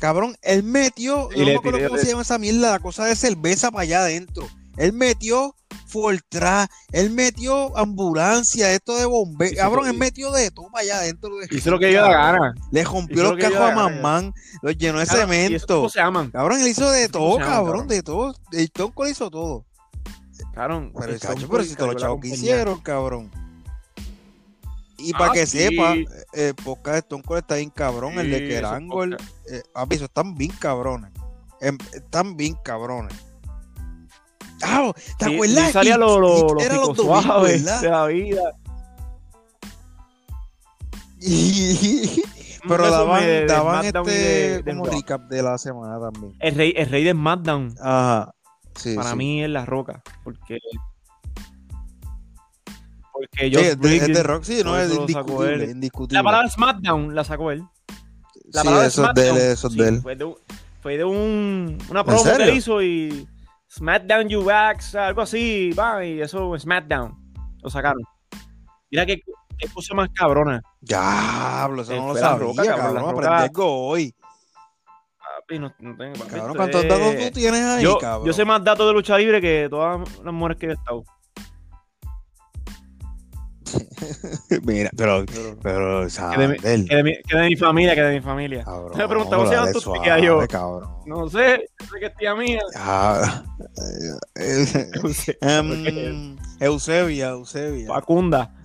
Cabrón, 0.00 0.36
él 0.42 0.64
metió, 0.64 1.28
Y 1.32 1.40
no 1.40 1.44
me 1.46 1.54
acuerdo 1.56 1.78
tiré- 1.78 1.88
cómo 1.88 2.00
se 2.00 2.08
llama 2.08 2.22
esa 2.22 2.38
mierda, 2.38 2.72
la 2.72 2.80
cosa 2.80 3.04
de 3.04 3.14
cerveza 3.14 3.70
para 3.70 3.82
allá 3.82 4.00
adentro. 4.00 4.48
Él 4.76 4.92
metió 4.92 5.54
Fortra, 5.92 6.68
él 6.90 7.10
metió 7.10 7.76
ambulancia, 7.76 8.72
esto 8.72 8.96
de 8.96 9.04
bomberos. 9.04 9.56
Cabrón, 9.58 9.88
él 9.88 9.98
metió 9.98 10.32
de 10.32 10.50
todo 10.50 10.70
para 10.70 10.82
allá 10.82 10.96
adentro. 10.98 11.36
de- 11.36 11.48
Hizo 11.54 11.70
lo 11.70 11.78
que 11.78 11.88
dio 11.88 12.00
la 12.00 12.10
gana. 12.10 12.54
Le 12.70 12.82
rompió 12.84 13.22
los 13.24 13.36
que 13.36 13.42
cajos 13.42 13.58
a. 13.60 13.74
Mamán, 13.74 14.32
los 14.62 14.76
llenó 14.78 14.98
de 14.98 15.04
esos 15.04 15.18
cemento. 15.18 15.88
se 15.90 16.00
aman. 16.00 16.30
Cabrón, 16.30 16.60
él 16.62 16.68
hizo 16.68 16.90
de 16.90 17.08
todo, 17.08 17.34
aman, 17.36 17.46
cabrón, 17.48 17.66
cabrón. 17.66 17.88
de 17.88 18.02
todo. 18.02 18.34
El 18.52 18.72
Cold 18.72 19.10
hizo 19.10 19.30
todo. 19.30 19.64
Cabrón, 20.54 20.92
Pero, 20.98 21.12
Stone 21.14 21.34
cacho, 21.34 21.48
pero 21.48 21.62
si 21.64 21.68
todos 21.70 21.78
cargó 21.78 21.92
los 21.92 22.02
chavos 22.02 22.20
que 22.20 22.28
hicieron, 22.28 22.80
cabrón. 22.80 23.30
Y 24.98 25.12
Ah, 25.14 25.18
para 25.18 25.32
que 25.32 25.46
sí. 25.46 25.58
sepa, 25.58 25.94
el 26.32 26.54
podcast 26.54 26.92
de 26.94 26.98
Stone 26.98 27.22
Cold 27.22 27.40
está 27.40 27.54
bien 27.56 27.70
cabrón, 27.70 28.18
el 28.18 28.30
de 28.30 28.48
Kerangol. 28.48 29.16
Eh, 29.50 29.62
papi, 29.72 29.96
esos 29.96 30.08
están 30.08 30.34
bien 30.36 30.52
cabrones. 30.58 31.10
Em, 31.60 31.76
están 31.92 32.36
bien 32.36 32.54
cabrones. 32.64 33.14
Ah, 34.62 34.92
¿te 35.18 35.24
Sí, 35.26 35.34
acuerdas? 35.34 35.66
sí 35.66 35.72
salía 35.72 35.94
Hit- 35.96 35.98
lo, 36.00 36.18
lo, 36.20 36.54
los 36.54 36.68
domingos, 36.68 36.96
suaves 36.96 37.80
de 37.82 37.90
la 37.90 38.06
vida. 38.06 38.42
Pero 42.68 42.90
daban, 42.90 43.22
de- 43.24 43.46
daban 43.46 43.84
y 43.84 43.86
este 43.88 44.00
de- 44.62 44.64
como 44.64 44.84
recap 44.86 45.22
de 45.28 45.42
la 45.42 45.58
semana 45.58 45.98
también. 46.00 46.32
El 46.40 46.54
rey, 46.54 46.72
el 46.76 46.88
rey 46.88 47.02
de 47.04 47.10
SmackDown 47.12 47.74
Ajá. 47.80 48.32
Sí, 48.76 48.94
para 48.94 49.10
sí. 49.10 49.16
mí 49.16 49.42
es 49.42 49.50
La 49.50 49.66
Roca. 49.66 50.02
Porque. 50.24 50.58
Porque 53.12 53.48
Sí, 53.50 53.54
Josh 53.54 53.64
es 53.64 53.80
de, 53.80 53.98
de 54.08 54.22
Rock, 54.22 54.44
sí, 54.44 54.62
no 54.64 54.78
es 54.78 54.88
lo 54.88 55.00
indiscutible, 55.02 55.70
indiscutible. 55.70 56.18
La 56.18 56.22
palabra 56.24 56.48
SmackDown 56.48 57.14
la 57.14 57.24
sacó 57.24 57.50
él. 57.50 57.62
La 58.52 58.62
sí, 58.62 58.66
palabra 58.68 58.86
eso 58.86 59.06
es 59.08 59.14
de 59.14 59.28
él, 59.28 59.36
eso 59.36 59.66
es 59.66 59.72
sí, 59.74 59.78
de 59.80 59.88
él. 59.88 60.00
Fue 60.02 60.16
de, 60.16 60.24
un- 60.24 60.36
fue 60.80 60.96
de 60.96 61.04
un, 61.04 61.78
una 61.90 62.04
promo 62.04 62.22
que 62.24 62.30
él 62.44 62.56
hizo 62.56 62.82
y 62.82 63.28
SmackDown 63.74 64.28
You 64.28 64.44
algo 64.94 65.22
así, 65.22 65.70
va, 65.72 66.04
y 66.04 66.20
eso 66.20 66.58
SmackDown. 66.58 67.16
Lo 67.62 67.70
sacaron. 67.70 68.02
Mira 68.90 69.06
qué, 69.06 69.20
qué 69.58 69.68
cosa 69.72 69.94
más 69.94 70.08
cabrona. 70.14 70.60
Diablo, 70.80 71.82
eso 71.82 71.92
Eh, 71.92 71.96
no 72.00 72.08
lo 72.08 72.14
sabía, 72.16 72.38
Roca, 72.46 72.64
cabrón, 72.64 72.94
cabrón. 72.96 73.14
Roca- 73.16 73.42
algo 73.44 73.86
hoy. 73.88 74.14
Papi, 75.18 75.58
no, 75.58 75.72
no 75.78 75.96
tengo, 75.96 76.12
papi, 76.18 76.30
Cabrón, 76.30 76.56
¿cuántos 76.56 76.82
datos 76.88 77.16
tú 77.16 77.30
tienes 77.32 77.62
ahí, 77.62 77.82
yo, 77.84 77.98
cabrón? 77.98 78.26
yo 78.26 78.32
sé 78.32 78.44
más 78.44 78.62
datos 78.62 78.86
de 78.86 78.92
lucha 78.92 79.16
libre 79.18 79.40
que 79.40 79.68
todas 79.70 80.00
las 80.22 80.34
mujeres 80.34 80.58
que 80.58 80.66
he 80.66 80.72
estado. 80.72 81.04
Mira, 84.62 84.90
pero, 84.96 85.24
Pero- 85.26 85.56
pero, 85.62 86.06
Que 86.06 86.40
de, 86.40 86.48
mi, 86.48 86.56
que 86.56 86.96
de 86.96 87.02
mi- 87.02 87.22
que 87.22 87.36
de 87.36 87.48
mi 87.48 87.56
familia, 87.56 87.94
que 87.94 88.02
de 88.02 88.14
mi 88.14 88.20
familia. 88.20 88.64
cabrón, 88.64 88.96
me 88.96 89.08
pregunta, 89.08 89.36
¿cómo 89.36 89.48
se 89.48 89.54
llama 89.54 89.66
dale 89.66 89.80
tu 89.80 89.92
tía? 89.94 90.18
Yo- 90.18 90.46
cabrón. 90.48 90.90
No 91.06 91.28
sé, 91.28 91.68
sé 91.80 91.98
que 92.00 92.06
es 92.06 92.14
tía 92.16 92.34
mía. 92.34 92.60
Ah, 92.76 93.44
eh, 94.36 94.90
em, 95.40 96.36
Eusebia, 96.60 97.28
Eusebia. 97.30 97.88
Facunda. 97.88 98.54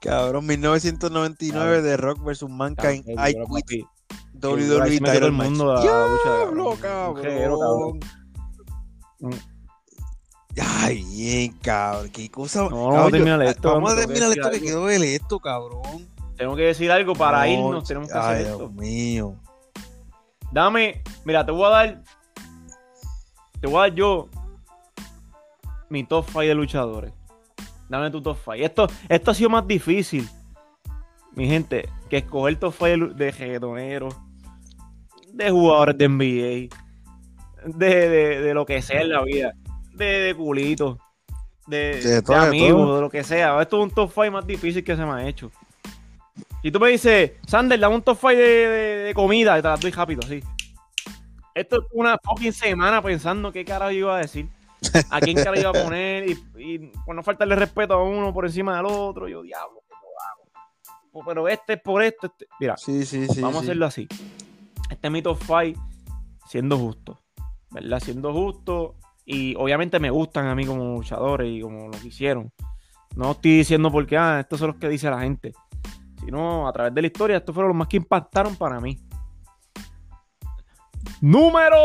Cabrón, 0.00 0.46
1999 0.46 1.82
de 1.82 1.96
Rock 1.96 2.22
vs. 2.22 2.44
Mankind. 2.48 3.04
I 3.18 3.34
quit. 3.66 3.86
WWE 4.42 5.00
metió 5.00 5.14
todo 5.18 5.26
el 5.26 5.32
match. 5.32 5.48
mundo 5.48 5.70
a 5.70 5.74
la 5.74 5.80
lucha, 5.80 5.82
Diablo, 6.38 6.76
cabrón. 6.80 7.16
Mujerero, 7.16 7.58
cabrón. 7.58 8.00
cabrón. 9.20 9.40
Ay, 10.62 11.04
bien, 11.04 11.52
cabrón. 11.62 12.10
Qué 12.10 12.30
cosa. 12.30 12.62
No, 12.62 12.68
Cabrón, 12.90 13.10
termina 13.10 13.36
yo- 13.36 13.42
esto, 13.50 13.68
Vamos 13.74 13.90
a 13.92 13.94
vamos, 13.94 14.06
que 14.06 14.12
terminar 14.12 14.30
esto 14.30 14.50
que 14.50 14.98
de 14.98 15.14
esto, 15.14 15.38
cabrón. 15.40 16.08
Tengo 16.36 16.56
que 16.56 16.62
decir 16.62 16.90
algo 16.90 17.14
para 17.14 17.40
No, 17.40 17.46
irnos. 17.46 17.84
Tenemos 17.88 18.08
que 18.10 18.18
Ay, 18.18 18.20
hacer 18.24 18.46
Dios 18.46 18.60
esto. 18.60 18.70
mío. 18.70 19.34
Dame, 20.52 21.02
mira, 21.24 21.44
te 21.44 21.52
voy 21.52 21.64
a 21.64 21.68
dar. 21.68 22.02
Te 23.60 23.66
voy 23.66 23.76
a 23.76 23.80
dar 23.82 23.94
yo 23.94 24.28
mi 25.88 26.04
top 26.04 26.26
5 26.26 26.40
de 26.40 26.54
luchadores. 26.54 27.12
Dame 27.88 28.10
tu 28.10 28.22
top 28.22 28.36
5. 28.38 28.52
Esto, 28.54 28.86
esto 29.08 29.30
ha 29.30 29.34
sido 29.34 29.50
más 29.50 29.66
difícil, 29.66 30.28
mi 31.34 31.46
gente, 31.48 31.88
que 32.08 32.18
escoger 32.18 32.58
top 32.58 32.74
5 32.78 33.14
de 33.14 33.30
reggaetoneros, 33.30 34.14
de 35.36 35.50
jugadores 35.50 35.98
de 35.98 36.08
NBA, 36.08 36.76
de, 37.66 38.08
de, 38.08 38.40
de 38.40 38.54
lo 38.54 38.64
que 38.64 38.80
sea 38.82 39.02
en 39.02 39.10
la 39.10 39.22
vida, 39.22 39.52
de, 39.92 40.04
de 40.06 40.34
culitos, 40.34 40.98
de, 41.66 42.00
De 42.00 42.10
de 42.14 42.22
todo, 42.22 42.40
de 42.40 42.46
amigos, 42.46 42.94
de 42.96 43.00
lo 43.02 43.10
que 43.10 43.22
sea. 43.24 43.60
Esto 43.60 43.78
es 43.78 43.82
un 43.84 43.90
top 43.90 44.10
5 44.14 44.30
más 44.30 44.46
difícil 44.46 44.82
que 44.84 44.96
se 44.96 45.04
me 45.04 45.12
ha 45.12 45.26
hecho. 45.28 45.50
Si 46.62 46.70
tú 46.70 46.80
me 46.80 46.88
dices, 46.88 47.32
Sander, 47.46 47.78
dame 47.78 47.96
un 47.96 48.02
top 48.02 48.16
5 48.20 48.28
de, 48.34 49.12
comida, 49.14 49.58
y 49.58 49.62
te 49.62 49.68
la 49.68 49.76
doy 49.76 49.90
rápido, 49.90 50.20
así. 50.24 50.42
Esto 51.54 51.80
es 51.80 51.86
una 51.92 52.18
fucking 52.22 52.52
semana 52.52 53.00
pensando 53.02 53.52
qué 53.52 53.64
carajo 53.64 53.90
iba 53.92 54.16
a 54.16 54.20
decir. 54.20 54.48
A 55.10 55.20
quién 55.20 55.36
carajo 55.36 55.60
iba 55.60 55.70
a 55.70 55.84
poner 55.84 56.28
y, 56.30 56.38
y 56.58 56.78
por 57.04 57.14
no 57.14 57.22
faltarle 57.22 57.56
respeto 57.56 57.94
a 57.94 58.02
uno 58.02 58.32
por 58.32 58.44
encima 58.46 58.76
del 58.76 58.86
otro. 58.86 59.26
Yo, 59.26 59.42
diablo, 59.42 59.82
¿qué 59.88 59.94
yo 59.94 61.18
hago? 61.18 61.24
Pero 61.26 61.48
este 61.48 61.74
es 61.74 61.80
por 61.80 62.02
esto. 62.02 62.26
este- 62.26 62.46
Mira, 62.60 62.76
Sí, 62.76 63.04
sí, 63.06 63.26
sí. 63.26 63.40
vamos 63.40 63.58
a 63.58 63.60
hacerlo 63.62 63.86
así. 63.86 64.06
Este 64.90 65.06
es 65.06 65.10
mi 65.10 65.22
top 65.22 65.38
5 65.40 65.80
siendo 66.46 66.78
justo. 66.78 67.18
¿Verdad? 67.70 68.00
Siendo 68.00 68.32
justo. 68.32 68.96
Y 69.24 69.54
obviamente 69.56 69.98
me 69.98 70.10
gustan 70.10 70.46
a 70.46 70.54
mí 70.54 70.64
como 70.64 70.96
luchadores 70.96 71.50
y 71.50 71.60
como 71.60 71.88
lo 71.88 71.98
que 71.98 72.08
hicieron. 72.08 72.52
No 73.16 73.32
estoy 73.32 73.58
diciendo 73.58 73.90
porque, 73.90 74.16
ah, 74.16 74.40
estos 74.40 74.60
son 74.60 74.68
los 74.68 74.76
que 74.76 74.88
dice 74.88 75.10
la 75.10 75.20
gente. 75.20 75.52
Sino 76.24 76.68
a 76.68 76.72
través 76.72 76.94
de 76.94 77.00
la 77.00 77.06
historia, 77.06 77.36
estos 77.38 77.54
fueron 77.54 77.70
los 77.70 77.76
más 77.76 77.88
que 77.88 77.96
impactaron 77.96 78.56
para 78.56 78.80
mí. 78.80 78.98
Número 81.20 81.76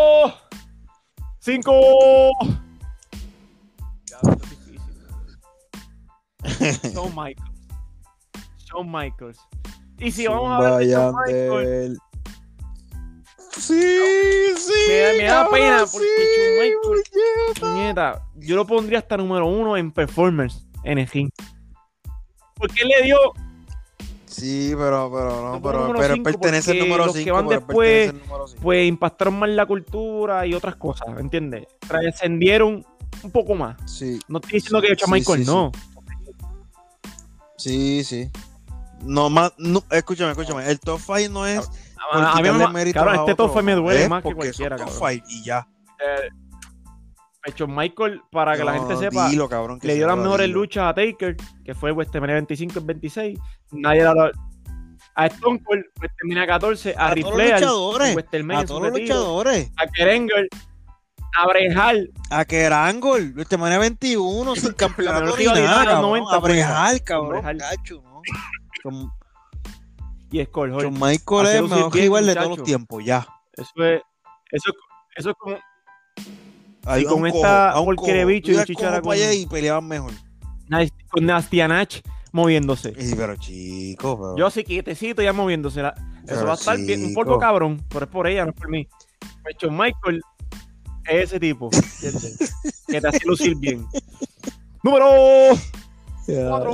5. 1.40 1.72
Shawn 6.94 7.16
Michaels. 7.16 7.52
Shawn 8.66 8.92
Michaels. 8.92 9.40
Y 9.98 10.12
si 10.12 10.28
vamos 10.28 10.50
a 10.50 10.58
hablar 10.58 10.80
de 10.80 10.88
Shawn 10.88 11.16
Michaels. 11.16 12.11
Sí, 13.58 13.82
sí. 14.58 14.74
Me 14.88 14.98
da- 15.00 15.14
me 15.14 15.24
da 15.24 15.30
cabrón, 15.44 15.54
pena 15.54 15.78
porque 15.92 16.08
sí, 16.08 16.24
Shawn 16.38 16.60
Michaels- 16.60 17.60
puñeta. 17.60 18.22
yo 18.38 18.56
lo 18.56 18.66
pondría 18.68 19.00
hasta 19.00 19.18
número 19.18 19.46
uno 19.48 19.78
en 19.78 19.92
performance 19.92 20.66
en 20.84 20.98
el 21.00 21.08
ring. 21.08 21.30
Porque 22.56 22.82
él 22.84 22.88
le 22.90 23.04
dio 23.04 23.18
Sí, 24.26 24.70
pero, 24.78 25.12
pero, 25.14 25.52
no, 25.52 25.62
pero, 25.62 25.94
pero 25.94 26.14
cinco, 26.14 26.24
pertenece 26.24 26.72
al 26.72 26.80
número 26.80 27.06
los 27.08 27.14
que 27.14 27.24
5. 27.24 27.36
van 27.36 27.48
después, 27.50 28.14
pues 28.62 28.88
impactaron 28.88 29.38
más 29.38 29.50
la 29.50 29.66
cultura 29.66 30.48
y 30.48 30.54
otras 30.54 30.78
cosas, 30.78 31.08
¿entiendes? 31.20 31.68
Trascendieron 31.86 32.86
un 33.24 33.32
poco 33.32 33.56
más. 33.56 33.76
Sí, 33.92 34.20
No 34.30 34.38
estoy 34.40 34.54
diciendo 34.54 34.82
que 34.82 34.88
Sí, 34.88 34.96
Shawn 35.00 35.12
Michaels 35.12 35.42
sí, 35.42 35.46
no. 35.52 35.72
sí, 37.58 38.04
sí. 38.06 38.30
No 39.04 39.30
más, 39.30 39.52
no, 39.58 39.84
escúchame, 39.92 40.32
escúchame. 40.32 40.70
El 40.70 40.80
top 40.80 41.00
5 41.06 41.30
no 41.30 41.46
es. 41.46 41.70
A, 42.12 42.32
a 42.34 42.42
mí 42.42 42.50
me, 42.52 42.94
cabrón, 42.94 43.16
a 43.16 43.20
este 43.22 43.36
top 43.36 43.50
5 43.52 43.64
me 43.64 43.74
duele 43.74 44.04
es 44.04 44.10
más 44.10 44.24
que 44.24 44.34
cualquiera, 44.34 44.76
cabrón. 44.78 45.22
y 45.28 45.44
ya. 45.44 45.68
Eh, 46.00 46.30
Shawn 47.56 47.76
Michael, 47.76 48.22
para 48.32 48.56
que 48.56 48.64
la 48.64 48.74
gente 48.74 48.98
sepa, 48.98 49.28
dilo, 49.30 49.50
cabrón, 49.50 49.80
que 49.80 49.88
le 49.88 49.96
dio 49.96 50.08
las 50.08 50.18
mejores 50.18 50.48
dilo. 50.48 50.60
luchas 50.60 50.86
a 50.90 50.94
Taker, 50.94 51.36
que 51.66 51.74
fue 51.74 51.92
WrestleMania 51.92 52.36
25 52.36 52.80
en 52.80 52.88
26. 52.88 53.40
Nadie 53.72 54.04
la 54.04 54.32
a 55.16 55.26
Stone 55.26 55.62
Cold, 55.64 55.84
WrestleMania 56.00 56.48
14, 56.48 56.96
a, 56.98 57.08
A 57.08 57.14
Ric 57.14 57.26
todos 57.26 57.38
los 57.38 57.52
luchadores. 57.52 58.16
WrestleMania 58.16 58.60
A 58.62 58.66
todos 58.66 58.82
los 58.84 58.92
luchadores. 58.92 59.72
a 59.78 59.88
Kerenger, 59.88 60.48
a 61.38 61.48
Brejal, 61.48 62.12
A 62.30 62.46
Kerangol, 62.46 63.34
manera 63.58 63.80
21, 63.80 64.56
sin 64.56 64.74
campeonato 64.74 65.36
ni 65.38 65.46
nada, 65.46 65.86
cabrón. 65.86 66.02
90 66.02 66.36
A 66.36 66.40
fue 66.42 66.60
esa. 66.60 66.70
Brejal, 66.70 67.04
cabrón, 67.04 67.58
cacho, 67.58 68.04
¿no? 68.04 69.21
Y 70.32 70.44
Skull 70.46 70.72
con 70.72 70.94
Michael 70.94 71.46
Hacer 71.46 71.64
es 71.64 71.70
mejor 71.70 71.92
bien, 71.94 72.04
rival 72.06 72.26
de 72.26 72.36
todos 72.36 72.58
los 72.58 72.64
tiempos, 72.66 73.04
ya. 73.06 73.28
Eso 73.54 73.84
es, 73.86 74.02
eso, 74.52 74.70
es- 74.70 74.76
eso 75.18 75.30
es 75.32 75.36
como 75.38 75.58
Ahí 76.86 77.04
Y 77.04 77.06
con 77.06 77.28
esta 77.28 77.74
porquería 77.76 78.26
bicho 78.26 78.52
y 78.52 78.64
chichara 78.66 79.02
con- 79.02 79.16
y 79.18 79.46
peleaban 79.46 79.88
mejor. 79.88 80.14
Con 81.12 81.26
Nastianach 81.26 81.98
moviéndose. 82.32 82.94
Y, 82.98 83.14
pero 83.14 83.36
chico, 83.36 84.18
pero... 84.18 84.38
Yo 84.38 84.48
así 84.48 84.64
quietecito 84.64 85.22
ya 85.22 85.34
moviéndose. 85.34 85.82
la- 85.82 85.94
Eso 86.28 86.46
va 86.46 86.52
a 86.54 86.56
estar 86.56 86.78
bien, 86.78 87.04
un 87.06 87.14
poco 87.14 87.38
cabrón, 87.40 87.84
pero 87.90 88.06
es 88.06 88.12
por 88.12 88.26
ella, 88.26 88.46
no 88.46 88.52
es 88.52 88.56
por 88.58 88.70
mí. 88.70 88.88
Pues 89.44 89.56
Shawn 89.62 89.78
Michael 89.78 90.22
es 91.08 91.24
ese 91.26 91.40
tipo, 91.40 91.70
que 92.88 93.02
te 93.02 93.08
hace 93.08 93.20
lucir 93.26 93.56
bien. 93.58 93.86
Número 94.84 95.08
4. 96.26 96.72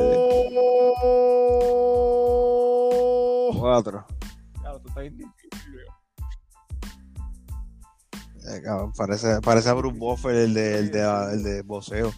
Cuatro. 3.60 4.06
Claro, 4.60 4.80
tú 4.82 4.88
estás 4.90 5.04
bien 5.04 5.18
difícil. 5.18 5.74
Eh, 8.50 8.62
cabrón, 8.64 8.94
parece, 8.96 9.42
parece 9.42 9.70
a 9.70 9.74
Bruce 9.74 9.98
Buffer, 9.98 10.36
el 10.36 10.54
de, 10.54 10.80
el 10.80 10.92
de, 10.92 11.02
el 11.34 11.44
de 11.44 11.62
voceo. 11.64 12.14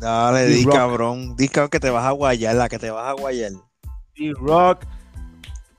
Dale, 0.00 0.46
di 0.46 0.64
cabrón. 0.64 1.34
Di 1.36 1.48
cabrón 1.48 1.70
que 1.70 1.80
te 1.80 1.90
vas 1.90 2.04
a 2.04 2.10
guayar, 2.12 2.54
la 2.54 2.68
que 2.68 2.78
te 2.78 2.90
vas 2.90 3.08
a 3.08 3.12
guayar. 3.12 3.52
D-Rock. 4.16 4.84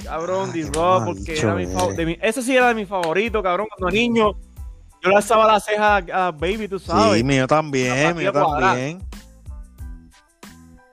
Cabrón, 0.03 0.49
Ah, 0.49 0.53
qué 0.53 0.63
D-Rock, 0.63 1.05
porque 1.05 1.37
era 1.39 1.55
mi 1.55 1.63
eres. 1.63 1.73
favorito. 1.75 2.21
Ese 2.21 2.41
sí 2.41 2.55
era 2.55 2.69
de 2.69 2.75
mi 2.75 2.85
favorito, 2.85 3.43
cabrón. 3.43 3.67
Cuando 3.77 3.95
niño, 3.95 4.31
yo 5.01 5.09
le 5.09 5.15
alzaba 5.15 5.47
la 5.47 5.59
ceja 5.59 5.97
a, 5.97 6.31
Baby, 6.31 6.67
tú 6.67 6.79
sabes. 6.79 7.17
Sí, 7.17 7.23
mío 7.23 7.47
también, 7.47 8.15
mío 8.17 8.31
también. 8.31 9.01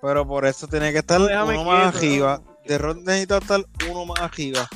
Pero 0.03 0.27
por 0.27 0.45
eso 0.47 0.66
tiene 0.69 0.93
que 0.93 0.99
estar 0.99 1.20
déjame 1.20 1.55
uno 1.59 1.65
más 1.65 1.97
quieto, 1.97 2.28
arriba. 2.28 2.43
no. 2.45 2.57
De 2.66 2.78
Rock 2.78 2.99
necesita 2.99 3.39
estar 3.39 3.61
uno 3.91 4.07
más 4.07 4.20
arriba. 4.20 4.66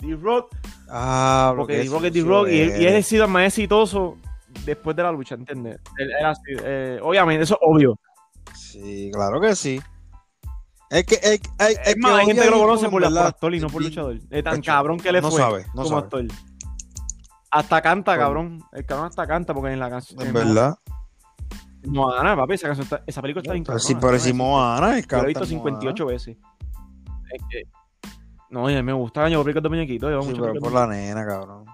D-Rock, 0.00 0.54
Ah, 0.90 1.52
porque 1.56 1.74
que 1.74 1.78
D-Rock 1.84 2.04
es 2.04 2.08
sucio 2.08 2.24
D-Rock 2.24 2.48
y, 2.48 2.60
él- 2.60 2.68
y 2.68 2.72
él 2.72 2.86
eres. 2.88 3.04
ha 3.06 3.08
sido 3.08 3.28
más 3.28 3.44
exitoso 3.46 4.16
después 4.64 4.96
de 4.96 5.02
la 5.02 5.12
lucha, 5.12 5.34
¿entiendes? 5.34 5.80
Él 5.98 6.10
era 6.18 6.30
así, 6.30 6.40
eh, 6.62 6.98
obviamente, 7.02 7.44
eso 7.44 7.54
es 7.54 7.60
obvio. 7.62 7.98
Sí, 8.54 9.10
claro 9.12 9.40
que 9.40 9.54
sí. 9.54 9.80
Es 10.90 11.04
que, 11.04 11.16
es, 11.16 11.40
es, 11.68 11.78
Es 11.84 11.96
más, 11.98 12.12
hay 12.20 12.26
gente 12.26 12.42
que 12.42 12.50
lo 12.50 12.58
conoce 12.60 12.88
por, 12.88 13.02
la- 13.02 13.08
por 13.10 13.18
actor 13.26 13.54
y 13.54 13.60
no 13.60 13.68
por 13.68 13.82
luchador. 13.82 14.16
Es 14.30 14.44
tan 14.44 14.62
cabrón 14.62 14.98
que 14.98 15.12
le 15.12 15.20
no 15.20 15.30
fue 15.30 15.40
sabe, 15.40 15.66
no 15.74 15.82
como 15.82 15.88
sabe. 15.88 16.02
actor. 16.02 16.24
Hasta 17.50 17.80
canta, 17.80 18.16
cabrón. 18.18 18.62
El 18.72 18.84
cabrón 18.84 19.06
hasta 19.06 19.26
canta 19.26 19.54
porque 19.54 19.72
en 19.72 19.80
la 19.80 19.88
canción. 19.90 20.20
En 20.20 20.32
verdad. 20.32 20.76
Moana, 21.86 22.36
papi, 22.36 22.54
esa, 22.54 22.66
canción 22.66 22.84
está- 22.84 23.02
esa 23.06 23.22
película 23.22 23.40
está 23.42 23.52
bien 23.52 23.64
Pero 23.64 23.78
sí, 23.78 23.94
cabrona, 23.94 24.10
pero 24.12 24.22
si 24.22 24.32
Moana 24.32 24.98
es 24.98 25.06
Yo 25.06 25.16
lo 25.16 25.22
he 25.22 25.26
visto 25.28 25.40
canta 25.40 25.48
58 25.50 26.06
veces. 26.06 26.36
Es 27.32 27.42
que- 27.48 27.62
No, 28.50 28.68
y 28.70 28.74
a 28.74 28.78
mí 28.78 28.82
me 28.82 28.92
gusta 28.92 29.28
yo 29.28 29.42
películas 29.44 29.62
de 29.62 29.68
muñequitos. 29.68 30.10
Yo 30.10 30.22
Sí, 30.22 30.28
mucho 30.30 30.42
pero 30.42 30.54
por 30.60 30.72
la 30.72 30.86
nena, 30.86 31.24
cabrón. 31.26 31.64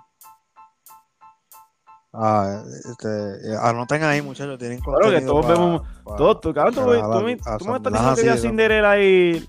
Ah, 2.12 2.62
este, 2.88 3.08
eh, 3.08 3.56
anoten 3.60 4.04
ahí, 4.04 4.22
muchachos, 4.22 4.56
tienen 4.58 4.78
Claro 4.80 5.10
que 5.10 5.20
todos 5.22 5.46
vemos- 5.48 5.82
pa- 6.04 6.16
Todo, 6.16 6.38
tú, 6.38 6.54
cabrón, 6.54 6.74
tú, 6.74 6.80
para 6.84 7.02
tú 7.02 7.08
la- 7.08 7.20
me, 7.22 7.32
a 7.44 7.58
tú 7.58 7.64
me 7.64 7.76
estás 7.76 7.92
diciendo 7.92 8.14
que 8.14 8.24
ya 8.24 8.36
Cinderella 8.36 9.00
y 9.02 9.48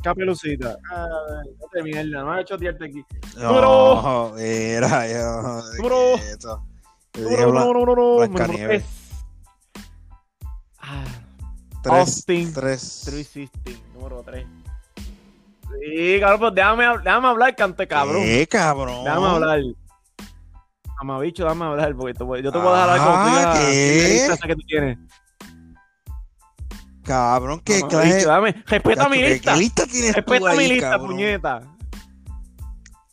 Capelucita. 0.00 0.78
Ah, 0.90 1.06
no 1.60 1.66
te 1.70 1.82
mierda, 1.82 2.22
no 2.22 2.32
ha 2.32 2.40
hecho 2.40 2.56
tirarte 2.56 2.86
aquí. 2.86 3.04
No, 3.36 4.36
era 4.38 5.06
yo. 5.08 5.62
Número- 5.76 6.16
Número 7.14 7.30
dije 7.30 7.46
uno, 7.46 7.52
blan- 7.52 7.64
número 8.28 8.54
tres. 8.68 8.84
Ah, 10.78 11.04
tres, 11.82 11.94
Austin 11.94 12.52
tres. 12.54 13.02
316, 13.04 13.80
número 13.94 14.22
3. 14.24 14.46
Sí, 15.80 16.20
cabrón, 16.20 16.40
pues 16.40 16.54
déjame, 16.54 16.84
déjame 17.04 17.28
hablar, 17.28 17.54
cante 17.56 17.86
cabrón. 17.86 18.22
¿Qué, 18.22 18.46
cabrón? 18.48 19.04
Déjame 19.04 19.26
hablar. 19.26 19.60
Mamabicho, 21.02 21.42
déjame 21.44 21.64
hablar, 21.66 21.94
porque 21.96 22.14
te 22.14 22.24
voy- 22.24 22.42
yo 22.42 22.50
te 22.50 22.58
puedo 22.58 22.72
dejar 22.74 22.90
algo 22.90 23.04
como 23.04 23.16
tú 23.24 23.30
Ah, 23.34 23.54
¿qué? 23.58 24.24
la 24.28 24.34
esa 24.34 24.46
que 24.46 24.54
tú 24.54 24.62
tienes. 24.66 24.98
Cabrón, 27.04 27.60
¿qué 27.64 27.80
Mamabicho, 27.80 28.00
clase? 28.00 28.26
dame, 28.26 28.62
respeta 28.66 29.08
mi 29.08 29.16
¿Qué- 29.18 29.28
lista. 29.30 29.52
¿Qué 29.54 29.58
lista 29.58 29.86
tienes 29.86 30.12
tú 30.12 30.16
Respeta 30.16 30.50
ahí, 30.50 30.58
mi 30.58 30.68
lista, 30.68 30.90
cabrón? 30.90 31.10
puñeta. 31.10 31.62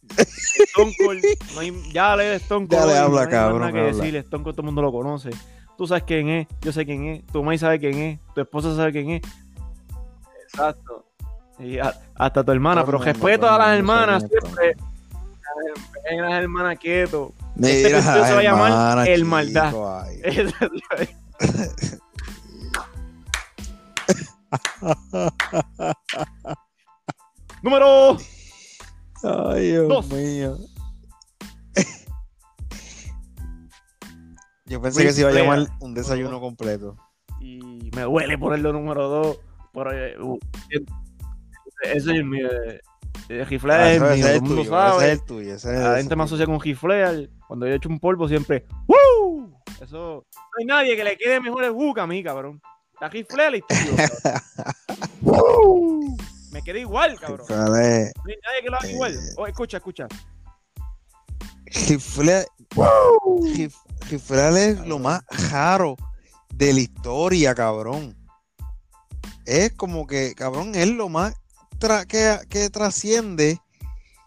Stone 0.17 0.93
Cold, 1.05 1.23
no 1.55 1.59
hay- 1.61 1.91
ya 1.91 2.15
le 2.15 2.23
de 2.25 2.35
Stone 2.37 2.67
Cold. 2.67 2.79
Dale, 2.79 2.93
no 2.93 2.99
habla, 3.05 3.19
hay 3.21 3.25
más 3.25 3.33
cabrón, 3.33 3.59
nada 3.61 3.71
que 3.73 3.79
habla. 3.79 3.91
decirle. 3.93 4.19
Stone 4.19 4.43
Cold 4.43 4.55
todo 4.55 4.61
el 4.63 4.65
mundo 4.67 4.81
lo 4.81 4.91
conoce. 4.91 5.29
Tú 5.77 5.87
sabes 5.87 6.03
quién 6.03 6.29
es, 6.29 6.47
yo 6.61 6.71
sé 6.73 6.85
quién 6.85 7.05
es, 7.05 7.25
tu 7.27 7.41
mamá 7.43 7.57
sabe 7.57 7.79
quién 7.79 7.97
es, 7.97 8.19
tu 8.35 8.41
esposa 8.41 8.75
sabe 8.75 8.91
quién 8.91 9.09
es. 9.11 9.21
Exacto. 10.43 11.05
Y 11.59 11.77
a- 11.79 11.93
hasta 12.15 12.43
tu 12.43 12.51
hermana, 12.51 12.81
Todo 12.83 12.91
pero 12.99 13.03
respeto 13.03 13.49
a 13.49 13.57
las 13.57 13.77
hermanas 13.77 14.23
siempre. 14.29 14.75
A 16.11 16.21
las 16.29 16.43
hermanas 16.43 16.77
quieto. 16.79 17.33
Mira, 17.55 17.71
Este 17.73 18.01
se 18.01 18.07
va 18.33 18.39
a 18.39 18.43
llamar 18.43 18.71
hermana, 18.71 19.05
El 19.05 19.25
Maldad. 19.25 19.73
Número 27.61 28.17
Ay, 29.23 29.67
Dios 29.71 29.87
Dos. 29.89 30.09
mío. 30.11 30.57
Yo 34.65 34.81
pensé 34.81 35.03
que 35.03 35.11
se 35.13 35.21
iba 35.21 35.29
a 35.31 35.33
llamar 35.33 35.67
un 35.79 35.93
desayuno 35.93 36.39
completo. 36.39 36.95
Y 37.41 37.89
me 37.95 38.03
duele 38.03 38.37
ponerlo 38.37 38.71
número 38.71 39.09
2. 39.09 39.39
Pero, 39.73 39.91
eh, 39.93 40.15
uh, 40.21 40.37
ese 41.83 41.97
es 41.97 42.07
el 42.07 42.23
mío. 42.25 42.47
eh, 42.51 42.79
eh, 43.29 43.45
Ric 43.45 43.59
Flair 43.61 44.01
Ah, 44.01 44.13
es 44.15 44.21
el 44.25 44.27
el 44.35 44.41
mundo 44.41 44.55
tuyo, 44.57 44.69
sabe. 44.69 44.97
ese 44.97 45.05
es 45.13 45.19
el 45.19 45.25
tuyo. 45.25 45.55
Ese 45.55 45.73
es 45.73 45.79
La 45.79 45.97
gente 45.97 46.15
me 46.15 46.23
asocia 46.23 46.45
con 46.45 46.59
Ric 46.59 46.77
Flair. 46.77 47.29
Cuando 47.47 47.67
yo 47.67 47.73
echo 47.73 47.89
un 47.89 47.99
polvo 47.99 48.27
siempre 48.27 48.65
¡Woo! 48.87 49.51
Eso 49.81 50.25
no 50.33 50.41
hay 50.59 50.65
nadie 50.65 50.95
que 50.95 51.03
le 51.03 51.17
quede 51.17 51.39
mejor 51.39 51.63
el 51.63 51.71
hook 51.71 51.99
a 51.99 52.07
mí, 52.07 52.23
cabrón. 52.23 52.61
Ric 53.07 53.29
Flair. 53.29 53.63
¡Woo! 55.21 56.17
Me 56.51 56.61
queda 56.63 56.79
igual, 56.79 57.17
cabrón. 57.19 57.45
No 57.47 57.73
hay 57.75 58.11
nadie 58.43 58.61
que 58.63 58.69
lo 58.69 58.77
haga 58.77 58.89
igual. 58.89 59.19
Oh, 59.37 59.47
escucha, 59.47 59.77
escucha. 59.77 60.07
Flair 64.19 64.57
es 64.57 64.87
lo 64.87 64.99
más 64.99 65.21
raro 65.51 65.95
de 66.53 66.73
la 66.73 66.79
historia, 66.79 67.53
cabrón. 67.53 68.17
Es 69.45 69.71
como 69.73 70.07
que, 70.07 70.33
cabrón, 70.35 70.73
es 70.75 70.87
lo 70.87 71.09
más 71.09 71.35
tra- 71.79 72.05
que, 72.05 72.39
que 72.49 72.69
trasciende 72.69 73.59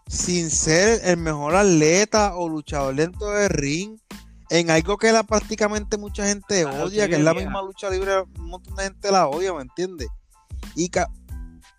sin 0.07 0.49
ser 0.49 1.01
el 1.03 1.17
mejor 1.17 1.55
atleta 1.55 2.35
o 2.35 2.49
luchador 2.49 2.95
dentro 2.95 3.29
del 3.31 3.49
ring 3.49 3.99
en 4.49 4.69
algo 4.69 4.97
que 4.97 5.11
la, 5.11 5.23
prácticamente 5.23 5.97
mucha 5.97 6.25
gente 6.27 6.65
odia, 6.65 7.03
sí, 7.05 7.09
que 7.09 7.15
es 7.17 7.21
la 7.23 7.33
misma 7.33 7.61
lucha 7.61 7.89
libre, 7.89 8.21
un 8.39 8.47
montón 8.49 8.75
de 8.75 8.83
gente 8.83 9.11
la 9.11 9.27
odia, 9.27 9.53
¿me 9.53 9.61
entiendes? 9.61 10.07
Y 10.75 10.89
ca- 10.89 11.09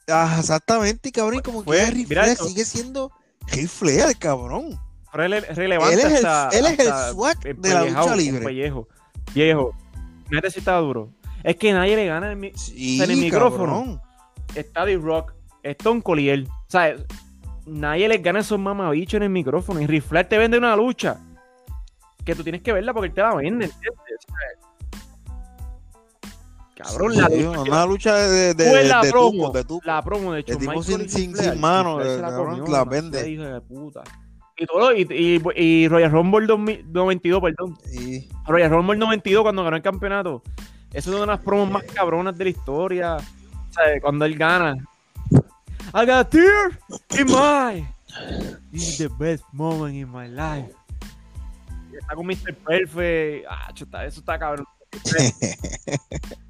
ah, 0.09 0.37
exactamente, 0.41 1.09
y 1.09 1.13
cabrón, 1.13 1.39
y 1.39 1.43
como 1.43 1.65
que 1.65 1.91
Ric 1.91 2.09
Flair 2.09 2.37
sigue 2.37 2.65
siendo 2.65 3.11
Ric 3.49 3.69
Flair, 3.69 4.17
cabrón. 4.19 4.79
Rele- 5.13 5.47
relevante 5.55 5.95
Él 5.95 6.01
es 6.01 6.07
el- 6.07 6.27
hasta- 6.27 6.59
él 6.59 6.67
es 6.67 6.79
el 6.81 6.93
swag 7.13 7.39
de 7.41 7.69
la 7.71 7.85
lucha 7.85 8.17
libre. 8.17 8.45
pellejo. 8.45 8.89
Viejo. 9.35 9.73
Mira 10.31 10.51
si 10.51 10.59
estaba 10.59 10.81
duro. 10.81 11.11
Es 11.45 11.57
que 11.57 11.73
nadie 11.73 11.95
le 11.95 12.07
gana 12.07 12.31
el 12.31 12.37
mi- 12.37 12.53
Sí, 12.57 13.01
en 13.01 13.11
el 13.11 13.17
micrófono. 13.19 13.75
cabrón. 13.75 14.01
está 14.55 14.85
D-Rock, 14.85 15.35
Stone 15.63 16.03
Collier. 16.03 16.47
O 16.49 16.51
sea, 16.71 16.95
nadie 17.67 18.09
les 18.09 18.23
gana 18.23 18.39
a 18.39 18.43
esos 18.43 18.59
mamabichos 18.59 19.15
en 19.19 19.25
el 19.25 19.31
micrófono. 19.31 19.81
Y 19.81 19.87
Ric 19.87 20.03
Flair 20.05 20.29
te 20.29 20.39
vende 20.39 20.59
una 20.59 20.75
lucha 20.77 21.19
que 22.25 22.35
tú 22.35 22.43
tienes 22.43 22.63
que 22.63 22.73
verla 22.73 22.93
porque 22.93 23.09
él 23.09 23.15
te 23.15 23.21
la 23.23 23.35
vende, 23.35 23.67
¿entiendes? 23.67 24.01
Cabrón, 26.77 27.13
Sí, 27.13 27.21
la 27.21 27.29
sí, 27.29 27.43
lucha 27.43 27.61
una 27.61 27.87
lucha 27.87 28.15
de, 28.17 28.55
de, 28.55 28.65
de, 28.65 28.85
la 28.85 29.01
de 29.03 29.11
promo, 29.11 29.51
de 29.51 29.65
tucos. 29.65 29.87
la 29.87 30.03
promo 30.03 30.33
de 30.33 30.41
hecho, 30.41 30.53
El 30.55 30.59
tipo 30.59 30.83
sin- 30.83 31.09
sin- 31.09 31.61
mano, 31.61 32.01
eh, 32.03 32.19
la 32.19 32.31
cabrón, 32.31 32.59
comió, 32.59 32.73
la 32.73 32.85
demasiado, 32.85 32.87
vende. 32.91 33.31
hijo 33.31 33.43
de 33.45 33.61
puta. 33.61 34.03
Y 34.57 34.67
todo, 34.67 34.93
y, 34.93 35.03
y, 35.57 35.63
y 35.63 35.89
Royal 35.89 36.11
Rumble 36.11 36.47
2000 36.47 36.93
92, 36.93 37.41
perdón. 37.43 37.79
Royal 38.47 38.71
Rumble 38.71 38.97
92 38.99 39.43
cuando 39.43 39.63
ganó 39.65 39.77
el 39.77 39.83
campeonato. 39.83 40.43
Es 40.93 41.07
una 41.07 41.21
de 41.21 41.27
las 41.27 41.41
promos 41.41 41.71
más 41.71 41.83
cabronas 41.85 42.37
de 42.37 42.45
la 42.45 42.51
historia. 42.51 43.17
O 43.17 43.73
sea, 43.73 44.01
cuando 44.01 44.25
él 44.25 44.37
gana. 44.37 44.75
I 45.93 46.07
got 46.07 46.09
a 46.11 46.25
tear 46.29 46.79
in 47.19 47.27
my 47.27 47.85
is 48.73 48.99
the 48.99 49.09
best 49.19 49.45
moment 49.53 49.95
in 49.95 50.09
my 50.11 50.29
life. 50.29 50.73
Está 51.99 52.15
con 52.15 52.27
Mr. 52.27 52.55
Perfect. 52.67 53.47
Ah, 53.49 53.71
chuta, 53.75 54.05
eso 54.07 54.21
está 54.21 54.39
cabrón. 54.39 54.67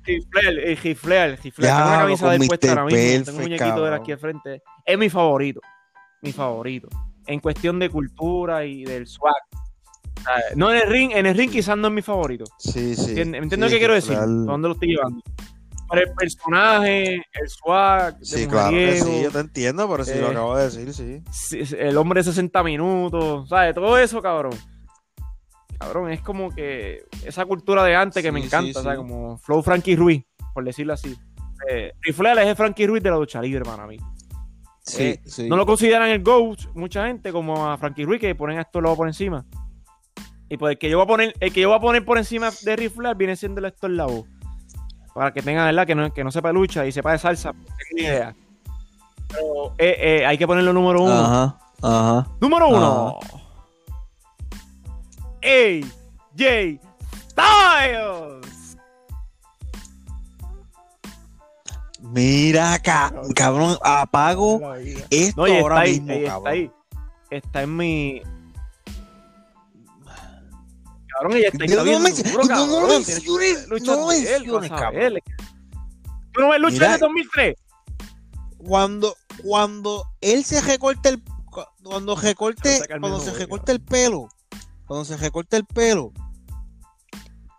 Gifler, 0.05 0.59
el 0.59 0.77
Gifler, 0.79 1.31
el 1.31 1.39
Gifler. 1.39 1.67
Ya, 1.69 1.77
Tengo 1.77 1.89
una 1.89 1.99
camisa 2.01 2.21
con 2.23 2.31
de 2.31 2.37
él 2.37 2.47
puesta 2.49 2.67
Mr. 2.67 2.79
ahora 2.79 2.85
mismo. 2.85 3.25
Tengo 3.25 3.39
un 3.39 3.43
muñequito 3.45 3.83
de 3.83 3.89
él 3.89 3.95
aquí 3.95 4.13
al 4.13 4.19
frente. 4.19 4.63
Es 4.85 4.99
mi 4.99 5.09
favorito. 5.09 5.61
Mi 6.23 6.33
favorito. 6.33 6.89
En 7.27 7.41
cuestión 7.41 7.79
de 7.79 7.89
cultura 7.89 8.65
y 8.65 8.85
del 8.85 9.07
swag. 9.07 9.35
Sea, 10.23 10.35
no 10.57 10.71
en 10.73 10.77
el 10.83 10.89
ring, 10.89 11.11
en 11.13 11.27
el 11.27 11.37
ring 11.37 11.51
quizás 11.51 11.77
no 11.77 11.89
es 11.89 11.93
mi 11.95 12.03
favorito. 12.03 12.45
Sí, 12.59 12.95
sí. 12.95 13.11
¿Entiendes? 13.11 13.43
¿Entiendes 13.43 13.59
Sí, 13.59 13.61
lo 13.61 13.69
que 13.71 13.79
quiero 13.79 13.95
decir? 13.95 14.17
Flair- 14.17 14.23
¿A 14.49 14.53
¿Dónde 14.53 14.69
lo 14.69 14.75
estoy 14.75 14.89
llevando? 14.89 15.23
Para 15.87 16.01
el 16.01 16.13
personaje, 16.15 17.15
el 17.17 17.49
swag, 17.49 18.19
de 18.19 18.25
Sí, 18.25 18.47
claro 18.47 18.71
que 18.71 19.01
sí, 19.01 19.23
yo 19.23 19.31
te 19.31 19.39
entiendo, 19.39 19.89
pero 19.91 20.05
si 20.05 20.19
lo 20.19 20.29
eh, 20.29 20.31
acabo 20.31 20.57
de 20.57 20.65
decir, 20.71 20.95
sí. 20.95 21.77
el 21.79 21.97
hombre 21.99 22.21
de 22.21 22.25
60 22.25 22.63
minutos, 22.63 23.49
¿sabes? 23.51 23.75
Todo 23.75 23.99
eso, 23.99 24.23
cabrón. 24.23 24.55
Cabrón, 25.85 26.11
es 26.11 26.21
como 26.23 26.51
que 26.51 27.05
esa 27.27 27.45
cultura 27.45 27.85
de 27.85 27.95
antes 27.95 28.23
que 28.23 28.33
me 28.33 28.41
encanta, 28.41 28.81
sí, 28.81 28.85
¿sabes? 28.85 28.93
sí. 28.93 28.97
Como 28.97 29.37
Flow 29.39 29.63
Frankie 29.63 29.97
Ruiz, 29.97 30.25
por 30.55 30.65
decirlo 30.65 30.95
así. 30.95 31.15
Eh, 31.71 31.93
es 32.03 32.19
el 32.19 32.57
Frankie 32.57 32.87
Ruiz 32.87 33.03
de 33.03 33.11
la 33.11 33.17
lucha 33.17 33.41
libre 33.43 33.65
para 33.65 33.87
mí. 33.87 33.99
Sí, 34.81 35.03
Eh, 35.03 35.21
sí. 35.27 35.49
No 35.49 35.57
lo 35.57 35.67
consideran 35.67 36.09
el 36.09 36.23
GOAT, 36.23 36.75
mucha 36.75 37.07
gente, 37.07 37.33
como 37.33 37.71
a 37.71 37.77
Frankie 37.77 38.05
Ruiz, 38.05 38.21
que 38.21 38.35
ponen 38.35 38.59
a 38.59 38.63
esto 38.63 38.81
luego 38.81 38.97
por 38.97 39.09
encima. 39.09 39.45
Y 40.49 40.57
pues 40.57 40.73
el 40.73 40.79
que 40.79 40.89
yo 40.89 40.99
voy 40.99 41.05
a 41.05 41.09
poner, 41.09 41.35
el 41.41 41.53
que 41.53 41.61
yo 41.61 41.69
voy 41.69 41.77
a 41.79 41.81
poner 41.81 42.05
por 42.05 42.19
encima 42.19 42.51
de 42.63 42.77
Ric 42.77 42.93
Flair 42.93 43.17
viene 43.17 43.37
siendo 43.37 43.61
el 43.61 43.67
Héctor 43.67 43.91
Lavoe. 43.91 44.25
Para 45.15 45.33
que 45.33 45.43
tenga, 45.43 45.65
¿verdad? 45.67 45.87
Que 45.87 45.95
no, 45.95 46.13
que 46.13 46.25
no 46.25 46.31
sepa 46.31 46.49
de 46.49 46.55
lucha 46.55 46.87
y 46.87 46.93
sepa 46.93 47.13
de 47.13 47.19
salsa, 47.19 47.53
no 47.53 47.65
tengo 47.65 47.77
ni 47.95 48.03
idea. 48.03 48.35
Pero 49.29 49.75
eh, 49.79 49.97
eh, 50.21 50.27
hay 50.27 50.37
que 50.39 50.47
ponerlo 50.47 50.73
número 50.73 51.03
uno. 51.03 51.13
Ajá, 51.13 51.59
ajá. 51.83 52.29
Número 52.41 52.69
uno. 52.69 53.19
AJ 55.45 56.81
Styles. 57.31 58.77
Mira, 62.01 62.79
ca- 62.81 63.13
cabrón, 63.35 63.77
apago 63.83 64.61
esto 65.11 65.47
No, 65.47 65.53
ahora 65.61 65.81
ahí, 65.81 66.01
mismo, 66.01 66.13
ahí, 66.13 66.19
está 66.23 66.31
cabrón. 66.33 66.53
ahí. 66.53 66.71
Está 67.31 67.63
en 67.63 67.77
mi. 67.77 68.23
Cabrón, 71.09 71.37
ella 71.37 71.49
está, 71.49 71.59
No, 71.59 71.65
está 71.65 71.77
no 71.77 71.85
me- 71.85 72.11
no, 72.11 72.43
no 72.43 72.49
cabrón. 72.49 72.89
menciones, 72.93 73.69
no 73.69 74.07
menciones, 74.07 74.71
cabrón. 74.71 75.13
¿Tú 76.33 76.41
no 76.41 76.49
ves 76.51 76.61
lucha 76.61 76.75
Mira. 76.75 76.93
de 76.93 76.99
2003? 76.99 77.55
Cuando, 78.59 79.17
cuando 79.43 80.05
él 80.21 80.45
se 80.45 80.61
recorta 80.61 81.09
el 81.11 81.23
cu- 81.23 81.63
cuando 81.83 82.17
recorte, 82.17 82.81
cuando 83.01 83.21
se 83.21 83.33
recorta 83.33 83.73
el 83.73 83.81
pelo, 83.81 84.29
cuando 84.87 85.05
se 85.05 85.17
recorta 85.17 85.57
el 85.57 85.65
pelo, 85.65 86.13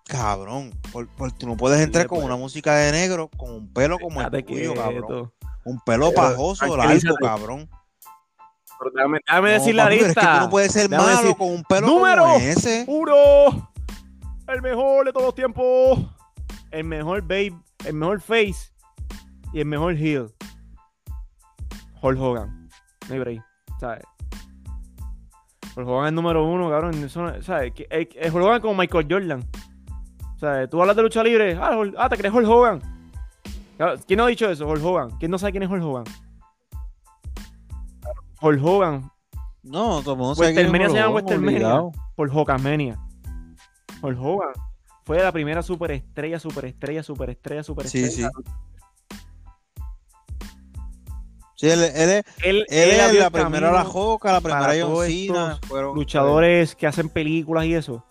cabrón, 0.07 0.71
por, 0.91 1.07
por- 1.09 1.31
tú 1.31 1.47
no 1.47 1.57
puedes 1.57 1.81
entrar 1.81 2.03
se 2.03 2.09
con 2.09 2.23
una 2.23 2.35
música 2.35 2.75
de 2.75 2.91
negro, 2.91 3.29
con 3.37 3.51
un 3.51 3.73
pelo 3.73 3.97
como 3.99 4.21
el 4.21 4.45
tuyo, 4.45 4.73
cabrón. 4.75 5.31
Un 5.65 5.79
pelo 5.79 6.09
Pero, 6.09 6.21
pajoso, 6.21 6.77
largo, 6.77 7.15
cabrón. 7.19 7.69
Pero 8.77 8.91
Déjame, 8.93 9.19
déjame 9.25 9.47
No, 9.49 9.53
decir 9.59 9.75
la 9.75 9.83
papi, 9.85 9.95
pero 9.97 10.07
es 10.09 10.13
que 10.15 10.19
lista. 10.21 10.37
tú 10.39 10.43
no 10.45 10.49
puedes 10.49 10.71
ser 10.71 10.89
Déjame 10.89 11.07
malo 11.07 11.21
decir- 11.21 11.37
con 11.37 11.47
un 11.49 11.63
pelo 11.63 11.87
¡Número! 11.87 12.23
como 12.23 12.35
ese. 12.37 12.85
Uno. 12.87 13.71
El 14.47 14.61
mejor 14.61 15.05
de 15.05 15.13
todos 15.13 15.25
los 15.27 15.35
tiempos. 15.35 15.99
El 16.71 16.83
mejor 16.83 17.21
babe. 17.21 17.53
El 17.85 17.93
mejor 17.93 18.21
face. 18.21 18.71
Y 19.53 19.59
el 19.61 19.65
mejor 19.65 19.95
heel. 19.95 20.35
Hulk 22.01 22.19
Hogan. 22.19 22.69
No 23.07 23.13
hay 23.13 23.19
break. 23.19 23.43
¿Sabes? 23.79 24.03
Hulk 25.75 25.87
Hogan 25.87 26.07
es 26.07 26.13
número 26.13 26.45
uno, 26.45 26.69
cabrón. 26.69 26.93
Eso 27.03 27.21
no- 27.23 27.41
¿Sabes? 27.41 27.73
El, 27.89 28.07
Hulk 28.33 28.45
Hogan 28.45 28.61
como 28.61 28.75
Michael 28.75 29.07
Jordan. 29.09 29.43
¿Sabes? 30.39 30.69
Tú 30.69 30.81
hablas 30.81 30.95
de 30.95 31.01
lucha 31.03 31.23
libre. 31.23 31.57
Ah, 31.59 31.71
Hulk- 31.75 31.95
ah, 31.97 32.09
te 32.09 32.17
crees 32.17 32.33
Hulk 32.33 32.47
Hogan. 32.47 32.81
¿Quién 34.07 34.17
no 34.17 34.23
ha 34.25 34.27
dicho 34.27 34.49
eso? 34.49 34.67
Hulk 34.67 34.83
Hogan. 34.83 35.11
¿Quién 35.19 35.31
no 35.31 35.37
sabe 35.37 35.51
quién 35.51 35.63
es 35.63 35.69
Hulk 35.69 35.83
Hogan? 35.83 36.03
Hulk 38.41 38.63
Hogan 38.63 39.11
No, 39.63 39.99
el 39.99 40.05
mundo 40.05 40.35
sabe 40.35 40.47
Westermania 40.49 40.89
se 40.89 40.95
llama 40.95 41.15
Westermania. 41.15 41.81
por 42.15 42.29
Hulkamania. 42.29 42.99
Hulk 44.01 44.19
Hogan 44.21 44.53
fue 45.03 45.19
la 45.21 45.31
primera 45.31 45.61
superestrella, 45.61 46.39
superestrella, 46.39 47.03
superestrella, 47.03 47.63
superestrella. 47.63 48.07
Sí, 48.07 48.23
sí. 48.23 48.27
Sí, 51.55 51.69
él, 51.69 51.81
él 51.83 52.09
es, 52.09 52.25
Él, 52.43 52.65
él 52.69 52.89
es 52.91 53.13
la 53.17 53.29
primera 53.29 53.71
la 53.71 53.83
Joca, 53.85 54.33
la 54.33 54.41
primera 54.41 54.73
John 54.79 55.05
Cena. 55.07 55.59
fueron- 55.67 55.95
luchadores 55.95 56.75
que 56.75 56.85
hacen 56.87 57.07
películas 57.09 57.65
y 57.65 57.73
eso. 57.75 58.05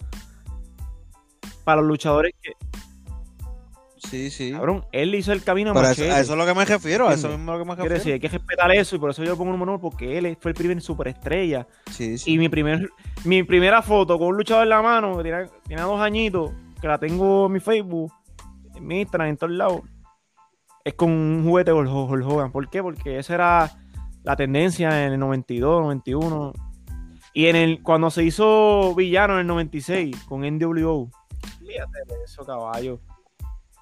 Para 1.65 1.81
los 1.81 1.89
luchadores 1.89 2.33
que, 2.43 2.53
Sí, 3.99 4.31
sí. 4.31 4.53
cabrón, 4.53 4.85
él 4.93 5.15
hizo 5.15 5.33
el 5.33 5.43
camino 5.43 5.71
a 5.73 5.91
eso, 5.93 6.03
a 6.03 6.21
eso 6.21 6.33
es 6.33 6.39
lo 6.39 6.45
que 6.47 6.55
me 6.55 6.65
refiero, 6.67 7.09
a 7.09 7.15
eso 7.15 7.33
es 7.33 7.41
lo 7.41 7.59
que 7.59 7.65
me 7.65 7.75
Quiero 7.75 7.75
refiero. 7.75 7.95
decir, 7.95 8.13
hay 8.13 8.21
que 8.21 8.29
respetar 8.29 8.71
eso 8.73 8.97
y 8.97 8.99
por 8.99 9.11
eso 9.11 9.25
yo 9.25 9.31
lo 9.31 9.37
pongo 9.39 9.53
número 9.53 9.73
uno 9.73 9.81
porque 9.81 10.19
él 10.19 10.37
fue 10.41 10.51
el 10.51 10.55
primer 10.57 10.81
superestrella. 10.83 11.67
Sí, 11.91 12.19
sí. 12.19 12.33
Y 12.35 12.39
mi 12.39 12.49
primer 12.51 12.89
mi 13.25 13.43
primera 13.45 13.81
foto 13.81 14.19
con 14.19 14.29
un 14.29 14.37
luchador 14.37 14.65
en 14.65 14.69
la 14.71 14.83
mano, 14.83 15.17
que 15.17 15.23
tiene, 15.23 15.47
tiene 15.67 15.83
dos 15.83 16.01
añitos, 16.01 16.51
que 16.81 16.87
la 16.87 16.99
tengo 16.99 17.47
en 17.47 17.53
mi 17.53 17.61
Facebook, 17.61 18.13
en 18.75 18.87
mi 18.87 19.01
Instagram, 19.01 19.29
en 19.31 19.37
todos 19.39 19.53
lados, 19.55 19.81
es 20.85 20.95
con 20.95 21.11
un 21.11 21.45
juguete 21.45 21.73
de 21.73 21.79
Hulk 21.79 22.27
Hogan. 22.27 22.53
¿Por 22.53 22.69
qué? 22.69 22.83
Porque 22.83 23.19
esa 23.19 23.35
era 23.35 23.71
la 24.23 24.37
tendencia 24.37 25.07
en 25.07 25.15
el 25.15 25.19
92, 25.19 25.83
91. 25.83 26.53
Y 27.33 27.47
en 27.47 27.57
el 27.57 27.83
cuando 27.83 28.11
se 28.11 28.23
hizo 28.23 28.95
villano 28.95 29.35
en 29.35 29.41
el 29.41 29.47
96 29.47 30.15
con 30.29 30.43
NWO. 30.43 31.11
Olvídate 31.61 31.99
de 32.07 32.25
eso, 32.25 32.45
caballo. 32.45 33.01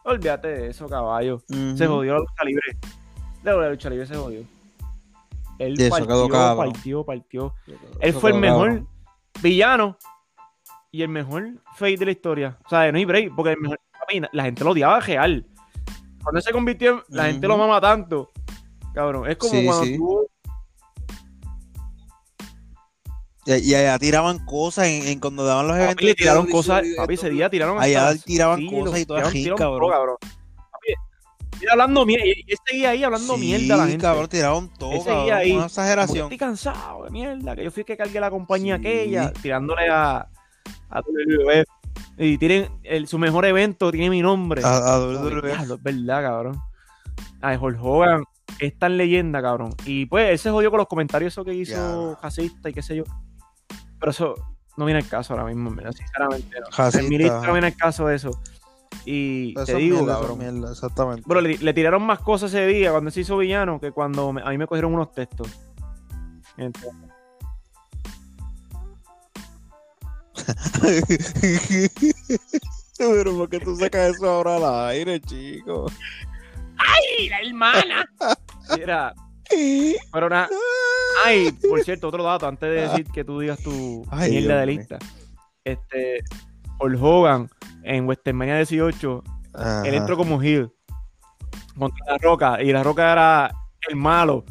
Olvídate 0.04 0.48
de 0.48 0.68
eso, 0.68 0.88
caballo. 0.88 1.42
Se 1.76 1.86
jodió 1.86 2.14
la 2.14 2.18
lucha 2.20 2.44
libre. 2.44 2.62
La 3.42 3.68
lucha 3.70 3.90
libre 3.90 4.06
se 4.06 4.16
jodió. 4.16 4.40
Él 5.58 5.74
eso 5.80 6.06
quedó 6.06 6.28
partió, 6.28 6.56
partió, 6.56 7.04
partió. 7.04 7.54
Eso 7.66 7.78
Él 8.00 8.12
fue 8.14 8.30
el 8.30 8.38
mejor 8.38 8.68
cabrón. 8.68 8.88
villano 9.42 9.96
y 10.90 11.02
el 11.02 11.08
mejor 11.08 11.50
face 11.76 11.96
de 11.98 12.06
la 12.06 12.10
historia. 12.12 12.58
O 12.64 12.68
sea, 12.68 12.90
no 12.90 12.98
hay 12.98 13.04
break, 13.04 13.34
porque 13.34 13.52
el 13.52 13.58
mejor- 13.60 13.78
la 14.32 14.44
gente 14.44 14.64
lo 14.64 14.70
odiaba 14.70 14.98
real. 15.00 15.46
Cuando 16.22 16.40
se 16.40 16.52
convirtió, 16.52 16.90
en- 16.92 17.02
la 17.08 17.24
gente 17.26 17.46
lo 17.48 17.56
mama 17.58 17.80
tanto. 17.80 18.30
Cabrón, 18.94 19.28
es 19.30 19.36
como 19.36 19.52
Sí, 19.52 19.64
cuando 19.64 19.84
sí. 19.84 19.96
tú. 19.96 20.26
Y, 23.44 23.74
allá 23.74 23.98
tiraban 23.98 24.44
cosas 24.46 24.86
en, 24.86 25.02
en 25.08 25.18
cuando 25.18 25.44
daban 25.44 25.66
los 25.66 25.76
eventos. 25.76 25.96
Papi, 25.96 26.04
le 26.06 26.14
tiraron 26.14 26.46
cosas. 26.46 26.84
Papi, 26.96 27.14
ese 27.14 27.28
día 27.30 27.50
tiraron. 27.50 27.80
Allá 27.80 28.14
tiraban 28.16 28.60
silos, 28.60 28.84
cosas 28.84 29.00
y 29.00 29.06
todo 29.06 29.18
así, 29.18 29.50
cabrón. 29.56 29.90
todo, 29.90 30.18
Papi, 30.70 31.66
hablando 31.68 32.06
mierda. 32.06 32.24
Él 32.24 32.56
seguía 32.64 32.90
ahí 32.90 33.02
hablando 33.02 33.34
Sí, 33.34 33.40
mierda 33.40 33.74
a 33.74 33.78
la 33.78 33.86
gente. 33.86 34.02
cabrón, 34.02 34.28
tiraron 34.28 34.68
todo, 34.78 34.92
Él 34.92 34.98
seguía 35.00 35.16
cabrón, 35.16 35.38
ahí, 35.38 35.52
una 35.56 35.66
exageración. 35.66 36.22
estoy 36.26 36.38
cansado 36.38 37.04
de 37.04 37.10
mierda, 37.10 37.56
que 37.56 37.64
yo 37.64 37.70
fui 37.72 37.82
que 37.84 37.96
cargué 37.96 38.20
la 38.20 38.30
compañía 38.30 38.76
Sí. 38.76 38.80
aquella, 38.86 39.32
tirándole 39.32 39.88
a, 39.90 40.28
a 40.90 41.00
WWE. 41.00 41.64
Y 42.18 42.38
tienen 42.38 42.68
el- 42.82 43.06
su 43.08 43.18
mejor 43.18 43.44
evento, 43.46 43.90
tiene 43.90 44.10
mi 44.10 44.22
nombre. 44.22 44.62
A, 44.64 44.94
a 44.94 44.98
WWE. 45.00 45.52
es 45.52 45.82
verdad, 45.82 46.22
cabrón. 46.22 46.60
Ay, 47.40 47.56
Hulk 47.60 47.78
Hogan 47.82 48.24
es 48.60 48.78
tan 48.78 48.96
leyenda, 48.96 49.40
cabrón. 49.42 49.74
Y 49.86 50.06
pues 50.06 50.30
él 50.30 50.38
se 50.38 50.50
jodió 50.50 50.70
con 50.70 50.78
los 50.78 50.86
comentarios 50.88 51.32
eso 51.32 51.44
que 51.44 51.54
hizo 51.54 52.12
Ya. 52.14 52.18
racista 52.22 52.68
y 52.68 52.72
qué 52.72 52.82
sé 52.82 52.96
yo. 52.96 53.04
Pero 53.98 54.10
eso 54.10 54.34
no 54.76 54.84
viene 54.84 55.00
al 55.00 55.08
caso 55.08 55.32
ahora 55.34 55.46
mismo, 55.46 55.70
verdad, 55.74 55.92
sinceramente. 55.92 56.60
No. 56.60 56.66
Racista, 56.76 57.00
En 57.00 57.08
mi 57.08 57.18
lista 57.18 57.38
ajá. 57.38 57.46
no 57.46 57.52
viene 57.52 57.66
al 57.68 57.76
caso 57.76 58.06
de 58.06 58.16
eso. 58.16 58.30
Y 59.04 59.52
Eso 59.56 59.64
te 59.64 59.76
digo, 59.76 59.98
mierda, 60.02 60.14
cabrón. 60.20 60.38
mierda, 60.38 60.70
exactamente. 60.70 61.22
Bro, 61.26 61.40
le, 61.40 61.56
le 61.58 61.72
tiraron 61.74 62.02
más 62.04 62.20
cosas 62.20 62.52
ese 62.52 62.66
día 62.66 62.92
cuando 62.92 63.10
se 63.10 63.20
hizo 63.22 63.36
villano 63.38 63.80
que 63.80 63.90
cuando 63.90 64.32
me- 64.32 64.42
a 64.42 64.50
mí 64.50 64.58
me 64.58 64.66
cogieron 64.66 64.94
unos 64.94 65.12
textos. 65.12 65.48
Entonces, 66.56 66.92
Pero 72.98 73.36
¿por 73.36 73.48
qué 73.48 73.60
tú 73.60 73.76
sacas 73.76 74.14
eso 74.14 74.28
ahora 74.28 74.56
al 74.56 74.90
aire, 74.90 75.20
chico? 75.20 75.86
¡Ay, 76.76 77.28
la 77.28 77.40
hermana! 77.40 78.06
Era. 78.78 79.14
Pero 80.12 80.28
nada. 80.28 80.48
Ay, 81.24 81.52
por 81.68 81.82
cierto, 81.82 82.08
otro 82.08 82.22
dato, 82.24 82.46
antes 82.46 82.68
de 82.68 82.88
decir 82.88 83.06
que 83.12 83.24
tú 83.24 83.40
digas 83.40 83.58
tu 83.62 84.04
Ay, 84.10 84.30
mierda 84.30 84.60
de 84.60 84.66
lista. 84.66 84.98
Este. 85.64 86.20
Hulk 86.80 87.00
Hogan 87.00 87.48
en 87.84 88.06
WrestleMania 88.06 88.56
18, 88.56 89.22
Ajá. 89.54 89.82
él 89.86 89.94
entró 89.94 90.16
como 90.16 90.42
heel 90.42 90.70
contra 91.78 92.06
La 92.06 92.18
Roca, 92.18 92.62
y 92.62 92.72
La 92.72 92.82
Roca 92.82 93.12
era 93.12 93.54
el 93.88 93.96
malo, 93.96 94.44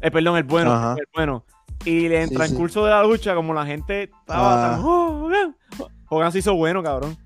eh, 0.00 0.10
perdón, 0.10 0.36
el 0.36 0.44
bueno, 0.44 0.72
Ajá. 0.72 0.96
el 0.98 1.06
bueno. 1.14 1.44
Y 1.84 2.06
en 2.06 2.12
el 2.12 2.28
Sí, 2.28 2.34
transcurso 2.34 2.84
de 2.84 2.90
la 2.90 3.02
lucha, 3.02 3.34
como 3.34 3.54
la 3.54 3.64
gente 3.64 4.04
estaba 4.04 4.66
Ah. 4.66 4.70
tan, 4.76 4.84
"Oh, 4.84 5.24
Hogan, 5.26 5.56
Hogan 6.08 6.32
se 6.32 6.38
hizo 6.40 6.54
bueno, 6.54 6.82
cabrón. 6.82 7.16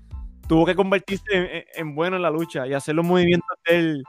Tuvo 0.47 0.65
que 0.65 0.75
convertirse 0.75 1.23
en, 1.31 1.43
en- 1.43 1.63
en 1.75 1.95
bueno 1.95 2.15
en 2.17 2.21
la 2.21 2.29
lucha 2.29 2.67
y 2.67 2.73
hacer 2.73 2.95
los 2.95 3.05
movimientos 3.05 3.57
del 3.67 4.03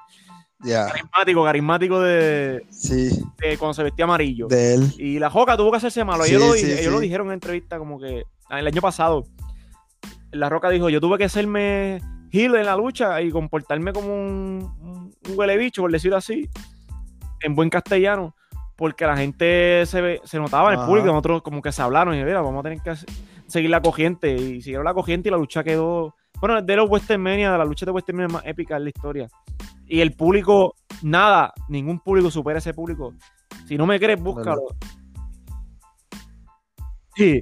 carismático, 0.89 1.45
carismático 1.45 2.01
de, 2.01 2.63
sí, 2.71 3.11
de 3.39 3.57
cuando 3.59 3.75
se 3.75 3.83
vestía 3.85 4.05
amarillo. 4.05 4.47
de 4.49 4.75
él. 4.75 4.93
Y 4.99 5.19
la 5.19 5.31
Joca 5.31 5.57
tuvo 5.57 5.71
que 5.71 5.77
hacerse 5.79 6.05
malo. 6.05 6.25
Ellos, 6.25 6.41
lo, 6.41 6.55
ellos 6.55 6.93
lo 6.93 7.01
dijeron 7.01 7.29
en 7.29 7.35
entrevista 7.35 7.79
como 7.79 7.99
que 8.01 8.25
el 8.51 8.67
año 8.67 8.81
pasado. 8.81 9.25
La 10.33 10.49
Roca 10.49 10.69
dijo, 10.71 10.89
yo 10.89 11.01
tuve 11.01 11.19
que 11.19 11.25
hacerme 11.25 12.01
heel 12.33 12.55
en 12.57 12.67
la 12.67 12.77
lucha 12.77 13.21
y 13.23 13.31
comportarme 13.31 13.93
como 13.93 14.09
un, 14.13 14.73
un, 14.81 15.15
un 15.29 15.39
huele 15.39 15.57
bicho, 15.57 15.83
por 15.83 15.93
decirlo 15.93 16.17
así, 16.17 16.49
en 17.43 17.55
buen 17.55 17.71
castellano, 17.71 18.35
porque 18.77 19.07
la 19.07 19.17
gente 19.17 19.85
se, 19.87 20.01
ve- 20.01 20.21
se 20.25 20.39
notaba 20.39 20.69
en 20.69 20.75
el 20.75 20.79
Ajá. 20.81 20.89
público, 20.89 21.07
nosotros 21.09 21.43
como 21.43 21.63
que 21.63 21.73
se 21.73 21.83
hablaron 21.83 22.15
y 22.15 22.25
mira, 22.25 22.41
vamos 22.41 22.61
a 22.61 22.63
tener 22.69 22.81
que 22.83 22.95
seguir 23.47 23.71
la 23.71 23.81
corriente. 23.81 24.35
Y 24.35 24.61
siguieron 24.63 24.85
la 24.85 24.95
corriente 24.95 25.29
y 25.29 25.33
la 25.33 25.39
lucha 25.39 25.63
quedó... 25.65 26.15
Bueno, 26.41 26.61
de 26.61 26.77
los 26.77 26.89
WrestleMania, 26.91 27.53
de 27.53 27.59
la 27.59 27.65
lucha 27.65 27.87
de 27.87 27.93
WrestleMania 27.93 28.29
más 28.29 28.43
épica 28.47 28.77
en 28.77 28.85
la 28.85 28.91
historia. 28.91 29.29
Y 29.87 30.01
el 30.01 30.13
público, 30.13 30.75
nada, 31.03 31.53
ningún 31.69 32.01
público 32.01 32.31
supera 32.31 32.59
ese 32.59 32.75
público. 32.75 33.15
Si 33.67 33.77
no 33.79 33.87
me 33.87 33.99
crees, 34.01 34.21
búscalo. 34.21 34.63
Sí. 37.17 37.41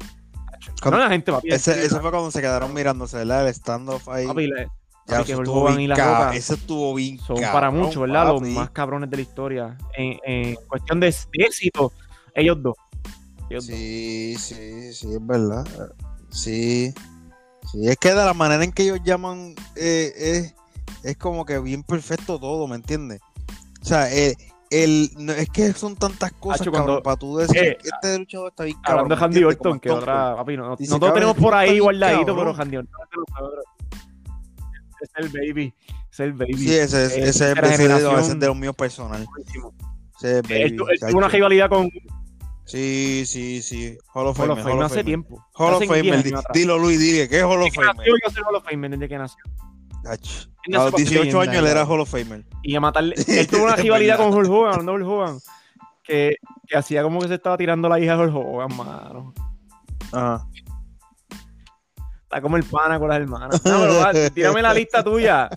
Cuando- 0.80 0.98
no, 0.98 1.04
la 1.04 1.10
gente. 1.10 1.32
Ese, 1.44 1.74
sí, 1.74 1.80
ese 1.80 2.00
fue 2.00 2.10
cuando 2.10 2.30
se 2.30 2.40
quedaron 2.40 2.72
mirándose, 2.74 3.16
¿verdad? 3.18 3.46
El 3.48 3.54
stand-off 3.54 4.08
ahí. 4.08 4.26
papi, 4.26 4.46
le- 4.48 4.68
ya, 5.06 5.24
que 5.24 5.32
y 5.32 5.86
la 5.86 5.96
ca- 5.96 6.18
Roca 6.26 6.36
Eso 6.36 6.54
estuvo 6.54 6.94
bien 6.94 7.18
son 7.18 7.36
cabrón, 7.36 7.52
para 7.52 7.70
muchos, 7.70 8.00
¿verdad? 8.02 8.26
Los 8.28 8.42
más 8.42 8.70
cabrones 8.70 9.10
de 9.10 9.16
la 9.16 9.22
historia. 9.22 9.78
En, 9.96 10.18
en 10.24 10.56
cuestión 10.68 11.00
de, 11.00 11.06
de 11.06 11.44
éxito, 11.44 11.92
ellos 12.34 12.62
dos. 12.62 12.76
Ellos 13.50 13.66
dos. 13.66 13.76
Sí, 13.76 14.36
sí, 14.38 14.92
sí, 14.94 15.12
es 15.12 15.26
verdad. 15.26 15.64
Sí. 16.30 16.92
Sí, 17.70 17.88
es 17.88 17.96
que 17.96 18.08
de 18.10 18.16
la 18.24 18.34
manera 18.34 18.64
en 18.64 18.72
que 18.72 18.82
ellos 18.84 19.00
llaman 19.04 19.54
eh, 19.76 20.12
es, 20.16 20.54
es 21.04 21.16
como 21.16 21.44
que 21.44 21.58
bien 21.58 21.82
perfecto 21.82 22.38
todo, 22.38 22.66
¿me 22.66 22.76
entiendes? 22.76 23.20
O 23.80 23.84
sea, 23.84 24.12
eh, 24.12 24.36
el, 24.70 25.10
no, 25.18 25.32
es 25.32 25.48
que 25.50 25.72
son 25.74 25.94
tantas 25.96 26.32
cosas, 26.32 26.62
Hacho, 26.62 26.72
cabrón, 26.72 26.86
cuando- 26.86 27.02
para 27.02 27.16
tú 27.16 27.36
decir 27.36 27.58
eh, 27.62 27.78
que 27.80 27.88
este 27.88 28.18
luchador 28.18 28.48
está 28.50 28.64
bien 28.64 28.76
cabrón. 28.82 29.12
Hablando 29.12 29.14
de 29.14 29.20
¿me 29.20 29.24
Handy? 29.26 29.44
Orton, 29.44 29.80
que 29.80 29.90
otra, 29.90 30.36
papi, 30.36 30.56
no, 30.56 30.76
cabrón, 30.76 31.14
tenemos 31.14 31.36
por 31.36 31.54
ahí 31.54 31.78
guardadito, 31.78 32.34
pero 32.36 32.54
Handy 32.56 32.76
Orton 32.78 33.00
es 35.02 35.10
el 35.16 35.28
baby. 35.28 35.74
Es 36.10 36.20
el 36.20 36.32
baby. 36.32 36.54
Sí, 36.54 36.74
ese 36.74 37.04
es, 37.06 37.12
Eh, 37.12 37.20
ese 37.20 37.28
es, 37.28 37.28
ese 37.28 37.50
es 37.52 37.54
de- 37.78 38.20
ese 38.20 38.32
es 38.32 38.38
los 38.38 38.56
míos 38.56 38.74
personal. 38.76 39.26
Ese 40.18 40.38
es 40.38 40.42
baby, 40.42 40.76
tuvo 40.76 41.18
una 41.18 41.28
rivalidad 41.28 41.68
con 41.68 41.88
Sí, 42.64 43.24
sí, 43.26 43.60
sí. 43.60 43.98
Hall 44.14 44.26
of 44.28 44.38
Hall 44.38 44.48
Fame. 44.48 44.52
of 44.52 44.58
Fame 44.62 44.72
Hall 44.76 44.82
of 44.84 44.92
hace 44.92 45.04
tiempo. 45.04 45.44
Hall 45.54 45.74
of 45.74 45.82
Hace 45.82 45.86
10 45.86 45.98
Fame. 45.98 46.10
años 46.12 46.24
di- 46.24 46.30
atrás. 46.30 46.44
Dilo, 46.54 46.78
Luis, 46.78 46.98
dile, 47.00 47.28
¿qué 47.28 47.38
es 47.38 47.42
Hall 47.44 47.60
of 47.60 47.68
Fame? 47.74 47.88
a 47.90 48.30
ser 48.30 48.42
Hall 48.44 48.54
of 48.54 48.64
Fame 48.64 48.88
desde 48.88 49.08
que 49.08 49.18
nació. 49.18 49.42
Ach, 50.04 50.08
A 50.08 50.70
los 50.70 50.84
para 50.84 50.90
ser 50.90 50.96
18 50.98 51.22
leyenda, 51.24 51.40
años 51.42 51.56
él 51.56 51.66
era. 51.66 51.84
Hall 51.86 52.00
of 52.00 52.08
Famer. 52.10 52.44
Y 52.62 52.74
a 52.76 52.80
matarle. 52.80 53.14
Él 53.28 53.46
tuvo 53.48 53.64
una 53.64 53.74
Es 53.74 53.82
rivalidad 53.82 54.16
con 54.16 54.32
Hulk 54.32 54.48
Hogan, 54.50 54.86
de 54.86 54.92
Hulk 54.92 55.06
Hogan, 55.06 55.38
que, 56.04 56.36
que 56.68 56.76
hacía 56.76 57.02
como 57.02 57.20
que 57.20 57.28
se 57.28 57.34
estaba 57.34 57.56
tirando 57.58 57.88
la 57.88 57.98
hija 58.00 58.16
de 58.16 58.22
Hulk 58.26 58.34
Hogan, 58.34 58.76
mano. 58.76 59.34
Ajá. 60.12 60.46
Está 62.32 62.40
como 62.40 62.56
el 62.56 62.64
pana 62.64 62.98
con 62.98 63.10
las 63.10 63.20
hermanas. 63.20 63.60
No, 63.66 63.82
pero 63.82 63.98
va, 63.98 64.30
tírame 64.30 64.62
la 64.62 64.72
lista 64.72 65.04
tuya. 65.04 65.50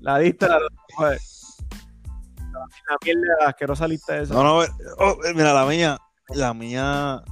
La 0.00 0.18
lista, 0.18 0.48
la, 0.48 0.58
la, 0.98 1.10
la 2.52 2.96
mierda, 3.02 3.22
la 3.40 3.48
asquerosa 3.48 3.88
lista 3.88 4.18
esa. 4.18 4.34
No, 4.34 4.42
no, 4.42 4.66
oh, 4.98 5.16
mira, 5.34 5.54
la 5.54 5.64
mía, 5.64 5.98
la 6.28 6.52
mía. 6.52 7.22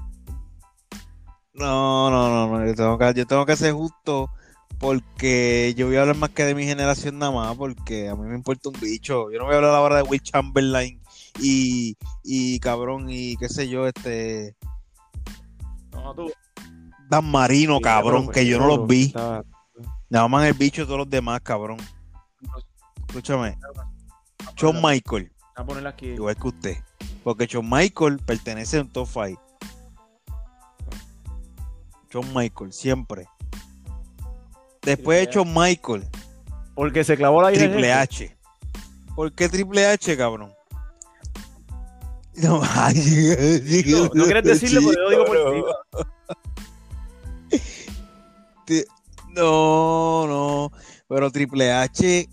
No, 1.52 2.10
no, 2.10 2.30
no, 2.30 2.58
no, 2.58 2.66
yo 2.66 2.74
tengo 2.74 2.96
que, 2.96 3.12
yo 3.12 3.26
tengo 3.26 3.44
que 3.44 3.56
ser 3.56 3.74
justo 3.74 4.30
porque 4.78 5.74
yo 5.76 5.86
voy 5.86 5.96
a 5.96 6.02
hablar 6.02 6.16
más 6.16 6.30
que 6.30 6.44
de 6.44 6.54
mi 6.54 6.64
generación 6.64 7.18
nada 7.18 7.32
más 7.32 7.56
porque 7.56 8.08
a 8.08 8.16
mí 8.16 8.26
me 8.26 8.36
importa 8.36 8.70
un 8.70 8.80
bicho. 8.80 9.30
Yo 9.30 9.38
no 9.38 9.44
voy 9.44 9.52
a 9.52 9.56
hablar 9.58 9.74
ahora 9.74 9.96
de 9.96 10.02
Will 10.04 10.22
Chamberlain 10.22 10.98
y, 11.38 11.94
y 12.24 12.58
cabrón 12.60 13.10
y 13.10 13.36
qué 13.36 13.50
sé 13.50 13.68
yo, 13.68 13.86
este 13.86 14.56
No, 15.92 16.14
tú. 16.14 16.32
Dan 17.08 17.30
Marino, 17.30 17.76
Sí, 17.76 17.82
cabrón, 17.82 18.22
pero, 18.26 18.32
que 18.32 18.46
yo 18.46 18.58
no 18.58 18.66
los 18.66 18.86
vi. 18.86 19.12
Nada 20.10 20.28
más 20.28 20.46
el 20.46 20.54
bicho 20.54 20.82
y 20.82 20.84
todos 20.84 20.98
los 20.98 21.10
demás, 21.10 21.40
cabrón. 21.42 21.78
Escúchame. 23.08 23.58
Shawn 24.56 24.80
Michael. 24.82 25.30
Voy 25.30 25.52
a 25.56 25.64
ponerla 25.64 25.90
aquí. 25.90 26.06
igual 26.08 26.36
que 26.36 26.48
usted. 26.48 26.76
Porque 27.24 27.46
Shawn 27.46 27.68
Michael 27.68 28.18
pertenece 28.24 28.78
a 28.78 28.82
un 28.82 28.88
top 28.88 29.08
5. 29.12 29.42
Shawn 32.10 32.34
Michael, 32.34 32.72
siempre. 32.72 33.26
Después 34.82 35.26
de 35.26 35.32
Shawn 35.32 35.52
Michael, 35.54 36.08
Porque 36.74 37.04
se 37.04 37.16
clavó 37.16 37.42
la 37.42 37.48
de 37.48 37.58
Triple 37.58 37.88
jefe. 37.88 37.92
H. 37.92 38.36
¿Por 39.14 39.32
qué 39.32 39.48
Triple 39.48 39.86
H, 39.86 40.16
cabrón? 40.16 40.52
No, 42.40 42.60
No, 42.60 44.08
no 44.14 44.24
quieres 44.24 44.44
decirlo, 44.44 44.80
pero 44.88 45.02
yo 45.02 45.10
digo 45.10 45.24
por 45.24 45.36
Ti- 46.04 46.47
No, 49.34 50.26
no. 50.26 50.72
Pero 51.08 51.30
Triple 51.30 51.72
H, 51.72 52.28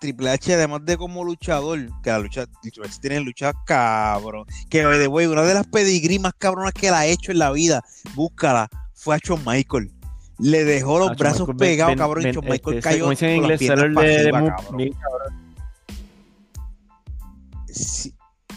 Triple 0.00 0.30
H, 0.30 0.54
además 0.54 0.84
de 0.84 0.96
como 0.96 1.24
luchador, 1.24 1.78
que 2.02 2.10
la 2.10 2.18
lucha, 2.18 2.46
Triple 2.60 2.86
H 2.86 2.98
tiene 3.00 3.20
lucha 3.20 3.52
cabrón. 3.66 4.46
Que 4.68 4.84
de 4.84 5.06
güey, 5.06 5.26
una 5.26 5.42
de 5.42 5.54
las 5.54 5.66
pedigrí 5.66 6.18
más 6.18 6.32
cabronas 6.38 6.72
que 6.72 6.90
la 6.90 7.00
ha 7.00 7.06
hecho 7.06 7.32
en 7.32 7.38
la 7.38 7.50
vida, 7.52 7.82
búscala, 8.14 8.68
fue 8.94 9.14
a 9.14 9.18
Shawn 9.18 9.42
Michael. 9.46 9.90
Le 10.38 10.64
dejó 10.64 10.98
los 10.98 11.10
Ah, 11.10 11.14
brazos 11.16 11.48
pegados, 11.56 11.92
ven- 11.92 11.98
cabrón, 11.98 12.22
y 12.22 12.24
ven, 12.26 12.34
Shawn 12.34 12.46
Michael 12.48 12.76
este, 12.78 12.88
cayó 12.90 13.04
Como 13.04 13.12
en 13.20 13.36
inglés, 13.36 13.58
seller 13.60 13.76
piernas 13.76 14.04
de, 14.04 14.08
de 14.10 14.14
arriba, 14.18 14.56
cabrón. 14.56 15.42
Sí, 17.68 18.12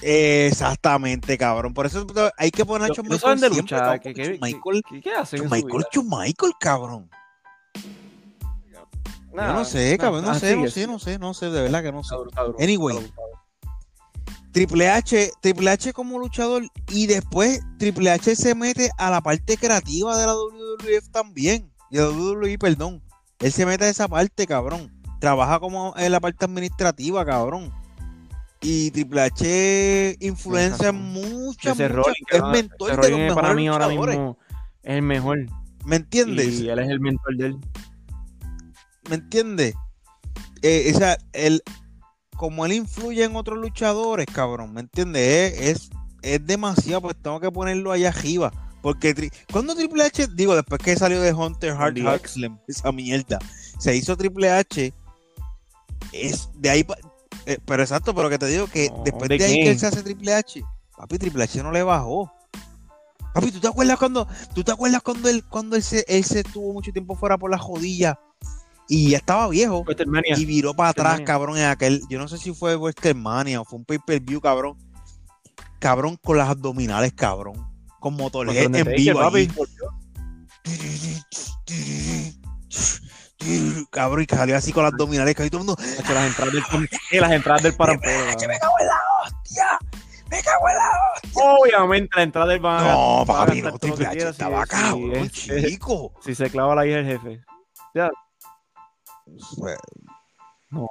exactamente, 0.05 1.37
cabrón. 1.37 1.73
Por 1.73 1.85
eso 1.85 2.05
hay 2.37 2.51
que 2.51 2.63
poner 2.63 2.91
a 2.91 2.95
no 2.95 3.03
Michael 3.03 3.39
siempre, 3.39 3.49
lucha, 3.49 3.99
¿qué, 3.99 4.13
Shawn 4.13 4.39
Michael, 4.39 4.83
qué, 4.87 5.01
qué 5.01 5.11
su 5.91 6.03
Michael, 6.03 6.53
cabrón. 6.59 7.09
Yo 8.71 8.87
Nada, 9.33 9.53
no 9.53 9.65
sé, 9.65 9.97
cabrón, 9.97 10.23
no 10.23 10.31
ah, 10.31 10.39
sé, 10.39 10.55
no 10.55 10.67
sé, 10.69 10.87
no 10.87 10.99
sé, 10.99 11.19
no 11.19 11.33
sé, 11.33 11.49
de 11.49 11.63
verdad 11.63 11.83
que 11.83 11.91
no 11.91 12.03
sé. 12.03 12.15
Anyway. 12.59 13.11
Triple 14.53 14.89
H, 14.89 15.31
Triple 15.41 15.69
H 15.69 15.91
como 15.91 16.17
luchador 16.17 16.63
y 16.87 17.07
después 17.07 17.59
Triple 17.77 18.11
H 18.11 18.37
se 18.37 18.55
mete 18.55 18.89
a 18.97 19.11
la 19.11 19.19
parte 19.19 19.57
creativa 19.57 20.17
de 20.17 20.25
la 20.25 20.33
WWF 20.33 21.09
también. 21.11 21.69
Y 21.89 21.97
de 21.97 22.07
WWE, 22.07 22.57
perdón. 22.57 23.03
Él 23.39 23.51
se 23.51 23.65
mete 23.65 23.83
a 23.83 23.89
esa 23.89 24.07
parte, 24.07 24.47
cabrón. 24.47 24.93
Trabaja 25.19 25.59
como 25.59 25.93
en 25.97 26.09
la 26.09 26.21
parte 26.21 26.45
administrativa, 26.45 27.25
cabrón. 27.25 27.73
Y 28.67 28.89
Triple 28.91 29.21
H 29.21 30.17
influencia 30.21 30.91
que 32.31 32.37
es 32.37 32.41
va- 32.43 32.51
mentor 32.51 32.91
ese 32.91 33.01
de 33.01 33.09
los 33.09 33.19
mejores 33.19 33.35
para 33.35 33.53
mí 33.53 33.67
ahora 33.67 33.87
mismo 33.87 34.37
es 34.81 34.95
el 34.95 35.01
mejor. 35.03 35.45
¿Me 35.85 35.95
entiendes? 35.97 36.59
Y 36.61 36.69
él 36.69 36.79
es 36.79 36.89
el 36.89 36.99
mentor 36.99 37.37
de 37.37 37.45
él. 37.47 37.57
¿Me 39.09 39.15
entiendes? 39.15 39.75
Eh, 40.63 40.91
o 40.93 40.97
sea, 40.97 41.17
él, 41.33 41.61
como 42.35 42.65
él 42.65 42.73
influye 42.73 43.23
en 43.23 43.35
otros 43.35 43.59
luchadores, 43.59 44.25
cabrón, 44.25 44.73
¿me 44.73 44.81
entiendes? 44.81 45.53
Es, 45.53 45.59
es, 45.61 45.89
es 46.23 46.45
demasiado, 46.47 47.01
pues 47.01 47.15
tengo 47.21 47.39
que 47.39 47.51
ponerlo 47.51 47.91
allá 47.91 48.09
arriba. 48.09 48.51
Porque 48.81 49.15
tri- 49.15 49.31
cuando 49.51 49.75
Triple 49.75 50.03
H, 50.05 50.27
digo, 50.35 50.55
después 50.55 50.81
que 50.81 50.95
salió 50.95 51.21
de 51.21 51.33
Hunter 51.33 51.71
Hart. 51.71 51.97
Huxley, 51.99 52.51
esa 52.67 52.91
mierda, 52.91 53.37
se 53.79 53.95
hizo 53.95 54.17
Triple 54.17 54.49
H, 54.51 54.91
es 56.13 56.49
de 56.55 56.69
ahí, 56.69 56.83
pa- 56.83 56.97
eh, 57.45 57.59
pero 57.65 57.83
exacto, 57.83 58.13
pero 58.13 58.29
que 58.29 58.39
te 58.39 58.47
digo 58.47 58.67
que 58.67 58.89
No, 58.89 59.03
después 59.03 59.29
¿de 59.29 59.37
de 59.37 59.45
ahí 59.45 59.55
que 59.55 59.71
él 59.71 59.79
se 59.79 59.87
hace 59.87 60.03
Triple 60.03 60.33
H, 60.33 60.63
papi, 60.97 61.17
Triple 61.17 61.43
H 61.43 61.61
no 61.63 61.71
le 61.71 61.83
bajó. 61.83 62.31
Papi, 63.33 63.51
¿tú 63.51 63.59
te 63.59 63.67
acuerdas 63.67 63.97
cuando, 63.99 64.27
tú 64.53 64.63
te 64.63 64.71
acuerdas 64.71 65.01
cuando 65.01 65.29
él, 65.29 65.43
cuando 65.45 65.75
él 65.75 65.83
se, 65.83 66.05
él 66.07 66.23
se 66.23 66.39
estuvo 66.39 66.73
mucho 66.73 66.91
tiempo 66.91 67.15
fuera 67.15 67.37
por 67.37 67.51
la 67.51 67.57
jodilla 67.57 68.19
y 68.87 69.11
ya 69.11 69.17
estaba 69.17 69.49
viejo? 69.49 69.83
Y 70.37 70.45
viró 70.45 70.73
para 70.73 70.89
atrás, 70.89 71.21
cabrón, 71.21 71.57
en 71.57 71.65
aquel. 71.65 72.01
Yo 72.09 72.17
no 72.17 72.27
sé 72.27 72.37
si 72.37 72.53
fue 72.53 72.75
WrestleMania 72.75 73.61
o 73.61 73.65
fue 73.65 73.79
un 73.79 73.85
pay-per-view, 73.85 74.39
cabrón. 74.39 74.77
Cabrón, 75.79 76.17
con 76.23 76.37
las 76.37 76.49
abdominales, 76.49 77.13
cabrón. 77.13 77.55
Con 77.99 78.15
Motorhead 78.15 78.73
en 78.73 78.95
vivo. 78.95 79.19
papi. 79.19 79.49
Cabrón, 83.91 84.23
y 84.23 84.25
salió 84.35 84.55
así 84.57 84.71
con 84.71 84.83
las 84.83 84.93
abdominales. 84.93 85.35
Que 85.35 85.49
todo 85.49 85.61
el 85.61 85.67
mundo. 85.67 85.81
Hacho, 85.99 86.13
las 86.13 86.27
entradas 86.27 86.53
del 86.53 86.63
y 87.11 87.19
las 87.19 87.31
entradas 87.31 87.63
del 87.63 87.75
parampolo. 87.75 88.13
"Che, 88.37 88.47
me 88.47 88.57
cago 88.59 88.73
en 88.79 88.87
la 88.87 88.99
hostia! 89.23 89.79
¡Me 90.31 90.41
cago 90.41 90.69
en 90.69 90.75
la 90.75 90.91
Obviamente 91.35 92.09
la 92.15 92.23
entrada 92.23 92.47
del 92.47 92.59
van 92.59 92.83
No, 92.83 93.23
papi, 93.27 93.61
no, 93.61 93.77
Triple 93.77 94.05
que 94.09 94.17
H 94.23 94.29
estaba 94.29 94.63
si- 94.63 94.69
cabrón, 94.69 95.29
si 95.31 95.51
es- 95.51 95.65
chico. 95.67 96.13
Si 96.23 96.33
se 96.33 96.49
clava 96.49 96.73
la 96.75 96.85
hija 96.87 96.97
del 96.97 97.05
jefe. 97.07 97.41
No, 100.71 100.89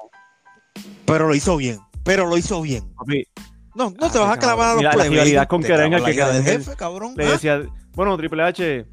Pero 1.07 1.29
lo 1.29 1.35
hizo 1.35 1.57
bien. 1.57 1.79
Pero 2.05 2.27
lo 2.27 2.37
hizo 2.37 2.61
bien. 2.63 2.93
papi, 2.95 3.27
No, 3.75 3.91
no 3.91 4.07
Ah, 4.07 4.11
te 4.13 4.19
vas 4.19 4.31
a 4.31 4.39
clavar 4.39 4.67
a 4.69 4.73
los 4.75 4.79
Mira, 4.83 4.95
la 4.95 5.05
rivalidad 5.05 5.49
con 5.49 5.63
el 5.65 6.03
la 6.03 6.09
que 6.11 6.15
del 6.33 6.45
jefe, 6.45 6.77
cabrón. 6.77 7.15
le 7.17 7.27
¿ah? 7.27 7.31
decía, 7.33 7.61
bueno, 7.95 8.17
Triple 8.17 8.43
H, 8.45 8.87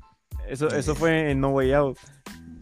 eso, 0.48 0.68
eso 0.69 0.95
fue 0.95 1.30
en 1.32 1.40
No 1.40 1.49
Way 1.49 1.73
Out. 1.73 1.98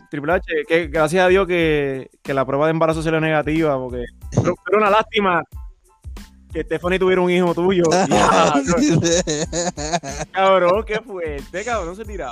Triple 0.09 0.33
H, 0.33 0.43
que 0.67 0.87
gracias 0.87 1.23
a 1.23 1.27
Dios 1.27 1.47
que, 1.47 2.09
que 2.23 2.33
la 2.33 2.45
prueba 2.45 2.65
de 2.65 2.71
embarazo 2.71 3.01
salió 3.03 3.19
negativa, 3.19 3.77
porque 3.77 4.05
pero, 4.35 4.55
pero 4.65 4.77
una 4.79 4.89
lástima 4.89 5.43
que 6.51 6.63
Stephanie 6.63 6.97
tuviera 6.97 7.21
un 7.21 7.29
hijo 7.29 7.53
tuyo. 7.53 7.83
Ya, 8.09 8.53
cabrón, 10.31 10.83
qué 10.85 10.99
fuerte, 11.01 11.63
cabrón, 11.63 11.95
se 11.95 12.05
tiraba. 12.05 12.31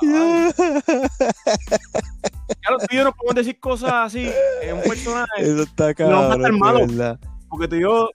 Claro, 2.62 2.78
tú 2.80 2.86
y 2.90 2.96
yo 2.96 3.04
no 3.04 3.12
podemos 3.14 3.36
decir 3.36 3.60
cosas 3.60 3.92
así 3.94 4.30
en 4.64 4.76
un 4.76 4.82
personaje, 4.82 5.28
Eso 5.38 5.64
está 5.64 5.84
No 5.84 5.88
va 5.88 5.92
a 5.92 5.94
cabrón. 5.94 6.24
estar 6.32 6.52
de 6.52 6.58
malo. 6.58 6.80
verdad. 6.88 7.20
porque 7.50 7.68
tú 7.68 7.76
y 7.76 7.82
yo 7.82 8.10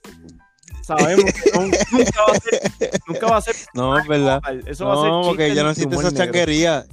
sabemos 0.82 1.24
que 1.32 1.50
no- 1.52 1.66
nunca 1.92 2.20
va 2.28 2.32
a 2.36 2.40
ser, 2.40 2.60
nunca 3.06 3.26
va 3.28 3.36
a 3.36 3.40
ser 3.40 3.56
No, 3.74 3.98
es 3.98 4.06
verdad. 4.08 4.40
Eso 4.66 4.86
va 4.86 4.94
a 4.94 4.96
ser 4.96 5.10
No, 5.10 5.22
porque 5.22 5.54
ya 5.54 5.62
no 5.62 5.70
existe 5.70 5.94
esa 5.94 6.10
negro. 6.10 6.24
changuería. 6.24 6.84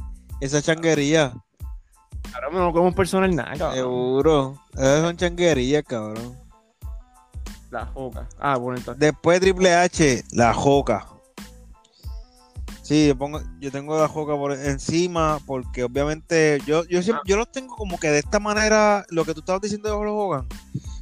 Esa 0.41 0.61
changuería. 0.61 1.33
Ahora 2.33 2.49
no 2.51 2.71
como 2.71 2.87
un 2.87 2.93
personal 2.93 3.35
nada, 3.35 3.51
cabrón. 3.55 3.75
Seguro. 3.75 4.63
Esas 4.73 5.01
son 5.01 5.17
changuerías, 5.17 5.83
cabrón. 5.83 6.37
La 7.71 7.85
joca. 7.85 8.27
Ah, 8.39 8.57
bueno, 8.57 8.77
entonces. 8.79 8.99
Después 8.99 9.39
Triple 9.39 9.73
H, 9.75 10.23
la 10.31 10.53
joca. 10.53 11.05
Sí, 12.81 13.07
yo, 13.07 13.15
pongo, 13.15 13.39
yo 13.59 13.71
tengo 13.71 13.99
la 13.99 14.07
joca 14.07 14.35
por 14.35 14.51
encima 14.51 15.39
porque 15.45 15.83
obviamente 15.83 16.57
yo, 16.65 16.83
yo, 16.85 17.03
siempre, 17.03 17.21
yo 17.27 17.37
los 17.37 17.51
tengo 17.51 17.75
como 17.75 17.99
que 17.99 18.09
de 18.09 18.17
esta 18.17 18.39
manera, 18.39 19.05
lo 19.09 19.25
que 19.25 19.35
tú 19.35 19.41
estabas 19.41 19.61
diciendo 19.61 19.89
de 19.89 19.95
Hulk 19.95 20.09
Hogan. 20.09 20.47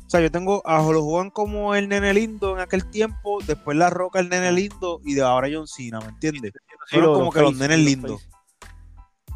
O 0.05 0.09
sea, 0.09 0.19
yo 0.19 0.29
tengo 0.29 0.61
a 0.65 0.81
Hulk 0.81 1.01
Hogan 1.01 1.29
como 1.29 1.75
el 1.75 1.87
nene 1.87 2.13
lindo 2.13 2.55
en 2.55 2.59
aquel 2.59 2.85
tiempo, 2.89 3.39
después 3.47 3.77
La 3.77 3.89
Roca 3.89 4.19
el 4.19 4.27
nene 4.27 4.51
lindo 4.51 4.99
y 5.05 5.13
de 5.13 5.21
ahora 5.21 5.47
John 5.49 5.65
Cena, 5.65 6.01
¿me 6.01 6.07
entiendes? 6.07 6.51
Fueron 6.89 7.13
como 7.13 7.31
que 7.31 7.41
los 7.41 7.55
nenes 7.55 7.79
lindos. 7.79 8.27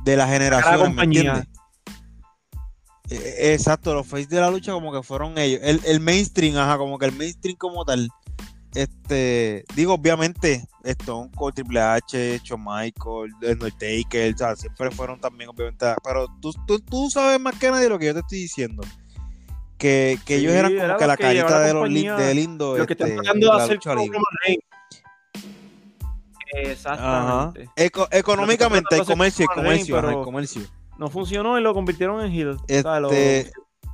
De 0.04 0.18
la 0.18 0.28
generación, 0.28 0.94
¿me 0.94 1.04
entiendes? 1.04 1.48
Eh, 3.12 3.54
Exacto, 3.54 3.94
los 3.94 4.08
face 4.08 4.26
de 4.28 4.40
la 4.40 4.50
lucha 4.50 4.72
como 4.72 4.92
que 4.92 5.04
fueron 5.04 5.38
ellos. 5.38 5.60
El, 5.64 5.82
el 5.86 6.00
mainstream, 6.00 6.58
ajá, 6.58 6.78
como 6.78 6.98
que 6.98 7.06
el 7.06 7.12
mainstream 7.12 7.58
como 7.58 7.84
tal. 7.86 8.08
Este, 8.74 9.66
digo, 9.76 9.96
obviamente, 9.96 10.66
Stone 10.84 11.30
Cold, 11.36 11.54
Triple 11.56 11.82
H, 11.82 12.40
Shawn 12.42 12.64
Michael, 12.64 13.34
The 13.42 13.52
Undertaker, 13.52 14.34
o 14.34 14.38
sea, 14.38 14.56
siempre 14.56 14.90
fueron 14.92 15.20
también, 15.20 15.50
obviamente, 15.50 15.86
pero 16.02 16.28
tú, 16.42 16.54
tú, 16.66 16.80
tú 16.80 17.10
sabes 17.10 17.38
más 17.38 17.60
que 17.60 17.70
nadie 17.70 17.90
lo 17.90 18.00
que 18.00 18.06
yo 18.06 18.14
te 18.14 18.22
estoy 18.22 18.40
diciendo. 18.40 18.82
Que, 19.78 20.18
que 20.26 20.38
Sí, 20.38 20.42
ellos 20.46 20.54
eran 20.54 20.72
como 20.78 20.98
que 21.00 21.08
la 21.08 21.18
que 21.18 21.24
carita 21.24 21.50
la 21.50 21.60
de 21.60 21.74
los 21.74 21.82
compañía, 21.82 22.18
li- 22.18 22.24
de 22.24 22.34
lindo. 22.36 22.78
Lo 22.78 22.86
que 22.88 22.94
están 22.94 23.10
este, 23.10 23.22
tratando 23.22 23.52
de 23.52 23.58
la 23.58 23.64
hacer. 23.64 23.80
Ajá. 27.04 27.52
Exactamente. 27.52 27.70
Eco- 27.76 28.08
económicamente, 28.12 28.96
de 28.96 29.06
comercio, 29.06 29.46
Roman 29.48 29.64
comercio, 29.66 29.96
hay 29.96 30.02
Reigns, 30.02 30.24
comercio. 30.26 30.62
No 31.02 31.10
funcionó 31.10 31.58
y 31.58 31.64
lo 31.64 31.74
convirtieron 31.74 32.24
en 32.24 32.32
heel. 32.32 32.50
O 32.50 32.58
sea, 32.68 33.00
lo, 33.00 33.10
Este- 33.12 33.52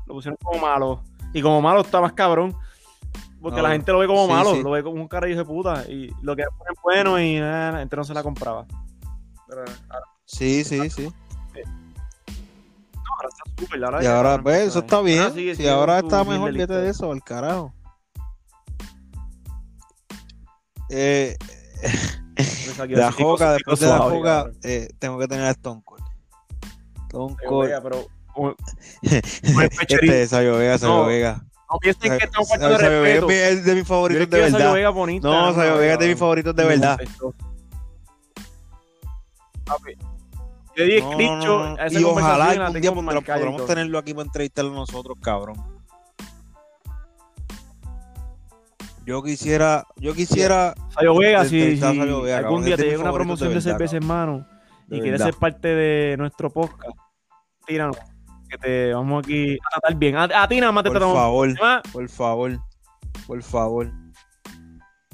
lo 0.08 0.14
pusieron 0.16 0.38
como 0.44 0.60
malo. 0.60 1.02
Y 1.34 1.42
como 1.42 1.62
malo 1.62 1.80
está 1.80 2.02
más 2.02 2.12
cabrón. 2.12 2.54
Porque 3.42 3.62
No, 3.62 3.64
la 3.64 3.70
gente 3.72 3.94
lo 3.94 4.00
ve 4.00 4.08
como 4.08 4.26
sí, 4.26 4.34
malo, 4.34 4.56
sí. 4.56 4.62
lo 4.62 4.72
ve 4.72 4.84
como 4.84 5.02
un 5.02 5.08
carajo 5.08 5.34
de 5.34 5.46
puta. 5.46 5.86
Y 5.90 6.12
lo 6.22 6.36
que 6.36 6.44
ponen 6.58 6.74
bueno 6.84 7.18
y 7.22 7.40
nada, 7.40 7.72
la 7.72 7.80
gente 7.80 7.96
no 7.96 8.04
se 8.04 8.14
la 8.14 8.24
compraba. 8.24 8.66
Pero 9.48 9.62
ahora, 9.62 9.72
Sí, 10.26 10.66
sí, 10.66 10.90
sí. 10.90 11.06
ahora 11.06 13.30
está 13.30 13.44
súper. 13.58 13.86
Ahora 13.86 14.02
Y 14.02 14.04
ya 14.04 14.18
ahora, 14.18 14.44
pues, 14.44 14.58
el 14.64 14.68
eso 14.68 14.80
está 14.80 15.00
bien. 15.00 15.22
Ahora 15.22 15.34
sigue 15.34 15.52
Si 15.56 15.62
siendo 15.62 15.80
ahora 15.80 16.00
está 16.00 16.26
mejor, 16.26 16.52
vete 16.52 16.74
de 16.74 16.90
eso, 16.90 17.10
al 17.10 17.24
carajo. 17.24 17.74
Eh, 20.90 21.38
Pues 22.36 22.78
la 22.92 23.10
tipo 23.12 23.38
después 23.38 23.80
de 23.80 23.88
la 23.88 23.98
cabrón. 23.98 24.58
eh, 24.62 24.90
tengo 25.00 25.18
que 25.18 25.28
tener 25.28 25.46
a 25.46 25.52
Stone 25.52 25.82
Cold. 25.86 25.97
Cold. 27.12 27.68
vea, 27.68 27.82
pero. 27.82 28.08
Este, 29.02 30.28
Sabio 30.28 30.58
Vega, 30.58 30.78
Sabio 30.78 30.96
No, 30.98 31.06
Vega. 31.08 31.44
No 31.72 31.80
piensen 31.80 32.18
que 32.18 32.28
Sabio 32.28 32.46
faltando 32.46 32.78
de 32.78 32.90
respeto. 32.90 33.30
es 33.30 33.66
de 33.66 33.76
mis 33.76 33.88
favoritos 33.88 34.24
es 34.24 34.30
de 34.30 34.40
verdad. 34.40 34.74
Vega 34.74 34.90
bonita. 34.90 35.28
No, 35.28 35.54
Sabio 35.54 35.78
Vega 35.78 35.94
es 35.94 36.00
de 36.00 36.08
mis 36.08 36.20
favoritos 36.20 36.56
de 36.56 36.64
verdad. 36.64 37.00
Yo 40.76 40.84
di 40.86 41.02
No, 41.02 41.78
esa 41.78 42.00
Y 42.00 42.04
ojalá 42.04 42.52
algún 42.52 42.80
día 42.80 42.92
todo. 42.92 43.66
tenerlo 43.66 43.98
aquí 43.98 44.14
para 44.14 44.26
entrevistarlo 44.26 44.72
nosotros, 44.72 45.18
cabrón. 45.20 45.58
Yo 49.06 49.24
quisiera, 49.24 49.88
yo 49.96 50.14
quisiera 50.14 50.76
Sabio 50.90 51.18
Vega, 51.18 51.44
Vega, 51.44 51.88
algún 51.90 52.26
cabrón, 52.28 52.66
día 52.66 52.76
es 52.76 52.82
te 52.82 52.86
llega 52.88 53.02
una 53.02 53.14
promoción 53.14 53.54
de, 53.54 53.62
cerveza, 53.62 53.96
hermano, 53.96 54.46
y 54.90 54.96
de 54.98 55.02
quieres 55.02 55.22
ser 55.22 55.34
parte 55.36 55.68
de 55.70 56.16
nuestro 56.18 56.50
podcast, 56.50 56.98
tíranos. 57.66 57.98
Que 58.50 58.58
te 58.58 58.94
vamos 58.94 59.24
aquí 59.26 59.56
a 59.56 59.70
tratar 59.80 59.96
bien. 59.98 60.16
A, 60.16 60.24
a 60.24 60.48
ti 60.48 60.60
nada 60.62 60.72
más 60.72 60.84
te 60.84 60.90
Por 60.90 60.98
tratamos 61.00 61.18
favor, 61.18 61.60
mal, 61.60 61.82
por 61.92 62.10
favor, 62.10 62.60
por 63.28 63.44
favor. 63.44 63.92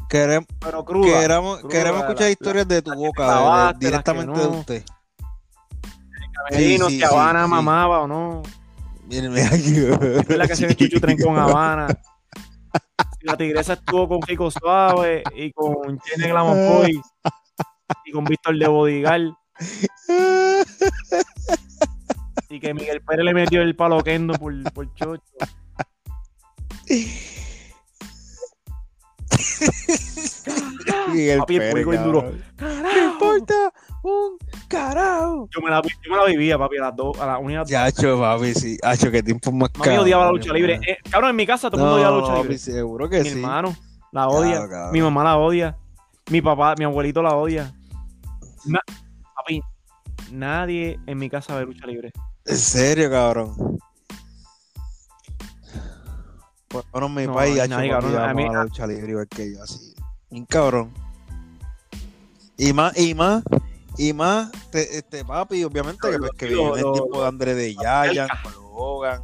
Queremos, 0.07 0.47
pero 0.59 0.85
cruda. 0.85 1.19
queremos, 1.21 1.59
cruda, 1.61 1.71
queremos 1.71 1.99
la- 2.01 2.07
escuchar 2.07 2.29
historias 2.29 2.67
de 2.67 2.81
tu 2.83 2.91
que 2.91 2.97
boca, 2.97 3.25
de- 3.25 3.73
de- 3.73 3.79
que 3.79 3.85
directamente 3.87 4.39
de 4.39 4.47
usted. 4.47 4.83
Camerino, 6.49 6.85
sí, 6.87 6.91
si 6.93 6.97
sí, 6.99 7.03
Habana 7.05 7.45
sí. 7.45 7.49
mamaba 7.49 8.01
o 8.01 8.07
no. 8.07 8.41
Miren, 9.07 9.31
mira 9.33 9.47
aquí. 9.47 9.75
Es 10.29 10.37
la 10.37 10.47
que 10.47 10.55
se 10.55 10.67
ve 10.67 10.75
Chuchu 10.75 10.99
Tren 10.99 11.17
con 11.17 11.37
Habana. 11.37 11.87
La 13.21 13.37
tigresa 13.37 13.73
estuvo 13.73 14.07
con 14.09 14.21
Rico 14.21 14.51
Suave 14.51 15.23
y 15.33 15.51
con 15.53 15.97
Jenny 16.01 16.27
Glamour 16.29 16.55
Boy 16.57 17.01
y 18.05 18.11
con 18.11 18.25
Víctor 18.25 18.57
de 18.57 18.67
Bodigal 18.67 19.33
y 22.49 22.59
que 22.59 22.73
Miguel 22.73 23.01
Pérez 23.01 23.25
le 23.25 23.33
metió 23.33 23.61
el 23.61 23.75
palo 23.75 24.03
Kendo 24.03 24.33
por, 24.35 24.53
por 24.73 24.93
chocho. 24.95 25.21
Miguel 31.11 31.39
Papi, 31.39 31.55
el 31.55 31.61
Pérez, 31.73 31.87
es 31.87 32.03
duro. 32.03 32.31
No 32.59 33.05
importa 33.11 33.73
un 34.03 34.37
carajo. 34.67 35.47
Yo 35.55 35.61
me 35.61 35.69
la, 35.69 35.81
yo 35.81 36.11
me 36.11 36.17
la 36.17 36.25
vivía, 36.25 36.57
papi, 36.57 36.77
a 36.77 36.81
las 36.81 36.95
dos, 36.95 37.19
a 37.19 37.25
las 37.25 37.39
una 37.41 37.51
y 37.51 37.55
a 37.55 37.59
las 37.59 37.67
dos. 37.67 37.71
Yacho, 37.71 38.19
papi, 38.19 38.53
sí. 38.53 38.77
Hacho, 38.83 39.11
qué 39.11 39.23
tiempo 39.23 39.51
más 39.51 39.69
Mami 39.77 39.97
odiaba 39.97 40.25
la 40.25 40.31
lucha 40.31 40.51
libre. 40.53 40.79
Eh, 40.87 40.97
cabrón, 41.09 41.31
en 41.31 41.35
mi 41.35 41.45
casa 41.45 41.69
todo 41.69 41.79
el 41.81 41.87
mundo 41.87 41.95
No, 41.97 42.01
odiaba 42.01 42.15
la 42.15 42.21
lucha 42.21 42.33
libre. 42.35 42.47
papi, 42.49 42.57
seguro 42.59 43.09
que 43.09 43.19
Mi 43.23 43.29
sí. 43.29 43.39
hermano 43.39 43.75
la 44.11 44.27
odia. 44.27 44.67
Claro. 44.67 44.91
Mi 44.91 45.01
mamá 45.01 45.23
la 45.23 45.37
odia. 45.37 45.77
Mi 46.29 46.41
papá, 46.41 46.75
mi 46.77 46.85
abuelito 46.85 47.21
la 47.21 47.35
odia. 47.35 47.73
Na- 48.65 48.79
nadie 50.33 50.99
en 51.05 51.17
mi 51.17 51.29
casa 51.29 51.55
ve 51.57 51.65
lucha 51.65 51.87
libre. 51.87 52.11
En 52.45 52.57
serio, 52.57 53.09
cabrón. 53.09 53.77
Bueno, 56.91 57.07
mi 57.09 57.27
No, 57.27 57.33
país 57.35 57.59
ha 57.59 57.65
hecho 57.65 57.75
cabrón, 57.77 58.15
a 58.17 58.33
mí- 58.33 58.49
la 58.51 58.63
lucha 58.63 58.87
libre 58.87 59.11
igual 59.11 59.27
que 59.27 59.53
yo, 59.53 59.61
así. 59.61 59.93
Un 60.31 60.45
cabrón. 60.45 60.91
Y 62.57 62.73
más, 62.73 62.97
y 62.97 63.13
más, 63.13 63.43
y 63.97 64.13
más, 64.13 64.51
te- 64.71 64.97
este 64.97 65.23
papi, 65.23 65.63
obviamente, 65.63 66.09
que, 66.09 66.17
pues, 66.17 66.31
que 66.37 66.45
vivió 66.47 66.75
en 66.77 66.85
el 66.85 66.91
tiempo 66.93 67.21
de 67.21 67.27
André 67.27 67.53
de 67.55 67.75
Yayan, 67.75 68.27
Hogan, 68.71 69.21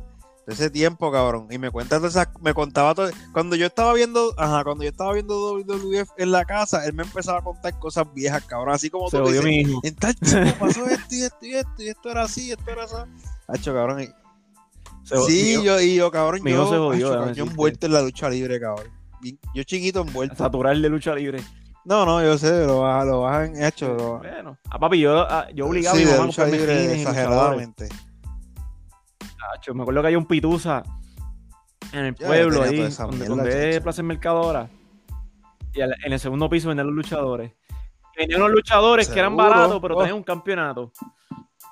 de 0.50 0.56
ese 0.56 0.70
tiempo, 0.70 1.12
cabrón. 1.12 1.48
Y 1.52 1.58
me 1.58 1.70
cuentas 1.72 2.02
de 2.02 2.08
esas, 2.10 2.28
me 2.42 2.54
contaba 2.54 2.94
todo. 2.96 3.10
Cuando 3.32 3.56
yo 3.56 3.68
estaba 3.68 3.94
viendo, 3.94 4.34
ajá, 4.38 4.64
cuando 4.64 4.84
yo 4.84 4.90
estaba 4.90 5.14
viendo 5.14 5.36
WWF 5.54 6.10
en 6.18 6.32
la 6.32 6.44
casa, 6.46 6.86
él 6.86 6.94
me 6.94 7.04
empezaba 7.04 7.40
a 7.40 7.42
contar 7.44 7.78
cosas 7.80 8.06
viejas, 8.14 8.44
cabrón, 8.46 8.74
así 8.74 8.90
como 8.90 9.10
Se 9.10 9.18
tú 9.18 9.28
dices, 9.28 9.44
mi 9.46 9.58
hijo. 9.62 9.80
en 9.84 9.96
tal 9.96 10.16
tiempo 10.16 10.52
pasó 10.60 10.86
esto 10.88 11.16
y 11.16 11.22
esto 11.24 11.46
y 11.46 11.56
esto, 11.56 11.72
y 11.84 11.88
esto 11.90 12.10
era 12.12 12.24
así, 12.24 12.52
esto 12.52 12.72
era 12.72 12.84
así. 12.84 12.96
Hacho, 13.48 13.74
cabrón. 13.74 14.02
y- 14.02 14.10
Se 15.04 15.16
odió- 15.16 15.26
Sí, 15.28 15.64
yo, 15.64 15.80
y 15.82 15.96
yo, 15.96 16.12
cabrón, 16.12 16.42
mi 16.44 16.52
hijo 16.52 16.64
yo, 16.66 16.70
se 16.70 16.78
jodió, 16.78 17.10
cabrón, 17.12 17.34
yo 17.36 17.44
envuelto 17.46 17.86
en 17.88 17.94
la 17.94 18.02
lucha 18.02 18.30
libre, 18.30 18.60
cabrón. 18.60 18.88
Yo 19.56 19.64
chiquito 19.64 20.02
envuelto. 20.02 20.36
Saturar 20.36 20.78
de 20.78 20.90
lucha 20.90 21.14
libre. 21.16 21.42
No, 21.86 22.06
no, 22.06 22.22
yo 22.22 22.38
sé, 22.38 22.66
lo 22.66 22.82
bajan, 22.82 23.08
lo 23.08 23.22
bajan, 23.22 23.64
hecho, 23.64 23.94
lo 23.96 24.18
Bueno, 24.20 24.58
a 24.70 24.78
papi, 24.78 25.00
yo, 25.00 25.22
a- 25.22 25.50
yo 25.52 25.66
obligaba 25.66 25.98
sí, 25.98 26.04
a 26.04 26.06
mi 26.06 26.12
mamá 26.12 26.24
a 26.24 26.28
comprarme 26.28 26.58
luchadores. 26.98 27.90
Me 29.74 29.82
acuerdo 29.82 30.02
que 30.02 30.08
había 30.08 30.18
un 30.18 30.26
pituza 30.26 30.84
en 31.92 32.06
el 32.06 32.16
pueblo 32.16 32.64
ahí, 32.64 32.78
donde, 32.90 33.26
donde 33.26 33.70
es. 33.72 33.82
Plaza 33.82 34.04
Mercadora. 34.04 34.70
Y 35.74 35.82
al- 35.82 35.96
en 36.06 36.14
el 36.14 36.20
segundo 36.20 36.50
piso 36.50 36.68
vendían 36.68 36.88
los 36.88 36.96
luchadores. 36.96 37.52
Venían 38.18 38.42
unos 38.42 38.52
luchadores 38.54 39.08
que 39.08 39.20
eran 39.20 39.36
baratos, 39.38 39.80
pero 39.82 39.96
Oh. 39.96 40.00
tenían 40.00 40.18
un 40.18 40.24
campeonato. 40.24 40.92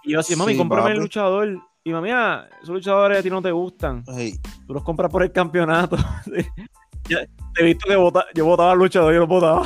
Y 0.03 0.13
yo 0.13 0.19
decía, 0.19 0.37
mami, 0.37 0.53
Sí, 0.53 0.57
cómprame 0.57 0.91
el 0.91 0.99
luchador. 0.99 1.57
Y 1.83 1.91
mami, 1.91 2.09
ah, 2.11 2.47
esos 2.61 2.69
luchadores 2.75 3.19
a 3.19 3.23
ti 3.23 3.29
no 3.29 3.41
te 3.41 3.51
gustan. 3.51 4.03
Ay, 4.07 4.39
Tú 4.65 4.73
los 4.73 4.83
compras 4.83 5.09
por 5.11 5.23
el 5.23 5.31
campeonato. 5.31 5.97
Ya, 7.09 7.19
te 7.53 7.61
he 7.61 7.63
visto 7.63 7.87
que 7.87 7.95
vota- 7.95 8.25
yo 8.35 8.43
votaba 8.43 8.73
al 8.73 8.77
luchador, 8.79 9.13
yo 9.13 9.19
lo 9.21 9.27
votaba. 9.27 9.63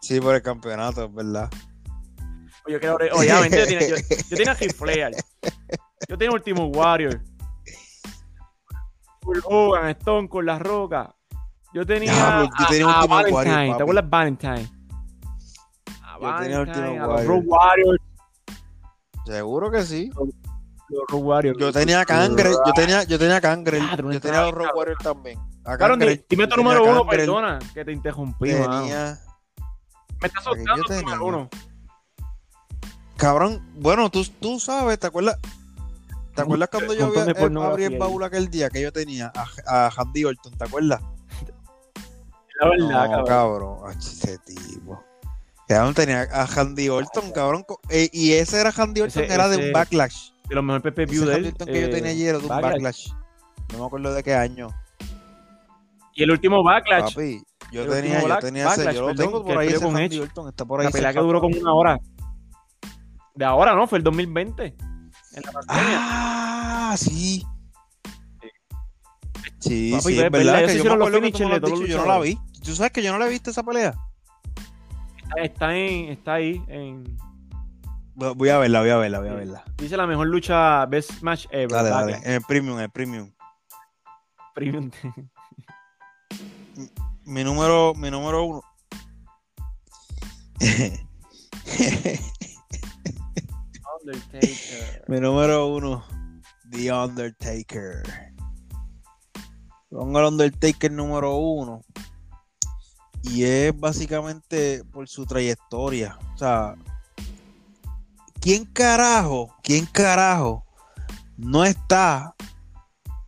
sí, 0.00 0.18
por 0.18 0.34
el 0.34 0.40
campeonato, 0.40 1.04
es 1.04 1.14
verdad. 1.14 1.50
Yo 2.66 2.80
creo, 2.80 2.96
obviamente, 3.14 3.58
yo 3.58 3.66
tenía, 3.66 3.88
yo, 3.88 3.96
yo 4.30 4.36
tenía. 4.36 4.56
Yo 6.08 6.18
tenía 6.18 6.32
Ultimo 6.34 6.66
Warrior. 6.66 7.20
Hogan, 9.44 9.88
Stone 9.90 10.28
con 10.28 10.44
las 10.46 10.60
rocas. 10.60 11.08
Yo 11.72 11.86
tenía, 11.86 12.12
Diablo, 12.12 12.50
yo 12.58 12.66
tenía 12.66 12.86
a, 13.00 13.06
Valentine. 13.06 13.32
Warrior, 13.34 13.54
papi. 13.68 13.76
¿Te 13.76 13.82
acuerdas 13.82 14.04
de 14.04 14.10
Valentine? 14.10 14.70
A 16.02 16.18
Yo 16.20 16.38
tenía 16.40 16.58
Valentine, 16.58 16.98
los 16.98 17.44
Warrior. 17.46 17.86
Road. 17.88 17.96
Seguro 19.24 19.70
que 19.70 19.82
sí. 19.84 20.10
Los 20.88 21.04
Road 21.08 21.22
Warriors. 21.22 21.58
Yo 21.58 21.72
tenía 21.72 22.04
Cangre, 22.04 22.50
yo 22.50 22.72
tenía, 22.74 23.02
yo 23.04 23.18
tenía 23.18 23.40
Cangre, 23.40 23.78
Ah, 23.80 23.96
yo 23.96 24.20
tenía 24.20 24.42
los 24.42 24.52
Rock 24.52 24.74
Warriors 24.76 25.02
también. 25.02 25.38
A 25.64 25.76
Claro, 25.78 25.96
dime 25.96 26.46
tu 26.48 26.56
número 26.56 26.84
uno, 26.84 27.06
perdona, 27.06 27.58
que 27.72 27.84
te 27.84 27.92
interrumpí. 27.92 28.48
Tenía, 28.50 29.18
Me 30.20 30.26
está 30.26 30.40
yo 30.40 30.44
soltando 30.44 30.82
tu 30.82 30.88
tenía. 30.88 31.02
número 31.16 31.24
uno. 31.26 31.48
Cabrón, 33.16 33.62
bueno, 33.76 34.10
tú, 34.10 34.24
tú 34.40 34.58
sabes, 34.58 34.98
¿te 34.98 35.06
acuerdas? 35.06 35.38
¿Te 36.34 36.42
acuerdas 36.42 36.68
cuando 36.70 36.94
yo 36.94 37.06
había, 37.06 37.24
de 37.26 37.32
eh, 37.32 37.62
abrí 37.62 37.84
el 37.84 37.98
baúl 37.98 38.24
aquel 38.24 38.48
día 38.48 38.70
que 38.70 38.80
yo 38.80 38.92
tenía 38.92 39.30
a, 39.66 39.86
a 39.86 39.90
Handy 39.96 40.24
Orton, 40.24 40.52
¿te 40.56 40.64
acuerdas? 40.64 41.00
La 42.60 42.68
verdad, 42.68 42.86
no, 42.88 43.24
cabrón. 43.24 43.78
cabrón. 43.80 43.98
Ese 43.98 44.38
tipo. 44.38 45.02
Cabrón, 45.68 45.94
tenía 45.94 46.22
a 46.32 46.44
Handy 46.46 46.88
Orton, 46.88 47.30
cabrón. 47.32 47.64
eh, 47.90 48.08
y 48.12 48.32
ese 48.32 48.60
era 48.60 48.72
Handy 48.76 49.02
Orton, 49.02 49.24
Ese- 49.24 49.34
era 49.34 49.48
de 49.48 49.56
un 49.66 49.72
backlash. 49.72 50.30
De 50.48 50.54
los 50.54 50.64
mejores 50.64 50.82
PP 50.82 51.06
View 51.06 51.24
de 51.24 51.34
Handy 51.34 51.46
él. 51.48 51.52
Orton 51.52 51.66
que 51.68 51.80
yo 51.80 51.86
eh, 51.86 51.90
tenía 51.90 52.10
ayer 52.10 52.28
era 52.28 52.38
de 52.38 52.44
un 52.44 52.48
Backlash. 52.48 52.72
backlash. 52.72 53.08
No 53.72 53.78
me 53.78 53.86
acuerdo 53.86 54.14
de 54.14 54.22
qué 54.22 54.34
año. 54.34 54.68
Y 56.14 56.22
el 56.22 56.30
último 56.30 56.62
Backlash. 56.62 57.14
Papi, 57.14 57.42
yo 57.72 57.82
El 57.84 57.90
tenía, 57.90 58.20
yo 58.20 58.38
tenía 58.38 58.68
ese, 58.74 58.92
yo 58.94 59.08
lo 59.08 59.14
tengo 59.14 59.42
por 59.44 59.56
ahí 59.58 59.68
ese 59.68 59.80
con 59.84 59.96
Handy. 59.96 60.18
Orton, 60.18 60.48
está 60.48 60.64
por 60.64 60.80
ahí. 60.80 60.86
La 60.86 60.90
pelea 60.92 61.12
que 61.12 61.20
duró 61.20 61.40
como 61.40 61.56
una 61.58 61.72
hora. 61.74 61.98
De 63.34 63.44
ahora, 63.46 63.74
¿no? 63.74 63.86
Fue 63.86 63.96
el 63.98 64.04
2020. 64.04 64.76
En 65.34 65.42
la 65.42 65.52
pandemia. 65.52 65.98
Ah, 65.98 66.94
sí. 66.98 67.44
Sí, 69.58 69.92
Papi, 69.92 70.02
sí, 70.02 70.20
es 70.20 70.30
verdad, 70.30 70.66
que 70.66 70.76
yo 70.76 70.84
me 70.84 70.90
acuerdo 70.92 71.06
que 71.06 71.12
tú 71.12 71.20
me 71.20 71.26
finishes 71.32 71.40
lo 71.40 71.48
de 71.48 71.54
has 71.54 71.60
todos 71.62 71.80
dicho, 71.80 71.80
los 71.82 71.90
yo 71.90 71.98
no 71.98 72.06
la 72.06 72.18
vi. 72.18 72.38
¿Tú 72.64 72.74
sabes 72.74 72.92
que 72.92 73.02
yo 73.02 73.12
no 73.12 73.18
la 73.18 73.26
he 73.26 73.30
visto 73.30 73.50
esa 73.50 73.62
pelea? 73.62 73.94
Está, 75.36 75.76
en, 75.76 76.10
está 76.10 76.34
ahí. 76.34 76.62
En, 76.68 77.16
Voy 78.14 78.50
a 78.50 78.58
verla, 78.58 78.80
voy 78.80 78.90
a 78.90 78.96
verla, 78.96 79.20
voy 79.20 79.28
a 79.28 79.34
verla. 79.34 79.64
dice 79.78 79.96
la 79.96 80.06
mejor 80.06 80.26
lucha 80.26 80.84
Best 80.86 81.22
Match 81.22 81.46
Ever. 81.50 81.70
Dale, 81.70 81.88
dale. 81.88 82.20
En 82.24 82.32
el 82.32 82.42
premium, 82.42 82.76
en 82.76 82.82
el 82.84 82.90
premium. 82.90 83.32
Premium. 84.54 84.90
Mi 87.24 87.44
número, 87.44 87.94
mi 87.94 88.10
número 88.10 88.44
uno. 88.44 88.62
Undertaker. 94.02 95.04
mi 95.08 95.20
número 95.20 95.66
uno. 95.66 96.04
The 96.70 96.92
Undertaker. 96.92 98.02
Pongo 99.90 100.18
al 100.18 100.26
Undertaker 100.26 100.90
número 100.90 101.36
uno. 101.36 101.82
Y 103.22 103.44
es 103.44 103.78
básicamente 103.78 104.82
por 104.84 105.08
su 105.08 105.24
trayectoria. 105.26 106.18
O 106.34 106.38
sea, 106.38 106.74
¿quién 108.40 108.64
carajo, 108.64 109.54
quién 109.62 109.86
carajo 109.86 110.64
no 111.36 111.64
está 111.64 112.34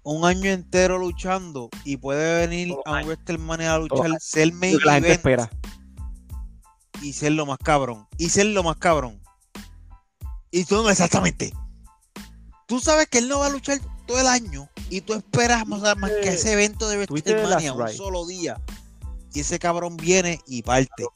un 0.02 0.24
año 0.24 0.50
entero 0.50 0.98
luchando 0.98 1.70
y 1.84 1.96
puede 1.96 2.46
venir 2.46 2.74
a 2.84 3.00
un. 3.00 3.06
WrestleMania 3.06 3.74
a 3.74 3.78
luchar, 3.78 4.10
ser 4.20 4.52
main 4.52 4.78
la 4.84 4.94
gente 4.94 5.12
espera. 5.12 5.50
y 7.00 7.12
ser 7.12 7.32
lo 7.32 7.46
más 7.46 7.58
cabrón? 7.58 8.06
Y 8.18 8.30
ser 8.30 8.46
lo 8.46 8.62
más 8.62 8.76
cabrón. 8.76 9.23
Y 10.56 10.64
tú, 10.64 10.88
exactamente. 10.88 11.52
Tú 12.66 12.78
sabes 12.78 13.08
que 13.08 13.18
él 13.18 13.28
no 13.28 13.40
va 13.40 13.46
a 13.46 13.50
luchar 13.50 13.78
todo 14.06 14.20
el 14.20 14.28
año 14.28 14.68
y 14.88 15.00
tú 15.00 15.14
esperas 15.14 15.66
más, 15.66 15.80
más 15.98 16.10
que 16.22 16.28
ese 16.28 16.52
evento 16.52 16.88
de 16.88 17.08
¿Tuviste 17.08 17.30
The 17.32 17.38
WrestleMania 17.38 17.72
un 17.72 17.86
Ride? 17.86 17.96
solo 17.96 18.24
día. 18.24 18.60
Y 19.32 19.40
ese 19.40 19.58
cabrón 19.58 19.96
viene 19.96 20.40
y 20.46 20.62
parte. 20.62 21.06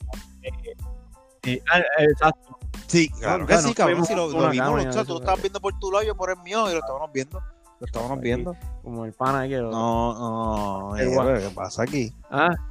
Sí, 1.44 1.62
ah, 1.72 1.80
exacto. 2.00 2.58
Sí, 2.88 3.08
claro 3.10 3.46
que 3.46 3.56
sí, 3.58 3.74
cabrón. 3.74 4.04
Si 4.04 4.14
lo, 4.16 4.26
lo 4.28 4.50
vimos, 4.50 4.66
cámara, 4.66 4.90
o 4.90 4.92
sea, 4.92 5.02
eso, 5.02 5.04
tú 5.04 5.12
lo 5.12 5.18
eh. 5.18 5.22
estabas 5.22 5.40
viendo 5.40 5.60
por 5.60 5.78
tu 5.78 5.92
lado, 5.92 6.04
yo 6.04 6.16
por 6.16 6.30
el 6.30 6.38
mío, 6.38 6.68
y 6.68 6.72
lo 6.72 6.80
estábamos 6.80 7.12
viendo. 7.12 7.40
Lo 7.78 7.86
estábamos 7.86 8.20
viendo. 8.20 8.56
Como 8.82 9.04
el 9.04 9.12
pana 9.12 9.46
que 9.46 9.58
lo- 9.58 9.70
No, 9.70 10.90
no, 10.90 10.96
eh, 10.96 11.06
guan. 11.14 11.38
¿qué 11.38 11.50
pasa 11.50 11.84
aquí? 11.84 12.12
Ah, 12.28 12.50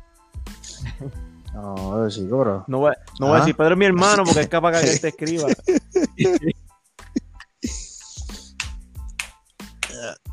No, 1.54 2.08
chico, 2.10 2.38
bro. 2.38 2.66
no 2.68 2.80
voy, 2.80 2.94
no 3.20 3.28
voy 3.28 3.36
a 3.36 3.38
Ah. 3.38 3.40
decir 3.40 3.56
Pedro 3.56 3.72
es 3.74 3.78
mi 3.80 3.86
hermano 3.86 4.24
porque 4.26 4.42
es 4.42 4.48
capaz 4.48 4.80
que 4.82 4.98
te 5.00 5.08
escriba. 5.08 5.48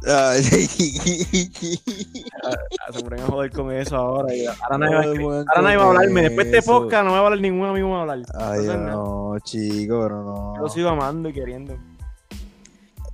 Se 2.93 3.03
ponen 3.03 3.21
a 3.21 3.27
joder 3.27 3.51
con 3.53 3.73
eso 3.73 3.97
ahora. 3.97 4.35
y 4.35 4.47
ahora 4.47 4.79
nadie 4.79 4.95
va 4.95 5.01
a, 5.01 5.03
Ay, 5.03 5.07
escribir. 5.09 5.27
buen 5.27 5.45
ahora 5.49 5.63
nadie 5.63 5.77
va 5.77 5.85
a 5.85 5.87
hablarme. 5.89 6.23
Después 6.23 6.51
de 6.51 6.59
este 6.59 6.71
podcast 6.71 7.05
no 7.05 7.11
me 7.11 7.17
va 7.17 7.23
a 7.23 7.27
hablar 7.27 7.41
ningún 7.41 7.67
amigo 7.69 7.89
me 7.89 7.95
va 7.95 7.99
a 7.99 8.03
hablar. 8.03 8.19
Ay, 8.35 8.61
Entonces, 8.61 8.79
no, 8.81 9.37
chico, 9.45 10.01
pero 10.03 10.23
no. 10.25 10.55
Yo 10.57 10.63
lo 10.63 10.69
sigo 10.69 10.89
amando 10.91 11.29
y 11.29 11.33
queriendo. 11.33 11.77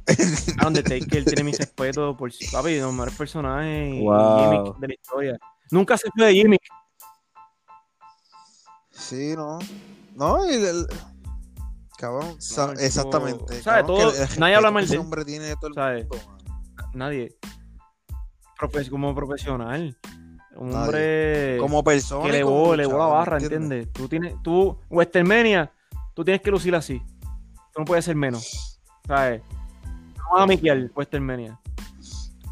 Undertaker 0.67 1.25
tiene 1.25 1.45
mis 1.45 1.59
respetos 1.59 2.17
por 2.17 2.33
su 2.33 2.51
papi, 2.51 2.81
los 2.81 2.93
mejores 2.93 3.15
personajes 3.15 4.03
Wow. 4.03 4.51
gimmick 4.51 4.77
de 4.79 4.89
la 4.89 4.95
historia. 4.95 5.39
Nunca 5.71 5.97
se 5.97 6.09
fue 6.17 6.27
de 6.27 6.35
Jimmy. 6.35 6.57
Sí, 8.91 9.35
no. 9.37 9.59
No, 10.17 10.45
y 10.51 10.55
el... 10.55 10.87
Cabrón, 11.97 12.37
exactamente. 12.81 13.63
¿sabe? 13.63 13.83
cabrón, 13.83 13.87
Todo- 13.87 14.13
nadie 14.39 14.55
habla 14.57 14.71
mal 14.71 14.85
que 14.85 14.89
de 14.91 14.95
él. 14.97 15.01
hombre 15.01 15.25
tiene 15.25 15.55
todo 15.57 15.69
el 15.69 15.75
¿Sabe? 15.75 16.01
mundo, 16.05 16.17
mano. 16.27 16.40
Nadie. 16.95 17.37
Como 18.91 19.15
profesional. 19.15 19.97
Un 20.57 20.71
Nadie. 20.71 20.85
hombre 20.85 21.57
Como 21.61 21.83
persona. 21.85 22.23
que 22.25 22.29
elevó, 22.31 22.75
elevó 22.75 22.99
la 22.99 23.07
barra, 23.07 23.39
¿entiendes? 23.39 23.91
Tú 23.93 24.09
tienes, 24.09 24.35
tú, 24.43 24.77
Westermania, 24.91 25.73
tú 26.15 26.25
tienes 26.25 26.43
que 26.43 26.51
lucir 26.51 26.75
así. 26.75 27.01
Tú 27.73 27.79
no 27.81 27.85
puedes 27.85 28.05
ser 28.05 28.17
menos. 28.17 28.81
¿Sabes? 29.07 29.43
No 30.19 30.25
vas 30.35 30.43
a 30.43 30.47
miquear 30.47 30.91
Westermania. 30.95 31.59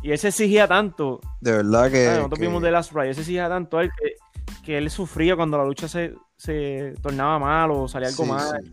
Y 0.03 0.13
él 0.13 0.19
se 0.19 0.29
exigía 0.29 0.67
tanto. 0.67 1.21
De 1.41 1.53
verdad 1.53 1.91
que. 1.91 2.05
¿sabes? 2.05 2.19
Nosotros 2.19 2.39
que- 2.39 2.47
vimos 2.47 2.63
The 2.63 2.71
Last 2.71 2.93
Ride. 2.93 3.09
Él 3.09 3.15
se 3.15 3.21
exigía 3.23 3.49
tanto 3.49 3.79
a 3.79 3.83
él 3.83 3.91
que, 4.01 4.13
que 4.65 4.79
él 4.79 4.89
sufría 4.91 5.37
cuando 5.37 5.59
la 5.59 5.65
lucha 5.65 5.89
se, 5.89 6.15
se 6.37 6.95
tornaba 7.03 7.39
mal 7.39 7.71
o 7.73 7.89
salía 7.89 8.09
algo 8.09 8.25
Sí, 8.25 8.31
mal. 8.31 8.61
sí. 8.65 8.73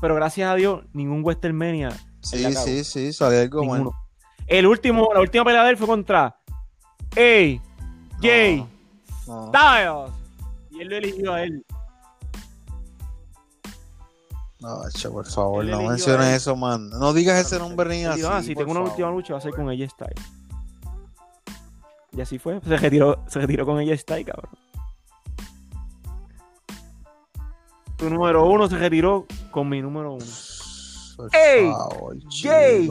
Pero 0.00 0.14
gracias 0.14 0.48
a 0.50 0.54
Dios, 0.54 0.84
ningún 0.92 1.24
Westermania. 1.24 1.90
Sí, 2.20 2.52
sí, 2.54 2.84
sí, 2.84 3.12
salió 3.12 3.40
algo. 3.40 3.60
Ninguno. 3.60 3.94
El 4.46 4.66
último, 4.66 5.10
la 5.12 5.20
última 5.20 5.44
pelea 5.44 5.64
de 5.64 5.70
él 5.70 5.76
fue 5.76 5.86
contra 5.86 6.24
A. 6.26 6.36
Jay 8.20 8.66
No. 9.26 9.48
Styles. 9.48 10.12
Y 10.70 10.80
él 10.80 10.88
lo 10.88 10.96
eligió 10.96 11.32
a 11.34 11.42
él. 11.42 11.64
No, 14.60 14.80
che, 14.92 15.08
por 15.08 15.24
favor, 15.26 15.64
Él 15.64 15.70
no 15.70 15.82
menciones 15.82 16.34
eso, 16.34 16.56
man. 16.56 16.90
No 16.90 17.12
digas 17.12 17.38
ese 17.46 17.58
nombre 17.60 17.88
ni 17.90 18.04
así. 18.04 18.22
ah, 18.28 18.42
si 18.42 18.54
tengo 18.56 18.72
una 18.72 18.80
última 18.80 19.08
lucha 19.10 19.34
va 19.34 19.38
a 19.38 19.42
ser 19.42 19.52
con 19.52 19.68
AJ 19.68 19.90
Styles. 19.90 20.32
Y 22.12 22.20
así 22.20 22.38
fue. 22.38 22.60
Se 22.60 22.76
retiró, 22.76 23.22
se 23.28 23.38
retiró 23.38 23.64
con 23.64 23.78
AJ 23.78 23.98
Styles, 23.98 24.26
cabrón. 24.26 24.50
Tu 27.96 28.10
número 28.10 28.46
uno 28.46 28.68
se 28.68 28.78
retiró 28.78 29.26
con 29.50 29.68
mi 29.68 29.80
número 29.80 30.14
uno. 30.14 30.24
Por 31.18 31.34
¡Ey! 31.34 31.68
favor, 31.68 32.16
Jay. 32.30 32.88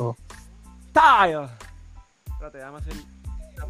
Styles. 0.89 1.49
Espérate, 2.25 2.57
déjame 2.57 2.77
hacer 2.77 2.93
la 3.55 3.63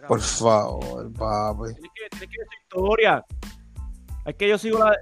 cabrón. 0.00 0.08
Por 0.08 0.20
favor, 0.20 1.12
papi. 1.12 1.74
Tienes 1.74 1.90
que, 1.92 2.16
tienes 2.16 2.48
que 2.48 2.56
historia. 2.62 3.24
Es 4.24 4.34
que 4.36 4.48
yo 4.48 4.56
sigo 4.56 4.78
la. 4.78 4.96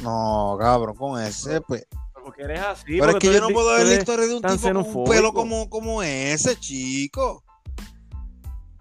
No, 0.00 0.56
cabrón, 0.58 0.96
con 0.96 1.20
ese, 1.20 1.60
pues. 1.60 1.86
Porque 2.24 2.44
eres 2.44 2.60
así. 2.60 2.98
Pero 2.98 3.10
es 3.10 3.16
que 3.16 3.30
yo 3.30 3.40
no 3.42 3.48
puedo 3.48 3.74
ver 3.74 3.86
la 3.86 3.94
historia 3.94 4.26
de 4.26 4.36
un 4.36 4.42
tipo 4.42 4.62
con 4.62 4.76
un 4.78 5.04
pelo 5.04 5.34
como, 5.34 5.68
como 5.68 6.02
ese, 6.02 6.56
chico. 6.56 7.44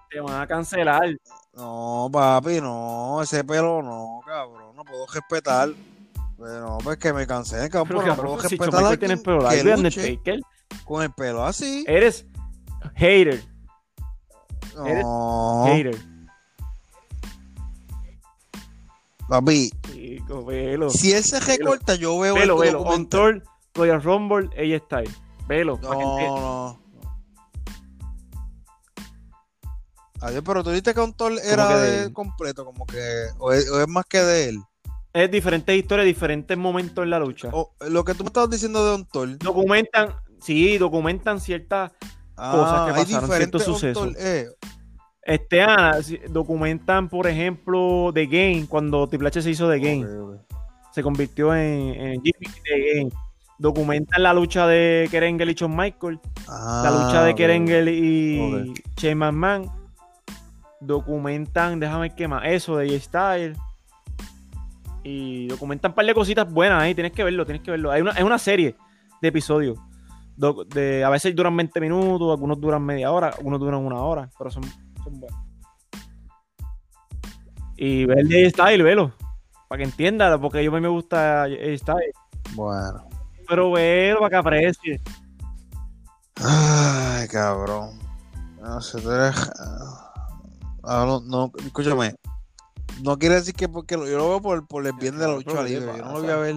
Te 0.10 0.22
van 0.22 0.42
a 0.42 0.48
cancelar. 0.48 1.18
No, 1.54 2.10
papi, 2.14 2.62
no, 2.62 3.22
ese 3.22 3.44
pelo 3.44 3.82
no, 3.82 4.22
cabrón, 4.26 4.74
no 4.76 4.86
puedo 4.86 5.06
respetar. 5.08 5.70
Pero 6.38 6.78
pues 6.84 6.98
que 6.98 7.14
me 7.14 7.26
cansé, 7.26 7.70
cabrón, 7.70 8.04
Pero 8.04 8.16
cabrón, 8.16 8.36
puedo 8.38 8.50
si 8.50 8.58
Michaels 8.60 9.00
tiene 9.00 9.14
el 9.16 9.22
pelo 9.22 9.40
que 9.50 9.64
largo 9.64 9.74
Undertaker, 9.76 10.40
con 10.86 11.04
el 11.04 11.12
pelo 11.14 11.44
así. 11.46 11.84
eres 11.88 12.26
hater. 12.96 13.44
eres 14.86 15.04
No, 15.04 15.66
Hater. 15.66 15.98
papi, 19.28 19.72
Chico, 19.92 20.46
velo. 20.46 20.90
si 20.90 21.12
él 21.12 21.24
se 21.24 21.40
recorta, 21.40 21.96
yo 21.96 22.18
veo 22.20 22.36
Velo, 22.36 22.58
velo. 22.58 22.82
On. 22.82 23.10
Tour, 23.10 23.44
Royal 23.74 24.02
Rumble, 24.02 24.50
ella 24.56 24.78
está 24.78 24.98
ahí. 24.98 25.10
Velo. 25.48 25.80
que 25.80 25.88
No, 25.88 26.40
no. 26.40 26.88
Adiós, 30.22 30.44
pero 30.46 30.64
tú 30.64 30.72
dijiste 30.72 30.94
que 30.96 31.14
que 31.16 31.40
era 31.52 31.78
de 31.80 32.12
completo, 32.12 32.66
como 32.66 32.86
que. 32.86 33.28
O 33.38 33.52
es, 33.52 33.70
o 33.70 33.82
es 33.82 33.88
más 33.88 34.06
que 34.06 34.20
de 34.20 34.50
él. 34.50 34.62
Es 35.18 35.32
diferentes 35.32 35.76
historias, 35.76 36.06
diferentes 36.06 36.56
momentos 36.58 37.04
en 37.04 37.10
la 37.10 37.18
lucha. 37.20 37.50
O, 37.52 37.74
lo 37.90 38.04
que 38.06 38.14
tú 38.14 38.24
me 38.24 38.28
estabas 38.28 38.50
diciendo 38.52 38.86
de 38.86 38.96
un 38.96 39.06
Thor. 39.06 39.38
Documentan, 39.40 40.14
sí, 40.40 40.78
documentan 40.78 41.40
ciertas. 41.40 41.92
Ah, 42.36 42.52
cosas 42.56 42.86
que 42.94 43.00
hay 43.00 43.06
pasaron, 43.16 43.36
ciertos 43.38 43.64
sucesos. 43.64 44.16
eh, 44.20 44.46
Este, 45.24 45.66
sí, 46.04 46.20
documentan, 46.30 47.10
por 47.10 47.26
ejemplo, 47.26 48.12
The 48.14 48.28
Game, 48.28 48.68
cuando 48.70 49.08
Triple 49.10 49.30
H 49.30 49.42
se 49.42 49.50
hizo 49.50 49.68
The 49.70 49.80
Game. 49.80 50.06
se 50.94 51.02
convirtió 51.02 51.54
en, 51.56 51.96
en 51.96 52.22
Jimmy 52.22 52.46
The 52.64 52.94
Game. 53.00 53.12
Documentan 53.58 54.22
la 54.22 54.36
lucha 54.36 54.68
de 54.68 55.08
Kerengel 55.10 55.50
y 55.50 55.54
Shawn 55.56 55.76
Michael, 55.76 56.20
la 56.48 56.90
Ah, 56.90 57.06
lucha 57.06 57.24
de 57.24 57.32
ok. 57.32 57.38
Kerengel 57.38 57.90
y. 57.90 58.74
Shane 58.98 59.16
McMahon. 59.16 59.72
Documentan, 60.80 61.80
déjame 61.80 62.02
ver 62.10 62.16
qué 62.16 62.28
más, 62.28 62.44
eso 62.46 62.78
de 62.78 62.88
J-Style. 62.88 63.56
Y 65.10 65.48
documentan 65.48 65.92
un 65.92 65.96
par 65.96 66.06
de 66.06 66.14
cositas 66.14 66.52
buenas 66.52 66.82
ahí, 66.82 66.94
tienes 66.94 67.14
que 67.14 67.24
verlo, 67.24 67.46
tienes 67.46 67.64
que 67.64 67.72
verlo. 67.72 67.92
Hay 67.92 68.02
una, 68.02 68.12
es 68.12 68.24
una 68.24 68.38
serie 68.38 68.76
de 69.22 69.28
episodios. 69.30 69.80
De, 70.36 71.02
a 71.02 71.10
veces 71.10 71.34
duran 71.34 71.56
20 71.56 71.80
minutos, 71.80 72.30
algunos 72.30 72.60
duran 72.60 72.84
media 72.84 73.10
hora, 73.10 73.30
algunos 73.30 73.58
duran 73.58 73.80
una 73.80 74.02
hora, 74.02 74.30
pero 74.38 74.52
son, 74.52 74.64
son 75.02 75.20
buenos. 75.22 75.40
Y 77.78 78.04
ver 78.04 78.26
de 78.26 78.52
J-Style, 78.52 78.84
velo. 78.84 79.14
Para 79.70 79.80
que 79.80 79.86
entienda, 79.86 80.38
porque 80.42 80.62
yo 80.62 80.72
a 80.72 80.76
mí 80.76 80.82
me 80.82 80.90
gusta 80.90 81.46
J-Style. 81.48 82.12
Bueno. 82.54 83.08
Pero 83.48 83.72
velo 83.72 84.20
para 84.20 84.30
que 84.30 84.36
aprecie. 84.36 85.02
Ay, 86.36 87.30
cabrón. 87.30 87.98
No 88.62 88.82
sé, 88.82 89.00
tú 89.00 89.10
eres. 89.10 89.52
Ah, 90.84 91.06
no, 91.08 91.22
no, 91.22 91.52
escúchame. 91.66 92.14
No 93.04 93.18
quiere 93.20 93.36
decir 93.36 93.54
que 93.54 93.70
porque 93.70 93.96
lo- 93.98 94.08
yo 94.08 94.18
lo 94.18 94.30
veo 94.30 94.42
por, 94.42 94.68
por 94.68 94.86
el 94.86 94.94
bien 94.94 95.18
de 95.18 95.28
la 95.28 95.34
lucha 95.36 95.52
pero 95.52 95.64
¿qué 95.64 95.70
libre. 95.70 95.98
Yo 95.98 96.04
no 96.06 96.14
lo 96.14 96.22
voy 96.22 96.30
a 96.32 96.36
ver 96.38 96.56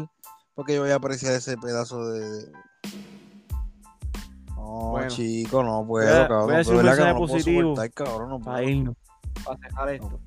porque 0.54 0.74
yo 0.74 0.82
voy 0.82 0.90
a 0.90 0.96
apreciar 0.96 1.32
ese 1.34 1.56
pedazo 1.58 2.04
de. 2.10 2.20
de- 2.20 2.52
No, 4.56 4.90
Bueno. 4.90 5.08
chico, 5.08 5.62
no 5.62 5.84
puedo, 5.86 6.06
Voy 6.06 6.14
a- 6.16 6.28
cabrón. 6.28 6.44
voy 6.46 6.54
a 6.54 6.58
decir 6.58 6.72
de 6.74 6.78
un 6.80 6.86
mensaje 6.86 7.14
positivo 7.14 7.74
cabrón, 7.94 8.28
no 8.30 8.38
puedo. 8.38 8.56
Para 8.56 8.62
irnos. 8.64 8.94
Para 9.44 9.58
dejar 9.58 9.88
esto. 9.90 10.20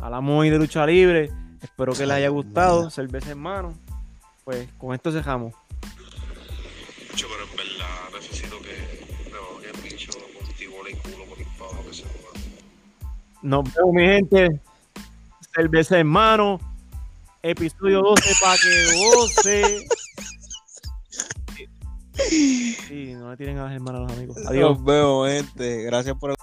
Hablamos 0.00 0.40
hoy 0.40 0.50
de 0.50 0.58
lucha 0.58 0.86
libre. 0.86 1.30
Espero 1.62 1.92
que 1.94 2.06
les 2.06 2.16
haya 2.16 2.26
Ay, 2.26 2.32
gustado. 2.32 2.78
mira. 2.80 2.90
Cerveza 2.90 3.30
en 3.32 3.38
mano. 3.38 3.74
Pues 4.44 4.68
con 4.78 4.94
esto 4.94 5.10
cerramos. 5.10 5.54
Yo, 7.16 7.26
pero 7.28 7.44
en 7.50 7.56
verdad 7.56 8.10
necesito 8.12 8.56
que 8.58 9.30
me 9.32 9.38
bajen 9.38 9.74
el 9.74 9.90
bicho 9.90 10.10
contigo 10.38 10.74
el 10.86 10.98
culo 10.98 11.24
por 11.30 11.38
el 11.38 11.46
pavo 11.58 11.84
que 11.88 11.94
se 11.94 12.02
joda. 12.02 12.40
Nos 13.42 13.64
vemos, 13.74 13.94
mi 13.94 14.02
gente. 14.06 14.60
Cerveza 15.54 15.98
en 15.98 16.06
mano. 16.06 16.60
Episodio 17.42 18.00
12 18.00 18.34
para 18.42 18.56
que 18.58 18.86
goce. 18.96 19.86
Sí, 22.16 23.12
no 23.14 23.30
le 23.30 23.36
tiren 23.36 23.58
a 23.58 23.64
las 23.64 23.74
hermanas 23.74 24.02
los 24.02 24.12
amigos. 24.12 24.36
Adiós. 24.46 24.78
Nos 24.78 24.84
vemos, 24.84 25.28
gente. 25.28 25.82
Gracias 25.82 26.16
por 26.16 26.34